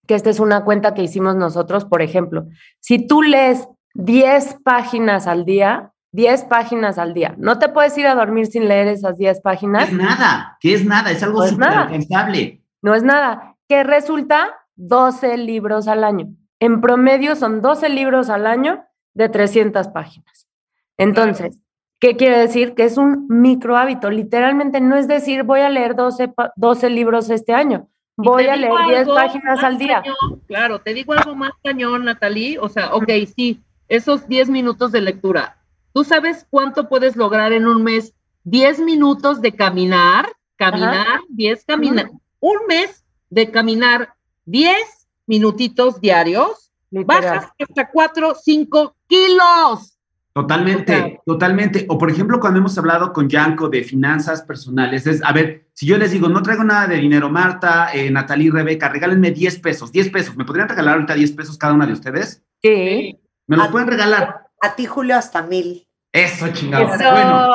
que 0.06 0.14
esta 0.14 0.31
es 0.31 0.40
una 0.40 0.64
cuenta 0.64 0.94
que 0.94 1.02
hicimos 1.02 1.36
nosotros, 1.36 1.85
por 1.85 2.01
ejemplo, 2.01 2.47
si 2.81 3.06
tú 3.06 3.20
lees 3.20 3.68
10 3.93 4.60
páginas 4.64 5.27
al 5.27 5.44
día, 5.44 5.93
10 6.12 6.44
páginas 6.44 6.97
al 6.97 7.12
día, 7.12 7.35
no 7.36 7.59
te 7.59 7.68
puedes 7.68 7.98
ir 7.98 8.06
a 8.06 8.14
dormir 8.14 8.47
sin 8.47 8.68
leer 8.68 8.89
esas 8.89 9.18
10 9.18 9.43
páginas. 9.43 9.89
Es 9.89 9.93
nada, 9.93 10.56
que 10.60 10.73
es 10.73 10.86
nada, 10.86 11.10
es 11.10 11.23
algo 11.23 11.40
Pues 11.40 11.51
súper 11.51 11.68
alcanzable. 11.68 12.62
No 12.81 12.94
es 12.94 13.02
nada. 13.02 13.55
Que 13.68 13.85
resulta 13.85 14.55
12 14.77 15.36
libros 15.36 15.89
al 15.89 16.05
año. 16.05 16.28
En 16.60 16.80
promedio 16.80 17.36
son 17.36 17.60
12 17.60 17.88
libros 17.88 18.30
al 18.30 18.46
año 18.46 18.84
de 19.14 19.28
300 19.28 19.88
páginas. 19.88 20.48
Entonces, 20.96 21.58
¿qué 22.00 22.16
quiere 22.16 22.38
decir? 22.38 22.74
Que 22.74 22.84
es 22.84 22.96
un 22.96 23.26
micro 23.28 23.76
hábito. 23.76 24.10
Literalmente 24.10 24.80
no 24.80 24.96
es 24.96 25.08
decir, 25.08 25.42
voy 25.42 25.60
a 25.60 25.68
leer 25.68 25.94
12, 25.94 26.28
pa- 26.28 26.52
12 26.56 26.88
libros 26.90 27.28
este 27.30 27.52
año. 27.52 27.88
Voy 28.16 28.46
a 28.46 28.56
leer 28.56 28.72
10 28.86 28.98
algo 29.00 29.14
páginas 29.14 29.62
al 29.62 29.76
día. 29.76 30.00
cañón, 30.02 30.40
claro, 30.46 30.78
te 30.80 30.94
digo 30.94 31.12
algo 31.12 31.34
más 31.34 31.52
cañón, 31.62 32.04
Natalie. 32.06 32.58
O 32.58 32.68
sea, 32.70 32.94
ok, 32.94 33.10
sí, 33.34 33.60
esos 33.88 34.26
10 34.26 34.48
minutos 34.48 34.90
de 34.92 35.02
lectura. 35.02 35.58
¿Tú 35.92 36.02
sabes 36.04 36.46
cuánto 36.48 36.88
puedes 36.88 37.16
lograr 37.16 37.52
en 37.52 37.66
un 37.66 37.82
mes? 37.82 38.14
10 38.44 38.80
minutos 38.80 39.42
de 39.42 39.52
caminar, 39.52 40.26
caminar, 40.56 41.20
10 41.28 41.64
caminar. 41.66 42.10
Un 42.40 42.56
mes 42.68 43.04
de 43.28 43.50
caminar 43.50 44.14
10 44.46 44.95
minutitos 45.27 46.01
diarios, 46.01 46.73
Literal. 46.90 47.23
bajas 47.39 47.51
hasta 47.69 47.90
4, 47.90 48.35
5 48.43 48.97
kilos. 49.09 49.93
Totalmente, 50.32 51.20
totalmente. 51.24 51.86
O 51.89 51.97
por 51.97 52.11
ejemplo, 52.11 52.39
cuando 52.39 52.59
hemos 52.59 52.77
hablado 52.77 53.12
con 53.15 53.28
Yanko 53.28 53.70
de 53.70 53.82
finanzas 53.82 54.43
personales, 54.43 55.07
es, 55.07 55.23
a 55.24 55.32
ver, 55.32 55.66
si 55.73 55.86
yo 55.86 55.97
les 55.97 56.11
digo, 56.11 56.28
no 56.28 56.43
traigo 56.43 56.62
nada 56.62 56.86
de 56.86 56.97
dinero, 56.97 57.31
Marta, 57.31 57.89
eh, 57.94 58.11
Natalie, 58.11 58.51
Rebeca, 58.51 58.90
regálenme 58.90 59.31
10 59.31 59.61
pesos, 59.61 59.90
10 59.93 60.11
pesos. 60.11 60.36
¿Me 60.36 60.44
podrían 60.44 60.69
regalar 60.69 60.94
ahorita 60.94 61.15
10 61.15 61.32
pesos 61.32 61.57
cada 61.57 61.73
una 61.73 61.86
de 61.86 61.94
ustedes? 61.94 62.43
Sí. 62.62 63.19
¿Me 63.47 63.57
los 63.57 63.69
A- 63.69 63.70
pueden 63.70 63.89
regalar? 63.89 64.47
A 64.61 64.74
ti, 64.77 64.85
Julio, 64.85 65.16
hasta 65.16 65.43
mil. 65.43 65.86
Eso, 66.12 66.48
chingados. 66.53 67.01
Eso. 67.01 67.11
Bueno, 67.11 67.51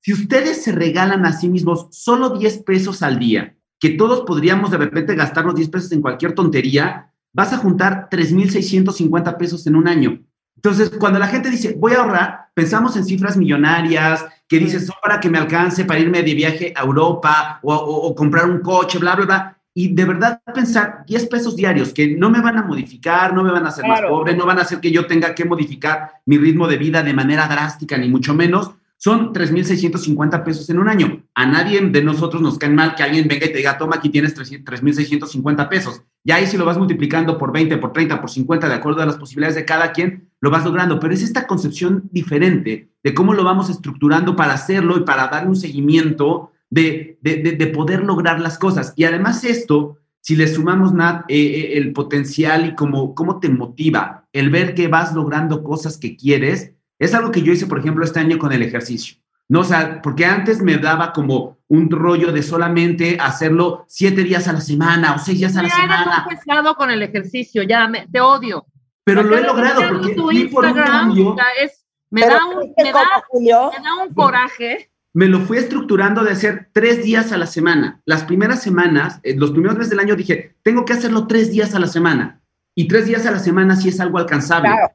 si 0.00 0.12
ustedes 0.12 0.62
se 0.64 0.72
regalan 0.72 1.24
a 1.24 1.32
sí 1.32 1.48
mismos 1.48 1.88
solo 1.92 2.30
10 2.30 2.58
pesos 2.64 3.02
al 3.02 3.18
día, 3.18 3.56
que 3.78 3.90
todos 3.90 4.22
podríamos 4.22 4.70
de 4.70 4.76
repente 4.78 5.14
gastar 5.14 5.44
los 5.44 5.54
10 5.54 5.68
pesos 5.68 5.92
en 5.92 6.00
cualquier 6.02 6.32
tontería, 6.34 7.12
vas 7.32 7.52
a 7.52 7.58
juntar 7.58 8.08
3.650 8.10 9.36
pesos 9.36 9.66
en 9.66 9.76
un 9.76 9.88
año. 9.88 10.20
Entonces, 10.56 10.90
cuando 10.98 11.18
la 11.20 11.28
gente 11.28 11.50
dice, 11.50 11.76
voy 11.78 11.92
a 11.92 11.98
ahorrar, 12.00 12.48
pensamos 12.54 12.96
en 12.96 13.04
cifras 13.04 13.36
millonarias, 13.36 14.24
que 14.48 14.58
dices, 14.58 14.86
son 14.86 14.96
para 15.00 15.20
que 15.20 15.30
me 15.30 15.38
alcance 15.38 15.84
para 15.84 16.00
irme 16.00 16.22
de 16.22 16.34
viaje 16.34 16.72
a 16.74 16.82
Europa 16.82 17.60
o, 17.62 17.72
o- 17.74 18.08
o 18.08 18.14
comprar 18.14 18.50
un 18.50 18.58
coche, 18.60 18.98
bla, 18.98 19.14
bla, 19.14 19.26
bla. 19.26 19.54
Y 19.74 19.94
de 19.94 20.04
verdad 20.04 20.42
pensar 20.52 21.04
10 21.06 21.26
pesos 21.26 21.54
diarios 21.54 21.92
que 21.94 22.16
no 22.16 22.30
me 22.30 22.40
van 22.40 22.56
a 22.58 22.62
modificar, 22.64 23.32
no 23.32 23.44
me 23.44 23.52
van 23.52 23.64
a 23.66 23.68
hacer 23.68 23.84
más 23.86 24.00
pobre, 24.10 24.34
no 24.36 24.44
van 24.46 24.58
a 24.58 24.62
hacer 24.62 24.80
que 24.80 24.90
yo 24.90 25.06
tenga 25.06 25.32
que 25.36 25.44
modificar 25.44 26.10
mi 26.26 26.36
ritmo 26.38 26.66
de 26.66 26.78
vida 26.78 27.04
de 27.04 27.14
manera 27.14 27.46
drástica, 27.46 27.96
ni 27.96 28.08
mucho 28.08 28.34
menos, 28.34 28.72
son 29.00 29.32
3.650 29.32 30.42
pesos 30.44 30.68
en 30.70 30.78
un 30.80 30.88
año. 30.88 31.22
A 31.34 31.46
nadie 31.46 31.80
de 31.80 32.02
nosotros 32.02 32.42
nos 32.42 32.58
cae 32.58 32.68
mal 32.70 32.96
que 32.96 33.04
alguien 33.04 33.28
venga 33.28 33.46
y 33.46 33.52
te 33.52 33.58
diga, 33.58 33.78
toma, 33.78 33.96
aquí 33.96 34.10
tienes 34.10 34.34
3.650 34.34 35.68
pesos. 35.68 36.02
Ya 36.24 36.36
ahí 36.36 36.46
si 36.46 36.56
lo 36.56 36.64
vas 36.64 36.78
multiplicando 36.78 37.38
por 37.38 37.52
20, 37.52 37.76
por 37.78 37.92
30, 37.92 38.20
por 38.20 38.28
50, 38.30 38.68
de 38.68 38.74
acuerdo 38.74 39.02
a 39.02 39.06
las 39.06 39.16
posibilidades 39.16 39.54
de 39.54 39.64
cada 39.64 39.92
quien, 39.92 40.28
lo 40.40 40.50
vas 40.50 40.64
logrando. 40.64 40.98
Pero 41.00 41.14
es 41.14 41.22
esta 41.22 41.46
concepción 41.46 42.08
diferente 42.12 42.90
de 43.02 43.14
cómo 43.14 43.34
lo 43.34 43.44
vamos 43.44 43.70
estructurando 43.70 44.36
para 44.36 44.54
hacerlo 44.54 44.96
y 44.98 45.04
para 45.04 45.28
darle 45.28 45.48
un 45.50 45.56
seguimiento 45.56 46.50
de, 46.70 47.18
de, 47.22 47.36
de- 47.36 47.52
de 47.52 47.66
poder 47.68 48.02
lograr 48.04 48.40
las 48.40 48.58
cosas. 48.58 48.92
Y 48.96 49.04
además 49.04 49.44
esto, 49.44 49.98
si 50.20 50.36
le 50.36 50.48
sumamos, 50.48 50.92
Nat, 50.92 51.24
eh, 51.28 51.36
eh, 51.36 51.78
el 51.78 51.92
potencial 51.92 52.66
y 52.66 52.74
cómo, 52.74 53.14
cómo 53.14 53.38
te 53.40 53.48
motiva, 53.48 54.26
el 54.32 54.50
ver 54.50 54.74
que 54.74 54.88
vas 54.88 55.14
logrando 55.14 55.62
cosas 55.62 55.96
que 55.96 56.16
quieres, 56.16 56.72
es 56.98 57.14
algo 57.14 57.30
que 57.30 57.42
yo 57.42 57.52
hice, 57.52 57.66
por 57.66 57.78
ejemplo, 57.78 58.04
este 58.04 58.20
año 58.20 58.38
con 58.38 58.52
el 58.52 58.62
ejercicio. 58.62 59.16
No, 59.48 59.60
o 59.60 59.64
sea, 59.64 60.02
porque 60.02 60.26
antes 60.26 60.60
me 60.60 60.76
daba 60.76 61.12
como 61.12 61.56
un 61.68 61.90
rollo 61.90 62.32
de 62.32 62.42
solamente 62.42 63.16
hacerlo 63.20 63.84
siete 63.88 64.22
días 64.24 64.46
a 64.48 64.52
la 64.52 64.60
semana 64.60 65.14
o 65.14 65.18
seis 65.18 65.38
días 65.38 65.56
a 65.56 65.62
la 65.62 65.68
Ya 65.68 65.74
semana, 65.76 66.26
un 66.28 66.36
pesado 66.36 66.74
con 66.74 66.90
el 66.90 67.02
ejercicio, 67.02 67.62
ya 67.62 67.88
me- 67.88 68.06
te 68.08 68.20
odio. 68.20 68.66
pero 69.04 69.22
lo 69.22 69.38
he 69.38 69.42
logrado 69.42 69.80
porque 69.88 70.14
tu 70.14 70.22
fui 70.24 70.48
por 70.48 70.64
un 70.64 70.70
Instagram, 70.70 71.00
cambio. 71.08 71.28
o 71.30 71.34
sea, 71.34 71.46
es- 71.62 71.86
me, 72.10 72.20
da 72.26 72.44
un, 72.46 72.60
¿viste 72.60 72.82
me, 72.84 72.92
cómo, 72.92 73.04
da, 73.04 73.22
Julio? 73.28 73.70
me 73.76 73.82
da 73.84 73.94
un 74.06 74.14
coraje. 74.14 74.90
me 75.14 75.26
lo 75.28 75.40
fui 75.40 75.56
estructurando 75.56 76.22
de 76.24 76.32
hacer 76.32 76.68
tres 76.72 77.02
días 77.02 77.32
a 77.32 77.38
la 77.38 77.46
semana. 77.46 78.02
Las 78.04 78.24
primeras 78.24 78.62
semanas, 78.62 79.18
eh, 79.22 79.34
los 79.36 79.50
primeros 79.52 79.76
meses 79.78 79.90
del 79.90 80.00
año 80.00 80.14
dije, 80.14 80.56
tengo 80.62 80.84
que 80.84 80.92
hacerlo 80.92 81.26
tres 81.26 81.50
días 81.50 81.74
a 81.74 81.78
la 81.80 81.86
semana. 81.86 82.40
Y 82.74 82.86
tres 82.86 83.06
días 83.06 83.24
a 83.26 83.30
la 83.30 83.38
semana 83.40 83.76
sí 83.76 83.88
es 83.88 83.98
algo 83.98 84.18
alcanzable. 84.18 84.68
Claro, 84.68 84.88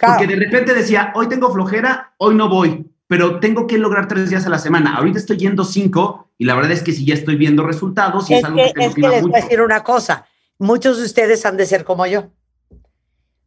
claro. 0.00 0.18
Porque 0.18 0.34
de 0.34 0.40
repente 0.40 0.74
decía, 0.74 1.12
hoy 1.14 1.28
tengo 1.28 1.52
flojera, 1.52 2.14
hoy 2.16 2.34
no 2.34 2.48
voy, 2.48 2.90
pero 3.06 3.38
tengo 3.38 3.66
que 3.66 3.78
lograr 3.78 4.08
tres 4.08 4.30
días 4.30 4.46
a 4.46 4.50
la 4.50 4.58
semana. 4.58 4.96
Ahorita 4.96 5.18
estoy 5.18 5.36
yendo 5.36 5.64
cinco 5.64 6.30
y 6.38 6.46
la 6.46 6.56
verdad 6.56 6.72
es 6.72 6.82
que 6.82 6.92
sí 6.92 7.04
ya 7.04 7.14
estoy 7.14 7.36
viendo 7.36 7.64
resultados 7.64 8.28
y 8.30 8.34
es, 8.34 8.40
Es 8.40 8.44
algo 8.46 8.56
que, 8.56 8.72
que, 8.72 8.86
es 8.86 8.94
que 8.94 9.00
les 9.00 9.22
voy 9.22 9.32
a 9.34 9.42
decir 9.42 9.60
una 9.60 9.84
cosa. 9.84 10.26
Muchos 10.58 10.98
de 10.98 11.04
ustedes 11.04 11.44
han 11.46 11.56
de 11.56 11.66
ser 11.66 11.84
como 11.84 12.06
yo. 12.06 12.30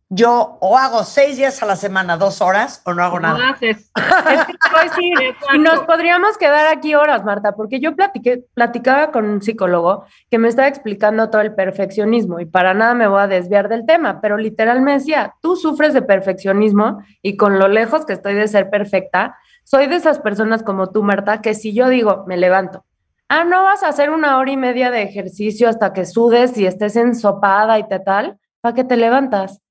Yo 0.09 0.57
o 0.59 0.77
hago 0.77 1.03
seis 1.03 1.37
días 1.37 1.63
a 1.63 1.65
la 1.65 1.75
semana, 1.75 2.17
dos 2.17 2.39
horas, 2.41 2.81
o 2.85 2.93
no 2.93 3.03
hago 3.03 3.19
No 3.19 3.29
nada. 3.29 3.49
haces. 3.51 3.89
Es 3.95 4.45
que 4.45 4.53
te 4.53 4.69
voy 4.71 4.79
a 4.79 4.83
decir, 4.83 5.13
y 5.55 5.57
nos 5.59 5.79
podríamos 5.85 6.37
quedar 6.37 6.67
aquí 6.67 6.93
horas, 6.93 7.23
Marta, 7.23 7.53
porque 7.53 7.79
yo 7.79 7.95
platiqué, 7.95 8.43
platicaba 8.53 9.11
con 9.11 9.25
un 9.25 9.41
psicólogo 9.41 10.05
que 10.29 10.37
me 10.37 10.49
estaba 10.49 10.67
explicando 10.67 11.31
todo 11.31 11.41
el 11.41 11.55
perfeccionismo 11.55 12.39
y 12.39 12.45
para 12.45 12.75
nada 12.75 12.93
me 12.93 13.07
voy 13.07 13.21
a 13.21 13.27
desviar 13.27 13.69
del 13.69 13.87
tema, 13.87 14.21
pero 14.21 14.37
literal 14.37 14.81
me 14.81 14.93
decía, 14.93 15.33
tú 15.41 15.55
sufres 15.55 15.95
de 15.95 16.03
perfeccionismo 16.03 17.01
y 17.23 17.35
con 17.35 17.57
lo 17.57 17.67
lejos 17.67 18.05
que 18.05 18.13
estoy 18.13 18.35
de 18.35 18.47
ser 18.47 18.69
perfecta, 18.69 19.35
soy 19.63 19.87
de 19.87 19.95
esas 19.95 20.19
personas 20.19 20.61
como 20.61 20.91
tú, 20.91 21.01
Marta, 21.01 21.41
que 21.41 21.55
si 21.55 21.73
yo 21.73 21.87
digo, 21.89 22.23
me 22.27 22.37
levanto, 22.37 22.85
ah, 23.29 23.45
no 23.45 23.63
vas 23.63 23.81
a 23.81 23.87
hacer 23.87 24.11
una 24.11 24.37
hora 24.37 24.51
y 24.51 24.57
media 24.57 24.91
de 24.91 25.01
ejercicio 25.01 25.69
hasta 25.69 25.91
que 25.91 26.05
sudes 26.05 26.55
y 26.57 26.67
estés 26.67 26.97
ensopada 26.97 27.79
y 27.79 27.87
te 27.87 27.99
tal, 27.99 28.37
¿para 28.61 28.75
qué 28.75 28.83
te 28.83 28.95
levantas? 28.95 29.62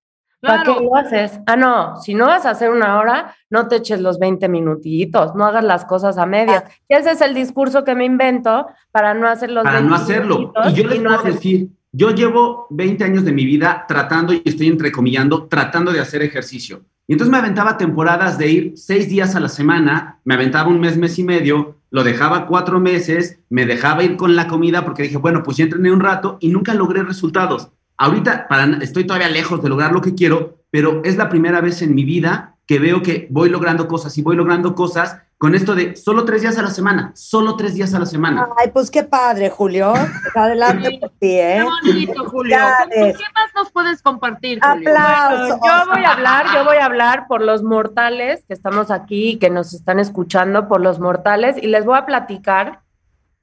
¿Para 0.42 0.64
Claro. 0.64 0.78
qué 0.80 0.84
lo 0.84 0.96
haces? 0.96 1.40
Ah, 1.46 1.54
no, 1.56 1.96
si 2.00 2.14
no 2.14 2.26
vas 2.26 2.44
a 2.46 2.50
hacer 2.50 2.70
una 2.70 2.98
hora, 2.98 3.34
no 3.48 3.68
te 3.68 3.76
eches 3.76 4.00
los 4.00 4.18
20 4.18 4.48
minutitos, 4.48 5.34
no 5.36 5.44
hagas 5.46 5.62
las 5.62 5.84
cosas 5.84 6.18
a 6.18 6.26
medias. 6.26 6.64
Y 6.88 6.94
ese 6.94 7.12
es 7.12 7.20
el 7.20 7.32
discurso 7.32 7.84
que 7.84 7.94
me 7.94 8.04
invento 8.04 8.66
para 8.90 9.14
no 9.14 9.28
hacer 9.28 9.50
los 9.52 9.62
para 9.62 9.76
20 9.76 9.88
no 9.90 9.94
hacerlo. 9.96 10.38
minutitos 10.38 10.72
Y 10.72 10.74
yo 10.74 10.88
les 10.88 11.00
no 11.00 11.08
puedo 11.10 11.20
hacer- 11.20 11.32
decir, 11.34 11.68
yo 11.92 12.10
llevo 12.10 12.66
20 12.70 13.04
años 13.04 13.24
de 13.24 13.32
mi 13.32 13.44
vida 13.44 13.84
tratando, 13.86 14.32
y 14.32 14.42
estoy 14.44 14.66
entrecomillando, 14.66 15.46
tratando 15.46 15.92
de 15.92 16.00
hacer 16.00 16.22
ejercicio. 16.22 16.82
Y 17.06 17.12
entonces 17.12 17.30
me 17.30 17.38
aventaba 17.38 17.76
temporadas 17.78 18.36
de 18.38 18.48
ir 18.50 18.72
seis 18.76 19.08
días 19.08 19.36
a 19.36 19.40
la 19.40 19.48
semana, 19.48 20.18
me 20.24 20.34
aventaba 20.34 20.68
un 20.68 20.80
mes, 20.80 20.96
mes 20.96 21.18
y 21.18 21.24
medio, 21.24 21.76
lo 21.90 22.02
dejaba 22.04 22.46
cuatro 22.46 22.80
meses, 22.80 23.38
me 23.50 23.66
dejaba 23.66 24.02
ir 24.02 24.16
con 24.16 24.34
la 24.34 24.48
comida 24.48 24.84
porque 24.84 25.02
dije, 25.04 25.18
bueno, 25.18 25.42
pues 25.44 25.56
ya 25.58 25.64
entrené 25.64 25.92
un 25.92 26.00
rato 26.00 26.38
y 26.40 26.48
nunca 26.48 26.74
logré 26.74 27.02
resultados. 27.02 27.70
Ahorita 28.02 28.48
para, 28.48 28.64
estoy 28.82 29.04
todavía 29.06 29.28
lejos 29.28 29.62
de 29.62 29.68
lograr 29.68 29.92
lo 29.92 30.00
que 30.00 30.14
quiero, 30.14 30.58
pero 30.70 31.02
es 31.04 31.16
la 31.16 31.28
primera 31.28 31.60
vez 31.60 31.82
en 31.82 31.94
mi 31.94 32.04
vida 32.04 32.56
que 32.66 32.78
veo 32.78 33.02
que 33.02 33.26
voy 33.30 33.48
logrando 33.48 33.86
cosas 33.86 34.16
y 34.18 34.22
voy 34.22 34.34
logrando 34.36 34.74
cosas 34.74 35.18
con 35.38 35.54
esto 35.56 35.74
de 35.74 35.96
solo 35.96 36.24
tres 36.24 36.42
días 36.42 36.56
a 36.58 36.62
la 36.62 36.70
semana, 36.70 37.10
solo 37.14 37.56
tres 37.56 37.74
días 37.74 37.92
a 37.94 37.98
la 37.98 38.06
semana. 38.06 38.48
Ay, 38.56 38.70
pues 38.72 38.90
qué 38.92 39.02
padre, 39.02 39.50
Julio. 39.50 39.92
Adelante 40.36 40.98
por 41.00 41.10
ti, 41.18 41.30
¿eh? 41.38 41.64
Qué 41.82 41.90
bonito, 41.90 42.24
Julio. 42.30 42.56
¿Con- 42.56 42.68
con 42.68 42.88
Felicidades. 42.90 43.16
¿Qué 43.18 43.24
más 43.34 43.50
nos 43.56 43.72
puedes 43.72 44.02
compartir, 44.02 44.60
Julio? 44.62 44.90
Aplausos. 44.90 45.58
Yo 45.64 45.92
voy 45.92 46.04
a 46.04 46.12
hablar, 46.12 46.46
yo 46.54 46.64
voy 46.64 46.76
a 46.76 46.84
hablar 46.86 47.26
por 47.28 47.42
los 47.42 47.62
mortales 47.64 48.44
que 48.46 48.54
estamos 48.54 48.90
aquí 48.92 49.30
y 49.30 49.36
que 49.38 49.50
nos 49.50 49.74
están 49.74 49.98
escuchando, 49.98 50.68
por 50.68 50.80
los 50.80 51.00
mortales, 51.00 51.56
y 51.60 51.66
les 51.66 51.84
voy 51.84 51.98
a 51.98 52.06
platicar 52.06 52.80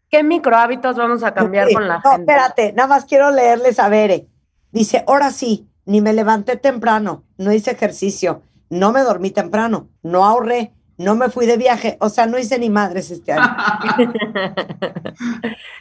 qué 0.09 0.23
microhábitos 0.23 0.95
vamos 0.95 1.23
a 1.23 1.33
cambiar 1.33 1.67
Sí. 1.67 1.73
con 1.73 1.87
la 1.87 1.95
no, 2.03 2.11
gente. 2.11 2.31
espérate, 2.31 2.73
nada 2.73 2.87
más 2.87 3.05
quiero 3.05 3.29
leerles 3.31 3.77
a 3.77 3.89
Bere. 3.89 4.25
Dice, 4.71 5.03
ahora 5.07 5.31
sí, 5.31 5.67
ni 5.85 6.01
me 6.01 6.13
levanté 6.13 6.55
temprano, 6.57 7.23
no 7.37 7.51
hice 7.51 7.71
ejercicio, 7.71 8.41
no 8.69 8.91
me 8.91 9.01
dormí 9.01 9.31
temprano, 9.31 9.89
no 10.03 10.25
ahorré, 10.25 10.73
no 10.97 11.15
me 11.15 11.29
fui 11.29 11.45
de 11.45 11.57
viaje, 11.57 11.97
o 12.01 12.09
sea, 12.09 12.25
no 12.27 12.37
hice 12.37 12.59
ni 12.59 12.69
madres 12.69 13.09
este 13.09 13.31
año. 13.33 13.55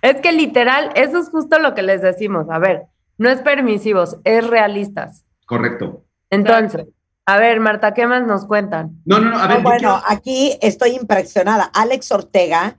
es 0.03 0.17
que 0.21 0.33
literal, 0.33 0.91
eso 0.95 1.19
es 1.19 1.29
justo 1.29 1.59
lo 1.59 1.75
que 1.75 1.83
les 1.83 2.03
decimos. 2.03 2.47
A 2.51 2.59
ver, 2.59 2.87
no 3.19 3.29
es 3.29 3.41
permisivos, 3.41 4.17
es 4.25 4.47
realistas. 4.47 5.25
Correcto. 5.47 6.05
Entonces, 6.31 6.87
a 7.27 7.37
ver, 7.39 7.61
Marta, 7.61 7.95
¿qué 7.95 8.07
más 8.07 8.27
nos 8.27 8.47
cuentan? 8.47 9.03
No, 9.05 9.19
no, 9.21 9.31
no, 9.31 9.39
a 9.39 9.43
No, 9.43 9.49
ver, 9.49 9.57
yo 9.59 9.63
bueno, 9.63 9.79
quiero- 9.79 10.03
aquí 10.07 10.57
estoy 10.63 10.91
impresionada. 10.97 11.71
Alex 11.75 12.11
Ortega 12.13 12.79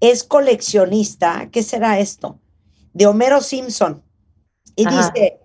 es 0.00 0.22
coleccionista, 0.24 1.48
¿qué 1.50 1.62
será 1.62 1.98
esto? 1.98 2.38
De 2.92 3.06
Homero 3.06 3.40
Simpson. 3.40 4.02
Y 4.76 4.86
Ajá. 4.86 4.96
dice, 5.12 5.39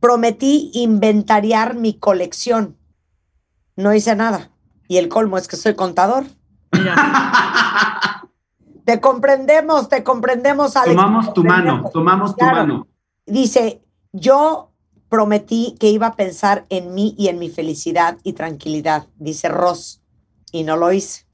prometí 0.00 0.70
inventariar 0.74 1.74
mi 1.74 1.94
colección. 1.94 2.76
No 3.76 3.92
hice 3.94 4.14
nada. 4.16 4.50
Y 4.88 4.98
el 4.98 5.08
colmo 5.08 5.38
es 5.38 5.48
que 5.48 5.56
soy 5.56 5.74
contador. 5.74 6.24
Te 8.84 9.00
comprendemos, 9.00 9.88
te 9.88 10.04
comprendemos, 10.04 10.76
Alex. 10.76 10.94
Tomamos 10.94 11.34
tu 11.34 11.42
mano, 11.42 11.90
tomamos 11.92 12.36
tu 12.36 12.44
mano. 12.44 12.86
Dice, 13.26 13.82
yo 14.12 14.70
prometí 15.08 15.76
que 15.80 15.88
iba 15.88 16.06
a 16.06 16.14
pensar 16.14 16.66
en 16.68 16.94
mí 16.94 17.14
y 17.18 17.26
en 17.26 17.40
mi 17.40 17.48
felicidad 17.48 18.18
y 18.22 18.34
tranquilidad, 18.34 19.06
dice 19.16 19.48
Ross, 19.48 20.02
y 20.52 20.62
no 20.62 20.76
lo 20.76 20.92
hice. 20.92 21.26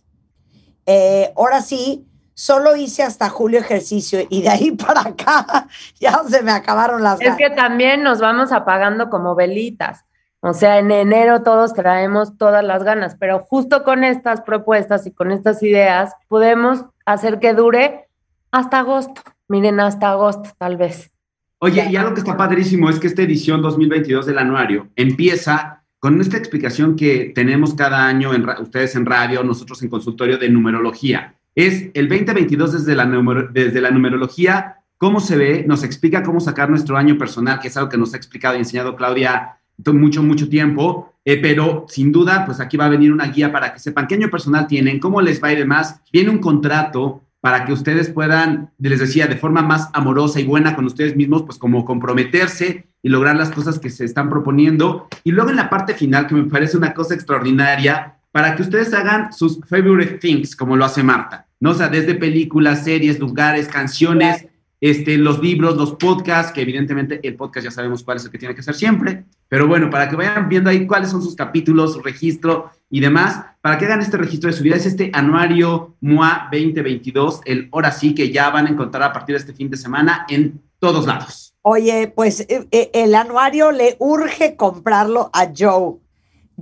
Eh, 0.87 1.33
ahora 1.37 1.61
sí, 1.61 2.07
solo 2.43 2.75
hice 2.75 3.05
hasta 3.05 3.29
julio 3.29 3.61
ejercicio 3.61 4.19
y 4.29 4.43
de 4.43 4.49
ahí 4.49 4.73
para 4.87 5.03
acá 5.03 5.69
ya 6.01 6.25
se 6.29 6.43
me 6.43 6.51
acabaron 6.51 7.01
las 7.01 7.21
Es 7.21 7.27
ganas. 7.27 7.39
que 7.39 7.51
también 7.51 8.03
nos 8.03 8.19
vamos 8.19 8.51
apagando 8.51 9.11
como 9.11 9.37
velitas. 9.37 10.05
O 10.41 10.53
sea, 10.53 10.81
en 10.81 10.91
enero 10.91 11.45
todos 11.45 11.73
traemos 11.73 12.37
todas 12.37 12.65
las 12.65 12.83
ganas, 12.83 13.15
pero 13.15 13.39
justo 13.39 13.85
con 13.85 14.03
estas 14.03 14.41
propuestas 14.41 15.07
y 15.07 15.13
con 15.13 15.31
estas 15.31 15.63
ideas 15.63 16.15
podemos 16.27 16.85
hacer 17.07 17.39
que 17.39 17.55
dure 17.55 18.09
hasta 18.51 18.81
agosto. 18.81 19.23
Miren, 19.47 19.79
hasta 19.79 20.11
agosto 20.11 20.51
tal 20.59 20.77
vez. 20.77 21.13
Oye, 21.61 21.87
y 21.89 21.95
algo 21.95 22.13
que 22.13 22.21
está 22.21 22.37
padrísimo 22.37 22.91
es 22.91 22.99
que 22.99 23.07
esta 23.07 23.23
edición 23.23 23.63
2022 23.63 24.27
del 24.27 24.39
anuario 24.39 24.89
empieza 24.97 25.85
con 26.01 26.21
esta 26.21 26.39
explicación 26.39 26.97
que 26.97 27.31
tenemos 27.33 27.75
cada 27.75 28.05
año, 28.05 28.35
en 28.35 28.49
ustedes 28.49 28.97
en 28.97 29.07
radio, 29.07 29.45
nosotros 29.45 29.81
en 29.85 29.89
consultorio 29.89 30.39
de 30.39 30.49
numerología. 30.49 31.37
Es 31.55 31.91
el 31.95 32.09
2022 32.09 32.73
desde 32.73 32.95
la, 32.95 33.07
desde 33.53 33.81
la 33.81 33.91
numerología, 33.91 34.77
cómo 34.97 35.21
se 35.21 35.37
ve, 35.37 35.65
nos 35.67 35.83
explica 35.85 36.23
cómo 36.23 36.41
sacar 36.41 36.71
nuestro 36.71 36.97
año 36.97 37.19
personal, 37.19 37.59
que 37.61 37.69
es 37.69 37.77
algo 37.77 37.91
que 37.91 37.99
nos 37.99 38.15
ha 38.15 38.17
explicado 38.17 38.55
y 38.55 38.59
enseñado 38.59 38.97
Claudia 38.97 39.59
mucho, 39.93 40.23
mucho 40.23 40.49
tiempo, 40.49 41.13
eh, 41.25 41.39
pero 41.41 41.87
sin 41.89 42.13
duda, 42.13 42.45
pues 42.47 42.61
aquí 42.61 42.77
va 42.77 42.87
a 42.87 42.91
venir 42.91 43.13
una 43.13 43.27
guía 43.27 43.51
para 43.51 43.73
que 43.73 43.81
sepan 43.81 44.07
qué 44.07 44.15
año 44.15 44.31
personal 44.31 44.67
tienen, 44.67 45.01
cómo 45.01 45.21
les 45.21 45.43
va 45.43 45.49
a 45.49 45.53
ir 45.53 45.59
demás. 45.59 46.01
Viene 46.13 46.31
un 46.31 46.39
contrato 46.39 47.23
para 47.41 47.65
que 47.65 47.73
ustedes 47.73 48.09
puedan, 48.11 48.71
les 48.79 49.01
decía, 49.01 49.27
de 49.27 49.37
forma 49.37 49.63
más 49.63 49.91
amorosa 49.93 50.41
y 50.41 50.45
buena 50.45 50.77
con 50.77 50.85
ustedes 50.85 51.17
mismos, 51.17 51.43
pues 51.43 51.59
como 51.59 51.85
comprometerse 51.85 52.87
y 53.03 53.09
lograr 53.09 53.35
las 53.35 53.51
cosas 53.51 53.81
que 53.81 53.91
se 53.91 54.05
están 54.05 54.31
proponiendo. 54.31 55.09
Y 55.25 55.33
luego 55.33 55.51
en 55.51 55.57
la 55.57 55.69
parte 55.69 55.95
final, 55.95 56.29
que 56.29 56.37
me 56.37 56.45
parece 56.45 56.77
una 56.77 56.95
cosa 56.95 57.15
extraordinaria, 57.15 58.19
para 58.33 58.57
que 58.57 58.63
ustedes 58.63 58.93
hagan 58.95 59.33
sus 59.33 59.61
favorite 59.69 60.19
things, 60.19 60.57
como 60.57 60.77
lo 60.77 60.85
hace 60.85 61.03
Marta, 61.03 61.47
¿no? 61.61 61.71
O 61.71 61.75
sea, 61.75 61.89
desde 61.89 62.15
películas, 62.15 62.85
series, 62.85 63.19
lugares, 63.19 63.69
canciones, 63.69 64.47
este, 64.81 65.17
los 65.17 65.41
libros, 65.41 65.77
los 65.77 65.93
podcasts, 65.93 66.51
que 66.51 66.63
evidentemente 66.63 67.21
el 67.23 67.37
podcast 67.37 67.65
ya 67.65 67.71
sabemos 67.71 68.03
cuál 68.03 68.17
es 68.17 68.25
el 68.25 68.33
que 68.33 68.39
tiene 68.39 68.55
que 68.55 68.65
ser 68.65 68.75
siempre, 68.75 69.25
pero 69.49 69.69
bueno, 69.69 69.91
para 69.91 70.09
que 70.09 70.17
vayan 70.17 70.49
viendo 70.49 70.71
ahí 70.71 70.89
cuáles 70.89 71.11
son 71.11 71.23
sus 71.23 71.37
capítulos, 71.37 72.03
registro 72.03 72.71
y 72.91 72.99
demás, 72.99 73.45
para 73.61 73.79
que 73.79 73.85
hagan 73.85 74.01
este 74.01 74.17
registro 74.17 74.51
de 74.51 74.57
su 74.57 74.65
vida, 74.65 74.75
es 74.75 74.87
este 74.87 75.11
anuario 75.15 75.95
MOA 76.01 76.49
2022, 76.51 77.43
el 77.45 77.69
ahora 77.71 77.93
sí 77.93 78.13
que 78.13 78.33
ya 78.33 78.51
van 78.51 78.67
a 78.67 78.71
encontrar 78.71 79.05
a 79.05 79.13
partir 79.13 79.37
de 79.37 79.41
este 79.41 79.53
fin 79.53 79.71
de 79.71 79.77
semana 79.77 80.27
en 80.29 80.61
todos 80.81 81.07
lados. 81.07 81.55
Oye, 81.63 82.13
pues 82.13 82.41
eh, 82.41 82.67
eh, 82.73 82.91
el 82.93 83.15
anuario 83.15 83.71
le 83.71 83.95
urge 84.01 84.57
comprarlo 84.57 85.31
a 85.33 85.53
Joe. 85.57 86.02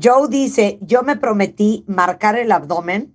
Joe 0.01 0.29
dice, 0.29 0.79
yo 0.83 1.03
me 1.03 1.17
prometí 1.17 1.85
marcar 1.87 2.39
el 2.39 2.53
abdomen 2.53 3.15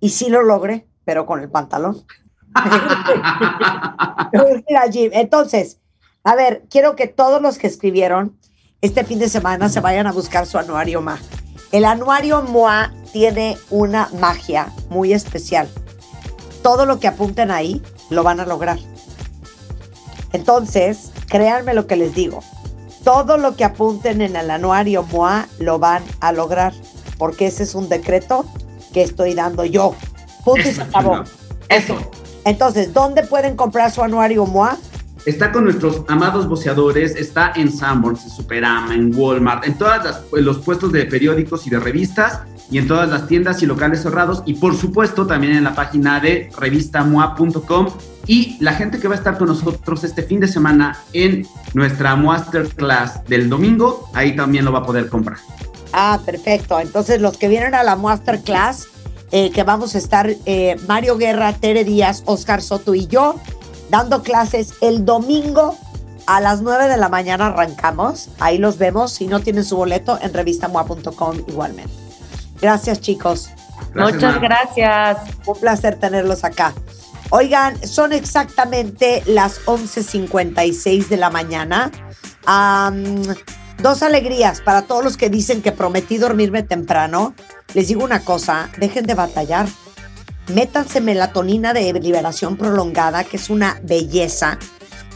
y 0.00 0.10
sí 0.10 0.28
lo 0.28 0.42
logré, 0.42 0.86
pero 1.04 1.26
con 1.26 1.40
el 1.40 1.50
pantalón. 1.50 2.04
Entonces, 5.12 5.80
a 6.24 6.34
ver, 6.34 6.64
quiero 6.70 6.96
que 6.96 7.06
todos 7.06 7.40
los 7.40 7.58
que 7.58 7.66
escribieron 7.66 8.38
este 8.80 9.04
fin 9.04 9.18
de 9.18 9.28
semana 9.28 9.68
se 9.68 9.80
vayan 9.80 10.06
a 10.06 10.12
buscar 10.12 10.46
su 10.46 10.58
anuario 10.58 11.00
MA. 11.00 11.18
El 11.72 11.84
anuario 11.84 12.42
MOA 12.42 12.92
tiene 13.12 13.56
una 13.70 14.08
magia 14.20 14.72
muy 14.88 15.12
especial. 15.12 15.68
Todo 16.62 16.86
lo 16.86 17.00
que 17.00 17.08
apunten 17.08 17.50
ahí 17.50 17.82
lo 18.10 18.22
van 18.22 18.40
a 18.40 18.46
lograr. 18.46 18.78
Entonces, 20.32 21.12
créanme 21.28 21.74
lo 21.74 21.86
que 21.86 21.96
les 21.96 22.14
digo. 22.14 22.42
Todo 23.08 23.38
lo 23.38 23.56
que 23.56 23.64
apunten 23.64 24.20
en 24.20 24.36
el 24.36 24.50
anuario 24.50 25.02
MOA 25.02 25.46
lo 25.60 25.78
van 25.78 26.02
a 26.20 26.30
lograr, 26.30 26.74
porque 27.16 27.46
ese 27.46 27.62
es 27.62 27.74
un 27.74 27.88
decreto 27.88 28.44
que 28.92 29.02
estoy 29.02 29.32
dando 29.32 29.64
yo. 29.64 29.94
Punto 30.44 30.60
y 30.60 30.64
se 30.64 30.70
Eso, 30.72 30.82
acabó. 30.82 31.24
Eso. 31.70 31.96
Entonces, 32.44 32.92
¿dónde 32.92 33.22
pueden 33.22 33.56
comprar 33.56 33.90
su 33.92 34.02
anuario 34.02 34.44
MOA? 34.44 34.76
Está 35.24 35.52
con 35.52 35.64
nuestros 35.64 36.02
amados 36.08 36.46
boceadores, 36.46 37.16
está 37.16 37.54
en 37.56 37.72
Sanborns, 37.72 38.24
en 38.24 38.30
Superama, 38.30 38.94
en 38.94 39.18
Walmart, 39.18 39.66
en 39.66 39.78
todos 39.78 40.24
los 40.32 40.58
puestos 40.58 40.92
de 40.92 41.06
periódicos 41.06 41.66
y 41.66 41.70
de 41.70 41.80
revistas 41.80 42.40
y 42.70 42.76
en 42.76 42.86
todas 42.86 43.08
las 43.08 43.26
tiendas 43.26 43.62
y 43.62 43.66
locales 43.66 44.02
cerrados 44.02 44.42
y 44.44 44.52
por 44.52 44.76
supuesto 44.76 45.26
también 45.26 45.56
en 45.56 45.64
la 45.64 45.74
página 45.74 46.20
de 46.20 46.50
revistamoa.com 46.58 47.88
y 48.28 48.58
la 48.60 48.74
gente 48.74 49.00
que 49.00 49.08
va 49.08 49.14
a 49.14 49.18
estar 49.18 49.38
con 49.38 49.48
nosotros 49.48 50.04
este 50.04 50.22
fin 50.22 50.38
de 50.38 50.46
semana 50.46 50.98
en 51.14 51.46
nuestra 51.72 52.14
Masterclass 52.14 53.24
del 53.24 53.48
domingo, 53.48 54.08
ahí 54.12 54.36
también 54.36 54.66
lo 54.66 54.70
va 54.70 54.80
a 54.80 54.84
poder 54.84 55.08
comprar. 55.08 55.38
Ah, 55.94 56.20
perfecto. 56.24 56.78
Entonces, 56.78 57.20
los 57.22 57.38
que 57.38 57.48
vienen 57.48 57.74
a 57.74 57.82
la 57.82 57.96
masterclass, 57.96 58.86
eh, 59.32 59.50
que 59.50 59.62
vamos 59.62 59.94
a 59.94 59.98
estar 59.98 60.30
eh, 60.44 60.76
Mario 60.86 61.16
Guerra, 61.16 61.54
Tere 61.54 61.84
Díaz, 61.84 62.22
Oscar 62.26 62.60
Soto 62.60 62.94
y 62.94 63.06
yo, 63.06 63.36
dando 63.90 64.22
clases 64.22 64.74
el 64.82 65.06
domingo 65.06 65.78
a 66.26 66.40
las 66.42 66.60
9 66.60 66.88
de 66.88 66.98
la 66.98 67.08
mañana 67.08 67.46
arrancamos. 67.46 68.28
Ahí 68.38 68.58
los 68.58 68.76
vemos. 68.76 69.12
Si 69.12 69.26
no 69.26 69.40
tienen 69.40 69.64
su 69.64 69.76
boleto, 69.76 70.18
en 70.20 70.34
revistamoa.com 70.34 71.38
igualmente. 71.48 71.94
Gracias, 72.60 73.00
chicos. 73.00 73.48
Muchas 73.94 74.34
Mar. 74.34 74.40
gracias. 74.40 75.18
Un 75.46 75.58
placer 75.58 75.98
tenerlos 75.98 76.44
acá. 76.44 76.74
Oigan, 77.30 77.86
son 77.86 78.12
exactamente 78.14 79.22
las 79.26 79.64
11.56 79.66 81.08
de 81.08 81.16
la 81.18 81.28
mañana. 81.28 81.90
Am, 82.46 83.22
dos 83.82 84.02
alegrías 84.02 84.62
para 84.62 84.82
todos 84.82 85.04
los 85.04 85.16
que 85.18 85.28
dicen 85.28 85.60
que 85.60 85.72
prometí 85.72 86.16
dormirme 86.16 86.62
temprano. 86.62 87.34
Les 87.74 87.88
digo 87.88 88.02
una 88.02 88.20
cosa, 88.20 88.70
dejen 88.78 89.06
de 89.06 89.12
batallar. 89.12 89.68
Métanse 90.54 91.02
melatonina 91.02 91.74
de 91.74 91.92
liberación 91.92 92.56
prolongada, 92.56 93.24
que 93.24 93.36
es 93.36 93.50
una 93.50 93.78
belleza. 93.82 94.58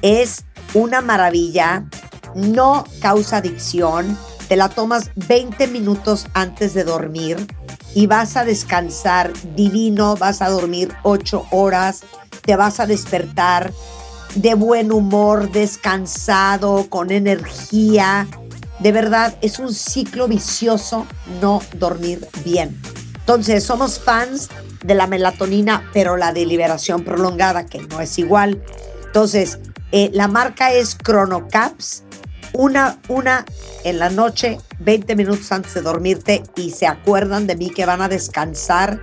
Es 0.03 0.45
una 0.75 1.01
maravilla. 1.01 1.87
No 2.35 2.85
causa 3.01 3.39
adicción. 3.39 4.19
Te 4.53 4.57
la 4.57 4.69
tomas 4.69 5.11
20 5.15 5.67
minutos 5.69 6.27
antes 6.35 6.75
de 6.75 6.85
dormir 6.85 7.39
y 7.95 8.07
vas 8.07 8.37
a 8.37 8.45
descansar 8.45 9.33
divino, 9.57 10.15
vas 10.15 10.43
a 10.43 10.51
dormir 10.51 10.93
8 11.05 11.47
horas, 11.53 12.03
te 12.43 12.55
vas 12.55 12.79
a 12.79 12.85
despertar 12.85 13.73
de 14.35 14.53
buen 14.53 14.93
humor, 14.93 15.51
descansado, 15.53 16.91
con 16.91 17.11
energía. 17.11 18.29
De 18.81 18.93
verdad, 18.93 19.39
es 19.41 19.59
un 19.59 19.73
ciclo 19.73 20.29
vicioso 20.29 21.07
no 21.41 21.63
dormir 21.79 22.29
bien. 22.45 22.79
Entonces, 23.21 23.65
somos 23.65 23.99
fans 23.99 24.51
de 24.85 24.95
la 24.95 25.07
melatonina, 25.07 25.89
pero 25.95 26.19
la 26.19 26.35
de 26.35 26.45
liberación 26.45 27.05
prolongada, 27.05 27.65
que 27.65 27.81
no 27.81 28.03
es 28.03 28.19
igual. 28.19 28.63
Entonces, 29.07 29.61
eh, 29.93 30.11
la 30.13 30.29
marca 30.29 30.75
es 30.75 30.99
Chronocaps. 30.99 32.03
Una, 32.55 32.99
una 33.09 33.45
en 33.85 33.99
la 33.99 34.11
noche, 34.11 34.59
20 34.81 35.17
minutos 35.17 35.51
antes 35.53 35.75
de 35.75 35.81
dormirte 35.81 36.43
y 36.57 36.71
se 36.71 36.87
acuerdan 36.87 37.47
de 37.47 37.57
mí 37.57 37.71
que 37.71 37.87
van 37.87 38.03
a 38.03 38.09
descansar 38.09 39.01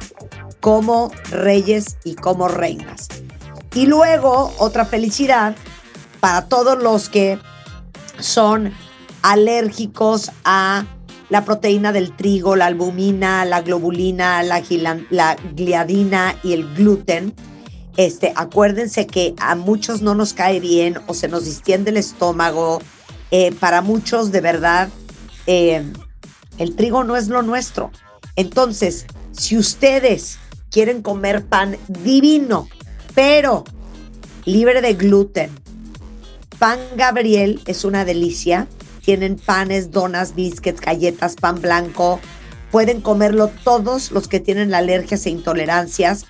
como 0.59 1.11
reyes 1.31 1.97
y 2.03 2.15
como 2.15 2.47
reinas. 2.47 3.07
Y 3.73 3.85
luego, 3.85 4.53
otra 4.57 4.85
felicidad 4.85 5.55
para 6.19 6.45
todos 6.45 6.81
los 6.81 7.09
que 7.09 7.39
son 8.19 8.73
alérgicos 9.21 10.31
a 10.43 10.85
la 11.29 11.45
proteína 11.45 11.91
del 11.91 12.15
trigo, 12.15 12.55
la 12.55 12.65
albumina, 12.65 13.45
la 13.45 13.61
globulina, 13.61 14.41
la, 14.43 14.63
la 15.09 15.35
gliadina 15.55 16.35
y 16.43 16.53
el 16.53 16.73
gluten. 16.73 17.33
Este, 17.97 18.33
acuérdense 18.35 19.05
que 19.05 19.35
a 19.39 19.55
muchos 19.55 20.01
no 20.01 20.15
nos 20.15 20.33
cae 20.33 20.59
bien 20.59 20.97
o 21.07 21.13
se 21.13 21.27
nos 21.27 21.45
distiende 21.45 21.91
el 21.91 21.97
estómago. 21.97 22.81
Eh, 23.31 23.51
para 23.59 23.81
muchos, 23.81 24.31
de 24.31 24.41
verdad, 24.41 24.89
eh, 25.45 25.83
el 26.57 26.75
trigo 26.75 27.03
no 27.03 27.15
es 27.15 27.27
lo 27.27 27.41
nuestro. 27.41 27.91
Entonces, 28.35 29.05
si 29.31 29.57
ustedes 29.57 30.39
quieren 30.71 31.01
comer 31.01 31.45
pan 31.45 31.77
divino, 31.87 32.67
pero 33.15 33.63
libre 34.45 34.81
de 34.81 34.93
gluten, 34.93 35.51
pan 36.57 36.79
Gabriel 36.95 37.61
es 37.65 37.85
una 37.85 38.05
delicia. 38.05 38.67
Tienen 39.03 39.37
panes, 39.37 39.91
donas, 39.91 40.35
biscuits, 40.35 40.81
galletas, 40.81 41.35
pan 41.35 41.61
blanco. 41.61 42.19
Pueden 42.71 43.01
comerlo 43.01 43.49
todos 43.63 44.11
los 44.11 44.27
que 44.27 44.39
tienen 44.39 44.73
alergias 44.73 45.25
e 45.25 45.31
intolerancias 45.31 46.25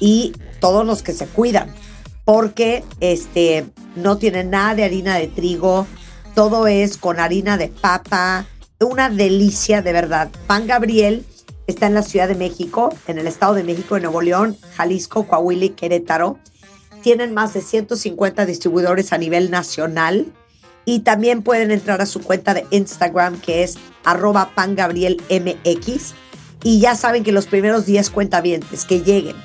y 0.00 0.32
todos 0.60 0.84
los 0.84 1.02
que 1.02 1.12
se 1.12 1.26
cuidan, 1.26 1.72
porque 2.24 2.82
este 3.00 3.66
no 3.94 4.18
tienen 4.18 4.50
nada 4.50 4.74
de 4.74 4.84
harina 4.84 5.16
de 5.16 5.28
trigo, 5.28 5.86
todo 6.34 6.66
es 6.66 6.98
con 6.98 7.20
harina 7.20 7.56
de 7.56 7.68
papa, 7.68 8.46
una 8.80 9.08
delicia 9.08 9.82
de 9.82 9.92
verdad. 9.92 10.30
Pan 10.46 10.66
Gabriel 10.66 11.24
está 11.66 11.86
en 11.86 11.94
la 11.94 12.02
Ciudad 12.02 12.28
de 12.28 12.34
México, 12.34 12.92
en 13.06 13.18
el 13.18 13.26
Estado 13.26 13.54
de 13.54 13.62
México, 13.62 13.96
en 13.96 14.02
Nuevo 14.02 14.20
León, 14.20 14.56
Jalisco, 14.76 15.26
Coahuila 15.26 15.66
y 15.66 15.70
Querétaro. 15.70 16.38
Tienen 17.02 17.34
más 17.34 17.54
de 17.54 17.62
150 17.62 18.46
distribuidores 18.46 19.12
a 19.12 19.18
nivel 19.18 19.50
nacional 19.50 20.26
y 20.84 21.00
también 21.00 21.42
pueden 21.42 21.70
entrar 21.70 22.00
a 22.02 22.06
su 22.06 22.20
cuenta 22.20 22.52
de 22.52 22.66
Instagram 22.70 23.40
que 23.40 23.62
es 23.62 23.78
arroba 24.04 24.50
pangabrielmx 24.54 26.14
y 26.62 26.80
ya 26.80 26.96
saben 26.96 27.22
que 27.22 27.32
los 27.32 27.46
primeros 27.46 27.86
10 27.86 28.10
cuentavientes 28.10 28.84
que 28.84 29.02
lleguen 29.02 29.36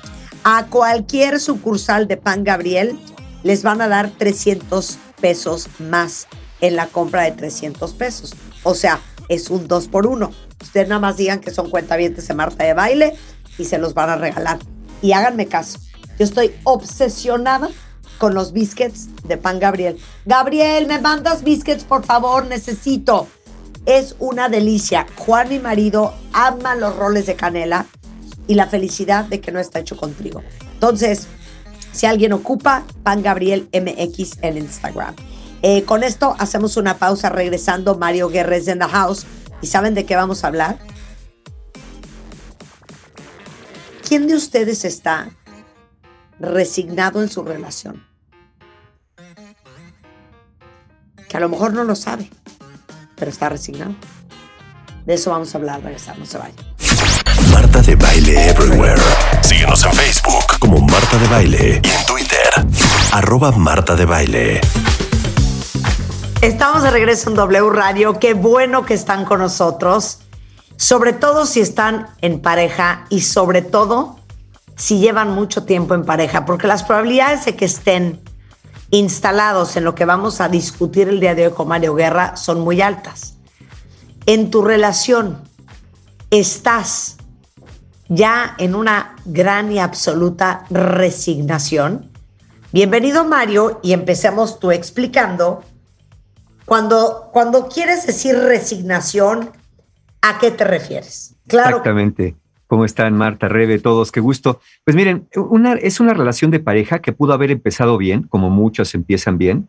a 0.42 0.66
cualquier 0.66 1.38
sucursal 1.38 2.08
de 2.08 2.16
Pan 2.16 2.44
Gabriel 2.44 2.98
les 3.42 3.62
van 3.62 3.80
a 3.80 3.88
dar 3.88 4.10
300 4.10 4.98
pesos 5.20 5.68
más 5.78 6.26
en 6.60 6.76
la 6.76 6.86
compra 6.86 7.22
de 7.22 7.32
300 7.32 7.92
pesos. 7.94 8.34
O 8.62 8.74
sea, 8.74 9.00
es 9.28 9.50
un 9.50 9.68
2 9.68 9.88
por 9.88 10.06
1. 10.06 10.30
Ustedes 10.60 10.88
nada 10.88 11.00
más 11.00 11.16
digan 11.16 11.40
que 11.40 11.50
son 11.50 11.70
cuentavientes 11.70 12.26
de 12.28 12.34
Marta 12.34 12.64
de 12.64 12.74
Baile 12.74 13.16
y 13.58 13.64
se 13.64 13.78
los 13.78 13.94
van 13.94 14.10
a 14.10 14.16
regalar. 14.16 14.58
Y 15.02 15.12
háganme 15.12 15.46
caso. 15.46 15.78
Yo 16.18 16.24
estoy 16.24 16.52
obsesionada 16.64 17.70
con 18.18 18.34
los 18.34 18.52
biscuits 18.52 19.08
de 19.24 19.38
Pan 19.38 19.58
Gabriel. 19.58 19.98
Gabriel, 20.26 20.86
¿me 20.86 21.00
mandas 21.00 21.42
biscuits, 21.42 21.84
por 21.84 22.04
favor? 22.04 22.46
Necesito. 22.46 23.26
Es 23.86 24.14
una 24.18 24.50
delicia. 24.50 25.06
Juan, 25.16 25.48
mi 25.48 25.58
marido, 25.58 26.12
ama 26.34 26.74
los 26.74 26.94
roles 26.96 27.24
de 27.24 27.34
canela 27.34 27.86
y 28.46 28.54
la 28.54 28.66
felicidad 28.66 29.24
de 29.24 29.40
que 29.40 29.52
no 29.52 29.58
está 29.58 29.78
hecho 29.78 29.96
con 29.96 30.12
trigo. 30.12 30.42
Entonces, 30.74 31.28
si 31.92 32.06
alguien 32.06 32.32
ocupa, 32.32 32.84
Pan 33.02 33.22
Gabriel 33.22 33.68
MX 33.72 34.38
en 34.42 34.58
Instagram. 34.58 35.14
Eh, 35.62 35.84
con 35.84 36.02
esto 36.02 36.36
hacemos 36.38 36.76
una 36.76 36.98
pausa 36.98 37.28
regresando. 37.28 37.96
Mario 37.96 38.28
Guerres 38.28 38.68
en 38.68 38.78
the 38.78 38.86
house. 38.86 39.26
¿Y 39.62 39.66
saben 39.66 39.94
de 39.94 40.06
qué 40.06 40.16
vamos 40.16 40.44
a 40.44 40.48
hablar? 40.48 40.78
¿Quién 44.06 44.26
de 44.26 44.34
ustedes 44.34 44.84
está 44.84 45.30
resignado 46.38 47.22
en 47.22 47.28
su 47.28 47.44
relación? 47.44 48.04
Que 51.28 51.36
a 51.36 51.40
lo 51.40 51.48
mejor 51.48 51.74
no 51.74 51.84
lo 51.84 51.94
sabe, 51.94 52.28
pero 53.16 53.30
está 53.30 53.48
resignado. 53.50 53.94
De 55.06 55.14
eso 55.14 55.30
vamos 55.30 55.54
a 55.54 55.58
hablar, 55.58 55.82
regresar, 55.82 56.18
no 56.18 56.26
se 56.26 56.38
vayan. 56.38 56.56
Marta 57.52 57.80
de 57.82 57.94
Baile 57.94 58.48
Everywhere. 58.48 59.00
Síguenos 59.42 59.84
en 59.84 59.92
Facebook 59.92 60.58
como 60.58 60.80
Marta 60.80 61.16
de 61.18 61.28
Baile 61.28 61.80
y 61.84 61.88
en 61.88 62.06
Twitter, 62.06 62.50
arroba 63.12 63.52
Marta 63.52 63.94
de 63.94 64.04
Baile. 64.06 64.60
Estamos 66.42 66.82
de 66.82 66.90
regreso 66.90 67.28
en 67.28 67.36
W 67.36 67.68
Radio. 67.68 68.18
Qué 68.18 68.32
bueno 68.32 68.86
que 68.86 68.94
están 68.94 69.26
con 69.26 69.40
nosotros. 69.40 70.20
Sobre 70.78 71.12
todo 71.12 71.44
si 71.44 71.60
están 71.60 72.06
en 72.22 72.40
pareja 72.40 73.04
y 73.10 73.20
sobre 73.20 73.60
todo 73.60 74.16
si 74.74 75.00
llevan 75.00 75.34
mucho 75.34 75.64
tiempo 75.64 75.92
en 75.92 76.06
pareja, 76.06 76.46
porque 76.46 76.66
las 76.66 76.82
probabilidades 76.82 77.44
de 77.44 77.56
que 77.56 77.66
estén 77.66 78.22
instalados 78.90 79.76
en 79.76 79.84
lo 79.84 79.94
que 79.94 80.06
vamos 80.06 80.40
a 80.40 80.48
discutir 80.48 81.10
el 81.10 81.20
día 81.20 81.34
de 81.34 81.48
hoy 81.48 81.52
con 81.52 81.68
Mario 81.68 81.94
Guerra 81.94 82.34
son 82.38 82.60
muy 82.60 82.80
altas. 82.80 83.36
En 84.24 84.50
tu 84.50 84.62
relación, 84.62 85.42
¿estás 86.30 87.18
ya 88.08 88.54
en 88.56 88.74
una 88.74 89.14
gran 89.26 89.70
y 89.70 89.78
absoluta 89.78 90.64
resignación? 90.70 92.10
Bienvenido 92.72 93.26
Mario 93.26 93.78
y 93.82 93.92
empecemos 93.92 94.58
tú 94.58 94.70
explicando 94.70 95.64
cuando, 96.70 97.30
cuando 97.32 97.66
quieres 97.66 98.06
decir 98.06 98.36
resignación, 98.36 99.50
¿a 100.22 100.38
qué 100.38 100.52
te 100.52 100.62
refieres? 100.62 101.34
Claro, 101.48 101.78
Exactamente. 101.78 102.36
¿Cómo 102.68 102.84
están 102.84 103.16
Marta, 103.16 103.48
Rebe, 103.48 103.80
todos? 103.80 104.12
Qué 104.12 104.20
gusto. 104.20 104.60
Pues 104.84 104.94
miren, 104.94 105.26
es 105.82 105.98
una 105.98 106.14
relación 106.14 106.52
de 106.52 106.60
pareja 106.60 107.00
que 107.00 107.10
pudo 107.10 107.32
haber 107.32 107.50
empezado 107.50 107.98
bien, 107.98 108.22
como 108.22 108.50
muchas 108.50 108.94
empiezan 108.94 109.36
bien, 109.36 109.68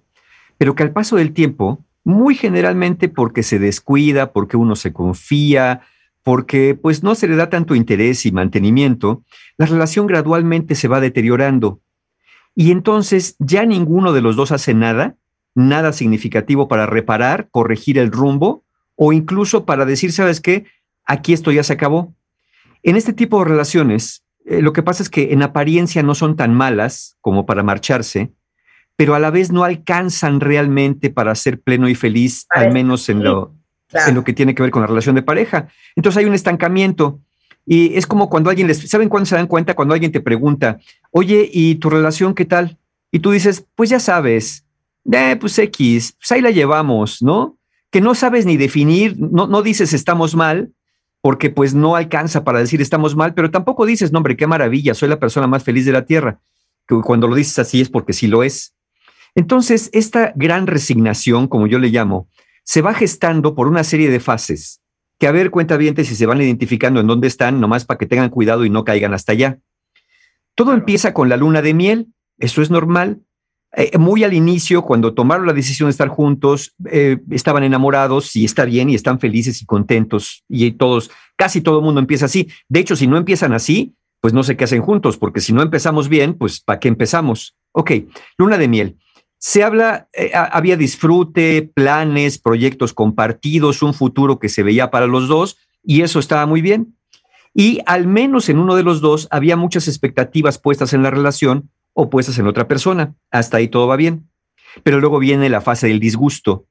pero 0.59 0.75
que 0.75 0.83
al 0.83 0.91
paso 0.91 1.15
del 1.15 1.33
tiempo, 1.33 1.83
muy 2.03 2.35
generalmente 2.35 3.09
porque 3.09 3.41
se 3.41 3.57
descuida, 3.57 4.31
porque 4.31 4.55
uno 4.55 4.75
se 4.75 4.93
confía, 4.93 5.81
porque 6.21 6.77
pues 6.79 7.01
no 7.01 7.15
se 7.15 7.27
le 7.27 7.35
da 7.35 7.49
tanto 7.49 7.73
interés 7.73 8.27
y 8.27 8.31
mantenimiento, 8.31 9.23
la 9.57 9.65
relación 9.65 10.05
gradualmente 10.05 10.75
se 10.75 10.87
va 10.87 10.99
deteriorando. 10.99 11.81
Y 12.53 12.69
entonces 12.69 13.37
ya 13.39 13.65
ninguno 13.65 14.13
de 14.13 14.21
los 14.21 14.35
dos 14.35 14.51
hace 14.51 14.75
nada, 14.75 15.15
nada 15.55 15.93
significativo 15.93 16.67
para 16.67 16.85
reparar, 16.85 17.49
corregir 17.51 17.97
el 17.97 18.11
rumbo 18.11 18.63
o 18.95 19.13
incluso 19.13 19.65
para 19.65 19.85
decir, 19.85 20.11
¿sabes 20.11 20.41
qué? 20.41 20.65
Aquí 21.05 21.33
esto 21.33 21.51
ya 21.51 21.63
se 21.63 21.73
acabó. 21.73 22.13
En 22.83 22.95
este 22.95 23.13
tipo 23.13 23.39
de 23.39 23.49
relaciones, 23.49 24.23
eh, 24.45 24.61
lo 24.61 24.73
que 24.73 24.83
pasa 24.83 25.03
es 25.03 25.09
que 25.09 25.33
en 25.33 25.43
apariencia 25.43 26.03
no 26.03 26.15
son 26.15 26.35
tan 26.35 26.53
malas 26.53 27.17
como 27.21 27.45
para 27.45 27.63
marcharse, 27.63 28.31
pero 28.95 29.15
a 29.15 29.19
la 29.19 29.31
vez 29.31 29.51
no 29.51 29.63
alcanzan 29.63 30.39
realmente 30.39 31.09
para 31.09 31.33
ser 31.35 31.59
pleno 31.59 31.89
y 31.89 31.95
feliz, 31.95 32.45
al 32.49 32.71
menos 32.71 33.09
en 33.09 33.23
lo, 33.23 33.55
en 34.07 34.15
lo 34.15 34.23
que 34.23 34.33
tiene 34.33 34.53
que 34.53 34.61
ver 34.61 34.71
con 34.71 34.81
la 34.81 34.87
relación 34.87 35.15
de 35.15 35.23
pareja. 35.23 35.67
Entonces 35.95 36.19
hay 36.19 36.25
un 36.25 36.35
estancamiento. 36.35 37.19
Y 37.65 37.95
es 37.95 38.07
como 38.07 38.29
cuando 38.29 38.49
alguien 38.49 38.67
les, 38.67 38.87
¿saben 38.89 39.09
cuándo 39.09 39.25
se 39.25 39.35
dan 39.35 39.47
cuenta? 39.47 39.75
Cuando 39.75 39.93
alguien 39.93 40.11
te 40.11 40.21
pregunta, 40.21 40.79
oye, 41.11 41.49
¿y 41.51 41.75
tu 41.75 41.89
relación 41.89 42.33
qué 42.33 42.45
tal? 42.45 42.77
Y 43.11 43.19
tú 43.19 43.31
dices, 43.31 43.65
pues 43.75 43.89
ya 43.89 43.99
sabes, 43.99 44.65
eh, 45.11 45.37
pues 45.39 45.57
X, 45.57 46.15
pues 46.19 46.31
ahí 46.31 46.41
la 46.41 46.51
llevamos, 46.51 47.21
¿no? 47.21 47.57
Que 47.89 48.01
no 48.01 48.15
sabes 48.15 48.45
ni 48.45 48.57
definir, 48.57 49.17
no, 49.19 49.47
no 49.47 49.61
dices 49.61 49.93
estamos 49.93 50.35
mal, 50.35 50.73
porque 51.21 51.49
pues 51.49 51.73
no 51.73 51.95
alcanza 51.95 52.43
para 52.43 52.59
decir 52.59 52.81
estamos 52.81 53.15
mal, 53.15 53.33
pero 53.33 53.51
tampoco 53.51 53.85
dices, 53.85 54.11
no, 54.11 54.17
hombre, 54.17 54.35
qué 54.35 54.47
maravilla, 54.47 54.93
soy 54.93 55.09
la 55.09 55.19
persona 55.19 55.47
más 55.47 55.63
feliz 55.63 55.85
de 55.85 55.91
la 55.91 56.05
tierra. 56.05 56.39
Que 56.87 56.95
cuando 57.01 57.27
lo 57.27 57.35
dices 57.35 57.59
así 57.59 57.79
es 57.79 57.89
porque 57.89 58.13
sí 58.13 58.27
lo 58.27 58.43
es. 58.43 58.73
Entonces, 59.35 59.89
esta 59.93 60.33
gran 60.35 60.67
resignación, 60.67 61.47
como 61.47 61.67
yo 61.67 61.79
le 61.79 61.89
llamo, 61.89 62.27
se 62.63 62.81
va 62.81 62.93
gestando 62.93 63.55
por 63.55 63.67
una 63.67 63.83
serie 63.83 64.09
de 64.09 64.19
fases, 64.19 64.81
que 65.19 65.27
a 65.27 65.31
ver, 65.31 65.51
cuenta 65.51 65.77
bien 65.77 65.95
si 65.95 66.15
se 66.15 66.25
van 66.25 66.41
identificando 66.41 66.99
en 66.99 67.07
dónde 67.07 67.27
están, 67.27 67.61
nomás 67.61 67.85
para 67.85 67.97
que 67.97 68.07
tengan 68.07 68.29
cuidado 68.29 68.65
y 68.65 68.69
no 68.69 68.83
caigan 68.83 69.13
hasta 69.13 69.33
allá. 69.33 69.59
Todo 70.55 70.73
empieza 70.73 71.13
con 71.13 71.29
la 71.29 71.37
luna 71.37 71.61
de 71.61 71.73
miel, 71.73 72.07
eso 72.39 72.61
es 72.61 72.71
normal. 72.71 73.21
Eh, 73.75 73.97
muy 73.97 74.23
al 74.23 74.33
inicio, 74.33 74.81
cuando 74.81 75.13
tomaron 75.13 75.47
la 75.47 75.53
decisión 75.53 75.87
de 75.87 75.91
estar 75.91 76.09
juntos, 76.09 76.75
eh, 76.91 77.19
estaban 77.29 77.63
enamorados 77.63 78.35
y 78.35 78.43
está 78.43 78.65
bien 78.65 78.89
y 78.89 78.95
están 78.95 79.19
felices 79.19 79.61
y 79.61 79.65
contentos 79.65 80.43
y 80.49 80.71
todos, 80.71 81.09
casi 81.37 81.61
todo 81.61 81.79
el 81.79 81.85
mundo 81.85 82.01
empieza 82.01 82.25
así. 82.25 82.49
De 82.67 82.81
hecho, 82.81 82.95
si 82.97 83.07
no 83.07 83.15
empiezan 83.17 83.53
así, 83.53 83.95
pues 84.19 84.33
no 84.33 84.43
sé 84.43 84.57
qué 84.57 84.65
hacen 84.65 84.81
juntos, 84.81 85.17
porque 85.17 85.39
si 85.39 85.53
no 85.53 85.61
empezamos 85.61 86.09
bien, 86.09 86.33
pues 86.33 86.59
¿para 86.59 86.79
qué 86.79 86.89
empezamos? 86.89 87.55
Ok, 87.71 87.91
luna 88.37 88.57
de 88.57 88.67
miel. 88.67 88.97
Se 89.37 89.63
habla, 89.63 90.09
eh, 90.13 90.31
ha- 90.35 90.43
había 90.45 90.75
disfrute, 90.77 91.71
planes, 91.73 92.37
proyectos 92.37 92.93
compartidos, 92.93 93.81
un 93.81 93.93
futuro 93.93 94.37
que 94.37 94.49
se 94.49 94.63
veía 94.63 94.91
para 94.91 95.07
los 95.07 95.27
dos 95.27 95.57
y 95.83 96.01
eso 96.01 96.19
estaba 96.19 96.45
muy 96.45 96.61
bien. 96.61 96.97
Y 97.53 97.79
al 97.85 98.05
menos 98.05 98.49
en 98.49 98.59
uno 98.59 98.75
de 98.75 98.83
los 98.83 99.01
dos 99.01 99.27
había 99.31 99.55
muchas 99.55 99.87
expectativas 99.87 100.57
puestas 100.57 100.93
en 100.93 101.03
la 101.03 101.09
relación 101.09 101.69
o 101.93 102.09
puestas 102.09 102.37
en 102.39 102.47
otra 102.47 102.67
persona. 102.67 103.15
Hasta 103.29 103.57
ahí 103.57 103.67
todo 103.67 103.87
va 103.87 103.95
bien. 103.95 104.29
Pero 104.83 104.99
luego 104.99 105.19
viene 105.19 105.49
la 105.49 105.61
fase 105.61 105.87
del 105.87 105.99
disgusto. 105.99 106.65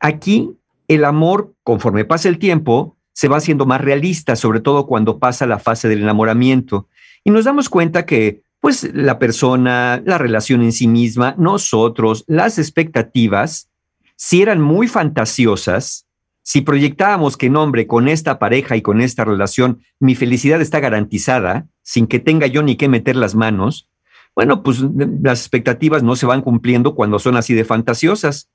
Aquí 0.00 0.50
el 0.88 1.04
amor, 1.04 1.54
conforme 1.62 2.04
pasa 2.04 2.28
el 2.28 2.38
tiempo, 2.38 2.96
se 3.12 3.28
va 3.28 3.38
haciendo 3.38 3.66
más 3.66 3.80
realista, 3.80 4.36
sobre 4.36 4.60
todo 4.60 4.86
cuando 4.86 5.18
pasa 5.18 5.46
la 5.46 5.58
fase 5.58 5.88
del 5.88 6.02
enamoramiento. 6.02 6.88
Y 7.24 7.30
nos 7.30 7.44
damos 7.44 7.68
cuenta 7.68 8.06
que, 8.06 8.42
pues, 8.60 8.94
la 8.94 9.18
persona, 9.18 10.02
la 10.04 10.18
relación 10.18 10.62
en 10.62 10.72
sí 10.72 10.86
misma, 10.86 11.34
nosotros, 11.38 12.24
las 12.26 12.58
expectativas, 12.58 13.70
si 14.16 14.42
eran 14.42 14.60
muy 14.60 14.86
fantasiosas, 14.86 16.06
si 16.42 16.60
proyectábamos 16.60 17.36
que, 17.36 17.50
nombre, 17.50 17.86
con 17.86 18.06
esta 18.06 18.38
pareja 18.38 18.76
y 18.76 18.82
con 18.82 19.00
esta 19.00 19.24
relación, 19.24 19.80
mi 19.98 20.14
felicidad 20.14 20.60
está 20.60 20.78
garantizada, 20.78 21.66
sin 21.82 22.06
que 22.06 22.18
tenga 22.20 22.46
yo 22.46 22.62
ni 22.62 22.76
que 22.76 22.88
meter 22.88 23.16
las 23.16 23.34
manos, 23.34 23.88
bueno, 24.36 24.62
pues 24.62 24.78
las 25.22 25.40
expectativas 25.40 26.02
no 26.04 26.14
se 26.14 26.26
van 26.26 26.42
cumpliendo 26.42 26.94
cuando 26.94 27.18
son 27.18 27.36
así 27.36 27.54
de 27.54 27.64
fantasiosas. 27.64 28.48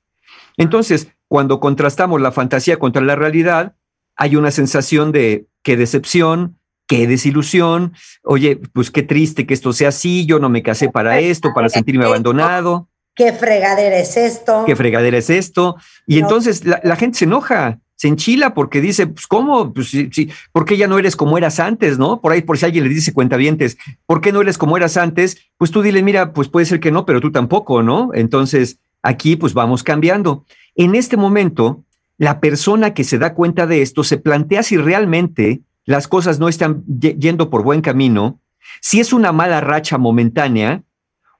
Entonces, 0.56 1.08
cuando 1.28 1.60
contrastamos 1.60 2.20
la 2.20 2.32
fantasía 2.32 2.78
contra 2.78 3.02
la 3.02 3.16
realidad, 3.16 3.74
hay 4.16 4.36
una 4.36 4.50
sensación 4.52 5.10
de 5.12 5.46
qué 5.62 5.76
decepción, 5.76 6.58
qué 6.86 7.06
desilusión, 7.06 7.94
oye, 8.22 8.60
pues 8.72 8.90
qué 8.90 9.02
triste 9.02 9.46
que 9.46 9.54
esto 9.54 9.72
sea 9.72 9.88
así, 9.88 10.24
yo 10.26 10.38
no 10.38 10.48
me 10.48 10.62
casé 10.62 10.88
para 10.88 11.18
esto, 11.18 11.50
para 11.54 11.68
sentirme 11.68 12.04
abandonado, 12.04 12.88
¿qué 13.14 13.32
fregadera 13.32 13.98
es 13.98 14.16
esto? 14.16 14.64
qué 14.66 14.76
fregadera 14.76 15.16
es 15.18 15.30
esto. 15.30 15.76
Y 16.06 16.20
No. 16.20 16.26
entonces 16.26 16.64
la, 16.64 16.80
la 16.84 16.96
gente 16.96 17.18
se 17.18 17.24
enoja, 17.24 17.80
se 18.02 18.08
enchila 18.08 18.52
porque 18.52 18.80
dice, 18.80 19.06
pues 19.06 19.28
cómo, 19.28 19.72
pues 19.72 19.90
sí, 19.90 20.28
¿por 20.50 20.64
qué 20.64 20.76
ya 20.76 20.88
no 20.88 20.98
eres 20.98 21.14
como 21.14 21.38
eras 21.38 21.60
antes, 21.60 22.00
no? 22.00 22.20
Por 22.20 22.32
ahí, 22.32 22.42
por 22.42 22.58
si 22.58 22.64
alguien 22.64 22.82
le 22.82 22.90
dice 22.90 23.12
cuentavientes, 23.12 23.78
¿por 24.06 24.20
qué 24.20 24.32
no 24.32 24.40
eres 24.40 24.58
como 24.58 24.76
eras 24.76 24.96
antes? 24.96 25.36
Pues 25.56 25.70
tú 25.70 25.82
dile, 25.82 26.02
mira, 26.02 26.32
pues 26.32 26.48
puede 26.48 26.66
ser 26.66 26.80
que 26.80 26.90
no, 26.90 27.06
pero 27.06 27.20
tú 27.20 27.30
tampoco, 27.30 27.80
¿no? 27.84 28.10
Entonces 28.12 28.80
aquí 29.04 29.36
pues 29.36 29.54
vamos 29.54 29.84
cambiando. 29.84 30.44
En 30.74 30.96
este 30.96 31.16
momento, 31.16 31.84
la 32.18 32.40
persona 32.40 32.92
que 32.92 33.04
se 33.04 33.18
da 33.18 33.34
cuenta 33.34 33.68
de 33.68 33.82
esto 33.82 34.02
se 34.02 34.16
plantea 34.18 34.64
si 34.64 34.76
realmente 34.76 35.60
las 35.84 36.08
cosas 36.08 36.40
no 36.40 36.48
están 36.48 36.82
ye- 36.86 37.16
yendo 37.20 37.50
por 37.50 37.62
buen 37.62 37.82
camino, 37.82 38.40
si 38.80 38.98
es 38.98 39.12
una 39.12 39.30
mala 39.30 39.60
racha 39.60 39.96
momentánea 39.96 40.82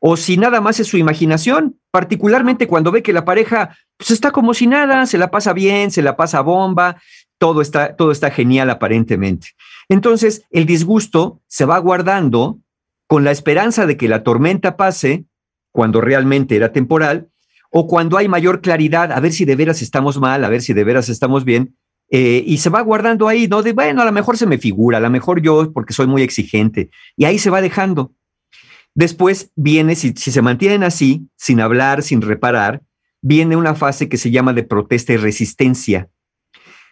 o 0.05 0.17
si 0.17 0.37
nada 0.37 0.61
más 0.61 0.81
es 0.81 0.89
su 0.89 0.97
imaginación, 0.97 1.79
particularmente 1.93 2.67
cuando 2.67 2.91
ve 2.91 3.05
que 3.05 3.13
la 3.13 3.25
pareja 3.25 3.77
pues, 3.97 4.11
está 4.11 4.33
como 4.33 4.53
si 4.53 4.67
nada, 4.67 5.07
se 5.07 5.17
la 5.17 5.31
pasa 5.31 5.53
bien, 5.53 5.93
se 5.93 6.03
la 6.03 6.17
pasa 6.17 6.41
bomba, 6.41 7.01
todo 7.39 7.63
está, 7.63 7.95
todo 7.95 8.11
está 8.11 8.33
genial 8.33 8.69
aparentemente. 8.71 9.51
Entonces, 9.89 10.45
el 10.51 10.67
disgusto 10.67 11.41
se 11.47 11.67
va 11.67 11.79
guardando 11.79 12.59
con 13.07 13.23
la 13.23 13.31
esperanza 13.31 13.87
de 13.87 13.97
que 13.97 14.09
la 14.09 14.25
tormenta 14.25 14.77
pase 14.77 15.25
cuando 15.71 16.01
realmente 16.01 16.57
era 16.57 16.73
temporal 16.73 17.29
o 17.71 17.87
cuando 17.87 18.19
hay 18.19 18.27
mayor 18.27 18.61
claridad, 18.61 19.13
a 19.13 19.21
ver 19.21 19.33
si 19.33 19.45
de 19.45 19.55
veras 19.55 19.83
estamos 19.83 20.19
mal, 20.19 20.45
a 20.45 20.49
ver 20.49 20.63
si 20.63 20.73
de 20.73 20.83
veras 20.83 21.09
estamos 21.11 21.45
bien, 21.45 21.77
eh, 22.11 22.43
y 22.45 22.59
se 22.59 22.71
va 22.71 22.81
guardando 22.81 23.29
ahí, 23.29 23.47
¿no? 23.47 23.63
De, 23.63 23.73
bueno, 23.73 24.03
a 24.03 24.05
lo 24.05 24.13
mejor 24.13 24.37
se 24.37 24.47
me 24.47 24.59
figura, 24.59 24.99
a 24.99 25.01
lo 25.01 25.11
mejor 25.11 25.41
yo 25.41 25.73
porque 25.73 25.95
soy 25.95 26.09
muy 26.09 26.23
exigente, 26.23 26.91
y 27.17 27.25
ahí 27.25 27.39
se 27.39 27.51
va 27.51 27.61
dejando. 27.61 28.13
Después 28.95 29.53
viene, 29.57 29.95
si, 29.95 30.13
se 30.13 30.43
mantienen 30.43 30.83
así, 30.83 31.29
sin 31.37 31.61
hablar, 31.61 32.03
sin 32.03 32.21
reparar, 32.21 32.83
viene 33.23 33.57
una 33.57 33.75
fase 33.75 34.09
que 34.09 34.19
se 34.19 34.31
llama 34.31 34.53
de 34.53 34.65
protesta 34.65 35.13
y 35.13 35.17
resistencia. 35.17 36.11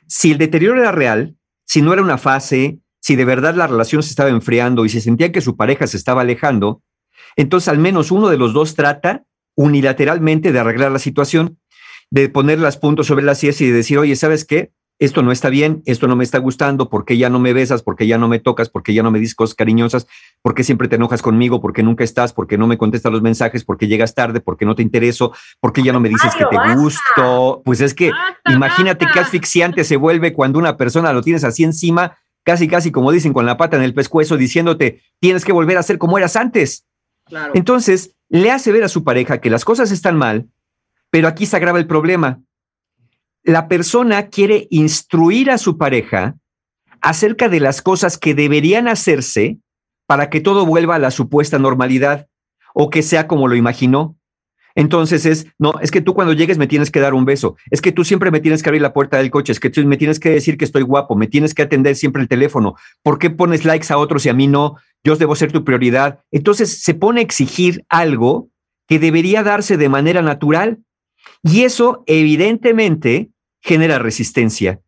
Si 0.07 0.33
el 0.33 0.39
deterioro 0.39 0.81
era 0.81 0.93
real, 0.93 1.37
si 1.67 1.83
no 1.83 1.93
era 1.93 2.03
una 2.03 2.19
fase, 2.19 2.79
si 3.01 3.17
de 3.17 3.25
verdad 3.25 3.55
la 3.55 3.67
relación 3.67 4.03
se 4.03 4.11
estaba 4.11 4.31
enfriando 4.31 4.85
y 4.85 4.89
se 4.89 5.01
sentía 5.01 5.33
que 5.33 5.41
su 5.41 5.57
pareja 5.57 5.87
se 5.87 5.97
estaba 5.97 6.23
alejando, 6.23 6.83
entonces 7.37 7.69
al 7.69 7.79
menos 7.79 8.11
uno 8.11 8.29
de 8.29 8.39
los 8.39 8.53
dos 8.53 8.75
trata 8.75 9.25
unilateralmente 9.55 10.53
de 10.53 10.59
arreglar 10.59 10.91
la 10.91 10.99
situación, 10.99 11.59
de 12.11 12.29
poner 12.29 12.59
los 12.59 12.77
puntos 12.77 13.07
sobre 13.07 13.25
las 13.25 13.39
sillas 13.39 13.61
y 13.61 13.67
de 13.67 13.73
decir, 13.73 13.99
oye, 13.99 14.17
¿sabes 14.17 14.45
qué? 14.45 14.73
Esto 15.01 15.23
no 15.23 15.33
está 15.33 15.49
bien, 15.49 15.83
esto 15.87 16.07
no 16.09 16.15
me 16.15 16.23
está 16.23 16.37
gustando, 16.37 16.91
¿por 16.91 17.07
qué 17.07 17.17
ya 17.17 17.31
no 17.31 17.39
me 17.41 17.55
besas? 17.55 17.83
¿Por 17.83 17.97
qué 17.97 18.07
ya 18.07 18.19
no 18.19 18.29
me 18.29 18.39
tocas? 18.39 18.69
¿Por 18.69 18.83
qué 18.83 18.93
ya 18.93 19.03
no 19.03 19.11
me 19.11 19.19
dices 19.19 19.35
cosas 19.35 19.55
cariñosas? 19.55 20.07
¿Por 20.43 20.55
qué 20.55 20.63
siempre 20.63 20.89
te 20.89 20.97
enojas 20.97 21.23
conmigo? 21.23 21.63
¿Por 21.63 21.73
qué 21.73 21.83
nunca 21.83 22.05
estás? 22.05 22.35
¿Por 22.35 22.47
qué 22.47 22.59
no 22.59 22.67
me 22.67 22.77
contestas 22.77 23.11
los 23.11 23.23
mensajes? 23.23 23.65
¿Por 23.65 23.79
qué 23.79 23.87
llegas 23.89 24.15
tarde? 24.15 24.41
¿Por 24.41 24.59
qué 24.59 24.67
no 24.67 24.75
te 24.75 24.83
intereso? 24.83 25.33
¿Por 25.59 25.73
qué 25.73 25.83
ya 25.83 25.95
no 25.95 26.01
me 26.01 26.11
dices 26.11 26.35
que 26.37 26.45
te 26.45 26.55
basta. 26.55 26.75
gusto? 26.75 27.63
Pues 27.65 27.81
es 27.81 27.95
que 27.95 28.11
Basta, 28.11 28.53
imagínate 28.53 29.07
basta. 29.07 29.15
qué 29.15 29.25
asfixiante 29.25 29.85
se 29.85 29.97
vuelve 29.97 30.35
cuando 30.35 30.59
una 30.59 30.77
persona 30.77 31.15
lo 31.15 31.23
tienes 31.23 31.45
así 31.45 31.65
encima, 31.65 32.19
casi, 32.43 32.69
casi 32.69 32.93
como 32.93 33.11
dicen, 33.11 33.33
con 33.33 33.47
la 33.47 33.57
pata 33.57 33.79
en 33.79 33.83
el 33.85 33.95
pescuezo, 33.95 34.37
diciéndote, 34.37 35.01
tienes 35.19 35.47
que 35.47 35.53
volver 35.53 35.79
a 35.79 35.83
ser 35.83 35.97
como 35.97 36.19
eras 36.19 36.37
antes. 36.37 36.85
Claro. 37.25 37.53
Entonces, 37.55 38.17
le 38.29 38.51
hace 38.51 38.71
ver 38.71 38.85
a 38.85 38.89
su 38.89 39.03
pareja 39.03 39.41
que 39.41 39.49
las 39.49 39.65
cosas 39.65 39.93
están 39.93 40.17
mal, 40.17 40.51
pero 41.09 41.27
aquí 41.27 41.47
se 41.47 41.57
agrava 41.57 41.79
el 41.79 41.87
problema. 41.87 42.41
La 43.43 43.69
persona 43.69 44.29
quiere 44.29 44.67
instruir 44.71 45.51
a 45.51 45.59
su 45.59 45.79
pareja 45.79 46.37
acerca 47.01 47.49
de 47.49 47.61
las 47.61 47.83
cosas 47.83 48.19
que 48.19 48.35
deberían 48.35 48.89
hacerse 48.89 49.59
para 50.07 50.29
que 50.29 50.41
todo 50.41 50.67
vuelva 50.67 50.97
a 50.97 50.99
la 50.99 51.11
supuesta 51.11 51.59
normalidad 51.59 52.27
o 52.75 52.91
que 52.91 53.03
sea 53.03 53.27
como 53.27 53.49
lo 53.49 53.57
imaginó. 53.57 54.17
Entonces 54.75 55.27
es, 55.27 55.47
no, 55.59 55.75
es 55.81 55.91
que 55.91 56.01
tú 56.01 56.15
cuando 56.15 56.33
llegues 56.33 56.59
me 56.59 56.67
tienes 56.67 56.91
que 56.91 57.01
dar 57.01 57.15
un 57.15 57.25
beso, 57.25 57.57
es 57.71 57.81
que 57.81 57.93
tú 57.93 58.05
siempre 58.05 58.31
me 58.31 58.41
tienes 58.41 58.63
que 58.63 58.69
abrir 58.69 58.83
la 58.83 58.93
puerta 58.93 59.19
del 59.19 59.31
coche, 59.31 59.53
es 59.53 59.61
que 59.61 59.71
tú 59.71 59.85
me 59.85 59.97
tienes 59.97 60.21
que 60.21 60.31
decir 60.31 60.57
que 60.57 60.65
estoy 60.65 60.83
guapo, 60.83 61.17
me 61.17 61.27
tienes 61.27 61.55
que 61.55 61.63
atender 61.63 61.97
siempre 61.97 62.23
el 62.23 62.29
teléfono, 62.29 62.77
¿por 63.03 63.19
qué 63.19 63.31
pones 63.31 63.65
likes 63.65 63.93
a 63.93 63.99
otros 63.99 64.27
y 64.27 64.29
a 64.29 64.35
mí 64.35 64.47
no? 64.47 64.77
Yo 65.03 65.17
debo 65.17 65.35
ser 65.35 65.51
tu 65.51 65.65
prioridad. 65.65 66.21
Entonces 66.31 66.83
se 66.83 66.95
pone 66.95 67.21
a 67.21 67.25
exigir 67.25 67.85
algo 67.89 68.49
que 68.87 68.99
debería 68.99 69.43
darse 69.43 69.77
de 69.77 69.89
manera 69.89 70.23
natural 70.23 70.79
y 71.43 71.63
eso 71.63 72.05
evidentemente 72.07 73.31
genera 73.61 73.99
resistencia. 73.99 74.81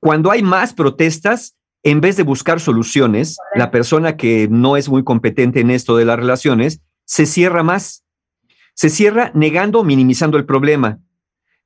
Cuando 0.00 0.30
hay 0.30 0.42
más 0.42 0.72
protestas, 0.72 1.56
en 1.82 2.00
vez 2.00 2.16
de 2.16 2.22
buscar 2.22 2.60
soluciones, 2.60 3.36
la 3.54 3.70
persona 3.70 4.16
que 4.16 4.48
no 4.50 4.76
es 4.76 4.88
muy 4.88 5.04
competente 5.04 5.60
en 5.60 5.70
esto 5.70 5.96
de 5.96 6.04
las 6.04 6.18
relaciones 6.18 6.80
se 7.04 7.26
cierra 7.26 7.62
más. 7.62 8.04
Se 8.74 8.88
cierra 8.88 9.30
negando 9.34 9.80
o 9.80 9.84
minimizando 9.84 10.36
el 10.38 10.44
problema. 10.46 10.98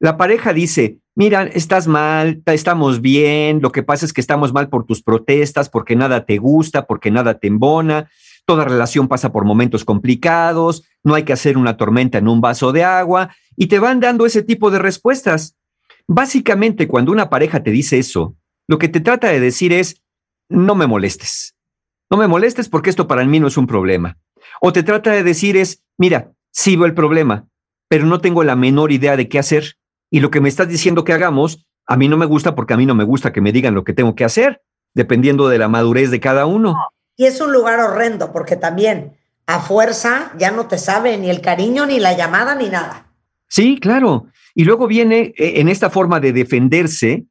La 0.01 0.17
pareja 0.17 0.53
dice, 0.53 0.99
mira, 1.15 1.45
estás 1.45 1.87
mal, 1.87 2.43
ta- 2.45 2.55
estamos 2.55 3.01
bien, 3.01 3.61
lo 3.63 3.71
que 3.71 3.83
pasa 3.83 4.05
es 4.05 4.13
que 4.13 4.21
estamos 4.21 4.53
mal 4.53 4.69
por 4.69 4.85
tus 4.85 5.03
protestas, 5.03 5.69
porque 5.69 5.97
nada 5.97 6.25
te 6.25 6.39
gusta, 6.39 6.87
porque 6.87 7.11
nada 7.11 7.39
te 7.39 7.47
embona, 7.47 8.11
toda 8.47 8.65
relación 8.65 9.09
pasa 9.09 9.33
por 9.33 9.45
momentos 9.45 9.85
complicados, 9.85 10.85
no 11.03 11.15
hay 11.15 11.25
que 11.25 11.33
hacer 11.33 11.57
una 11.57 11.77
tormenta 11.77 12.19
en 12.19 12.29
un 12.29 12.41
vaso 12.41 12.73
de 12.73 12.85
agua, 12.85 13.35
y 13.57 13.67
te 13.67 13.79
van 13.79 14.01
dando 14.01 14.27
ese 14.27 14.43
tipo 14.43 14.71
de 14.71 14.79
respuestas. 14.79 15.57
Básicamente, 16.07 16.89
cuando 16.89 17.13
una 17.13 17.31
pareja 17.31 17.63
te 17.63 17.71
dice 17.71 17.99
eso, 17.99 18.37
lo 18.69 18.79
que 18.79 18.89
te 18.89 19.01
trata 19.01 19.29
de 19.29 19.41
decir 19.41 19.73
es, 19.73 20.03
no 20.49 20.75
me 20.75 20.87
molestes. 20.87 21.55
No 22.11 22.17
me 22.19 22.29
molestes 22.29 22.69
porque 22.69 22.91
esto 22.91 23.09
para 23.09 23.25
mí 23.25 23.41
no 23.41 23.47
es 23.47 23.57
un 23.57 23.67
problema. 23.67 24.19
O 24.61 24.73
te 24.73 24.83
trata 24.83 25.13
de 25.13 25.23
decir 25.23 25.57
es, 25.57 25.83
mira, 25.99 26.33
sí 26.51 26.77
veo 26.77 26.87
el 26.87 26.95
problema, 26.95 27.49
pero 27.89 28.07
no 28.07 28.21
tengo 28.21 28.45
la 28.45 28.57
menor 28.57 28.93
idea 28.93 29.17
de 29.17 29.29
qué 29.29 29.39
hacer. 29.39 29.77
Y 30.11 30.21
lo 30.21 30.31
que 30.31 30.41
me 30.41 30.49
estás 30.49 30.69
diciendo 30.69 31.05
que 31.05 31.13
hagamos, 31.13 31.67
a 31.87 31.97
mí 31.97 32.09
no 32.09 32.17
me 32.17 32.27
gusta 32.27 32.55
porque 32.55 32.75
a 32.75 32.77
mí 32.77 32.87
no 32.87 32.95
me 32.95 33.05
gusta 33.05 33.33
que 33.33 33.41
me 33.41 33.53
digan 33.53 33.75
lo 33.75 33.85
que 33.85 33.93
tengo 33.93 34.15
que 34.15 34.25
hacer, 34.25 34.63
dependiendo 34.95 35.49
de 35.49 35.59
la 35.59 35.69
madurez 35.69 36.11
de 36.11 36.21
cada 36.21 36.47
uno. 36.47 36.77
Y 37.17 37.27
es 37.27 37.41
un 37.41 37.53
lugar 37.53 37.79
horrendo 37.81 38.33
porque 38.33 38.57
también 38.57 39.13
a 39.47 39.61
fuerza 39.61 40.33
ya 40.39 40.51
no 40.51 40.67
te 40.67 40.79
sabe 40.79 41.17
ni 41.19 41.31
el 41.31 41.41
cariño, 41.41 41.87
ni 41.87 42.01
la 42.01 42.17
llamada, 42.17 42.55
ni 42.55 42.69
nada. 42.69 43.07
Sí, 43.49 43.79
claro. 43.81 44.27
Y 44.55 44.65
luego 44.65 44.87
viene 44.87 45.35
eh, 45.37 45.61
en 45.61 45.69
esta 45.69 45.91
forma 45.91 46.21
de 46.21 46.33
defenderse, 46.33 47.25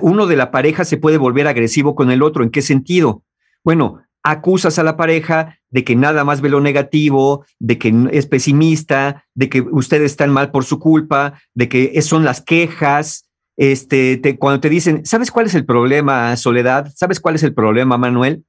uno 0.00 0.26
de 0.26 0.36
la 0.36 0.50
pareja 0.50 0.84
se 0.84 0.98
puede 0.98 1.16
volver 1.16 1.46
agresivo 1.46 1.94
con 1.94 2.10
el 2.10 2.22
otro. 2.22 2.44
¿En 2.44 2.50
qué 2.50 2.60
sentido? 2.62 3.22
Bueno, 3.64 4.02
acusas 4.22 4.78
a 4.78 4.82
la 4.82 4.96
pareja 4.96 5.58
de 5.70 5.84
que 5.84 5.96
nada 5.96 6.22
más 6.24 6.40
ve 6.42 6.50
lo 6.50 6.60
negativo, 6.60 7.44
de 7.58 7.78
que 7.78 7.94
es 8.12 8.26
pesimista, 8.26 9.24
de 9.34 9.48
que 9.48 9.62
ustedes 9.62 10.12
están 10.12 10.30
mal 10.30 10.50
por 10.50 10.64
su 10.64 10.78
culpa, 10.78 11.34
de 11.54 11.68
que 11.68 12.00
son 12.02 12.24
las 12.24 12.42
quejas. 12.42 13.24
Este, 13.56 14.16
te- 14.18 14.36
cuando 14.38 14.60
te 14.60 14.68
dicen, 14.68 15.04
¿sabes 15.06 15.30
cuál 15.30 15.46
es 15.46 15.54
el 15.54 15.64
problema, 15.64 16.36
Soledad? 16.36 16.90
¿Sabes 16.94 17.18
cuál 17.20 17.34
es 17.36 17.42
el 17.42 17.54
problema, 17.54 17.96
Manuel? 17.98 18.44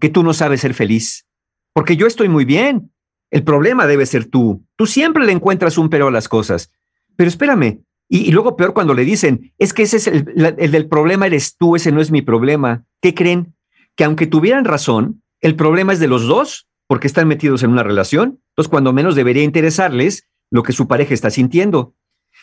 Que 0.00 0.08
tú 0.08 0.22
no 0.22 0.34
sabes 0.34 0.60
ser 0.60 0.74
feliz. 0.74 1.26
Porque 1.72 1.96
yo 1.96 2.06
estoy 2.06 2.28
muy 2.28 2.44
bien. 2.44 2.92
El 3.30 3.42
problema 3.42 3.86
debe 3.86 4.06
ser 4.06 4.26
tú. 4.26 4.64
Tú 4.76 4.86
siempre 4.86 5.24
le 5.24 5.32
encuentras 5.32 5.78
un 5.78 5.88
pero 5.88 6.08
a 6.08 6.10
las 6.10 6.28
cosas. 6.28 6.70
Pero 7.16 7.28
espérame. 7.28 7.84
Y, 8.08 8.30
luego 8.32 8.56
peor 8.56 8.74
cuando 8.74 8.94
le 8.94 9.04
dicen, 9.04 9.52
es 9.58 9.72
que 9.72 9.82
ese 9.82 9.96
es 9.96 10.06
el, 10.06 10.54
el 10.58 10.70
del 10.70 10.88
problema 10.88 11.26
eres 11.26 11.56
tú, 11.56 11.74
ese 11.74 11.90
no 11.90 12.00
es 12.00 12.10
mi 12.10 12.22
problema. 12.22 12.84
¿Qué 13.00 13.14
creen? 13.14 13.54
Que 13.96 14.04
aunque 14.04 14.26
tuvieran 14.26 14.64
razón, 14.64 15.22
el 15.40 15.56
problema 15.56 15.92
es 15.92 16.00
de 16.00 16.06
los 16.06 16.26
dos, 16.26 16.68
porque 16.86 17.06
están 17.06 17.28
metidos 17.28 17.62
en 17.62 17.70
una 17.70 17.82
relación. 17.82 18.40
Entonces, 18.50 18.70
cuando 18.70 18.92
menos 18.92 19.14
debería 19.14 19.42
interesarles 19.42 20.28
lo 20.50 20.62
que 20.62 20.72
su 20.72 20.86
pareja 20.86 21.14
está 21.14 21.30
sintiendo. 21.30 21.94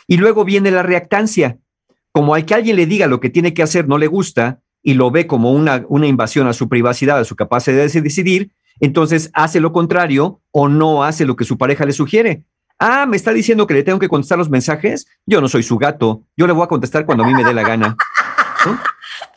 Y 0.08 0.18
luego 0.18 0.44
viene 0.44 0.72
la 0.72 0.84
reactancia. 0.84 1.60
Como 2.12 2.36
al 2.36 2.46
que 2.46 2.56
alguien 2.56 2.76
le 2.76 2.86
diga 2.86 3.08
lo 3.08 3.20
que 3.20 3.30
tiene 3.30 3.54
que 3.54 3.64
hacer 3.64 3.88
no 3.88 3.98
le 3.98 4.08
gusta 4.08 4.61
y 4.84 4.94
lo 4.96 5.12
ve 5.12 5.28
como 5.28 5.52
una, 5.52 5.86
una 5.88 6.08
invasión 6.08 6.48
a 6.48 6.54
su 6.54 6.70
privacidad, 6.70 7.20
a 7.20 7.26
su 7.26 7.36
capacidad 7.36 7.86
de 7.86 8.02
decidir, 8.02 8.52
entonces 8.80 9.30
hace 9.34 9.60
lo 9.60 9.72
contrario 9.72 10.42
o 10.52 10.68
no 10.68 11.04
hace 11.04 11.26
lo 11.26 11.36
que 11.36 11.46
su 11.46 11.58
pareja 11.58 11.86
le 11.86 11.94
sugiere. 11.94 12.44
Ah, 12.80 13.06
me 13.06 13.16
está 13.16 13.32
diciendo 13.32 13.68
que 13.68 13.76
le 13.76 13.84
tengo 13.84 14.00
que 14.00 14.10
contestar 14.10 14.40
los 14.40 14.50
mensajes. 14.50 15.06
Yo 15.28 15.40
no 15.40 15.48
soy 15.48 15.62
su 15.62 15.78
gato. 15.78 16.24
Yo 16.36 16.48
le 16.48 16.54
voy 16.54 16.64
a 16.64 16.68
contestar 16.68 17.06
cuando 17.06 17.24
a 17.24 17.28
mí 17.28 17.34
me 17.36 17.44
dé 17.44 17.54
la 17.54 17.62
gana. 17.62 17.96
¿no? 18.66 18.80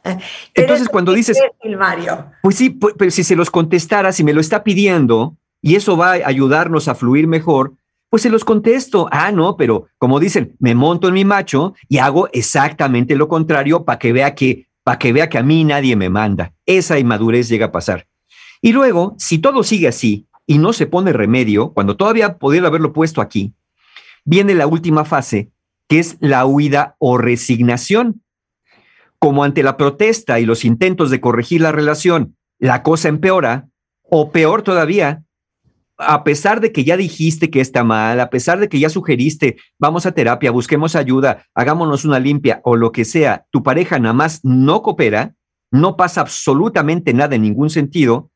Entonces, 0.55 0.89
cuando 0.89 1.13
dices, 1.13 1.39
Mario. 1.79 2.33
pues 2.43 2.57
sí, 2.57 2.71
pero 2.71 3.11
si 3.11 3.23
se 3.23 3.37
los 3.37 3.51
contestara, 3.51 4.13
si 4.13 4.25
me 4.25 4.33
lo 4.33 4.41
está 4.41 4.65
pidiendo 4.65 5.37
y 5.61 5.77
eso 5.77 5.97
va 5.97 6.13
a 6.13 6.27
ayudarnos 6.27 6.89
a 6.89 6.95
fluir 6.95 7.27
mejor, 7.27 7.75
pues 8.09 8.23
se 8.23 8.31
los 8.31 8.45
contesto. 8.45 9.09
Ah, 9.11 9.31
no, 9.31 9.57
pero 9.57 9.89
como 9.99 10.21
dicen, 10.21 10.57
me 10.59 10.75
monto 10.75 11.09
en 11.09 11.15
mi 11.15 11.27
macho 11.27 11.75
y 11.87 11.99
hago 11.99 12.29
exactamente 12.33 13.15
lo 13.15 13.29
contrario 13.29 13.85
para 13.85 13.99
que 13.99 14.13
vea 14.15 14.35
que 14.35 14.69
para 14.85 14.99
que 14.99 15.13
vea 15.13 15.29
que 15.29 15.39
a 15.39 15.43
mí 15.43 15.65
nadie 15.65 15.97
me 15.97 16.11
manda. 16.11 16.53
Esa 16.67 16.99
inmadurez 16.99 17.49
llega 17.49 17.67
a 17.67 17.73
pasar. 17.73 18.07
Y 18.61 18.73
luego, 18.73 19.17
si 19.19 19.39
todo 19.39 19.65
sigue 19.65 19.89
así 19.89 20.29
y 20.47 20.59
no 20.59 20.73
se 20.73 20.87
pone 20.87 21.13
remedio, 21.13 21.73
cuando 21.73 21.97
todavía 21.97 22.37
podría 22.39 22.67
haberlo 22.67 22.93
puesto 22.93 23.21
aquí, 23.21 23.55
viene 24.25 24.55
la 24.55 24.67
última 24.67 25.05
fase, 25.05 25.51
que 25.89 25.99
es 25.99 26.17
la 26.21 26.45
huida 26.47 26.97
o 26.99 27.19
resignación. 27.19 28.23
Como 29.19 29.43
ante 29.43 29.63
la 29.63 29.79
protesta 29.79 30.39
y 30.39 30.45
los 30.45 30.65
intentos 30.65 31.11
de 31.11 31.21
corregir 31.21 31.63
la 31.63 31.73
relación, 31.73 32.37
la 32.59 32.83
cosa 32.83 33.09
empeora, 33.09 33.69
o 34.03 34.31
peor 34.31 34.63
todavía, 34.63 35.25
a 35.99 36.25
pesar 36.25 36.61
de 36.61 36.73
que 36.73 36.85
ya 36.85 36.97
dijiste 36.97 37.51
que 37.51 37.61
está 37.61 37.85
mal, 37.85 38.21
a 38.21 38.31
pesar 38.31 38.59
de 38.59 38.69
que 38.69 38.79
ya 38.79 38.89
sugeriste, 38.89 39.57
vamos 39.79 40.07
a 40.07 40.13
terapia, 40.13 40.51
busquemos 40.51 40.97
ayuda, 40.97 41.47
hagámonos 41.55 42.05
una 42.05 42.19
limpia 42.19 42.61
o 42.65 42.77
lo 42.77 42.93
que 42.93 43.05
sea, 43.05 43.47
tu 43.51 43.63
pareja 43.63 43.99
nada 43.99 44.13
más 44.13 44.41
no 44.43 44.83
coopera, 44.83 45.35
no 45.71 45.97
pasa 45.97 46.21
absolutamente 46.21 47.15
nada 47.15 47.37
en 47.37 47.43
ningún 47.43 47.71
sentido, 47.71 48.31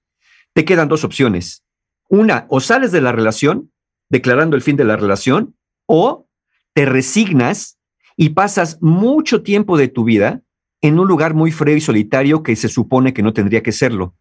te 0.54 0.64
quedan 0.64 0.88
dos 0.88 1.04
opciones. 1.04 1.64
Una, 2.08 2.46
o 2.48 2.60
sales 2.60 2.92
de 2.92 3.00
la 3.00 3.12
relación, 3.12 3.70
declarando 4.08 4.56
el 4.56 4.62
fin 4.62 4.76
de 4.76 4.84
la 4.84 4.96
relación, 4.96 5.56
o 5.86 6.26
te 6.74 6.86
resignas 6.86 7.78
y 8.16 8.30
pasas 8.30 8.78
mucho 8.80 9.42
tiempo 9.42 9.76
de 9.76 9.88
tu 9.88 10.04
vida 10.04 10.42
en 10.80 10.98
un 10.98 11.08
lugar 11.08 11.34
muy 11.34 11.50
frío 11.50 11.76
y 11.76 11.80
solitario 11.80 12.42
que 12.42 12.56
se 12.56 12.68
supone 12.68 13.12
que 13.12 13.22
no 13.22 13.32
tendría 13.32 13.62
que 13.62 13.72
serlo. 13.72 14.14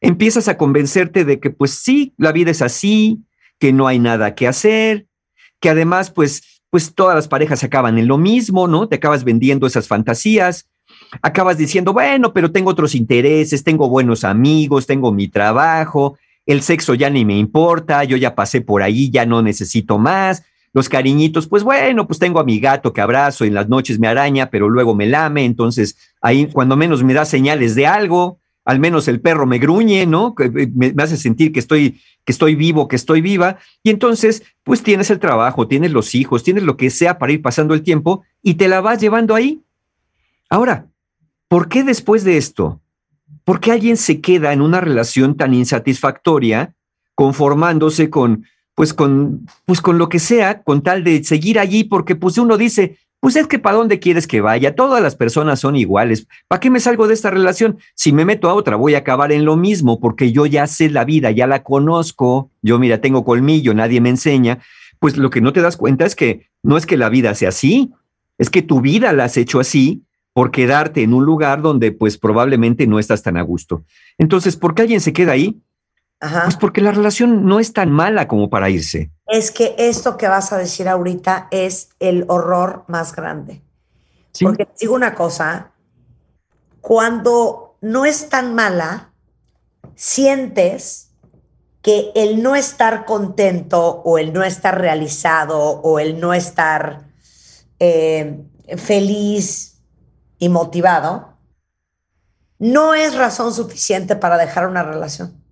Empiezas 0.00 0.48
a 0.48 0.56
convencerte 0.56 1.24
de 1.24 1.40
que 1.40 1.50
pues 1.50 1.72
sí, 1.72 2.14
la 2.18 2.32
vida 2.32 2.50
es 2.50 2.62
así, 2.62 3.24
que 3.58 3.72
no 3.72 3.86
hay 3.86 3.98
nada 3.98 4.34
que 4.34 4.46
hacer, 4.46 5.06
que 5.60 5.70
además 5.70 6.10
pues 6.10 6.54
pues 6.74 6.92
todas 6.92 7.14
las 7.14 7.28
parejas 7.28 7.62
acaban 7.62 7.98
en 7.98 8.08
lo 8.08 8.18
mismo, 8.18 8.66
¿no? 8.66 8.88
Te 8.88 8.96
acabas 8.96 9.22
vendiendo 9.22 9.64
esas 9.64 9.86
fantasías, 9.86 10.68
acabas 11.22 11.56
diciendo, 11.56 11.92
bueno, 11.92 12.32
pero 12.32 12.50
tengo 12.50 12.70
otros 12.70 12.96
intereses, 12.96 13.62
tengo 13.62 13.88
buenos 13.88 14.24
amigos, 14.24 14.84
tengo 14.84 15.12
mi 15.12 15.28
trabajo, 15.28 16.18
el 16.46 16.62
sexo 16.62 16.94
ya 16.94 17.10
ni 17.10 17.24
me 17.24 17.38
importa, 17.38 18.02
yo 18.02 18.16
ya 18.16 18.34
pasé 18.34 18.60
por 18.60 18.82
ahí, 18.82 19.08
ya 19.08 19.24
no 19.24 19.40
necesito 19.40 19.98
más, 19.98 20.42
los 20.72 20.88
cariñitos, 20.88 21.46
pues 21.46 21.62
bueno, 21.62 22.08
pues 22.08 22.18
tengo 22.18 22.40
a 22.40 22.44
mi 22.44 22.58
gato 22.58 22.92
que 22.92 23.00
abrazo 23.00 23.44
en 23.44 23.54
las 23.54 23.68
noches 23.68 24.00
me 24.00 24.08
araña, 24.08 24.50
pero 24.50 24.68
luego 24.68 24.96
me 24.96 25.06
lame, 25.06 25.44
entonces 25.44 25.96
ahí 26.20 26.48
cuando 26.52 26.76
menos 26.76 27.04
me 27.04 27.14
da 27.14 27.24
señales 27.24 27.76
de 27.76 27.86
algo, 27.86 28.40
al 28.64 28.78
menos 28.80 29.08
el 29.08 29.20
perro 29.20 29.46
me 29.46 29.58
gruñe, 29.58 30.06
¿no? 30.06 30.34
Me, 30.38 30.92
me 30.92 31.02
hace 31.02 31.16
sentir 31.16 31.52
que 31.52 31.60
estoy, 31.60 32.00
que 32.24 32.32
estoy 32.32 32.54
vivo, 32.54 32.88
que 32.88 32.96
estoy 32.96 33.20
viva, 33.20 33.58
y 33.82 33.90
entonces 33.90 34.42
pues 34.62 34.82
tienes 34.82 35.10
el 35.10 35.18
trabajo, 35.18 35.68
tienes 35.68 35.92
los 35.92 36.14
hijos, 36.14 36.42
tienes 36.42 36.62
lo 36.62 36.76
que 36.76 36.90
sea 36.90 37.18
para 37.18 37.32
ir 37.32 37.42
pasando 37.42 37.74
el 37.74 37.82
tiempo 37.82 38.24
y 38.42 38.54
te 38.54 38.68
la 38.68 38.80
vas 38.80 39.00
llevando 39.00 39.34
ahí. 39.34 39.62
Ahora, 40.48 40.86
¿por 41.48 41.68
qué 41.68 41.84
después 41.84 42.24
de 42.24 42.36
esto? 42.36 42.80
¿Por 43.44 43.60
qué 43.60 43.72
alguien 43.72 43.96
se 43.96 44.20
queda 44.20 44.52
en 44.52 44.62
una 44.62 44.80
relación 44.80 45.36
tan 45.36 45.52
insatisfactoria 45.52 46.74
conformándose 47.14 48.10
con 48.10 48.46
pues 48.74 48.92
con 48.92 49.46
pues 49.66 49.80
con 49.80 49.98
lo 49.98 50.08
que 50.08 50.18
sea 50.18 50.62
con 50.62 50.82
tal 50.82 51.04
de 51.04 51.22
seguir 51.22 51.58
allí 51.58 51.84
porque 51.84 52.16
pues 52.16 52.38
uno 52.38 52.56
dice, 52.56 52.98
pues 53.24 53.36
es 53.36 53.46
que 53.46 53.58
para 53.58 53.78
dónde 53.78 54.00
quieres 54.00 54.26
que 54.26 54.42
vaya, 54.42 54.74
todas 54.74 55.02
las 55.02 55.16
personas 55.16 55.58
son 55.58 55.76
iguales. 55.76 56.26
¿Para 56.46 56.60
qué 56.60 56.68
me 56.68 56.78
salgo 56.78 57.08
de 57.08 57.14
esta 57.14 57.30
relación? 57.30 57.78
Si 57.94 58.12
me 58.12 58.26
meto 58.26 58.50
a 58.50 58.52
otra 58.52 58.76
voy 58.76 58.96
a 58.96 58.98
acabar 58.98 59.32
en 59.32 59.46
lo 59.46 59.56
mismo 59.56 59.98
porque 59.98 60.30
yo 60.30 60.44
ya 60.44 60.66
sé 60.66 60.90
la 60.90 61.06
vida, 61.06 61.30
ya 61.30 61.46
la 61.46 61.62
conozco. 61.62 62.50
Yo 62.60 62.78
mira, 62.78 63.00
tengo 63.00 63.24
colmillo, 63.24 63.72
nadie 63.72 64.02
me 64.02 64.10
enseña. 64.10 64.58
Pues 64.98 65.16
lo 65.16 65.30
que 65.30 65.40
no 65.40 65.54
te 65.54 65.62
das 65.62 65.78
cuenta 65.78 66.04
es 66.04 66.14
que 66.14 66.50
no 66.62 66.76
es 66.76 66.84
que 66.84 66.98
la 66.98 67.08
vida 67.08 67.34
sea 67.34 67.48
así, 67.48 67.94
es 68.36 68.50
que 68.50 68.60
tu 68.60 68.82
vida 68.82 69.10
la 69.14 69.24
has 69.24 69.38
hecho 69.38 69.58
así 69.58 70.02
por 70.34 70.50
quedarte 70.50 71.02
en 71.02 71.14
un 71.14 71.24
lugar 71.24 71.62
donde 71.62 71.92
pues 71.92 72.18
probablemente 72.18 72.86
no 72.86 72.98
estás 72.98 73.22
tan 73.22 73.38
a 73.38 73.42
gusto. 73.42 73.86
Entonces, 74.18 74.58
¿por 74.58 74.74
qué 74.74 74.82
alguien 74.82 75.00
se 75.00 75.14
queda 75.14 75.32
ahí? 75.32 75.62
Ajá. 76.20 76.42
Pues 76.44 76.58
porque 76.58 76.82
la 76.82 76.92
relación 76.92 77.46
no 77.46 77.58
es 77.58 77.72
tan 77.72 77.90
mala 77.90 78.28
como 78.28 78.50
para 78.50 78.68
irse. 78.68 79.13
Es 79.26 79.50
que 79.50 79.74
esto 79.78 80.16
que 80.16 80.28
vas 80.28 80.52
a 80.52 80.58
decir 80.58 80.88
ahorita 80.88 81.48
es 81.50 81.90
el 81.98 82.24
horror 82.28 82.84
más 82.88 83.14
grande. 83.14 83.62
Sí. 84.32 84.44
Porque 84.44 84.66
te 84.66 84.74
digo 84.80 84.94
una 84.94 85.14
cosa, 85.14 85.72
cuando 86.80 87.76
no 87.80 88.04
es 88.04 88.28
tan 88.28 88.54
mala, 88.54 89.12
sientes 89.94 91.10
que 91.82 92.12
el 92.14 92.42
no 92.42 92.56
estar 92.56 93.04
contento 93.04 94.02
o 94.04 94.18
el 94.18 94.32
no 94.32 94.42
estar 94.42 94.80
realizado 94.80 95.58
o 95.60 95.98
el 95.98 96.18
no 96.18 96.32
estar 96.32 97.08
eh, 97.78 98.42
feliz 98.78 99.82
y 100.38 100.48
motivado, 100.48 101.36
no 102.58 102.94
es 102.94 103.14
razón 103.14 103.52
suficiente 103.52 104.16
para 104.16 104.38
dejar 104.38 104.66
una 104.66 104.82
relación. 104.82 105.44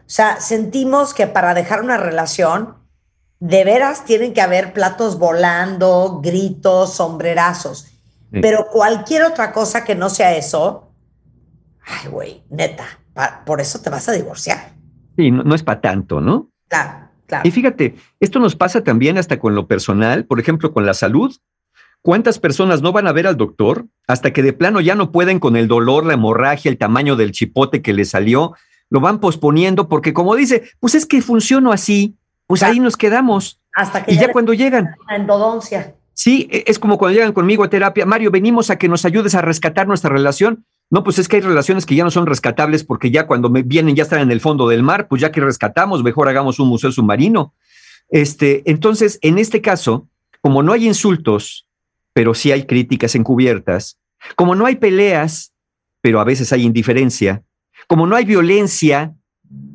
O 0.00 0.08
sea, 0.08 0.40
sentimos 0.40 1.14
que 1.14 1.26
para 1.26 1.54
dejar 1.54 1.82
una 1.82 1.96
relación, 1.96 2.75
de 3.40 3.64
veras 3.64 4.04
tienen 4.04 4.32
que 4.32 4.40
haber 4.40 4.72
platos 4.72 5.18
volando, 5.18 6.20
gritos, 6.22 6.94
sombrerazos. 6.94 7.88
Sí. 8.32 8.40
Pero 8.40 8.66
cualquier 8.72 9.24
otra 9.24 9.52
cosa 9.52 9.84
que 9.84 9.94
no 9.94 10.08
sea 10.10 10.34
eso, 10.36 10.90
ay, 11.84 12.08
güey, 12.10 12.42
neta, 12.50 12.84
pa- 13.14 13.42
por 13.44 13.60
eso 13.60 13.80
te 13.80 13.90
vas 13.90 14.08
a 14.08 14.12
divorciar. 14.12 14.72
Sí, 15.16 15.30
no, 15.30 15.42
no 15.44 15.54
es 15.54 15.62
para 15.62 15.80
tanto, 15.80 16.20
¿no? 16.20 16.50
Claro, 16.68 17.08
claro. 17.26 17.46
Y 17.48 17.50
fíjate, 17.50 17.94
esto 18.20 18.38
nos 18.38 18.56
pasa 18.56 18.82
también 18.82 19.18
hasta 19.18 19.38
con 19.38 19.54
lo 19.54 19.66
personal, 19.66 20.24
por 20.24 20.40
ejemplo, 20.40 20.72
con 20.72 20.84
la 20.86 20.94
salud. 20.94 21.34
¿Cuántas 22.02 22.38
personas 22.38 22.82
no 22.82 22.92
van 22.92 23.06
a 23.06 23.12
ver 23.12 23.26
al 23.26 23.36
doctor 23.36 23.86
hasta 24.06 24.32
que 24.32 24.42
de 24.42 24.52
plano 24.52 24.80
ya 24.80 24.94
no 24.94 25.10
pueden 25.12 25.40
con 25.40 25.56
el 25.56 25.66
dolor, 25.68 26.04
la 26.04 26.14
hemorragia, 26.14 26.70
el 26.70 26.78
tamaño 26.78 27.16
del 27.16 27.32
chipote 27.32 27.82
que 27.82 27.92
le 27.92 28.04
salió? 28.04 28.54
Lo 28.90 29.00
van 29.00 29.18
posponiendo 29.18 29.88
porque 29.88 30.12
como 30.12 30.36
dice, 30.36 30.68
pues 30.78 30.94
es 30.94 31.06
que 31.06 31.20
funciono 31.22 31.72
así, 31.72 32.16
pues 32.46 32.62
ahí 32.62 32.80
nos 32.80 32.96
quedamos. 32.96 33.60
Hasta 33.74 34.04
que 34.04 34.14
Y 34.14 34.18
ya 34.18 34.32
cuando 34.32 34.54
llegan, 34.54 34.94
la 35.08 35.16
endodoncia. 35.16 35.94
Sí, 36.14 36.48
e- 36.50 36.64
es 36.66 36.78
como 36.78 36.96
cuando 36.98 37.14
llegan 37.14 37.32
conmigo 37.32 37.64
a 37.64 37.70
terapia, 37.70 38.06
Mario, 38.06 38.30
venimos 38.30 38.70
a 38.70 38.78
que 38.78 38.88
nos 38.88 39.04
ayudes 39.04 39.34
a 39.34 39.42
rescatar 39.42 39.86
nuestra 39.86 40.10
relación. 40.10 40.64
No, 40.88 41.02
pues 41.04 41.18
es 41.18 41.28
que 41.28 41.36
hay 41.36 41.42
relaciones 41.42 41.84
que 41.84 41.96
ya 41.96 42.04
no 42.04 42.10
son 42.10 42.26
rescatables 42.26 42.84
porque 42.84 43.10
ya 43.10 43.26
cuando 43.26 43.50
me 43.50 43.62
vienen 43.62 43.96
ya 43.96 44.04
están 44.04 44.20
en 44.20 44.30
el 44.30 44.40
fondo 44.40 44.68
del 44.68 44.82
mar, 44.82 45.08
pues 45.08 45.20
ya 45.20 45.32
que 45.32 45.40
rescatamos, 45.40 46.02
mejor 46.02 46.28
hagamos 46.28 46.58
un 46.60 46.68
museo 46.68 46.92
submarino. 46.92 47.54
Este, 48.08 48.62
entonces, 48.70 49.18
en 49.22 49.38
este 49.38 49.60
caso, 49.60 50.08
como 50.40 50.62
no 50.62 50.72
hay 50.72 50.86
insultos, 50.86 51.66
pero 52.12 52.34
sí 52.34 52.52
hay 52.52 52.64
críticas 52.64 53.14
encubiertas, 53.14 53.98
como 54.36 54.54
no 54.54 54.64
hay 54.64 54.76
peleas, 54.76 55.52
pero 56.00 56.20
a 56.20 56.24
veces 56.24 56.52
hay 56.52 56.62
indiferencia, 56.62 57.42
como 57.88 58.06
no 58.06 58.16
hay 58.16 58.24
violencia, 58.24 59.12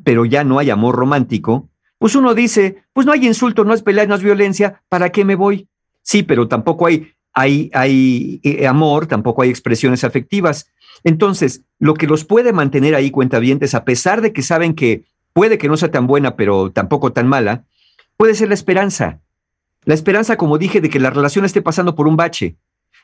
pero 0.02 0.24
ya 0.24 0.44
no 0.44 0.58
hay 0.58 0.70
amor 0.70 0.96
romántico, 0.96 1.68
pues 2.02 2.16
uno 2.16 2.34
dice, 2.34 2.82
pues 2.92 3.06
no 3.06 3.12
hay 3.12 3.24
insulto, 3.28 3.64
no 3.64 3.72
es 3.72 3.82
pelea, 3.82 4.06
no 4.06 4.16
es 4.16 4.24
violencia, 4.24 4.82
¿para 4.88 5.10
qué 5.10 5.24
me 5.24 5.36
voy? 5.36 5.68
Sí, 6.02 6.24
pero 6.24 6.48
tampoco 6.48 6.86
hay, 6.86 7.12
hay, 7.32 7.70
hay 7.72 8.40
eh, 8.42 8.66
amor, 8.66 9.06
tampoco 9.06 9.42
hay 9.42 9.50
expresiones 9.50 10.02
afectivas. 10.02 10.66
Entonces, 11.04 11.62
lo 11.78 11.94
que 11.94 12.08
los 12.08 12.24
puede 12.24 12.52
mantener 12.52 12.96
ahí 12.96 13.12
cuentavientes, 13.12 13.76
a 13.76 13.84
pesar 13.84 14.20
de 14.20 14.32
que 14.32 14.42
saben 14.42 14.74
que 14.74 15.04
puede 15.32 15.58
que 15.58 15.68
no 15.68 15.76
sea 15.76 15.92
tan 15.92 16.08
buena, 16.08 16.34
pero 16.34 16.72
tampoco 16.72 17.12
tan 17.12 17.28
mala, 17.28 17.66
puede 18.16 18.34
ser 18.34 18.48
la 18.48 18.54
esperanza. 18.54 19.20
La 19.84 19.94
esperanza, 19.94 20.36
como 20.36 20.58
dije, 20.58 20.80
de 20.80 20.90
que 20.90 20.98
la 20.98 21.10
relación 21.10 21.44
esté 21.44 21.62
pasando 21.62 21.94
por 21.94 22.08
un 22.08 22.16
bache, 22.16 22.56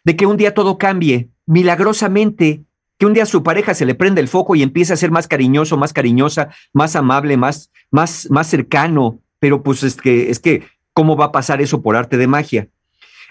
de 0.03 0.17
que 0.17 0.27
un 0.27 0.37
día 0.37 0.55
todo 0.55 0.77
cambie 0.77 1.29
milagrosamente, 1.47 2.65
que 2.99 3.07
un 3.07 3.15
día 3.15 3.27
su 3.27 3.43
pareja 3.43 3.75
se 3.75 3.87
le 3.87 3.95
prende 3.95 4.21
el 4.21 4.29
foco 4.29 4.57
y 4.57 4.63
empiece 4.63 4.93
a 4.93 4.97
ser 4.97 5.11
más 5.11 5.29
cariñoso, 5.29 5.77
más 5.77 5.93
cariñosa, 5.93 6.49
más 6.73 6.97
amable, 6.97 7.37
más, 7.37 7.71
más, 7.91 8.29
más 8.31 8.49
cercano. 8.49 9.21
Pero 9.39 9.63
pues 9.63 9.85
es 9.85 9.97
que, 9.97 10.31
es 10.31 10.41
que, 10.41 10.65
¿cómo 10.93 11.17
va 11.17 11.27
a 11.27 11.33
pasar 11.33 11.63
eso 11.63 11.81
por 11.81 11.97
arte 11.97 12.17
de 12.17 12.27
magia? 12.27 12.69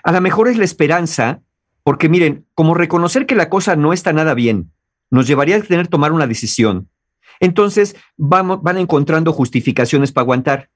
A 0.03 0.13
lo 0.13 0.21
mejor 0.21 0.47
es 0.47 0.57
la 0.57 0.63
esperanza, 0.63 1.41
porque 1.83 2.07
miren, 2.07 2.45
como 2.53 2.75
reconocer 2.75 3.25
que 3.25 3.35
la 3.35 3.49
cosa 3.49 3.75
no 3.75 3.91
está 3.91 4.13
nada 4.13 4.33
bien, 4.33 4.71
nos 5.11 5.27
llevaría 5.27 5.57
a 5.57 5.61
tener 5.61 5.85
que 5.85 5.91
tomar 5.91 6.13
una 6.13 6.27
decisión. 6.27 6.89
Entonces 7.41 7.95
van 8.15 8.77
encontrando 8.77 9.33
justificaciones 9.33 10.11
para 10.13 10.23
aguantar. 10.23 10.69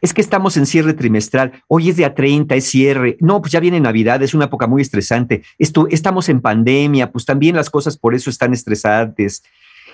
Es 0.00 0.14
que 0.14 0.20
estamos 0.20 0.56
en 0.56 0.66
cierre 0.66 0.94
trimestral. 0.94 1.52
Hoy 1.68 1.88
es 1.88 1.96
día 1.96 2.14
30, 2.14 2.54
es 2.54 2.64
cierre. 2.64 3.16
No, 3.20 3.40
pues 3.40 3.52
ya 3.52 3.60
viene 3.60 3.80
Navidad, 3.80 4.22
es 4.22 4.34
una 4.34 4.46
época 4.46 4.66
muy 4.66 4.82
estresante. 4.82 5.42
Estamos 5.58 6.28
en 6.28 6.40
pandemia, 6.40 7.10
pues 7.10 7.24
también 7.24 7.56
las 7.56 7.70
cosas 7.70 7.96
por 7.96 8.14
eso 8.14 8.30
están 8.30 8.52
estresantes. 8.52 9.42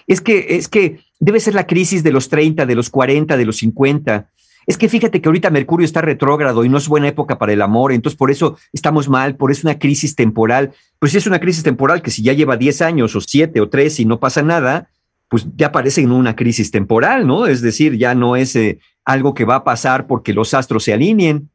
Es 0.06 0.20
que, 0.20 0.46
es 0.50 0.68
que 0.68 1.00
debe 1.18 1.40
ser 1.40 1.54
la 1.54 1.66
crisis 1.66 2.02
de 2.02 2.12
los 2.12 2.28
30, 2.28 2.66
de 2.66 2.74
los 2.74 2.90
40, 2.90 3.36
de 3.36 3.44
los 3.44 3.58
50. 3.58 4.28
Es 4.66 4.76
que 4.76 4.88
fíjate 4.88 5.20
que 5.20 5.28
ahorita 5.28 5.50
Mercurio 5.50 5.84
está 5.84 6.00
retrógrado 6.00 6.64
y 6.64 6.68
no 6.68 6.78
es 6.78 6.88
buena 6.88 7.08
época 7.08 7.38
para 7.38 7.52
el 7.52 7.62
amor, 7.62 7.92
entonces 7.92 8.16
por 8.16 8.30
eso 8.30 8.56
estamos 8.72 9.08
mal, 9.08 9.36
por 9.36 9.50
eso 9.50 9.66
una 9.66 9.78
crisis 9.78 10.14
temporal. 10.14 10.72
Pues 10.98 11.12
si 11.12 11.18
es 11.18 11.26
una 11.26 11.40
crisis 11.40 11.62
temporal 11.62 12.02
que 12.02 12.10
si 12.10 12.22
ya 12.22 12.32
lleva 12.32 12.56
10 12.56 12.82
años 12.82 13.16
o 13.16 13.20
7 13.20 13.60
o 13.60 13.68
3 13.68 14.00
y 14.00 14.04
no 14.04 14.20
pasa 14.20 14.42
nada, 14.42 14.88
pues 15.28 15.46
ya 15.56 15.72
parece 15.72 16.02
en 16.02 16.12
una 16.12 16.36
crisis 16.36 16.70
temporal, 16.70 17.26
¿no? 17.26 17.46
Es 17.46 17.62
decir, 17.62 17.96
ya 17.96 18.14
no 18.14 18.36
es 18.36 18.56
eh, 18.56 18.80
algo 19.04 19.34
que 19.34 19.44
va 19.44 19.56
a 19.56 19.64
pasar 19.64 20.06
porque 20.06 20.32
los 20.32 20.54
astros 20.54 20.84
se 20.84 20.92
alineen. 20.92 21.50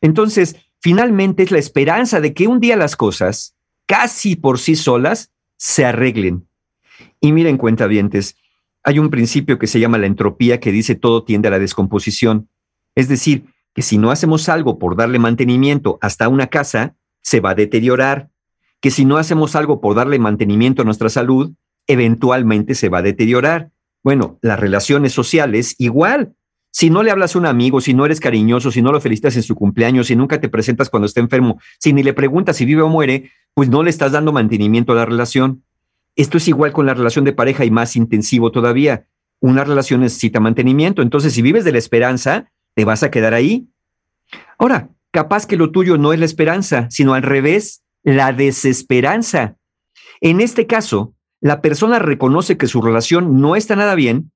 Entonces, 0.00 0.56
finalmente 0.80 1.42
es 1.42 1.50
la 1.50 1.58
esperanza 1.58 2.20
de 2.20 2.34
que 2.34 2.48
un 2.48 2.60
día 2.60 2.76
las 2.76 2.96
cosas, 2.96 3.56
casi 3.86 4.36
por 4.36 4.58
sí 4.58 4.76
solas, 4.76 5.32
se 5.56 5.84
arreglen. 5.84 6.46
Y 7.20 7.32
miren, 7.32 7.58
cuentavientes, 7.58 8.36
hay 8.82 8.98
un 8.98 9.10
principio 9.10 9.58
que 9.58 9.66
se 9.66 9.80
llama 9.80 9.98
la 9.98 10.06
entropía 10.06 10.60
que 10.60 10.72
dice 10.72 10.94
todo 10.94 11.24
tiende 11.24 11.48
a 11.48 11.50
la 11.50 11.58
descomposición. 11.58 12.48
Es 12.94 13.08
decir, 13.08 13.44
que 13.74 13.82
si 13.82 13.98
no 13.98 14.10
hacemos 14.10 14.48
algo 14.48 14.78
por 14.78 14.96
darle 14.96 15.18
mantenimiento 15.18 15.98
hasta 16.00 16.28
una 16.28 16.48
casa, 16.48 16.96
se 17.22 17.40
va 17.40 17.50
a 17.50 17.54
deteriorar. 17.54 18.30
Que 18.80 18.90
si 18.90 19.04
no 19.04 19.18
hacemos 19.18 19.54
algo 19.54 19.80
por 19.80 19.94
darle 19.94 20.18
mantenimiento 20.18 20.82
a 20.82 20.84
nuestra 20.84 21.10
salud, 21.10 21.52
eventualmente 21.86 22.74
se 22.74 22.88
va 22.88 22.98
a 22.98 23.02
deteriorar. 23.02 23.70
Bueno, 24.02 24.38
las 24.40 24.58
relaciones 24.58 25.12
sociales 25.12 25.74
igual. 25.78 26.34
Si 26.70 26.88
no 26.88 27.02
le 27.02 27.10
hablas 27.10 27.34
a 27.34 27.38
un 27.38 27.46
amigo, 27.46 27.80
si 27.80 27.94
no 27.94 28.06
eres 28.06 28.20
cariñoso, 28.20 28.70
si 28.70 28.80
no 28.80 28.92
lo 28.92 29.00
felicitas 29.00 29.36
en 29.36 29.42
su 29.42 29.54
cumpleaños, 29.54 30.06
si 30.06 30.16
nunca 30.16 30.40
te 30.40 30.48
presentas 30.48 30.88
cuando 30.88 31.06
está 31.06 31.20
enfermo, 31.20 31.60
si 31.78 31.92
ni 31.92 32.02
le 32.02 32.12
preguntas 32.12 32.56
si 32.56 32.64
vive 32.64 32.82
o 32.82 32.88
muere, 32.88 33.30
pues 33.54 33.68
no 33.68 33.82
le 33.82 33.90
estás 33.90 34.12
dando 34.12 34.32
mantenimiento 34.32 34.92
a 34.92 34.96
la 34.96 35.04
relación. 35.04 35.64
Esto 36.16 36.38
es 36.38 36.48
igual 36.48 36.72
con 36.72 36.86
la 36.86 36.94
relación 36.94 37.24
de 37.24 37.32
pareja 37.32 37.64
y 37.64 37.70
más 37.70 37.96
intensivo 37.96 38.52
todavía. 38.52 39.06
Una 39.40 39.64
relación 39.64 40.00
necesita 40.00 40.38
mantenimiento. 40.38 41.02
Entonces, 41.02 41.32
si 41.32 41.42
vives 41.42 41.64
de 41.64 41.72
la 41.72 41.78
esperanza, 41.78 42.50
te 42.74 42.84
vas 42.84 43.02
a 43.02 43.10
quedar 43.10 43.34
ahí. 43.34 43.68
Ahora, 44.58 44.90
capaz 45.10 45.46
que 45.46 45.56
lo 45.56 45.70
tuyo 45.70 45.98
no 45.98 46.12
es 46.12 46.18
la 46.18 46.26
esperanza, 46.26 46.86
sino 46.90 47.14
al 47.14 47.22
revés, 47.22 47.82
la 48.02 48.32
desesperanza. 48.32 49.56
En 50.20 50.40
este 50.40 50.66
caso, 50.66 51.14
la 51.40 51.62
persona 51.62 51.98
reconoce 51.98 52.56
que 52.56 52.66
su 52.66 52.82
relación 52.82 53.40
no 53.40 53.56
está 53.56 53.74
nada 53.76 53.94
bien, 53.94 54.30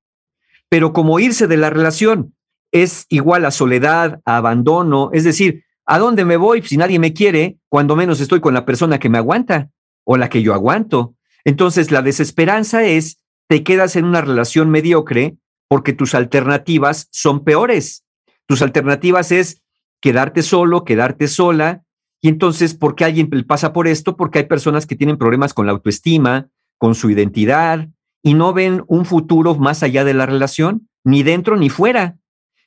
pero 0.69 0.93
como 0.93 1.19
irse 1.19 1.47
de 1.47 1.57
la 1.57 1.69
relación 1.69 2.35
es 2.71 3.05
igual 3.09 3.45
a 3.45 3.51
soledad, 3.51 4.19
a 4.25 4.37
abandono, 4.37 5.09
es 5.13 5.23
decir, 5.23 5.63
¿a 5.85 5.99
dónde 5.99 6.25
me 6.25 6.37
voy 6.37 6.61
si 6.61 6.77
nadie 6.77 6.99
me 6.99 7.13
quiere? 7.13 7.57
Cuando 7.69 7.95
menos 7.95 8.19
estoy 8.19 8.41
con 8.41 8.53
la 8.53 8.65
persona 8.65 8.99
que 8.99 9.09
me 9.09 9.17
aguanta 9.17 9.69
o 10.03 10.17
la 10.17 10.29
que 10.29 10.41
yo 10.41 10.53
aguanto. 10.53 11.15
Entonces, 11.45 11.91
la 11.91 12.01
desesperanza 12.01 12.83
es, 12.83 13.17
te 13.47 13.63
quedas 13.63 13.95
en 13.95 14.05
una 14.05 14.21
relación 14.21 14.69
mediocre 14.69 15.37
porque 15.67 15.93
tus 15.93 16.15
alternativas 16.15 17.07
son 17.11 17.43
peores. 17.43 18.03
Tus 18.47 18.61
alternativas 18.61 19.31
es 19.31 19.61
quedarte 20.01 20.41
solo, 20.41 20.83
quedarte 20.83 21.27
sola. 21.27 21.83
Y 22.21 22.27
entonces, 22.27 22.73
¿por 22.73 22.95
qué 22.95 23.05
alguien 23.05 23.29
pasa 23.47 23.71
por 23.71 23.87
esto? 23.87 24.17
Porque 24.17 24.39
hay 24.39 24.45
personas 24.45 24.85
que 24.85 24.95
tienen 24.95 25.17
problemas 25.17 25.53
con 25.53 25.65
la 25.65 25.71
autoestima, 25.71 26.49
con 26.77 26.95
su 26.95 27.09
identidad 27.09 27.87
y 28.25 28.33
no 28.33 28.53
ven 28.53 28.83
un 28.87 29.05
futuro 29.05 29.53
más 29.53 29.83
allá 29.83 30.03
de 30.03 30.15
la 30.15 30.25
relación, 30.25 30.89
ni 31.03 31.21
dentro 31.21 31.57
ni 31.57 31.69
fuera. 31.69 32.17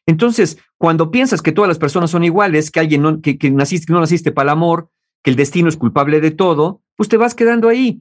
Entonces, 0.06 0.56
cuando 0.76 1.10
piensas 1.10 1.42
que 1.42 1.50
todas 1.50 1.66
las 1.66 1.80
personas 1.80 2.12
son 2.12 2.22
iguales, 2.22 2.70
que 2.70 2.78
alguien 2.78 3.02
no, 3.02 3.20
que, 3.20 3.38
que 3.38 3.50
naciste, 3.50 3.92
no 3.92 3.98
naciste 3.98 4.30
para 4.30 4.44
el 4.44 4.50
amor, 4.50 4.88
que 5.24 5.30
el 5.30 5.36
destino 5.36 5.68
es 5.68 5.76
culpable 5.76 6.20
de 6.20 6.30
todo, 6.30 6.80
pues 6.94 7.08
te 7.08 7.16
vas 7.16 7.34
quedando 7.34 7.68
ahí. 7.68 8.00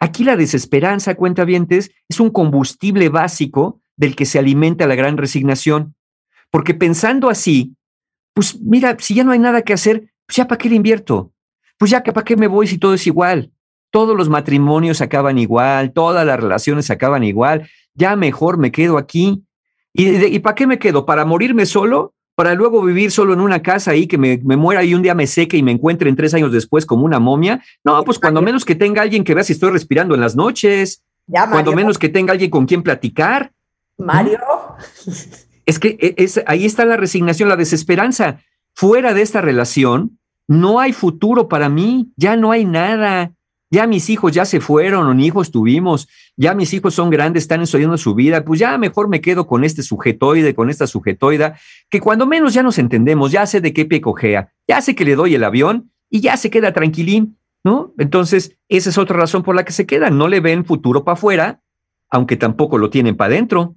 Aquí 0.00 0.24
la 0.24 0.36
desesperanza, 0.36 1.14
cuentavientes, 1.14 1.92
es 2.08 2.18
un 2.18 2.30
combustible 2.30 3.08
básico 3.10 3.80
del 3.96 4.16
que 4.16 4.26
se 4.26 4.40
alimenta 4.40 4.88
la 4.88 4.96
gran 4.96 5.16
resignación. 5.18 5.94
Porque 6.50 6.74
pensando 6.74 7.30
así, 7.30 7.76
pues 8.34 8.60
mira, 8.60 8.96
si 8.98 9.14
ya 9.14 9.22
no 9.22 9.30
hay 9.30 9.38
nada 9.38 9.62
que 9.62 9.72
hacer, 9.72 10.12
pues 10.26 10.34
ya 10.34 10.48
para 10.48 10.58
qué 10.58 10.68
le 10.68 10.74
invierto. 10.74 11.32
Pues 11.78 11.92
ya 11.92 12.02
para 12.02 12.24
qué 12.24 12.36
me 12.36 12.48
voy 12.48 12.66
si 12.66 12.76
todo 12.76 12.94
es 12.94 13.06
igual. 13.06 13.52
Todos 13.90 14.16
los 14.16 14.28
matrimonios 14.28 15.00
acaban 15.00 15.38
igual, 15.38 15.92
todas 15.92 16.26
las 16.26 16.38
relaciones 16.38 16.90
acaban 16.90 17.24
igual. 17.24 17.68
Ya 17.94 18.16
mejor 18.16 18.58
me 18.58 18.70
quedo 18.70 18.98
aquí. 18.98 19.42
¿Y, 19.92 20.08
y 20.26 20.38
para 20.40 20.54
qué 20.54 20.66
me 20.66 20.78
quedo? 20.78 21.06
¿Para 21.06 21.24
morirme 21.24 21.66
solo? 21.66 22.14
¿Para 22.34 22.54
luego 22.54 22.82
vivir 22.82 23.10
solo 23.10 23.32
en 23.32 23.40
una 23.40 23.62
casa 23.62 23.90
ahí 23.90 24.06
que 24.06 24.16
me, 24.16 24.38
me 24.44 24.56
muera 24.56 24.84
y 24.84 24.94
un 24.94 25.02
día 25.02 25.14
me 25.14 25.26
seque 25.26 25.56
y 25.56 25.62
me 25.62 25.72
encuentre 25.72 26.08
en 26.08 26.14
tres 26.14 26.34
años 26.34 26.52
después 26.52 26.86
como 26.86 27.04
una 27.04 27.18
momia? 27.18 27.62
No, 27.82 28.04
pues 28.04 28.18
cuando 28.18 28.40
menos 28.42 28.64
que 28.64 28.76
tenga 28.76 29.02
alguien 29.02 29.24
que 29.24 29.34
vea 29.34 29.42
si 29.42 29.54
estoy 29.54 29.72
respirando 29.72 30.14
en 30.14 30.20
las 30.20 30.36
noches. 30.36 31.02
Ya, 31.26 31.50
Cuando 31.50 31.72
menos 31.72 31.98
que 31.98 32.08
tenga 32.08 32.32
alguien 32.32 32.50
con 32.50 32.66
quien 32.66 32.82
platicar. 32.82 33.52
Mario, 33.98 34.38
Es 35.66 35.78
que 35.78 35.98
e- 36.00 36.14
es, 36.16 36.40
ahí 36.46 36.64
está 36.64 36.84
la 36.84 36.96
resignación, 36.96 37.48
la 37.48 37.56
desesperanza. 37.56 38.38
Fuera 38.74 39.12
de 39.12 39.22
esta 39.22 39.40
relación, 39.40 40.18
no 40.46 40.78
hay 40.78 40.92
futuro 40.92 41.48
para 41.48 41.68
mí, 41.68 42.12
ya 42.16 42.36
no 42.36 42.52
hay 42.52 42.64
nada. 42.64 43.32
Ya 43.70 43.86
mis 43.86 44.08
hijos 44.08 44.32
ya 44.32 44.46
se 44.46 44.60
fueron, 44.60 45.20
hijos 45.20 45.50
tuvimos, 45.50 46.08
ya 46.36 46.54
mis 46.54 46.72
hijos 46.72 46.94
son 46.94 47.10
grandes, 47.10 47.44
están 47.44 47.60
estudiando 47.60 47.98
su 47.98 48.14
vida, 48.14 48.44
pues 48.44 48.58
ya 48.58 48.78
mejor 48.78 49.08
me 49.08 49.20
quedo 49.20 49.46
con 49.46 49.62
este 49.62 49.82
sujetoide, 49.82 50.54
con 50.54 50.70
esta 50.70 50.86
sujetoida, 50.86 51.58
que 51.90 52.00
cuando 52.00 52.26
menos 52.26 52.54
ya 52.54 52.62
nos 52.62 52.78
entendemos, 52.78 53.30
ya 53.30 53.44
sé 53.46 53.60
de 53.60 53.74
qué 53.74 53.84
pie 53.84 54.00
cojea, 54.00 54.52
ya 54.66 54.80
sé 54.80 54.94
que 54.94 55.04
le 55.04 55.16
doy 55.16 55.34
el 55.34 55.44
avión 55.44 55.92
y 56.08 56.20
ya 56.20 56.38
se 56.38 56.48
queda 56.48 56.72
tranquilín, 56.72 57.38
¿no? 57.62 57.92
Entonces, 57.98 58.56
esa 58.68 58.88
es 58.88 58.96
otra 58.96 59.18
razón 59.18 59.42
por 59.42 59.54
la 59.54 59.64
que 59.64 59.72
se 59.72 59.86
quedan, 59.86 60.16
no 60.16 60.28
le 60.28 60.40
ven 60.40 60.64
futuro 60.64 61.04
para 61.04 61.14
afuera, 61.14 61.62
aunque 62.10 62.36
tampoco 62.36 62.78
lo 62.78 62.88
tienen 62.88 63.16
para 63.16 63.34
adentro. 63.34 63.76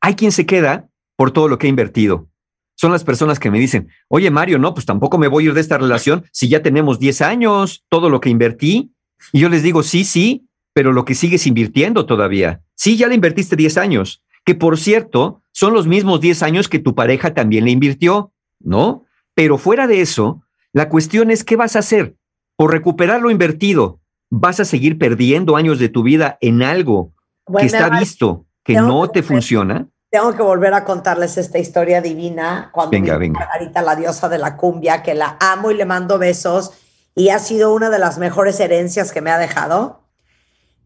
Hay 0.00 0.14
quien 0.14 0.32
se 0.32 0.46
queda 0.46 0.88
por 1.16 1.32
todo 1.32 1.48
lo 1.48 1.58
que 1.58 1.66
ha 1.66 1.70
invertido. 1.70 2.28
Son 2.76 2.92
las 2.92 3.04
personas 3.04 3.38
que 3.38 3.50
me 3.50 3.58
dicen, 3.58 3.88
oye 4.08 4.30
Mario, 4.30 4.58
no, 4.58 4.74
pues 4.74 4.86
tampoco 4.86 5.18
me 5.18 5.28
voy 5.28 5.44
a 5.44 5.46
ir 5.48 5.54
de 5.54 5.60
esta 5.60 5.78
relación 5.78 6.24
si 6.32 6.48
ya 6.48 6.62
tenemos 6.62 6.98
10 6.98 7.22
años, 7.22 7.84
todo 7.88 8.10
lo 8.10 8.20
que 8.20 8.30
invertí. 8.30 8.92
Y 9.32 9.40
yo 9.40 9.48
les 9.48 9.62
digo, 9.62 9.82
sí, 9.82 10.04
sí, 10.04 10.48
pero 10.72 10.92
lo 10.92 11.04
que 11.04 11.14
sigues 11.14 11.46
invirtiendo 11.46 12.04
todavía. 12.04 12.62
Sí, 12.74 12.96
ya 12.96 13.06
le 13.06 13.14
invertiste 13.14 13.56
10 13.56 13.78
años, 13.78 14.22
que 14.44 14.54
por 14.54 14.78
cierto, 14.78 15.42
son 15.52 15.72
los 15.72 15.86
mismos 15.86 16.20
10 16.20 16.42
años 16.42 16.68
que 16.68 16.80
tu 16.80 16.94
pareja 16.94 17.32
también 17.32 17.64
le 17.64 17.70
invirtió, 17.70 18.32
¿no? 18.60 19.04
Pero 19.34 19.56
fuera 19.56 19.86
de 19.86 20.00
eso, 20.00 20.42
la 20.72 20.88
cuestión 20.88 21.30
es, 21.30 21.44
¿qué 21.44 21.56
vas 21.56 21.76
a 21.76 21.78
hacer? 21.80 22.16
Por 22.56 22.72
recuperar 22.72 23.22
lo 23.22 23.30
invertido, 23.30 24.00
¿vas 24.30 24.58
a 24.60 24.64
seguir 24.64 24.98
perdiendo 24.98 25.56
años 25.56 25.78
de 25.78 25.88
tu 25.88 26.02
vida 26.02 26.38
en 26.40 26.62
algo 26.62 27.14
Bueno, 27.46 27.60
que 27.60 27.66
está 27.66 27.98
visto, 27.98 28.46
que 28.64 28.74
no 28.74 29.08
te 29.08 29.22
funciona? 29.22 29.88
Tengo 30.14 30.32
que 30.32 30.44
volver 30.44 30.72
a 30.74 30.84
contarles 30.84 31.36
esta 31.38 31.58
historia 31.58 32.00
divina 32.00 32.70
cuando 32.72 32.92
Venga, 32.92 33.18
venga. 33.18 33.40
Margarita, 33.40 33.82
la 33.82 33.96
diosa 33.96 34.28
de 34.28 34.38
la 34.38 34.56
cumbia, 34.56 35.02
que 35.02 35.12
la 35.12 35.36
amo 35.40 35.72
y 35.72 35.74
le 35.74 35.86
mando 35.86 36.20
besos 36.20 36.70
y 37.16 37.30
ha 37.30 37.40
sido 37.40 37.74
una 37.74 37.90
de 37.90 37.98
las 37.98 38.16
mejores 38.18 38.60
herencias 38.60 39.10
que 39.10 39.20
me 39.20 39.32
ha 39.32 39.38
dejado. 39.38 40.04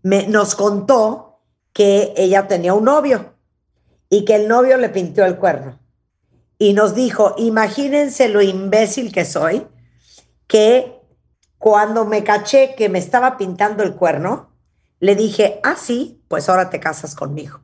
Me, 0.03 0.27
nos 0.29 0.55
contó 0.55 1.43
que 1.75 2.15
ella 2.17 2.49
tenía 2.49 2.73
un 2.73 2.85
novio 2.85 3.35
y 4.09 4.25
que 4.25 4.35
el 4.35 4.49
novio 4.49 4.79
le 4.79 4.89
pintó 4.89 5.23
el 5.27 5.37
cuerno. 5.37 5.79
Y 6.59 6.73
nos 6.73 6.95
dijo, 6.95 7.35
imagínense 7.37 8.31
lo 8.31 8.41
imbécil 8.41 9.13
que 9.13 9.27
soy, 9.27 9.67
que 10.47 11.03
cuando 11.59 12.07
me 12.07 12.25
caché 12.25 12.75
que 12.75 12.89
me 12.89 12.99
estaba 12.99 13.37
pintando 13.37 13.83
el 13.83 13.95
cuerno, 13.95 14.55
le 15.01 15.15
dije, 15.17 15.61
ah, 15.65 15.77
sí, 15.77 16.25
pues 16.29 16.49
ahora 16.49 16.71
te 16.71 16.81
casas 16.81 17.15
conmigo. 17.15 17.61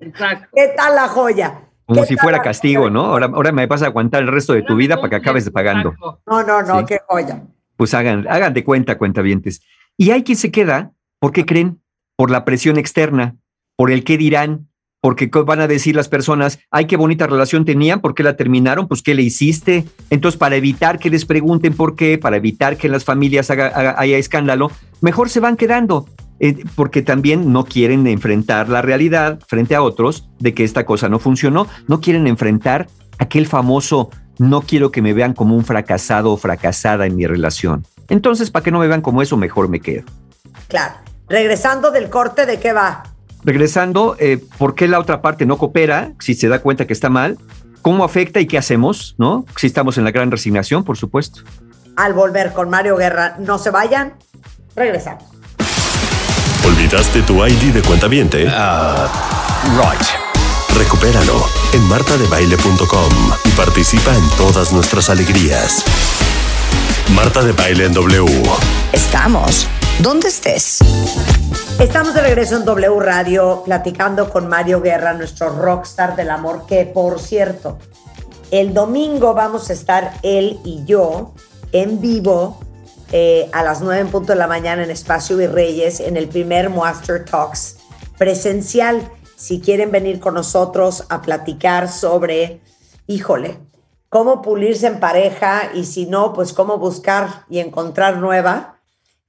Exacto. 0.00 0.48
¿Qué 0.54 0.72
tal 0.76 0.94
la 0.94 1.08
joya? 1.08 1.62
Como 1.86 2.02
¿Qué 2.02 2.08
si 2.08 2.16
fuera 2.16 2.42
castigo, 2.42 2.82
joya? 2.82 2.92
¿no? 2.92 3.04
Ahora, 3.06 3.26
ahora 3.32 3.52
me 3.52 3.66
vas 3.66 3.82
a 3.82 3.86
aguantar 3.86 4.22
el 4.22 4.28
resto 4.28 4.52
de 4.52 4.62
tu 4.62 4.76
vida 4.76 4.96
para 4.96 5.10
que 5.10 5.16
acabes 5.16 5.44
de 5.44 5.50
pagando. 5.50 5.94
No, 6.26 6.42
no, 6.42 6.62
no, 6.62 6.80
Sí. 6.80 6.84
qué 6.86 6.98
joya. 7.08 7.42
Pues 7.76 7.94
hagan, 7.94 8.26
hagan 8.28 8.52
de 8.54 8.64
cuenta, 8.64 8.98
cuentavientes. 8.98 9.62
Y 9.96 10.10
hay 10.10 10.22
quien 10.22 10.36
se 10.36 10.50
queda, 10.50 10.92
¿por 11.18 11.32
qué 11.32 11.44
creen? 11.46 11.80
Por 12.16 12.30
la 12.30 12.44
presión 12.44 12.76
externa, 12.78 13.36
por 13.76 13.90
el 13.90 14.04
qué 14.04 14.16
dirán, 14.18 14.68
porque 15.00 15.30
¿qué 15.30 15.38
van 15.42 15.60
a 15.60 15.68
decir 15.68 15.94
las 15.94 16.08
personas, 16.08 16.58
ay, 16.72 16.86
qué 16.86 16.96
bonita 16.96 17.26
relación 17.28 17.64
tenían, 17.64 18.00
¿por 18.00 18.14
qué 18.14 18.24
la 18.24 18.36
terminaron? 18.36 18.88
Pues, 18.88 19.00
¿qué 19.02 19.14
le 19.14 19.22
hiciste? 19.22 19.84
Entonces, 20.10 20.36
para 20.38 20.56
evitar 20.56 20.98
que 20.98 21.08
les 21.08 21.24
pregunten 21.24 21.74
por 21.74 21.94
qué, 21.94 22.18
para 22.18 22.36
evitar 22.36 22.76
que 22.76 22.88
en 22.88 22.92
las 22.92 23.04
familias 23.04 23.48
haga- 23.50 23.68
haga- 23.68 23.94
haya 23.96 24.18
escándalo, 24.18 24.70
mejor 25.00 25.30
se 25.30 25.38
van 25.38 25.56
quedando, 25.56 26.06
eh, 26.40 26.64
porque 26.74 27.02
también 27.02 27.52
no 27.52 27.64
quieren 27.64 28.06
enfrentar 28.06 28.68
la 28.68 28.82
realidad 28.82 29.40
frente 29.46 29.74
a 29.74 29.82
otros 29.82 30.28
de 30.38 30.54
que 30.54 30.64
esta 30.64 30.84
cosa 30.84 31.08
no 31.08 31.18
funcionó, 31.18 31.66
no 31.86 32.00
quieren 32.00 32.26
enfrentar 32.26 32.88
aquel 33.18 33.46
famoso 33.46 34.10
no 34.38 34.62
quiero 34.62 34.90
que 34.90 35.02
me 35.02 35.12
vean 35.12 35.34
como 35.34 35.54
un 35.54 35.64
fracasado 35.64 36.32
o 36.32 36.36
fracasada 36.36 37.06
en 37.06 37.16
mi 37.16 37.26
relación. 37.26 37.84
Entonces, 38.08 38.50
para 38.50 38.64
que 38.64 38.70
no 38.70 38.78
me 38.78 38.86
vean 38.86 39.02
como 39.02 39.20
eso, 39.20 39.36
mejor 39.36 39.68
me 39.68 39.80
quedo. 39.80 40.04
Claro. 40.68 40.94
Regresando 41.28 41.90
del 41.90 42.08
corte, 42.08 42.46
¿de 42.46 42.58
qué 42.58 42.72
va? 42.72 43.02
Regresando, 43.44 44.16
eh, 44.18 44.42
¿por 44.56 44.74
qué 44.74 44.88
la 44.88 44.98
otra 44.98 45.20
parte 45.20 45.44
no 45.44 45.58
coopera? 45.58 46.12
Si 46.20 46.34
se 46.34 46.48
da 46.48 46.60
cuenta 46.60 46.86
que 46.86 46.92
está 46.92 47.10
mal, 47.10 47.36
¿cómo 47.82 48.04
afecta 48.04 48.40
y 48.40 48.46
qué 48.46 48.56
hacemos? 48.56 49.14
¿No? 49.18 49.44
Si 49.56 49.66
estamos 49.66 49.98
en 49.98 50.04
la 50.04 50.10
gran 50.10 50.30
resignación, 50.30 50.84
por 50.84 50.96
supuesto. 50.96 51.42
Al 51.96 52.14
volver 52.14 52.52
con 52.52 52.70
Mario 52.70 52.96
Guerra, 52.96 53.36
no 53.38 53.58
se 53.58 53.70
vayan. 53.70 54.14
Regresamos. 54.74 55.37
¿Olvidaste 56.88 57.20
tu 57.20 57.44
ID 57.44 57.74
de 57.74 57.82
cuenta 57.82 58.08
viente? 58.08 58.44
Right. 58.44 60.06
Recupéralo 60.74 61.44
en 61.74 61.82
martadebaile.com 61.82 63.12
y 63.44 63.50
participa 63.50 64.16
en 64.16 64.26
todas 64.38 64.72
nuestras 64.72 65.10
alegrías. 65.10 65.84
Marta 67.14 67.42
de 67.42 67.52
Baile 67.52 67.84
en 67.84 67.92
W. 67.92 68.42
Estamos. 68.90 69.66
¿Dónde 69.98 70.28
estés? 70.28 70.78
Estamos 71.78 72.14
de 72.14 72.22
regreso 72.22 72.56
en 72.56 72.64
W 72.64 73.00
Radio 73.00 73.64
platicando 73.66 74.30
con 74.30 74.48
Mario 74.48 74.80
Guerra, 74.80 75.12
nuestro 75.12 75.50
rockstar 75.50 76.16
del 76.16 76.30
amor, 76.30 76.64
que 76.66 76.86
por 76.86 77.20
cierto, 77.20 77.78
el 78.50 78.72
domingo 78.72 79.34
vamos 79.34 79.68
a 79.68 79.74
estar 79.74 80.14
él 80.22 80.58
y 80.64 80.86
yo 80.86 81.34
en 81.72 82.00
vivo 82.00 82.60
eh, 83.12 83.48
a 83.52 83.62
las 83.62 83.80
9 83.80 84.00
en 84.00 84.08
punto 84.08 84.32
de 84.32 84.38
la 84.38 84.46
mañana 84.46 84.84
en 84.84 84.90
Espacio 84.90 85.36
Virreyes 85.36 86.00
en 86.00 86.16
el 86.16 86.28
primer 86.28 86.70
Master 86.70 87.24
Talks 87.24 87.78
presencial. 88.18 89.10
Si 89.36 89.60
quieren 89.60 89.90
venir 89.90 90.20
con 90.20 90.34
nosotros 90.34 91.04
a 91.08 91.22
platicar 91.22 91.88
sobre, 91.88 92.60
híjole, 93.06 93.58
cómo 94.08 94.42
pulirse 94.42 94.86
en 94.86 95.00
pareja 95.00 95.70
y 95.74 95.84
si 95.84 96.06
no, 96.06 96.32
pues 96.32 96.52
cómo 96.52 96.78
buscar 96.78 97.44
y 97.48 97.60
encontrar 97.60 98.18
nueva. 98.18 98.80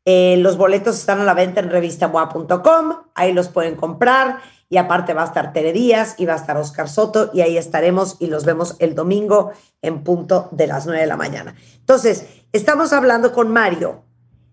Eh, 0.05 0.37
los 0.39 0.57
boletos 0.57 0.97
están 0.97 1.21
a 1.21 1.23
la 1.25 1.33
venta 1.33 1.59
en 1.59 1.69
revistamoa.com, 1.69 2.95
ahí 3.13 3.33
los 3.33 3.49
pueden 3.49 3.75
comprar 3.75 4.39
y 4.69 4.77
aparte 4.77 5.13
va 5.13 5.23
a 5.23 5.25
estar 5.25 5.51
Tere 5.51 5.73
Díaz 5.73 6.15
y 6.17 6.25
va 6.25 6.33
a 6.33 6.37
estar 6.37 6.55
Oscar 6.57 6.87
Soto 6.87 7.31
y 7.33 7.41
ahí 7.41 7.57
estaremos 7.57 8.17
y 8.19 8.27
los 8.27 8.45
vemos 8.45 8.75
el 8.79 8.95
domingo 8.95 9.51
en 9.81 10.03
punto 10.03 10.47
de 10.51 10.67
las 10.67 10.85
9 10.85 11.01
de 11.01 11.07
la 11.07 11.17
mañana. 11.17 11.55
Entonces, 11.79 12.25
estamos 12.51 12.93
hablando 12.93 13.31
con 13.33 13.51
Mario 13.51 14.03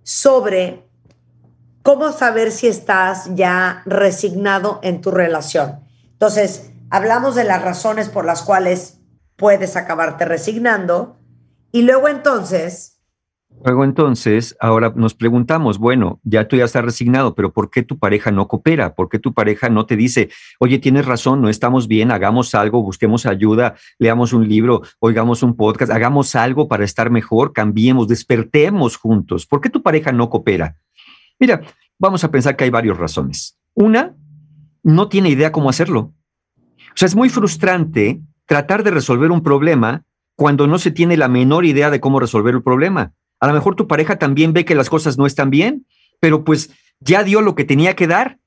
sobre 0.03 0.89
cómo 1.83 2.13
saber 2.13 2.53
si 2.53 2.67
estás 2.67 3.35
ya 3.35 3.83
resignado 3.87 4.81
en 4.83 5.01
tu 5.01 5.11
relación. 5.11 5.81
Entonces, 6.13 6.71
hablamos 6.91 7.35
de 7.35 7.45
las 7.45 7.63
razones 7.63 8.09
por 8.09 8.25
las 8.25 8.43
cuales 8.43 8.99
puedes 9.37 9.77
acabarte 9.77 10.25
resignando 10.25 11.19
y 11.73 11.83
luego 11.83 12.09
entonces 12.09 12.96
Luego 13.65 13.85
entonces, 13.85 14.57
ahora 14.61 14.93
nos 14.95 15.15
preguntamos, 15.15 15.79
bueno, 15.79 16.21
ya 16.23 16.47
tú 16.47 16.57
ya 16.57 16.65
estás 16.65 16.85
resignado, 16.85 17.35
pero 17.35 17.53
¿por 17.53 17.71
qué 17.71 17.83
tu 17.83 17.99
pareja 17.99 18.31
no 18.31 18.47
coopera? 18.49 18.95
¿Por 18.95 19.09
qué 19.09 19.19
tu 19.19 19.33
pareja 19.33 19.69
no 19.69 19.87
te 19.87 19.97
dice, 19.97 20.29
oye, 20.61 20.79
tienes 20.79 21.07
razón, 21.07 21.41
no 21.41 21.49
estamos 21.49 21.89
bien, 21.89 22.11
hagamos 22.11 22.55
algo, 22.55 22.83
busquemos 22.83 23.27
ayuda, 23.27 23.75
leamos 23.99 24.33
un 24.33 24.49
libro, 24.49 24.83
oigamos 25.01 25.43
un 25.43 25.57
podcast, 25.57 25.91
hagamos 25.91 26.37
algo 26.37 26.69
para 26.69 26.85
estar 26.85 27.11
mejor, 27.11 27.53
cambiemos, 27.53 28.09
despertemos 28.09 28.97
juntos? 28.97 29.47
¿Por 29.47 29.61
qué 29.61 29.71
tu 29.71 29.83
pareja 29.83 30.13
no 30.13 30.31
coopera? 30.31 30.77
Mira, 31.39 31.63
vamos 31.99 32.23
a 32.25 32.31
pensar 32.31 32.57
que 32.57 32.65
hay 32.65 32.71
varias 32.71 32.97
razones. 32.97 33.59
Una, 33.75 34.15
no 34.83 35.09
tiene 35.09 35.31
idea 35.31 35.53
cómo 35.53 35.71
hacerlo. 35.71 36.13
O 36.59 36.99
sea, 36.99 37.07
es 37.07 37.17
muy 37.17 37.29
frustrante 37.29 38.21
tratar 38.47 38.85
de 38.85 38.91
resolver 38.91 39.31
un 39.31 39.43
problema 39.43 40.05
cuando 40.37 40.67
no 40.67 40.79
se 40.79 40.91
tiene 40.91 41.17
la 41.17 41.29
menor 41.29 41.65
idea 41.65 41.91
de 41.91 42.01
cómo 42.01 42.21
resolver 42.21 42.55
el 42.55 42.63
problema. 42.63 43.13
A 43.41 43.47
lo 43.47 43.53
mejor 43.53 43.77
tu 43.77 43.87
pareja 43.87 44.19
también 44.19 44.53
ve 44.53 44.65
que 44.65 44.75
las 44.75 44.91
cosas 44.91 45.19
no 45.19 45.27
están 45.27 45.51
bien, 45.51 45.87
pero 46.21 46.45
pues 46.45 46.71
ya 47.01 47.23
dio 47.23 47.41
lo 47.41 47.55
que 47.55 47.65
tenía 47.65 47.95
que 47.95 48.07
dar. 48.07 48.39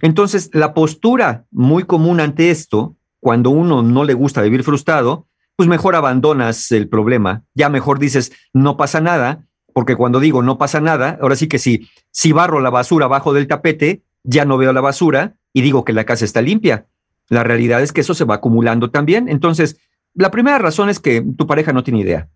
Entonces, 0.00 0.50
la 0.52 0.74
postura 0.74 1.46
muy 1.50 1.84
común 1.84 2.20
ante 2.20 2.50
esto, 2.50 2.96
cuando 3.20 3.50
uno 3.50 3.82
no 3.82 4.04
le 4.04 4.14
gusta 4.14 4.42
vivir 4.42 4.62
frustrado, 4.62 5.26
pues 5.56 5.68
mejor 5.68 5.96
abandonas 5.96 6.70
el 6.70 6.88
problema. 6.88 7.42
Ya 7.54 7.68
mejor 7.68 7.98
dices, 7.98 8.32
no 8.52 8.76
pasa 8.76 9.00
nada, 9.00 9.44
porque 9.72 9.96
cuando 9.96 10.20
digo 10.20 10.42
no 10.42 10.56
pasa 10.56 10.80
nada, 10.80 11.18
ahora 11.20 11.36
sí 11.36 11.48
que 11.48 11.58
si, 11.58 11.88
si 12.10 12.32
barro 12.32 12.60
la 12.60 12.70
basura 12.70 13.06
abajo 13.06 13.32
del 13.32 13.48
tapete, 13.48 14.02
ya 14.22 14.44
no 14.44 14.56
veo 14.56 14.72
la 14.72 14.80
basura 14.80 15.34
y 15.52 15.62
digo 15.62 15.84
que 15.84 15.92
la 15.92 16.04
casa 16.04 16.24
está 16.24 16.42
limpia. 16.42 16.86
La 17.28 17.44
realidad 17.44 17.82
es 17.82 17.92
que 17.92 18.02
eso 18.02 18.14
se 18.14 18.24
va 18.24 18.36
acumulando 18.36 18.90
también. 18.90 19.28
Entonces, 19.28 19.80
la 20.14 20.30
primera 20.30 20.58
razón 20.58 20.88
es 20.88 21.00
que 21.00 21.24
tu 21.36 21.46
pareja 21.46 21.72
no 21.72 21.82
tiene 21.82 22.00
idea. 22.00 22.28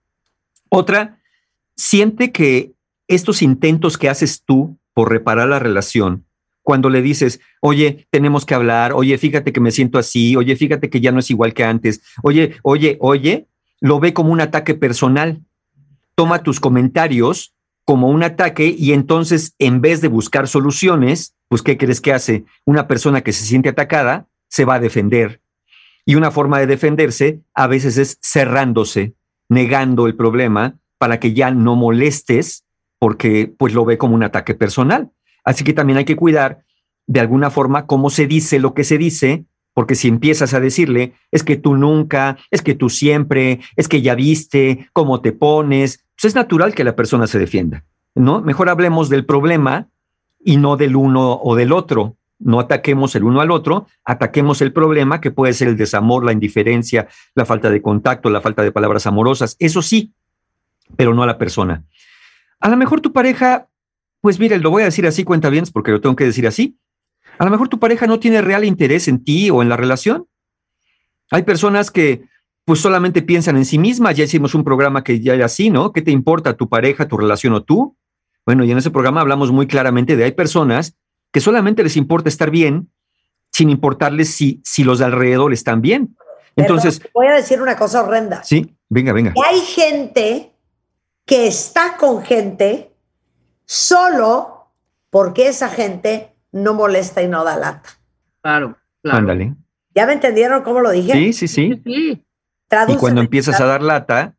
Otra, 0.68 1.18
siente 1.82 2.30
que 2.30 2.72
estos 3.08 3.42
intentos 3.42 3.98
que 3.98 4.08
haces 4.08 4.44
tú 4.44 4.78
por 4.94 5.10
reparar 5.10 5.48
la 5.48 5.58
relación, 5.58 6.24
cuando 6.62 6.88
le 6.88 7.02
dices, 7.02 7.40
oye, 7.60 8.06
tenemos 8.10 8.46
que 8.46 8.54
hablar, 8.54 8.92
oye, 8.92 9.18
fíjate 9.18 9.52
que 9.52 9.60
me 9.60 9.72
siento 9.72 9.98
así, 9.98 10.36
oye, 10.36 10.54
fíjate 10.54 10.88
que 10.88 11.00
ya 11.00 11.10
no 11.10 11.18
es 11.18 11.28
igual 11.30 11.54
que 11.54 11.64
antes, 11.64 12.00
oye, 12.22 12.54
oye, 12.62 12.98
oye, 13.00 13.48
lo 13.80 13.98
ve 13.98 14.14
como 14.14 14.32
un 14.32 14.40
ataque 14.40 14.74
personal. 14.74 15.42
Toma 16.14 16.44
tus 16.44 16.60
comentarios 16.60 17.52
como 17.84 18.10
un 18.10 18.22
ataque 18.22 18.72
y 18.78 18.92
entonces 18.92 19.56
en 19.58 19.80
vez 19.80 20.00
de 20.00 20.08
buscar 20.08 20.46
soluciones, 20.46 21.34
pues 21.48 21.62
¿qué 21.62 21.76
crees 21.76 22.00
que 22.00 22.12
hace? 22.12 22.44
Una 22.64 22.86
persona 22.86 23.22
que 23.22 23.32
se 23.32 23.44
siente 23.44 23.70
atacada 23.70 24.28
se 24.46 24.64
va 24.64 24.74
a 24.74 24.80
defender. 24.80 25.40
Y 26.06 26.14
una 26.14 26.30
forma 26.30 26.60
de 26.60 26.68
defenderse 26.68 27.40
a 27.54 27.66
veces 27.66 27.96
es 27.98 28.18
cerrándose, 28.22 29.14
negando 29.48 30.06
el 30.06 30.14
problema 30.14 30.76
para 31.02 31.18
que 31.18 31.32
ya 31.32 31.50
no 31.50 31.74
molestes 31.74 32.64
porque 33.00 33.52
pues 33.58 33.74
lo 33.74 33.84
ve 33.84 33.98
como 33.98 34.14
un 34.14 34.22
ataque 34.22 34.54
personal. 34.54 35.10
Así 35.42 35.64
que 35.64 35.72
también 35.72 35.96
hay 35.96 36.04
que 36.04 36.14
cuidar 36.14 36.62
de 37.08 37.18
alguna 37.18 37.50
forma 37.50 37.86
cómo 37.86 38.08
se 38.08 38.28
dice 38.28 38.60
lo 38.60 38.72
que 38.72 38.84
se 38.84 38.98
dice, 38.98 39.44
porque 39.74 39.96
si 39.96 40.06
empiezas 40.06 40.54
a 40.54 40.60
decirle, 40.60 41.14
es 41.32 41.42
que 41.42 41.56
tú 41.56 41.74
nunca, 41.74 42.38
es 42.52 42.62
que 42.62 42.76
tú 42.76 42.88
siempre, 42.88 43.58
es 43.74 43.88
que 43.88 44.00
ya 44.00 44.14
viste, 44.14 44.90
cómo 44.92 45.20
te 45.22 45.32
pones, 45.32 46.04
pues 46.14 46.26
es 46.26 46.34
natural 46.36 46.72
que 46.72 46.84
la 46.84 46.94
persona 46.94 47.26
se 47.26 47.40
defienda, 47.40 47.84
¿no? 48.14 48.40
Mejor 48.40 48.68
hablemos 48.68 49.08
del 49.08 49.26
problema 49.26 49.88
y 50.38 50.58
no 50.58 50.76
del 50.76 50.94
uno 50.94 51.32
o 51.42 51.56
del 51.56 51.72
otro. 51.72 52.16
No 52.38 52.60
ataquemos 52.60 53.16
el 53.16 53.24
uno 53.24 53.40
al 53.40 53.50
otro, 53.50 53.88
ataquemos 54.04 54.62
el 54.62 54.72
problema 54.72 55.20
que 55.20 55.32
puede 55.32 55.52
ser 55.52 55.66
el 55.66 55.76
desamor, 55.76 56.24
la 56.24 56.32
indiferencia, 56.32 57.08
la 57.34 57.44
falta 57.44 57.70
de 57.70 57.82
contacto, 57.82 58.30
la 58.30 58.40
falta 58.40 58.62
de 58.62 58.70
palabras 58.70 59.08
amorosas. 59.08 59.56
Eso 59.58 59.82
sí, 59.82 60.12
pero 60.96 61.14
no 61.14 61.22
a 61.22 61.26
la 61.26 61.38
persona. 61.38 61.84
A 62.60 62.68
lo 62.68 62.76
mejor 62.76 63.00
tu 63.00 63.12
pareja, 63.12 63.68
pues 64.20 64.38
mire, 64.38 64.58
lo 64.58 64.70
voy 64.70 64.82
a 64.82 64.86
decir 64.86 65.06
así, 65.06 65.24
cuenta 65.24 65.50
bien, 65.50 65.64
porque 65.72 65.90
lo 65.90 66.00
tengo 66.00 66.16
que 66.16 66.24
decir 66.24 66.46
así. 66.46 66.78
A 67.38 67.44
lo 67.44 67.50
mejor 67.50 67.68
tu 67.68 67.78
pareja 67.78 68.06
no 68.06 68.20
tiene 68.20 68.40
real 68.40 68.64
interés 68.64 69.08
en 69.08 69.24
ti 69.24 69.50
o 69.50 69.62
en 69.62 69.68
la 69.68 69.76
relación. 69.76 70.28
Hay 71.30 71.42
personas 71.42 71.90
que 71.90 72.24
pues 72.64 72.80
solamente 72.80 73.22
piensan 73.22 73.56
en 73.56 73.64
sí 73.64 73.78
mismas. 73.78 74.16
Ya 74.16 74.24
hicimos 74.24 74.54
un 74.54 74.64
programa 74.64 75.02
que 75.02 75.20
ya 75.20 75.34
era 75.34 75.46
así, 75.46 75.70
¿no? 75.70 75.92
¿Qué 75.92 76.02
te 76.02 76.10
importa 76.10 76.56
tu 76.56 76.68
pareja, 76.68 77.08
tu 77.08 77.16
relación 77.16 77.54
o 77.54 77.62
tú? 77.62 77.96
Bueno, 78.46 78.64
y 78.64 78.70
en 78.70 78.78
ese 78.78 78.90
programa 78.90 79.20
hablamos 79.20 79.50
muy 79.50 79.66
claramente 79.66 80.16
de 80.16 80.24
hay 80.24 80.32
personas 80.32 80.96
que 81.32 81.40
solamente 81.40 81.82
les 81.82 81.96
importa 81.96 82.28
estar 82.28 82.50
bien 82.50 82.90
sin 83.50 83.70
importarles 83.70 84.34
si, 84.34 84.60
si 84.64 84.84
los 84.84 84.98
de 84.98 85.06
alrededor 85.06 85.52
están 85.52 85.80
bien. 85.80 86.16
Entonces, 86.56 87.02
voy 87.14 87.26
a 87.26 87.34
decir 87.34 87.62
una 87.62 87.76
cosa 87.76 88.02
horrenda. 88.02 88.44
sí, 88.44 88.76
venga, 88.88 89.12
venga. 89.12 89.32
Y 89.34 89.40
hay 89.42 89.60
gente 89.60 90.51
que 91.24 91.46
está 91.46 91.96
con 91.96 92.22
gente 92.22 92.92
solo 93.64 94.72
porque 95.10 95.48
esa 95.48 95.68
gente 95.68 96.34
no 96.52 96.74
molesta 96.74 97.22
y 97.22 97.28
no 97.28 97.44
da 97.44 97.56
lata. 97.56 97.90
Claro, 98.42 98.76
claro. 99.02 99.18
Ándale. 99.18 99.54
¿Ya 99.94 100.06
me 100.06 100.14
entendieron 100.14 100.62
cómo 100.62 100.80
lo 100.80 100.90
dije? 100.90 101.12
Sí, 101.12 101.32
sí, 101.32 101.48
sí. 101.48 101.82
Sí, 101.84 102.24
Y 102.88 102.96
cuando 102.96 103.20
empiezas 103.20 103.60
a 103.60 103.66
dar 103.66 103.82
lata, 103.82 104.34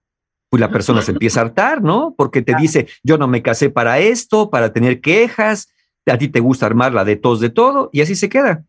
pues 0.50 0.60
la 0.62 0.70
persona 0.70 1.02
se 1.02 1.12
empieza 1.12 1.40
a 1.40 1.44
hartar, 1.44 1.82
¿no? 1.82 2.14
Porque 2.18 2.42
te 2.42 2.56
dice, 2.56 2.88
yo 3.04 3.18
no 3.18 3.28
me 3.28 3.42
casé 3.42 3.70
para 3.70 4.00
esto, 4.00 4.50
para 4.50 4.74
tener 4.74 5.02
quejas, 5.02 5.70
a 6.06 6.18
ti 6.18 6.28
te 6.28 6.40
gusta 6.40 6.66
armarla 6.66 7.06
de 7.06 7.16
tos 7.16 7.40
de 7.40 7.50
todo, 7.50 7.90
y 7.94 8.02
así 8.02 8.16
se 8.16 8.30
queda. 8.30 8.64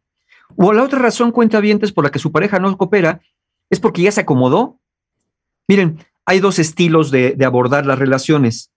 O 0.56 0.72
la 0.72 0.82
otra 0.82 0.98
razón, 0.98 1.30
cuenta 1.30 1.60
por 1.94 2.04
la 2.04 2.10
que 2.10 2.18
su 2.18 2.32
pareja 2.32 2.58
no 2.58 2.76
coopera, 2.76 3.20
es 3.70 3.80
porque 3.80 4.02
ya 4.02 4.12
se 4.12 4.20
acomodó. 4.20 4.80
Miren, 5.68 5.98
hay 6.26 6.40
dos 6.40 6.58
estilos 6.58 7.10
de, 7.10 7.36
abordar 7.44 7.86
las 7.86 7.98
relaciones. 7.98 8.70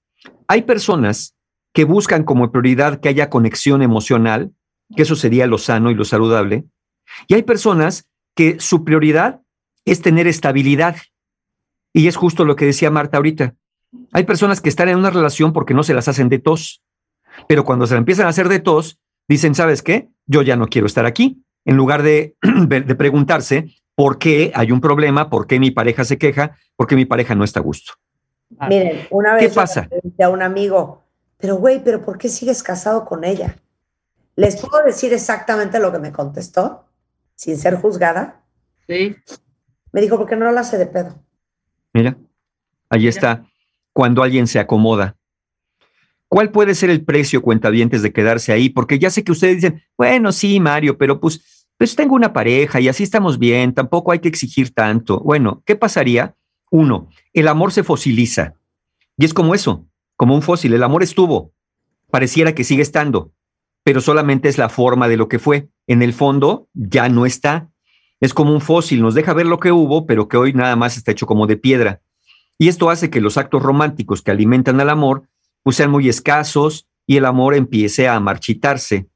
Hay 0.47 0.63
personas 0.63 1.35
que 1.73 1.85
buscan 1.85 2.23
como 2.23 2.51
prioridad 2.51 2.99
que 2.99 3.09
haya 3.09 3.29
conexión 3.29 3.81
emocional, 3.81 4.51
que 4.95 5.03
eso 5.03 5.15
sería 5.15 5.47
lo 5.47 5.57
sano 5.57 5.91
y 5.91 5.95
lo 5.95 6.05
saludable, 6.05 6.65
y 7.27 7.35
hay 7.35 7.43
personas 7.43 8.09
que 8.35 8.59
su 8.59 8.83
prioridad 8.83 9.41
es 9.85 10.01
tener 10.01 10.27
estabilidad. 10.27 10.97
Y 11.93 12.07
es 12.07 12.15
justo 12.15 12.45
lo 12.45 12.55
que 12.55 12.65
decía 12.65 12.91
Marta 12.91 13.17
ahorita. 13.17 13.55
Hay 14.11 14.25
personas 14.25 14.61
que 14.61 14.69
están 14.69 14.89
en 14.89 14.97
una 14.97 15.09
relación 15.09 15.53
porque 15.53 15.73
no 15.73 15.83
se 15.83 15.93
las 15.93 16.07
hacen 16.07 16.29
de 16.29 16.39
tos, 16.39 16.83
pero 17.47 17.63
cuando 17.63 17.87
se 17.87 17.93
la 17.93 17.99
empiezan 17.99 18.25
a 18.25 18.29
hacer 18.29 18.49
de 18.49 18.59
tos, 18.59 18.99
dicen, 19.27 19.55
¿sabes 19.55 19.81
qué? 19.81 20.09
Yo 20.25 20.41
ya 20.41 20.55
no 20.57 20.67
quiero 20.67 20.87
estar 20.87 21.05
aquí. 21.05 21.43
En 21.65 21.77
lugar 21.77 22.03
de, 22.03 22.35
de 22.41 22.95
preguntarse 22.95 23.73
por 23.97 24.19
qué 24.19 24.51
hay 24.53 24.71
un 24.71 24.79
problema, 24.79 25.27
por 25.27 25.47
qué 25.47 25.59
mi 25.59 25.71
pareja 25.71 26.05
se 26.05 26.19
queja, 26.19 26.55
por 26.75 26.85
qué 26.85 26.95
mi 26.95 27.05
pareja 27.05 27.33
no 27.33 27.43
está 27.43 27.61
a 27.61 27.63
gusto. 27.63 27.93
Miren, 28.69 29.07
una 29.09 29.33
vez 29.33 29.47
¿Qué 29.47 29.55
pasa? 29.55 29.89
a 30.23 30.29
un 30.29 30.43
amigo, 30.43 31.03
pero 31.37 31.55
güey, 31.55 31.83
¿pero 31.83 32.03
por 32.03 32.19
qué 32.19 32.29
sigues 32.29 32.61
casado 32.61 33.05
con 33.05 33.23
ella? 33.23 33.57
¿Les 34.35 34.61
puedo 34.61 34.85
decir 34.85 35.13
exactamente 35.13 35.79
lo 35.79 35.91
que 35.91 35.97
me 35.97 36.11
contestó? 36.11 36.85
Sin 37.33 37.57
ser 37.57 37.75
juzgada. 37.75 38.43
sí. 38.87 39.15
Me 39.91 40.01
dijo, 40.01 40.17
porque 40.17 40.35
no 40.35 40.51
la 40.51 40.61
hace 40.61 40.77
de 40.77 40.85
pedo. 40.85 41.15
Mira, 41.93 42.17
ahí 42.89 43.07
está. 43.07 43.45
Cuando 43.93 44.21
alguien 44.21 44.45
se 44.45 44.59
acomoda. 44.59 45.15
¿Cuál 46.27 46.51
puede 46.51 46.75
ser 46.75 46.91
el 46.91 47.03
precio, 47.03 47.41
cuentavientes, 47.41 48.03
de 48.03 48.13
quedarse 48.13 48.51
ahí? 48.51 48.69
Porque 48.69 48.99
ya 48.99 49.09
sé 49.09 49.23
que 49.23 49.31
ustedes 49.31 49.55
dicen, 49.55 49.81
bueno, 49.97 50.31
sí, 50.33 50.59
Mario, 50.59 50.99
pero 50.99 51.19
pues, 51.19 51.56
pues 51.77 51.95
tengo 51.95 52.15
una 52.15 52.33
pareja 52.33 52.79
y 52.79 52.87
así 52.87 53.03
estamos 53.03 53.37
bien, 53.37 53.73
tampoco 53.73 54.11
hay 54.11 54.19
que 54.19 54.27
exigir 54.27 54.73
tanto. 54.73 55.19
Bueno, 55.19 55.61
¿qué 55.65 55.75
pasaría? 55.75 56.35
Uno, 56.71 57.09
el 57.33 57.47
amor 57.47 57.71
se 57.71 57.83
fosiliza. 57.83 58.55
Y 59.17 59.25
es 59.25 59.33
como 59.33 59.55
eso, 59.55 59.85
como 60.15 60.35
un 60.35 60.41
fósil. 60.41 60.73
El 60.73 60.83
amor 60.83 61.03
estuvo, 61.03 61.53
pareciera 62.11 62.53
que 62.53 62.63
sigue 62.63 62.81
estando, 62.81 63.31
pero 63.83 64.01
solamente 64.01 64.49
es 64.49 64.57
la 64.57 64.69
forma 64.69 65.07
de 65.07 65.17
lo 65.17 65.27
que 65.27 65.39
fue. 65.39 65.69
En 65.85 66.01
el 66.01 66.13
fondo 66.13 66.67
ya 66.73 67.09
no 67.09 67.25
está. 67.25 67.69
Es 68.19 68.33
como 68.33 68.51
un 68.51 68.61
fósil, 68.61 69.01
nos 69.01 69.13
deja 69.13 69.33
ver 69.33 69.45
lo 69.45 69.59
que 69.59 69.71
hubo, 69.71 70.05
pero 70.05 70.27
que 70.27 70.37
hoy 70.37 70.53
nada 70.53 70.75
más 70.75 70.97
está 70.97 71.11
hecho 71.11 71.27
como 71.27 71.45
de 71.45 71.57
piedra. 71.57 72.01
Y 72.57 72.69
esto 72.69 72.89
hace 72.89 73.11
que 73.11 73.21
los 73.21 73.37
actos 73.37 73.61
románticos 73.61 74.23
que 74.23 74.31
alimentan 74.31 74.81
al 74.81 74.89
amor 74.89 75.29
pues 75.61 75.75
sean 75.75 75.91
muy 75.91 76.09
escasos 76.09 76.87
y 77.05 77.17
el 77.17 77.25
amor 77.25 77.53
empiece 77.53 78.07
a 78.07 78.19
marchitarse. 78.19 79.09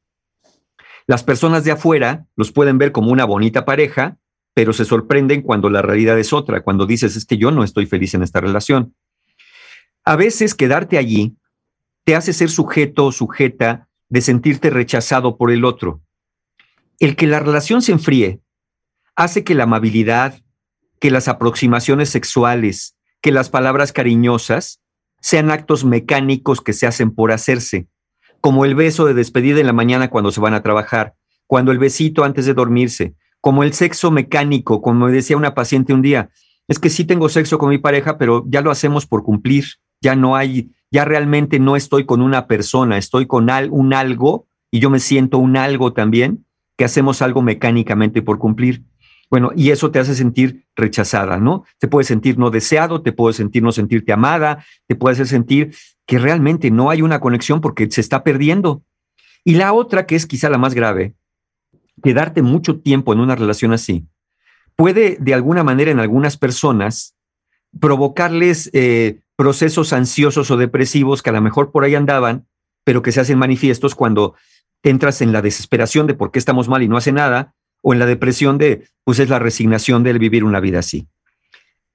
Las 1.08 1.24
personas 1.24 1.64
de 1.64 1.72
afuera 1.72 2.26
los 2.36 2.52
pueden 2.52 2.78
ver 2.78 2.92
como 2.92 3.12
una 3.12 3.26
bonita 3.26 3.66
pareja, 3.66 4.18
pero 4.54 4.74
se 4.74 4.86
sorprenden 4.86 5.42
cuando 5.42 5.70
la 5.70 5.82
realidad 5.82 6.20
es 6.20 6.34
otra, 6.34 6.62
cuando 6.62 6.86
dices, 6.86 7.16
es 7.16 7.26
que 7.26 7.38
yo 7.38 7.52
no 7.52 7.64
estoy 7.64 7.86
feliz 7.86 8.14
en 8.14 8.24
esta 8.24 8.42
relación. 8.42 8.96
A 10.04 10.16
veces 10.16 10.56
quedarte 10.56 10.98
allí 10.98 11.38
te 12.04 12.16
hace 12.16 12.34
ser 12.34 12.50
sujeto 12.50 13.06
o 13.06 13.12
sujeta 13.12 13.88
de 14.10 14.22
sentirte 14.22 14.70
rechazado 14.70 15.38
por 15.38 15.52
el 15.52 15.64
otro. 15.64 16.02
El 17.00 17.16
que 17.16 17.28
la 17.28 17.40
relación 17.40 17.82
se 17.82 17.94
enfríe 17.94 18.42
hace 19.16 19.44
que 19.44 19.56
la 19.56 19.64
amabilidad, 19.64 20.42
que 21.00 21.12
las 21.12 21.28
aproximaciones 21.28 22.10
sexuales, 22.10 22.96
que 23.22 23.32
las 23.32 23.50
palabras 23.50 23.94
cariñosas 23.94 24.82
sean 25.22 25.52
actos 25.52 25.86
mecánicos 25.86 26.62
que 26.62 26.74
se 26.74 26.88
hacen 26.88 27.12
por 27.12 27.32
hacerse, 27.32 27.88
como 28.42 28.66
el 28.66 28.76
beso 28.76 29.06
de 29.06 29.14
despedida 29.14 29.60
en 29.60 29.68
la 29.68 29.74
mañana 29.74 30.10
cuando 30.10 30.32
se 30.32 30.42
van 30.42 30.54
a 30.54 30.62
trabajar, 30.64 31.14
cuando 31.48 31.72
el 31.72 31.80
besito 31.80 32.24
antes 32.24 32.46
de 32.46 32.54
dormirse, 32.54 33.16
como 33.40 33.64
el 33.64 33.74
sexo 33.74 34.12
mecánico, 34.12 34.82
como 34.82 35.08
decía 35.08 35.38
una 35.38 35.54
paciente 35.56 35.94
un 35.94 36.02
día, 36.02 36.30
es 36.68 36.80
que 36.80 36.90
sí 36.90 37.06
tengo 37.06 37.30
sexo 37.30 37.58
con 37.58 37.70
mi 37.70 37.78
pareja, 37.78 38.18
pero 38.18 38.46
ya 38.48 38.62
lo 38.62 38.72
hacemos 38.72 39.06
por 39.06 39.24
cumplir, 39.24 39.66
ya 40.02 40.16
no 40.16 40.36
hay 40.36 40.72
ya 40.94 41.06
realmente 41.06 41.58
no 41.58 41.78
estoy 41.78 42.06
con 42.06 42.22
una 42.22 42.48
persona, 42.48 42.98
estoy 42.98 43.26
con 43.26 43.50
al- 43.50 43.70
un 43.72 43.94
algo 43.94 44.48
y 44.70 44.80
yo 44.82 44.90
me 44.90 45.00
siento 45.00 45.38
un 45.38 45.56
algo 45.56 45.94
también, 45.94 46.46
que 46.78 46.84
hacemos 46.84 47.22
algo 47.22 47.42
mecánicamente 47.42 48.22
por 48.22 48.38
cumplir. 48.38 48.84
Bueno, 49.32 49.52
y 49.56 49.72
eso 49.72 49.92
te 49.92 50.00
hace 50.00 50.14
sentir 50.14 50.66
rechazada, 50.76 51.38
¿no? 51.38 51.64
Te 51.80 51.88
puede 51.88 52.04
sentir 52.04 52.38
no 52.38 52.50
deseado, 52.50 53.02
te 53.02 53.14
puede 53.14 53.34
sentir 53.34 53.64
no 53.64 53.72
sentirte 53.72 54.12
amada, 54.12 54.66
te 54.88 54.96
puede 54.96 55.14
hacer 55.14 55.28
sentir 55.28 55.74
que 56.06 56.20
realmente 56.20 56.70
no 56.70 56.90
hay 56.90 57.02
una 57.02 57.22
conexión 57.22 57.62
porque 57.62 57.90
se 57.90 58.02
está 58.02 58.26
perdiendo. 58.26 58.84
Y 59.46 59.56
la 59.56 59.72
otra, 59.72 60.06
que 60.06 60.18
es 60.18 60.26
quizá 60.26 60.50
la 60.50 60.58
más 60.58 60.74
grave, 60.74 61.16
quedarte 62.04 62.42
mucho 62.42 62.82
tiempo 62.82 63.14
en 63.14 63.22
una 63.22 63.38
relación 63.38 63.72
así, 63.72 64.06
puede 64.76 65.16
de 65.22 65.34
alguna 65.34 65.64
manera 65.64 65.92
en 65.92 66.02
algunas 66.02 66.36
personas 66.36 67.16
provocarles 67.80 68.70
eh, 68.74 69.22
procesos 69.38 69.94
ansiosos 69.94 70.52
o 70.52 70.58
depresivos 70.58 71.24
que 71.24 71.30
a 71.30 71.34
lo 71.34 71.42
mejor 71.42 71.72
por 71.72 71.86
ahí 71.86 71.96
andaban, 71.96 72.48
pero 72.84 73.02
que 73.02 73.14
se 73.14 73.22
hacen 73.22 73.40
manifiestos 73.40 73.96
cuando 73.96 74.36
entras 74.84 75.22
en 75.22 75.32
la 75.32 75.42
desesperación 75.42 76.06
de 76.06 76.16
por 76.16 76.32
qué 76.32 76.40
estamos 76.40 76.68
mal 76.68 76.84
y 76.84 76.90
no 76.90 76.98
hace 76.98 77.14
nada, 77.14 77.56
o 77.82 77.94
en 77.94 78.00
la 78.00 78.06
depresión 78.06 78.58
de, 78.58 78.88
pues 79.04 79.20
es 79.20 79.30
la 79.30 79.40
resignación 79.40 80.04
del 80.04 80.20
vivir 80.20 80.44
una 80.44 80.60
vida 80.60 80.80
así. 80.80 81.08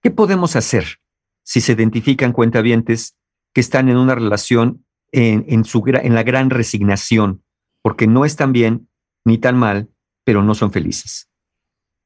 ¿Qué 0.03 0.11
podemos 0.11 0.57
hacer 0.57 1.01
si 1.43 1.61
se 1.61 1.73
identifican 1.73 2.33
cuentavientes 2.33 3.17
que 3.55 3.61
están 3.61 3.89
en 3.89 3.97
una 3.97 4.15
relación 4.15 4.85
en, 5.13 5.45
en, 5.49 5.65
su, 5.65 5.81
gra- 5.83 6.05
en 6.05 6.15
la 6.15 6.23
gran 6.23 6.51
resignación, 6.51 7.43
porque 7.83 8.07
no 8.07 8.25
están 8.25 8.53
bien 8.53 8.89
ni 9.25 9.39
tan 9.39 9.57
mal, 9.57 9.89
pero 10.25 10.43
no 10.43 10.55
son 10.55 10.73
felices? 10.73 11.29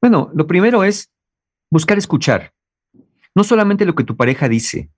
Bueno, 0.01 0.31
lo 0.33 0.47
primero 0.47 0.83
es 0.83 1.11
buscar 1.69 1.97
escuchar, 1.97 2.53
no 3.35 3.43
solamente 3.43 3.85
lo 3.85 3.95
que 3.95 4.03
tu 4.03 4.15
pareja 4.15 4.49
dice, 4.49 4.89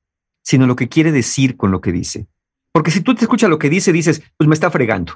sino 0.43 0.67
lo 0.67 0.75
que 0.75 0.89
quiere 0.89 1.11
decir 1.11 1.55
con 1.55 1.71
lo 1.71 1.81
que 1.81 1.91
dice. 1.91 2.27
Porque 2.71 2.91
si 2.91 3.01
tú 3.01 3.13
te 3.15 3.21
escuchas 3.21 3.49
lo 3.49 3.59
que 3.59 3.69
dice, 3.69 3.91
dices, 3.91 4.23
pues 4.37 4.47
me 4.47 4.55
está 4.55 4.71
fregando, 4.71 5.13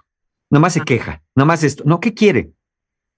nomás 0.49 0.73
se 0.73 0.81
queja, 0.81 1.23
nomás 1.35 1.63
esto. 1.63 1.83
No, 1.85 1.99
¿qué 1.99 2.13
quiere? 2.13 2.51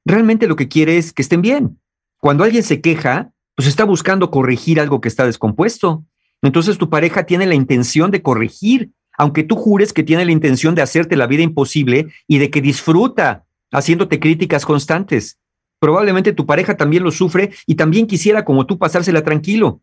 Realmente 0.06 0.48
lo 0.48 0.56
que 0.56 0.68
quiere 0.68 0.98
es 0.98 1.14
que 1.14 1.22
estén 1.22 1.42
bien. 1.42 1.80
Cuando 2.20 2.44
alguien 2.44 2.64
se 2.64 2.82
queja, 2.82 3.32
pues 3.56 3.68
está 3.68 3.84
buscando 3.84 4.32
corregir 4.32 4.80
algo 4.80 5.02
que 5.02 5.08
está 5.08 5.26
descompuesto. 5.26 6.06
Entonces 6.42 6.78
tu 6.78 6.90
pareja 6.90 7.26
tiene 7.26 7.46
la 7.46 7.56
intención 7.56 8.12
de 8.12 8.22
corregir, 8.22 8.92
aunque 9.18 9.44
tú 9.44 9.56
jures 9.56 9.92
que 9.92 10.04
tiene 10.04 10.26
la 10.26 10.32
intención 10.32 10.76
de 10.76 10.82
hacerte 10.82 11.18
la 11.18 11.28
vida 11.28 11.44
imposible 11.44 12.08
y 12.28 12.38
de 12.38 12.50
que 12.50 12.62
disfruta 12.62 13.46
haciéndote 13.72 14.20
críticas 14.20 14.66
constantes. 14.66 15.40
Probablemente 15.80 16.34
tu 16.34 16.46
pareja 16.46 16.78
también 16.78 17.04
lo 17.04 17.12
sufre 17.12 17.52
y 17.66 17.76
también 17.76 18.08
quisiera 18.08 18.46
como 18.46 18.66
tú 18.66 18.78
pasársela 18.78 19.24
tranquilo. 19.24 19.82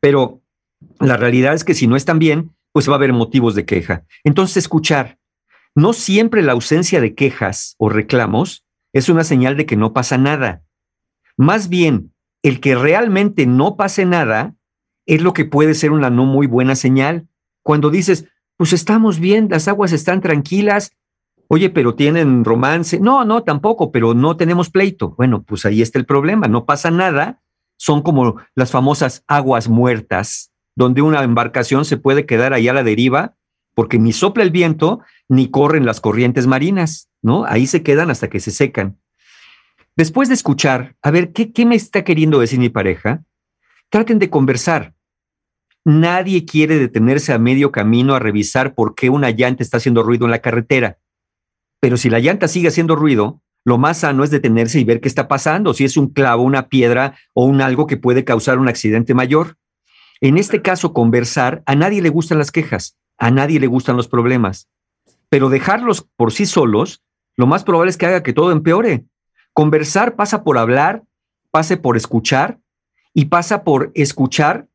Pero 0.00 0.42
la 1.00 1.16
realidad 1.16 1.54
es 1.54 1.64
que 1.64 1.74
si 1.74 1.86
no 1.86 1.96
están 1.96 2.18
bien, 2.18 2.50
pues 2.72 2.88
va 2.88 2.92
a 2.92 2.96
haber 2.96 3.14
motivos 3.14 3.54
de 3.54 3.64
queja. 3.64 4.04
Entonces 4.24 4.58
escuchar. 4.58 5.18
No 5.74 5.92
siempre 5.92 6.42
la 6.42 6.52
ausencia 6.52 7.00
de 7.00 7.14
quejas 7.14 7.74
o 7.78 7.88
reclamos 7.88 8.65
es 8.98 9.10
una 9.10 9.24
señal 9.24 9.56
de 9.56 9.66
que 9.66 9.76
no 9.76 9.92
pasa 9.92 10.16
nada. 10.16 10.62
Más 11.36 11.68
bien, 11.68 12.14
el 12.42 12.60
que 12.60 12.74
realmente 12.74 13.46
no 13.46 13.76
pase 13.76 14.06
nada 14.06 14.54
es 15.04 15.20
lo 15.20 15.34
que 15.34 15.44
puede 15.44 15.74
ser 15.74 15.92
una 15.92 16.08
no 16.08 16.24
muy 16.24 16.46
buena 16.46 16.74
señal. 16.74 17.28
Cuando 17.62 17.90
dices, 17.90 18.26
pues 18.56 18.72
estamos 18.72 19.20
bien, 19.20 19.48
las 19.50 19.68
aguas 19.68 19.92
están 19.92 20.22
tranquilas, 20.22 20.92
oye, 21.48 21.68
pero 21.68 21.94
tienen 21.94 22.42
romance. 22.42 22.98
No, 22.98 23.24
no, 23.26 23.42
tampoco, 23.42 23.92
pero 23.92 24.14
no 24.14 24.38
tenemos 24.38 24.70
pleito. 24.70 25.14
Bueno, 25.16 25.42
pues 25.42 25.66
ahí 25.66 25.82
está 25.82 25.98
el 25.98 26.06
problema, 26.06 26.48
no 26.48 26.64
pasa 26.64 26.90
nada. 26.90 27.42
Son 27.76 28.00
como 28.00 28.36
las 28.54 28.70
famosas 28.70 29.24
aguas 29.26 29.68
muertas, 29.68 30.52
donde 30.74 31.02
una 31.02 31.22
embarcación 31.22 31.84
se 31.84 31.98
puede 31.98 32.24
quedar 32.24 32.54
ahí 32.54 32.68
a 32.68 32.72
la 32.72 32.82
deriva 32.82 33.36
porque 33.76 33.98
ni 33.98 34.12
sopla 34.12 34.42
el 34.42 34.50
viento 34.50 35.00
ni 35.28 35.50
corren 35.50 35.86
las 35.86 36.00
corrientes 36.00 36.46
marinas, 36.46 37.08
¿no? 37.22 37.44
Ahí 37.44 37.66
se 37.66 37.82
quedan 37.82 38.10
hasta 38.10 38.28
que 38.28 38.40
se 38.40 38.50
secan. 38.50 38.98
Después 39.96 40.28
de 40.28 40.34
escuchar, 40.34 40.94
a 41.02 41.10
ver, 41.10 41.32
¿qué, 41.32 41.64
me 41.64 41.74
está 41.74 42.04
queriendo 42.04 42.38
decir 42.38 42.58
mi 42.58 42.68
pareja? 42.68 43.24
Traten 43.88 44.18
de 44.18 44.28
conversar. 44.28 44.94
Nadie 45.84 46.44
quiere 46.44 46.78
detenerse 46.78 47.32
a 47.32 47.38
medio 47.38 47.72
camino 47.72 48.14
a 48.14 48.18
revisar 48.18 48.74
por 48.74 48.94
qué 48.94 49.08
una 49.08 49.30
llanta 49.30 49.62
está 49.62 49.78
haciendo 49.78 50.02
ruido 50.02 50.26
en 50.26 50.32
la 50.32 50.40
carretera. 50.40 50.98
Pero 51.80 51.96
si 51.96 52.10
la 52.10 52.18
llanta 52.18 52.46
sigue 52.48 52.68
haciendo 52.68 52.94
ruido, 52.94 53.40
lo 53.64 53.78
más 53.78 53.98
sano 53.98 54.22
es 54.22 54.30
detenerse 54.30 54.78
y 54.78 54.84
ver 54.84 55.00
qué 55.00 55.08
está 55.08 55.28
pasando, 55.28 55.72
si 55.72 55.84
es 55.84 55.96
un 55.96 56.08
clavo, 56.08 56.42
una 56.42 56.68
piedra 56.68 57.16
o 57.32 57.46
un 57.46 57.62
algo 57.62 57.86
que 57.86 57.96
puede 57.96 58.24
causar 58.24 58.58
un 58.58 58.68
accidente 58.68 59.14
mayor. 59.14 59.56
En 60.20 60.38
este 60.38 60.62
caso, 60.62 60.92
conversar, 60.92 61.62
a 61.66 61.74
nadie 61.74 62.02
le 62.02 62.10
gustan 62.10 62.38
las 62.38 62.52
quejas, 62.52 62.98
a 63.18 63.30
nadie 63.30 63.60
le 63.60 63.66
gustan 63.66 63.96
los 63.96 64.08
problemas, 64.08 64.68
pero 65.28 65.48
dejarlos 65.48 66.06
por 66.16 66.32
sí 66.32 66.46
solos, 66.46 67.02
lo 67.36 67.46
más 67.46 67.64
probable 67.64 67.90
es 67.90 67.96
que 67.96 68.06
haga 68.06 68.22
que 68.22 68.32
todo 68.32 68.52
empeore. 68.52 69.04
Conversar 69.52 70.16
pasa 70.16 70.44
por 70.44 70.58
hablar, 70.58 71.02
pase 71.50 71.76
por 71.76 71.96
escuchar 71.96 72.58
y 73.12 73.26
pasa 73.26 73.64
por 73.64 73.90
escuchar. 73.94 74.68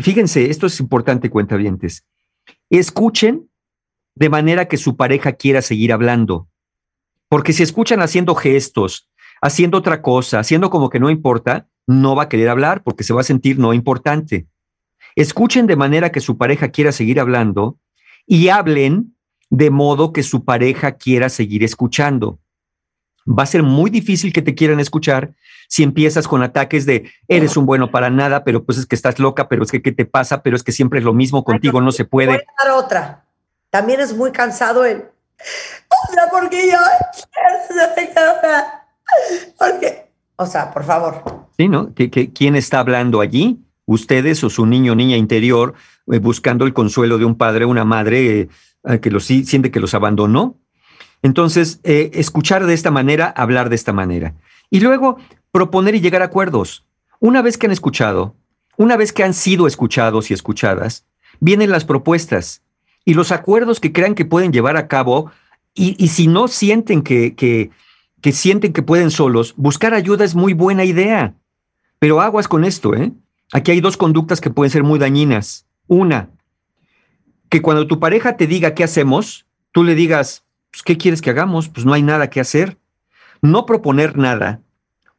Fíjense, 0.00 0.50
esto 0.50 0.66
es 0.66 0.80
importante, 0.80 1.30
cuentavientes. 1.30 2.04
Escuchen 2.70 3.50
de 4.14 4.28
manera 4.28 4.66
que 4.66 4.76
su 4.76 4.96
pareja 4.96 5.32
quiera 5.32 5.62
seguir 5.62 5.92
hablando. 5.92 6.48
Porque 7.28 7.52
si 7.52 7.62
escuchan 7.62 8.00
haciendo 8.00 8.34
gestos, 8.34 9.08
haciendo 9.42 9.78
otra 9.78 10.02
cosa, 10.02 10.38
haciendo 10.38 10.70
como 10.70 10.88
que 10.88 11.00
no 11.00 11.10
importa, 11.10 11.68
no 11.86 12.14
va 12.14 12.24
a 12.24 12.28
querer 12.28 12.48
hablar 12.48 12.82
porque 12.82 13.04
se 13.04 13.12
va 13.12 13.20
a 13.20 13.24
sentir 13.24 13.58
no 13.58 13.74
importante. 13.74 14.46
Escuchen 15.16 15.66
de 15.66 15.76
manera 15.76 16.10
que 16.10 16.20
su 16.20 16.38
pareja 16.38 16.70
quiera 16.70 16.92
seguir 16.92 17.20
hablando 17.20 17.78
y 18.26 18.48
hablen 18.48 19.13
de 19.56 19.70
modo 19.70 20.12
que 20.12 20.22
su 20.22 20.44
pareja 20.44 20.92
quiera 20.96 21.28
seguir 21.28 21.62
escuchando. 21.62 22.38
Va 23.26 23.44
a 23.44 23.46
ser 23.46 23.62
muy 23.62 23.90
difícil 23.90 24.32
que 24.32 24.42
te 24.42 24.54
quieran 24.54 24.80
escuchar 24.80 25.32
si 25.68 25.82
empiezas 25.82 26.26
con 26.28 26.42
ataques 26.42 26.84
de 26.86 27.10
eres 27.28 27.56
un 27.56 27.64
bueno 27.64 27.90
para 27.90 28.10
nada, 28.10 28.44
pero 28.44 28.64
pues 28.64 28.76
es 28.78 28.86
que 28.86 28.96
estás 28.96 29.18
loca, 29.18 29.48
pero 29.48 29.62
es 29.62 29.70
que 29.70 29.80
qué 29.80 29.92
te 29.92 30.04
pasa, 30.04 30.42
pero 30.42 30.56
es 30.56 30.62
que 30.62 30.72
siempre 30.72 30.98
es 30.98 31.04
lo 31.04 31.14
mismo 31.14 31.44
contigo, 31.44 31.80
no 31.80 31.92
se 31.92 32.02
Voy 32.02 32.10
puede. 32.10 32.32
a 32.34 32.64
dar 32.64 32.72
otra. 32.76 33.24
También 33.70 34.00
es 34.00 34.14
muy 34.14 34.30
cansado 34.32 34.84
el. 34.84 34.98
O 34.98 36.12
sea, 36.12 36.24
porque 36.30 36.68
yo. 36.70 36.78
Porque. 39.58 40.10
O 40.36 40.46
sea, 40.46 40.72
por 40.72 40.84
favor. 40.84 41.22
Sí, 41.56 41.68
¿no? 41.68 41.94
¿Qué- 41.94 42.10
qué- 42.10 42.32
quién 42.32 42.56
está 42.56 42.80
hablando 42.80 43.20
allí? 43.20 43.60
Ustedes 43.86 44.42
o 44.42 44.50
su 44.50 44.66
niño 44.66 44.92
o 44.92 44.96
niña 44.96 45.16
interior 45.16 45.74
eh, 46.10 46.18
buscando 46.18 46.64
el 46.64 46.72
consuelo 46.72 47.18
de 47.18 47.24
un 47.24 47.36
padre 47.36 47.64
o 47.64 47.68
una 47.68 47.84
madre 47.84 48.40
eh, 48.40 48.48
que 49.00 49.10
los 49.10 49.24
siente 49.24 49.70
que 49.70 49.80
los 49.80 49.94
abandonó. 49.94 50.58
Entonces, 51.22 51.80
eh, 51.84 52.10
escuchar 52.14 52.66
de 52.66 52.74
esta 52.74 52.90
manera, 52.90 53.26
hablar 53.26 53.70
de 53.70 53.76
esta 53.76 53.92
manera. 53.92 54.34
Y 54.70 54.80
luego 54.80 55.18
proponer 55.50 55.94
y 55.94 56.00
llegar 56.00 56.22
a 56.22 56.26
acuerdos. 56.26 56.84
Una 57.20 57.40
vez 57.40 57.56
que 57.56 57.66
han 57.66 57.72
escuchado, 57.72 58.34
una 58.76 58.96
vez 58.96 59.12
que 59.12 59.24
han 59.24 59.34
sido 59.34 59.66
escuchados 59.66 60.30
y 60.30 60.34
escuchadas, 60.34 61.06
vienen 61.40 61.70
las 61.70 61.84
propuestas 61.84 62.62
y 63.04 63.14
los 63.14 63.32
acuerdos 63.32 63.80
que 63.80 63.92
crean 63.92 64.14
que 64.14 64.24
pueden 64.24 64.52
llevar 64.52 64.76
a 64.76 64.88
cabo. 64.88 65.30
Y, 65.74 65.96
y 66.02 66.08
si 66.08 66.26
no 66.26 66.48
sienten 66.48 67.02
que, 67.02 67.34
que, 67.34 67.70
que 68.20 68.32
sienten 68.32 68.72
que 68.72 68.82
pueden 68.82 69.10
solos, 69.10 69.54
buscar 69.56 69.94
ayuda 69.94 70.24
es 70.24 70.34
muy 70.34 70.52
buena 70.52 70.84
idea. 70.84 71.34
Pero 71.98 72.20
aguas 72.20 72.48
con 72.48 72.64
esto, 72.64 72.94
¿eh? 72.94 73.12
Aquí 73.52 73.70
hay 73.70 73.80
dos 73.80 73.96
conductas 73.96 74.40
que 74.40 74.50
pueden 74.50 74.70
ser 74.70 74.82
muy 74.82 74.98
dañinas. 74.98 75.66
Una, 75.86 76.30
que 77.54 77.62
cuando 77.62 77.86
tu 77.86 78.00
pareja 78.00 78.36
te 78.36 78.48
diga 78.48 78.74
qué 78.74 78.82
hacemos, 78.82 79.46
tú 79.70 79.84
le 79.84 79.94
digas, 79.94 80.44
pues, 80.72 80.82
¿qué 80.82 80.98
quieres 80.98 81.22
que 81.22 81.30
hagamos? 81.30 81.68
Pues 81.68 81.86
no 81.86 81.92
hay 81.92 82.02
nada 82.02 82.28
que 82.28 82.40
hacer. 82.40 82.78
No 83.42 83.64
proponer 83.64 84.18
nada 84.18 84.60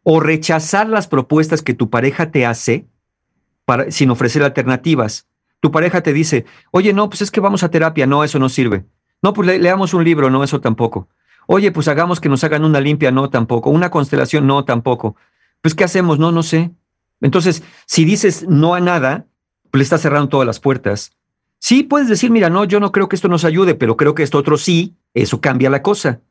o 0.03 0.19
rechazar 0.19 0.89
las 0.89 1.07
propuestas 1.07 1.61
que 1.61 1.73
tu 1.73 1.89
pareja 1.89 2.31
te 2.31 2.45
hace 2.45 2.87
sin 3.87 4.09
ofrecer 4.11 4.43
alternativas. 4.43 5.29
Tu 5.61 5.71
pareja 5.71 6.03
te 6.03 6.11
dice, 6.11 6.43
oye, 6.71 6.91
no, 6.91 7.07
pues 7.09 7.21
es 7.21 7.31
que 7.31 7.39
vamos 7.39 7.63
a 7.63 7.71
terapia, 7.71 8.05
no, 8.05 8.25
eso 8.25 8.37
no 8.37 8.49
sirve. 8.49 8.83
No, 9.21 9.31
pues 9.31 9.47
le- 9.47 9.59
leamos 9.59 9.93
un 9.93 10.03
libro, 10.03 10.29
no, 10.29 10.43
eso 10.43 10.59
tampoco. 10.59 11.07
Oye, 11.47 11.71
pues 11.71 11.87
hagamos 11.87 12.19
que 12.19 12.27
nos 12.27 12.43
hagan 12.43 12.65
una 12.65 12.81
limpia, 12.81 13.11
no, 13.11 13.29
tampoco. 13.29 13.69
Una 13.69 13.89
constelación, 13.91 14.45
no, 14.45 14.65
tampoco. 14.65 15.15
Pues, 15.61 15.73
¿qué 15.73 15.85
hacemos? 15.85 16.19
No, 16.19 16.33
no 16.33 16.43
sé. 16.43 16.71
Entonces, 17.21 17.63
si 17.85 18.03
dices 18.03 18.45
no 18.49 18.75
a 18.75 18.81
nada, 18.81 19.25
pues 19.71 19.79
le 19.79 19.83
estás 19.83 20.01
cerrando 20.01 20.27
todas 20.27 20.45
las 20.45 20.59
puertas. 20.59 21.13
Sí, 21.67 21.81
puedes 21.81 22.07
decir, 22.07 22.29
mira, 22.29 22.51
no, 22.51 22.63
yo 22.65 22.79
no 22.79 22.91
creo 22.91 23.09
que 23.09 23.15
esto 23.15 23.27
nos 23.27 23.43
ayude, 23.43 23.73
pero 23.73 23.97
creo 23.97 24.13
que 24.13 24.21
esto 24.21 24.37
otro 24.37 24.55
sí, 24.55 24.95
eso 25.15 25.41
cambia 25.41 25.67
la 25.71 25.81
cosa. 25.81 26.21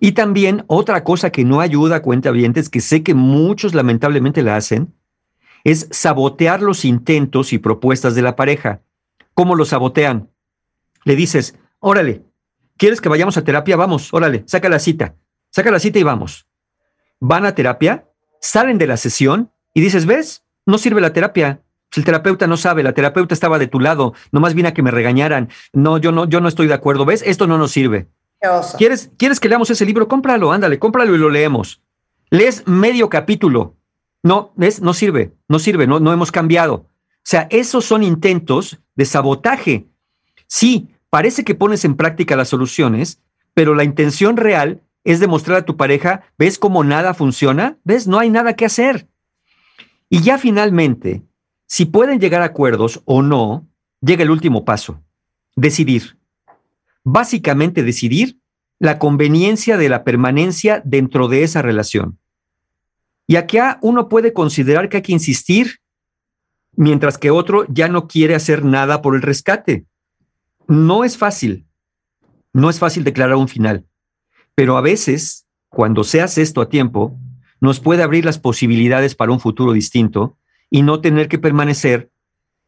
Y 0.00 0.10
también 0.10 0.64
otra 0.66 1.04
cosa 1.04 1.30
que 1.30 1.44
no 1.44 1.60
ayuda, 1.60 2.02
cuenta 2.02 2.32
que 2.32 2.80
sé 2.80 3.04
que 3.04 3.14
muchos 3.14 3.74
lamentablemente 3.74 4.42
la 4.42 4.56
hacen, 4.56 4.92
es 5.62 5.86
sabotear 5.92 6.62
los 6.62 6.84
intentos 6.84 7.52
y 7.52 7.58
propuestas 7.58 8.16
de 8.16 8.22
la 8.22 8.34
pareja. 8.34 8.82
¿Cómo 9.34 9.54
lo 9.54 9.64
sabotean? 9.64 10.32
Le 11.04 11.14
dices, 11.14 11.56
órale, 11.78 12.24
¿quieres 12.76 13.00
que 13.00 13.08
vayamos 13.08 13.36
a 13.36 13.44
terapia? 13.44 13.76
Vamos, 13.76 14.12
órale, 14.12 14.42
saca 14.48 14.68
la 14.68 14.80
cita, 14.80 15.14
saca 15.52 15.70
la 15.70 15.78
cita 15.78 16.00
y 16.00 16.02
vamos. 16.02 16.48
Van 17.20 17.46
a 17.46 17.54
terapia, 17.54 18.08
salen 18.40 18.78
de 18.78 18.88
la 18.88 18.96
sesión 18.96 19.52
y 19.74 19.80
dices, 19.80 20.06
¿ves? 20.06 20.42
No 20.66 20.76
sirve 20.76 21.00
la 21.00 21.12
terapia. 21.12 21.62
Si 21.90 22.00
el 22.00 22.04
terapeuta 22.04 22.46
no 22.46 22.56
sabe, 22.56 22.82
la 22.82 22.92
terapeuta 22.92 23.34
estaba 23.34 23.58
de 23.58 23.66
tu 23.66 23.80
lado, 23.80 24.14
nomás 24.32 24.54
vine 24.54 24.68
a 24.68 24.74
que 24.74 24.82
me 24.82 24.90
regañaran. 24.90 25.48
No, 25.72 25.98
yo 25.98 26.12
no, 26.12 26.28
yo 26.28 26.40
no 26.40 26.48
estoy 26.48 26.66
de 26.66 26.74
acuerdo. 26.74 27.04
¿Ves? 27.04 27.22
Esto 27.26 27.46
no 27.46 27.58
nos 27.58 27.72
sirve. 27.72 28.08
¿Quieres, 28.78 29.10
¿Quieres 29.18 29.38
que 29.38 29.48
leamos 29.48 29.70
ese 29.70 29.84
libro? 29.84 30.08
Cómpralo, 30.08 30.52
ándale, 30.52 30.78
cómpralo 30.78 31.14
y 31.14 31.18
lo 31.18 31.28
leemos. 31.28 31.82
Lees 32.30 32.66
medio 32.66 33.08
capítulo. 33.08 33.76
No, 34.22 34.52
¿ves? 34.56 34.80
No 34.80 34.94
sirve, 34.94 35.34
no 35.48 35.58
sirve, 35.58 35.86
no, 35.86 36.00
no 36.00 36.12
hemos 36.12 36.32
cambiado. 36.32 36.74
O 36.74 36.86
sea, 37.24 37.48
esos 37.50 37.84
son 37.84 38.02
intentos 38.02 38.80
de 38.94 39.04
sabotaje. 39.04 39.88
Sí, 40.46 40.90
parece 41.10 41.44
que 41.44 41.54
pones 41.54 41.84
en 41.84 41.96
práctica 41.96 42.36
las 42.36 42.48
soluciones, 42.48 43.20
pero 43.52 43.74
la 43.74 43.84
intención 43.84 44.36
real 44.36 44.82
es 45.04 45.20
demostrar 45.20 45.58
a 45.58 45.64
tu 45.64 45.76
pareja, 45.76 46.22
¿ves 46.38 46.58
cómo 46.58 46.84
nada 46.84 47.14
funciona? 47.14 47.78
¿Ves? 47.84 48.06
No 48.06 48.18
hay 48.18 48.30
nada 48.30 48.54
que 48.54 48.66
hacer. 48.66 49.08
Y 50.08 50.22
ya 50.22 50.38
finalmente, 50.38 51.22
si 51.70 51.84
pueden 51.84 52.18
llegar 52.18 52.42
a 52.42 52.46
acuerdos 52.46 53.00
o 53.04 53.22
no, 53.22 53.68
llega 54.00 54.24
el 54.24 54.32
último 54.32 54.64
paso, 54.64 55.04
decidir. 55.54 56.18
Básicamente 57.04 57.84
decidir 57.84 58.40
la 58.80 58.98
conveniencia 58.98 59.76
de 59.76 59.88
la 59.88 60.02
permanencia 60.02 60.82
dentro 60.84 61.28
de 61.28 61.44
esa 61.44 61.62
relación. 61.62 62.18
Y 63.28 63.36
acá 63.36 63.78
uno 63.82 64.08
puede 64.08 64.32
considerar 64.32 64.88
que 64.88 64.96
hay 64.96 65.02
que 65.04 65.12
insistir, 65.12 65.78
mientras 66.72 67.18
que 67.18 67.30
otro 67.30 67.66
ya 67.68 67.86
no 67.86 68.08
quiere 68.08 68.34
hacer 68.34 68.64
nada 68.64 69.00
por 69.00 69.14
el 69.14 69.22
rescate. 69.22 69.86
No 70.66 71.04
es 71.04 71.16
fácil, 71.16 71.68
no 72.52 72.68
es 72.68 72.80
fácil 72.80 73.04
declarar 73.04 73.36
un 73.36 73.46
final, 73.46 73.86
pero 74.56 74.76
a 74.76 74.80
veces, 74.80 75.46
cuando 75.68 76.02
se 76.02 76.20
hace 76.20 76.42
esto 76.42 76.62
a 76.62 76.68
tiempo, 76.68 77.16
nos 77.60 77.78
puede 77.78 78.02
abrir 78.02 78.24
las 78.24 78.40
posibilidades 78.40 79.14
para 79.14 79.30
un 79.30 79.38
futuro 79.38 79.72
distinto 79.72 80.36
y 80.70 80.82
no 80.82 81.00
tener 81.00 81.28
que 81.28 81.38
permanecer 81.38 82.10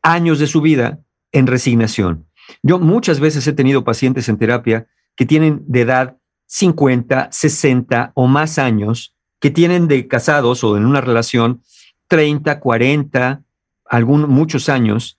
años 0.03 0.39
de 0.39 0.49
su 0.49 0.61
vida 0.61 0.99
en 1.31 1.47
resignación. 1.47 2.27
Yo 2.63 2.79
muchas 2.79 3.21
veces 3.21 3.47
he 3.47 3.53
tenido 3.53 3.85
pacientes 3.85 4.29
en 4.29 4.37
terapia 4.37 4.87
que 5.17 5.25
tienen 5.25 5.63
de 5.67 5.83
edad 5.83 6.17
50, 6.47 7.29
60 7.31 8.13
o 8.15 8.27
más 8.27 8.59
años, 8.59 9.15
que 9.39 9.51
tienen 9.51 9.89
de 9.89 10.07
casados 10.09 10.63
o 10.65 10.77
en 10.77 10.85
una 10.85 11.01
relación 11.01 11.63
30, 12.09 12.61
40, 12.61 13.43
algún, 13.87 14.29
muchos 14.29 14.69
años, 14.69 15.19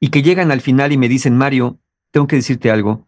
y 0.00 0.08
que 0.08 0.22
llegan 0.22 0.50
al 0.50 0.60
final 0.60 0.90
y 0.92 0.98
me 0.98 1.08
dicen, 1.08 1.36
Mario, 1.36 1.78
tengo 2.10 2.26
que 2.26 2.36
decirte 2.36 2.70
algo. 2.70 3.06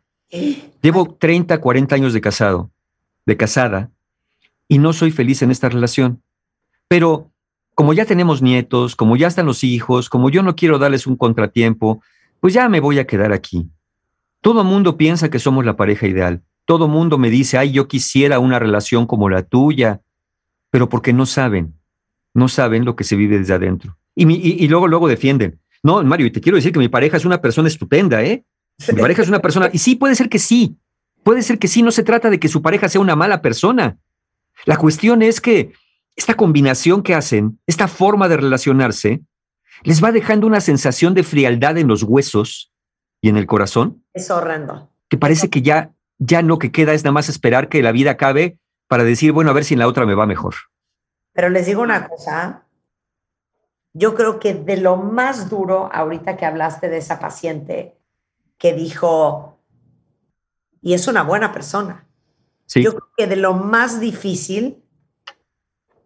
Llevo 0.82 1.16
30, 1.18 1.60
40 1.60 1.94
años 1.94 2.12
de 2.12 2.20
casado, 2.20 2.70
de 3.26 3.36
casada, 3.36 3.90
y 4.68 4.78
no 4.78 4.92
soy 4.92 5.10
feliz 5.10 5.42
en 5.42 5.50
esta 5.50 5.68
relación. 5.68 6.22
Pero 6.88 7.32
como 7.74 7.92
ya 7.92 8.04
tenemos 8.04 8.40
nietos, 8.42 8.96
como 8.96 9.16
ya 9.16 9.26
están 9.26 9.46
los 9.46 9.64
hijos, 9.64 10.08
como 10.08 10.30
yo 10.30 10.42
no 10.42 10.54
quiero 10.56 10.78
darles 10.78 11.06
un 11.06 11.16
contratiempo, 11.16 12.02
pues 12.40 12.54
ya 12.54 12.68
me 12.68 12.80
voy 12.80 12.98
a 12.98 13.06
quedar 13.06 13.32
aquí. 13.32 13.68
Todo 14.40 14.64
mundo 14.64 14.96
piensa 14.96 15.30
que 15.30 15.38
somos 15.38 15.64
la 15.64 15.76
pareja 15.76 16.06
ideal. 16.06 16.42
Todo 16.66 16.88
mundo 16.88 17.18
me 17.18 17.30
dice, 17.30 17.58
ay, 17.58 17.72
yo 17.72 17.88
quisiera 17.88 18.38
una 18.38 18.58
relación 18.58 19.06
como 19.06 19.28
la 19.28 19.42
tuya, 19.42 20.00
pero 20.70 20.88
porque 20.88 21.12
no 21.12 21.26
saben, 21.26 21.74
no 22.32 22.48
saben 22.48 22.84
lo 22.84 22.96
que 22.96 23.04
se 23.04 23.16
vive 23.16 23.38
desde 23.38 23.54
adentro. 23.54 23.96
Y, 24.14 24.26
mi- 24.26 24.36
y- 24.36 24.62
y 24.64 24.68
luego, 24.68 24.86
luego 24.88 25.08
defienden. 25.08 25.58
No, 25.82 26.02
Mario, 26.04 26.26
y 26.26 26.30
te 26.30 26.40
quiero 26.40 26.56
decir 26.56 26.72
que 26.72 26.78
mi 26.78 26.88
pareja 26.88 27.16
es 27.16 27.24
una 27.24 27.40
persona 27.40 27.68
estupenda, 27.68 28.22
¿eh? 28.22 28.44
Mi 28.92 29.00
pareja 29.00 29.22
es 29.22 29.28
una 29.28 29.40
persona, 29.40 29.70
y 29.72 29.78
sí, 29.78 29.94
puede 29.96 30.14
ser 30.14 30.28
que 30.28 30.38
sí, 30.38 30.76
puede 31.22 31.42
ser 31.42 31.58
que 31.58 31.68
sí, 31.68 31.82
no 31.82 31.90
se 31.90 32.02
trata 32.02 32.30
de 32.30 32.38
que 32.40 32.48
su 32.48 32.60
pareja 32.62 32.88
sea 32.88 33.00
una 33.00 33.14
mala 33.16 33.40
persona. 33.42 33.98
La 34.66 34.76
cuestión 34.76 35.22
es 35.22 35.40
que 35.40 35.72
esta 36.16 36.34
combinación 36.34 37.02
que 37.02 37.14
hacen, 37.14 37.58
esta 37.66 37.88
forma 37.88 38.28
de 38.28 38.36
relacionarse, 38.36 39.22
les 39.82 40.02
va 40.02 40.12
dejando 40.12 40.46
una 40.46 40.60
sensación 40.60 41.14
de 41.14 41.24
frialdad 41.24 41.76
en 41.78 41.88
los 41.88 42.02
huesos 42.02 42.72
y 43.20 43.28
en 43.28 43.36
el 43.36 43.46
corazón, 43.46 44.04
Es 44.12 44.30
horrendo. 44.30 44.90
que 45.08 45.16
parece 45.18 45.50
que 45.50 45.62
ya, 45.62 45.92
ya 46.18 46.42
no 46.42 46.58
que 46.58 46.70
queda 46.70 46.92
es 46.92 47.02
nada 47.04 47.12
más 47.12 47.28
esperar 47.28 47.68
que 47.68 47.82
la 47.82 47.92
vida 47.92 48.12
acabe 48.12 48.58
para 48.86 49.02
decir, 49.04 49.32
bueno, 49.32 49.50
a 49.50 49.54
ver 49.54 49.64
si 49.64 49.74
en 49.74 49.80
la 49.80 49.88
otra 49.88 50.06
me 50.06 50.14
va 50.14 50.26
mejor. 50.26 50.54
Pero 51.32 51.48
les 51.48 51.66
digo 51.66 51.82
una 51.82 52.08
cosa, 52.08 52.64
yo 53.92 54.14
creo 54.14 54.38
que 54.38 54.54
de 54.54 54.76
lo 54.76 54.96
más 54.96 55.50
duro, 55.50 55.90
ahorita 55.92 56.36
que 56.36 56.46
hablaste 56.46 56.88
de 56.88 56.98
esa 56.98 57.18
paciente 57.18 57.96
que 58.58 58.72
dijo, 58.72 59.58
y 60.80 60.94
es 60.94 61.08
una 61.08 61.22
buena 61.22 61.52
persona, 61.52 62.06
Sí, 62.66 62.82
yo 62.82 62.92
creo 62.92 63.08
que 63.16 63.26
de 63.26 63.36
lo 63.36 63.52
más 63.54 64.00
difícil 64.00 64.82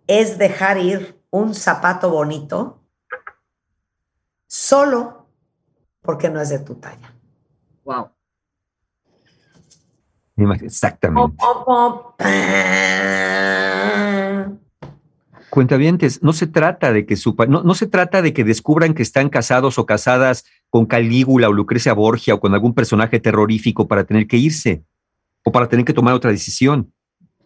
es 0.09 0.39
dejar 0.39 0.79
ir 0.79 1.23
un 1.31 1.55
zapato 1.55 2.11
bonito 2.11 2.83
solo 4.49 5.29
porque 6.03 6.31
no 6.31 6.41
es 6.41 6.49
de 6.49 6.59
tu 6.59 6.75
talla. 6.77 7.15
Wow. 7.85 8.09
exactamente. 10.63 11.37
Pom, 11.39 11.65
pom, 11.65 12.17
pam. 12.17 12.29
Cuentavientes, 15.51 16.23
no 16.23 16.33
se 16.33 16.47
trata 16.47 16.93
de 16.93 17.05
que 17.07 17.17
su 17.17 17.35
no, 17.49 17.63
no 17.63 17.75
se 17.75 17.87
trata 17.87 18.23
de 18.23 18.33
que 18.33 18.45
descubran 18.45 18.95
que 18.95 19.03
están 19.03 19.29
casados 19.29 19.79
o 19.79 19.87
casadas 19.87 20.45
con 20.71 20.87
Calígula 20.87 21.49
o 21.49 21.53
Lucrecia 21.53 21.93
Borgia 21.93 22.35
o 22.35 22.41
con 22.41 22.55
algún 22.55 22.75
personaje 22.75 23.21
terrorífico 23.21 23.89
para 23.89 24.05
tener 24.05 24.27
que 24.27 24.37
irse 24.37 24.85
o 25.45 25.53
para 25.53 25.69
tener 25.69 25.85
que 25.85 25.95
tomar 25.95 26.15
otra 26.15 26.31
decisión. 26.31 26.93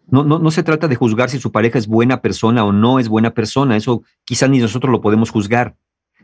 No, 0.09 0.25
no, 0.25 0.39
no 0.39 0.51
se 0.51 0.63
trata 0.63 0.89
de 0.89 0.97
juzgar 0.97 1.31
si 1.31 1.39
su 1.39 1.53
pareja 1.53 1.79
es 1.79 1.87
buena 1.87 2.21
persona 2.21 2.65
o 2.65 2.73
no 2.73 2.99
es 2.99 3.09
buena 3.09 3.33
persona. 3.33 3.77
Eso 3.77 4.03
quizá 4.25 4.49
ni 4.49 4.59
nosotros 4.59 4.91
lo 4.91 5.01
podemos 5.01 5.31
juzgar. 5.31 5.77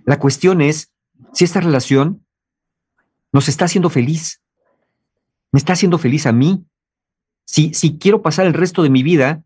La 0.04 0.18
cuestión 0.18 0.60
es 0.60 0.92
si 1.32 1.44
esta 1.44 1.60
relación 1.60 2.24
nos 3.32 3.48
está 3.48 3.66
haciendo 3.66 3.90
feliz. 3.90 4.40
Me 5.52 5.58
está 5.58 5.72
haciendo 5.74 5.98
feliz 5.98 6.26
a 6.26 6.32
mí. 6.32 6.64
Si, 7.44 7.72
si 7.72 7.98
quiero 7.98 8.20
pasar 8.20 8.46
el 8.46 8.54
resto 8.54 8.82
de 8.82 8.90
mi 8.90 9.02
vida 9.02 9.42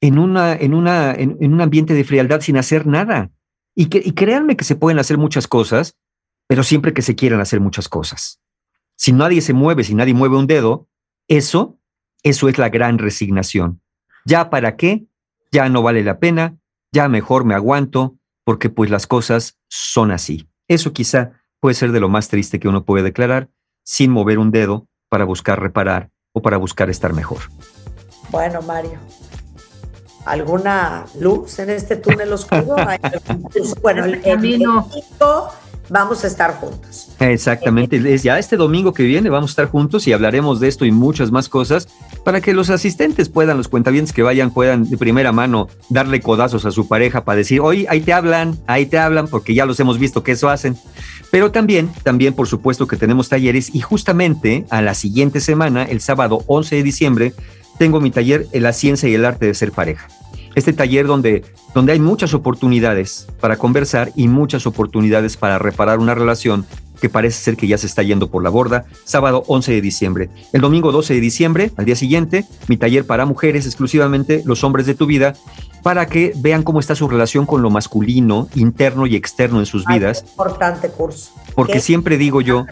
en, 0.00 0.18
una, 0.18 0.54
en, 0.54 0.74
una, 0.74 1.12
en 1.12 1.52
un 1.52 1.60
ambiente 1.60 1.94
de 1.94 2.04
frialdad 2.04 2.40
sin 2.40 2.56
hacer 2.56 2.86
nada. 2.86 3.30
Y, 3.74 3.86
que, 3.86 4.00
y 4.04 4.12
créanme 4.12 4.56
que 4.56 4.64
se 4.64 4.76
pueden 4.76 4.98
hacer 4.98 5.18
muchas 5.18 5.48
cosas, 5.48 5.96
pero 6.46 6.62
siempre 6.62 6.92
que 6.92 7.02
se 7.02 7.16
quieran 7.16 7.40
hacer 7.40 7.60
muchas 7.60 7.88
cosas. 7.88 8.40
Si 8.96 9.12
nadie 9.12 9.40
se 9.40 9.52
mueve, 9.52 9.84
si 9.84 9.94
nadie 9.94 10.14
mueve 10.14 10.36
un 10.36 10.46
dedo, 10.46 10.88
eso, 11.28 11.78
eso 12.24 12.48
es 12.48 12.58
la 12.58 12.68
gran 12.70 12.98
resignación. 12.98 13.80
¿Ya 14.24 14.50
para 14.50 14.76
qué? 14.76 15.06
Ya 15.52 15.68
no 15.68 15.82
vale 15.82 16.02
la 16.02 16.18
pena, 16.18 16.56
ya 16.92 17.08
mejor 17.08 17.44
me 17.44 17.54
aguanto, 17.54 18.16
porque 18.44 18.68
pues 18.70 18.90
las 18.90 19.06
cosas 19.06 19.58
son 19.68 20.10
así. 20.10 20.48
Eso 20.66 20.92
quizá 20.92 21.32
puede 21.60 21.74
ser 21.74 21.92
de 21.92 22.00
lo 22.00 22.08
más 22.08 22.28
triste 22.28 22.58
que 22.58 22.66
uno 22.68 22.84
puede 22.84 23.04
declarar 23.04 23.48
sin 23.84 24.10
mover 24.10 24.38
un 24.38 24.50
dedo 24.50 24.88
para 25.08 25.24
buscar 25.24 25.60
reparar 25.60 26.10
o 26.32 26.42
para 26.42 26.56
buscar 26.56 26.90
estar 26.90 27.12
mejor. 27.12 27.38
Bueno, 28.30 28.60
Mario, 28.62 28.98
¿alguna 30.24 31.04
luz 31.20 31.58
en 31.58 31.70
este 31.70 31.96
túnel 31.96 32.32
oscuro? 32.32 32.76
Luz? 33.54 33.74
bueno, 33.82 34.04
el, 34.04 34.14
el- 34.14 34.22
Camino. 34.22 34.88
el 34.94 35.02
vamos 35.88 36.24
a 36.24 36.26
estar 36.26 36.54
juntos. 36.54 37.08
Exactamente, 37.20 38.18
ya 38.18 38.38
este 38.38 38.56
domingo 38.56 38.92
que 38.92 39.02
viene 39.02 39.30
vamos 39.30 39.50
a 39.50 39.52
estar 39.52 39.66
juntos 39.66 40.06
y 40.06 40.12
hablaremos 40.12 40.60
de 40.60 40.68
esto 40.68 40.84
y 40.84 40.92
muchas 40.92 41.30
más 41.30 41.48
cosas 41.48 41.88
para 42.24 42.40
que 42.40 42.54
los 42.54 42.70
asistentes 42.70 43.28
puedan, 43.28 43.56
los 43.56 43.68
cuentavientes 43.68 44.12
que 44.12 44.22
vayan, 44.22 44.50
puedan 44.52 44.88
de 44.88 44.96
primera 44.96 45.32
mano 45.32 45.68
darle 45.88 46.20
codazos 46.20 46.64
a 46.64 46.70
su 46.70 46.88
pareja 46.88 47.24
para 47.24 47.36
decir, 47.36 47.60
oye, 47.60 47.86
ahí 47.88 48.00
te 48.00 48.12
hablan, 48.12 48.58
ahí 48.66 48.86
te 48.86 48.98
hablan, 48.98 49.28
porque 49.28 49.54
ya 49.54 49.66
los 49.66 49.78
hemos 49.80 49.98
visto 49.98 50.22
que 50.22 50.32
eso 50.32 50.48
hacen. 50.48 50.76
Pero 51.30 51.50
también, 51.50 51.90
también 52.02 52.34
por 52.34 52.46
supuesto 52.46 52.86
que 52.86 52.96
tenemos 52.96 53.28
talleres 53.28 53.74
y 53.74 53.80
justamente 53.80 54.66
a 54.70 54.82
la 54.82 54.94
siguiente 54.94 55.40
semana, 55.40 55.84
el 55.84 56.00
sábado 56.00 56.44
11 56.46 56.76
de 56.76 56.82
diciembre, 56.82 57.34
tengo 57.78 58.00
mi 58.00 58.10
taller 58.10 58.46
la 58.52 58.72
ciencia 58.72 59.08
y 59.08 59.14
el 59.14 59.24
arte 59.24 59.46
de 59.46 59.54
ser 59.54 59.72
pareja. 59.72 60.08
Este 60.54 60.72
taller 60.72 61.06
donde, 61.06 61.44
donde 61.74 61.92
hay 61.92 62.00
muchas 62.00 62.34
oportunidades 62.34 63.26
para 63.40 63.56
conversar 63.56 64.12
y 64.14 64.28
muchas 64.28 64.66
oportunidades 64.66 65.36
para 65.36 65.58
reparar 65.58 65.98
una 65.98 66.14
relación 66.14 66.64
que 67.00 67.08
parece 67.08 67.42
ser 67.42 67.56
que 67.56 67.66
ya 67.66 67.76
se 67.76 67.86
está 67.86 68.02
yendo 68.02 68.30
por 68.30 68.42
la 68.42 68.50
borda, 68.50 68.86
sábado 69.04 69.42
11 69.48 69.72
de 69.72 69.80
diciembre. 69.80 70.30
El 70.52 70.60
domingo 70.60 70.92
12 70.92 71.14
de 71.14 71.20
diciembre, 71.20 71.70
al 71.76 71.84
día 71.84 71.96
siguiente, 71.96 72.46
mi 72.68 72.76
taller 72.76 73.04
para 73.04 73.26
mujeres, 73.26 73.66
exclusivamente 73.66 74.42
los 74.46 74.64
hombres 74.64 74.86
de 74.86 74.94
tu 74.94 75.06
vida, 75.06 75.34
para 75.82 76.06
que 76.06 76.32
vean 76.36 76.62
cómo 76.62 76.80
está 76.80 76.94
su 76.94 77.08
relación 77.08 77.44
con 77.44 77.60
lo 77.60 77.68
masculino, 77.68 78.48
interno 78.54 79.06
y 79.06 79.16
externo 79.16 79.58
en 79.58 79.66
sus 79.66 79.84
Ay, 79.86 79.98
vidas. 79.98 80.24
importante 80.30 80.88
curso. 80.88 81.32
Porque 81.54 81.74
Qué 81.74 81.80
siempre 81.80 82.16
digo 82.16 82.40
yo, 82.40 82.64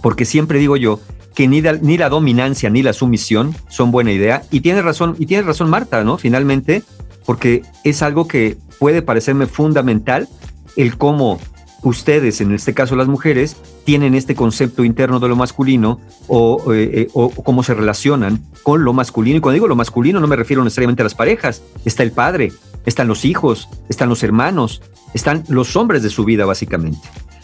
porque 0.00 0.24
siempre 0.24 0.58
digo 0.58 0.76
yo 0.76 1.00
que 1.34 1.48
ni, 1.48 1.60
la- 1.60 2.08
dominancia 2.08 2.70
ni 2.70 2.82
la 2.82 2.92
sumisión 2.92 3.54
son 3.68 3.90
buena 3.90 4.12
idea. 4.12 4.42
Y 4.50 4.60
tiene 4.60 4.82
razón, 4.82 5.16
y 5.18 5.26
tiene 5.26 5.42
razón 5.44 5.70
Marta, 5.70 6.04
¿no? 6.04 6.18
Finalmente, 6.18 6.82
porque 7.26 7.62
es 7.84 8.02
algo 8.02 8.26
que 8.26 8.56
puede 8.78 9.02
parecerme 9.02 9.46
fundamental 9.46 10.28
el 10.76 10.96
cómo 10.96 11.38
ustedes, 11.82 12.40
en 12.40 12.52
este 12.52 12.74
caso 12.74 12.94
las 12.96 13.08
mujeres, 13.08 13.56
tienen 13.84 14.14
este 14.14 14.34
concepto 14.34 14.84
interno 14.84 15.18
de 15.18 15.28
lo 15.28 15.36
masculino 15.36 16.00
o, 16.28 16.72
eh, 16.74 16.90
eh, 16.92 17.08
o 17.14 17.30
cómo 17.30 17.62
se 17.62 17.74
relacionan 17.74 18.42
con 18.62 18.84
lo 18.84 18.92
masculino. 18.92 19.38
Y 19.38 19.40
cuando 19.40 19.54
digo 19.54 19.68
lo 19.68 19.76
masculino 19.76 20.20
no 20.20 20.26
me 20.26 20.36
refiero 20.36 20.62
necesariamente 20.62 21.02
a 21.02 21.04
las 21.04 21.14
parejas. 21.14 21.62
Está 21.84 22.02
el 22.02 22.12
padre, 22.12 22.52
están 22.86 23.08
los 23.08 23.24
hijos, 23.24 23.68
están 23.88 24.08
los 24.10 24.22
hermanos, 24.22 24.82
están 25.14 25.44
los 25.48 25.74
hombres 25.76 26.02
de 26.02 26.10
su 26.10 26.24
vida, 26.24 26.44
básicamente. 26.44 26.98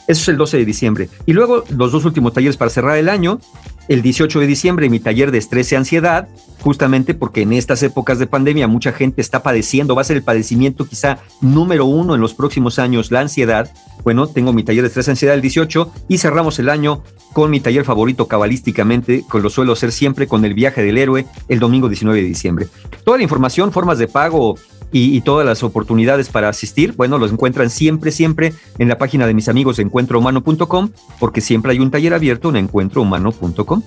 Eso 0.07 0.23
es 0.23 0.29
el 0.29 0.37
12 0.37 0.59
de 0.59 0.65
diciembre. 0.65 1.09
Y 1.25 1.33
luego 1.33 1.65
los 1.71 1.91
dos 1.91 2.05
últimos 2.05 2.33
talleres 2.33 2.57
para 2.57 2.71
cerrar 2.71 2.97
el 2.99 3.09
año. 3.09 3.41
El 3.89 4.03
18 4.03 4.41
de 4.41 4.47
diciembre, 4.49 4.91
mi 4.91 4.99
taller 4.99 5.31
de 5.31 5.39
estrés 5.39 5.71
y 5.71 5.77
ansiedad, 5.77 6.29
justamente 6.61 7.15
porque 7.15 7.43
en 7.43 7.53
estas 7.53 7.85
épocas 7.85 8.19
de 8.19 8.27
pandemia 8.27 8.67
mucha 8.67 8.91
gente 8.93 9.21
está 9.21 9.45
padeciendo, 9.45 9.95
va 9.95 10.03
a 10.03 10.05
ser 10.05 10.17
el 10.17 10.25
padecimiento 10.25 10.87
quizá 10.89 11.19
número 11.41 11.85
uno 11.85 12.17
en 12.17 12.21
los 12.21 12.35
próximos 12.35 12.81
años, 12.81 13.13
la 13.13 13.21
ansiedad. 13.21 13.71
Bueno, 14.03 14.27
tengo 14.27 14.53
mi 14.53 14.65
taller 14.65 14.83
de 14.83 14.89
estrés 14.89 15.07
y 15.07 15.11
ansiedad 15.11 15.37
el 15.37 15.41
18 15.41 15.93
y 16.09 16.19
cerramos 16.19 16.59
el 16.59 16.69
año 16.69 17.05
con 17.33 17.51
mi 17.51 17.61
taller 17.61 17.85
favorito 17.85 18.27
cabalísticamente, 18.27 19.23
con 19.29 19.43
lo 19.43 19.51
suelo 19.51 19.75
hacer 19.75 19.93
siempre 19.93 20.27
con 20.27 20.45
el 20.45 20.55
viaje 20.55 20.83
del 20.83 20.99
héroe, 20.99 21.27
el 21.49 21.61
domingo 21.61 21.89
19 21.89 22.21
de 22.21 22.27
diciembre. 22.27 22.67
Toda 23.05 23.19
la 23.19 23.23
información, 23.23 23.71
formas 23.71 23.99
de 23.99 24.09
pago, 24.09 24.57
y, 24.93 25.17
y, 25.17 25.21
todas 25.21 25.47
las 25.47 25.63
oportunidades 25.63 26.29
para 26.29 26.49
asistir, 26.49 26.93
bueno, 26.93 27.19
los 27.19 27.33
encuentran 27.33 27.71
siempre, 27.71 28.13
siempre 28.13 28.53
en 28.79 28.89
la 28.89 28.99
página 28.99 29.27
de 29.27 29.35
mis 29.35 29.49
amigos 29.49 29.77
de 29.77 29.83
encuentrohumano.com, 29.83 30.91
porque 31.19 31.41
siempre 31.41 31.73
hay 31.73 31.81
un 31.81 31.91
taller 31.91 32.15
abierto 32.15 32.51
en 32.51 32.57
encuentrohumano.com. 32.57 33.83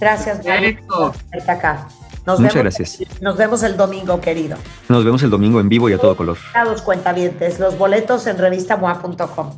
Gracias, 0.00 0.40
acá. 1.48 1.88
Nos 2.26 2.40
Muchas 2.40 2.54
vemos, 2.54 2.76
gracias. 2.76 2.98
Nos 3.22 3.36
vemos 3.36 3.62
el 3.62 3.76
domingo, 3.76 4.20
querido. 4.20 4.58
Nos 4.88 5.04
vemos 5.04 5.22
el 5.22 5.30
domingo 5.30 5.60
en 5.60 5.68
vivo 5.68 5.88
y 5.88 5.94
a 5.94 5.98
todo 5.98 6.14
color. 6.14 6.36
A 6.52 6.64
los 6.64 6.82
cuentavientes, 6.82 7.58
los 7.58 7.78
boletos 7.78 8.26
en 8.26 8.36
revistamoa.com. 8.36 9.54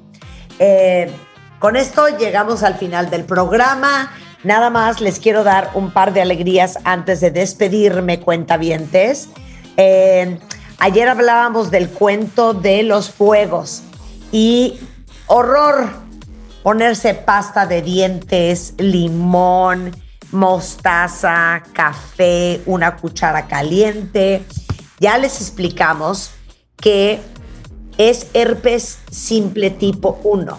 Eh, 0.61 1.11
con 1.59 1.77
esto 1.77 2.07
llegamos 2.16 2.62
al 2.62 2.77
final 2.77 3.11
del 3.11 3.24
programa. 3.24 4.12
Nada 4.44 4.70
más 4.70 5.01
les 5.01 5.19
quiero 5.19 5.43
dar 5.43 5.70
un 5.74 5.90
par 5.90 6.12
de 6.12 6.23
alegrías 6.23 6.78
antes 6.85 7.20
de 7.20 7.31
despedirme, 7.31 8.20
cuentavientes. 8.20 9.28
Eh, 9.77 10.39
ayer 10.79 11.09
hablábamos 11.09 11.71
del 11.71 11.89
cuento 11.89 12.55
de 12.55 12.83
los 12.83 13.11
fuegos 13.11 13.83
y 14.33 14.79
horror 15.27 15.89
ponerse 16.63 17.15
pasta 17.15 17.67
de 17.67 17.83
dientes, 17.83 18.75
limón, 18.79 19.93
mostaza, 20.33 21.63
café, 21.73 22.61
una 22.67 22.97
cuchara 22.97 23.47
caliente. 23.47 24.45
Ya 24.99 25.19
les 25.19 25.41
explicamos 25.41 26.31
que 26.77 27.21
es 27.99 28.27
herpes 28.35 28.99
simple 29.11 29.71
tipo 29.71 30.21
1 30.25 30.59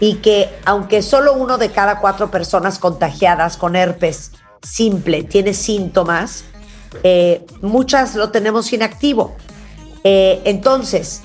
y 0.00 0.14
que 0.16 0.48
aunque 0.64 1.02
solo 1.02 1.34
uno 1.34 1.58
de 1.58 1.70
cada 1.70 2.00
cuatro 2.00 2.30
personas 2.30 2.78
contagiadas 2.78 3.56
con 3.56 3.76
herpes 3.76 4.32
simple 4.62 5.22
tiene 5.24 5.54
síntomas, 5.54 6.44
eh, 7.02 7.44
muchas 7.62 8.14
lo 8.14 8.30
tenemos 8.30 8.72
inactivo. 8.72 9.36
Eh, 10.04 10.40
entonces, 10.44 11.22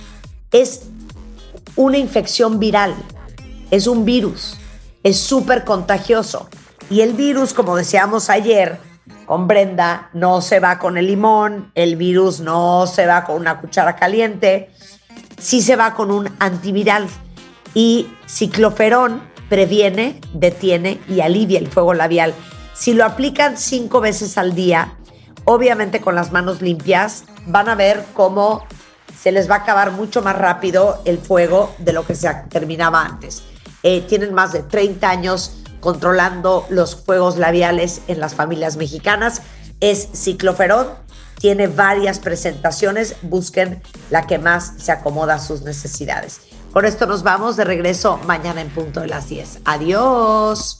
es 0.52 0.84
una 1.76 1.98
infección 1.98 2.60
viral, 2.60 2.96
es 3.72 3.88
un 3.88 4.06
virus, 4.06 4.58
es 5.04 5.20
súper 5.20 5.64
contagioso. 5.64 6.50
Y 6.90 7.02
el 7.02 7.14
virus, 7.14 7.54
como 7.54 7.76
decíamos 7.76 8.30
ayer 8.30 8.78
con 9.26 9.48
Brenda, 9.48 10.10
no 10.14 10.42
se 10.42 10.60
va 10.60 10.78
con 10.78 10.98
el 10.98 11.08
limón, 11.08 11.72
el 11.76 11.96
virus 11.96 12.40
no 12.40 12.86
se 12.88 13.06
va 13.06 13.24
con 13.24 13.38
una 13.38 13.60
cuchara 13.60 13.96
caliente, 13.96 14.70
sí 15.40 15.62
se 15.62 15.76
va 15.76 15.96
con 15.96 16.12
un 16.12 16.30
antiviral. 16.40 17.08
Y 17.74 18.08
cicloferón 18.28 19.22
previene, 19.50 20.22
detiene 20.34 21.00
y 21.10 21.22
alivia 21.22 21.60
el 21.60 21.68
fuego 21.68 21.94
labial. 21.94 22.34
Si 22.74 22.94
lo 22.94 23.06
aplican 23.06 23.58
cinco 23.58 24.00
veces 24.00 24.38
al 24.38 24.54
día, 24.54 24.98
obviamente 25.46 26.02
con 26.02 26.16
las 26.16 26.32
manos 26.32 26.62
limpias, 26.62 27.24
van 27.46 27.70
a 27.70 27.76
ver 27.76 28.04
cómo 28.14 28.64
se 29.20 29.32
les 29.32 29.50
va 29.50 29.56
a 29.56 29.60
acabar 29.60 29.92
mucho 29.92 30.22
más 30.22 30.38
rápido 30.38 31.02
el 31.06 31.18
fuego 31.18 31.74
de 31.80 31.94
lo 31.94 32.06
que 32.06 32.16
se 32.16 32.30
terminaba 32.50 33.04
antes. 33.04 33.44
Eh, 33.84 34.02
tienen 34.02 34.34
más 34.34 34.52
de 34.52 34.64
30 34.64 35.10
años 35.10 35.58
controlando 35.80 36.66
los 36.70 36.96
fuegos 36.96 37.38
labiales 37.38 38.02
en 38.08 38.20
las 38.20 38.34
familias 38.36 38.78
mexicanas. 38.78 39.42
Es 39.80 40.10
cicloferón, 40.14 40.88
tiene 41.40 41.68
varias 41.68 42.20
presentaciones, 42.20 43.16
busquen 43.22 43.82
la 44.10 44.26
que 44.26 44.40
más 44.40 44.74
se 44.78 44.92
acomoda 44.92 45.36
a 45.36 45.40
sus 45.40 45.62
necesidades. 45.62 46.42
Con 46.74 46.86
esto 46.86 47.06
nos 47.06 47.24
vamos 47.24 47.56
de 47.56 47.64
regreso 47.64 48.20
mañana 48.26 48.62
en 48.62 48.70
punto 48.70 49.02
de 49.02 49.08
las 49.08 49.30
10. 49.30 49.60
Adiós. 49.66 50.78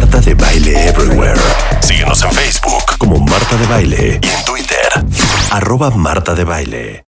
Marta 0.00 0.18
de 0.18 0.32
Baile 0.34 0.88
Everywhere. 0.88 1.38
Síguenos 1.80 2.22
en 2.22 2.32
Facebook 2.32 2.96
como 2.96 3.18
Marta 3.18 3.54
de 3.58 3.66
Baile 3.66 4.18
y 4.22 4.28
en 4.28 4.44
Twitter, 4.46 4.88
arroba 5.50 5.90
Marta 5.90 6.34
de 6.34 6.44
Baile. 6.44 7.04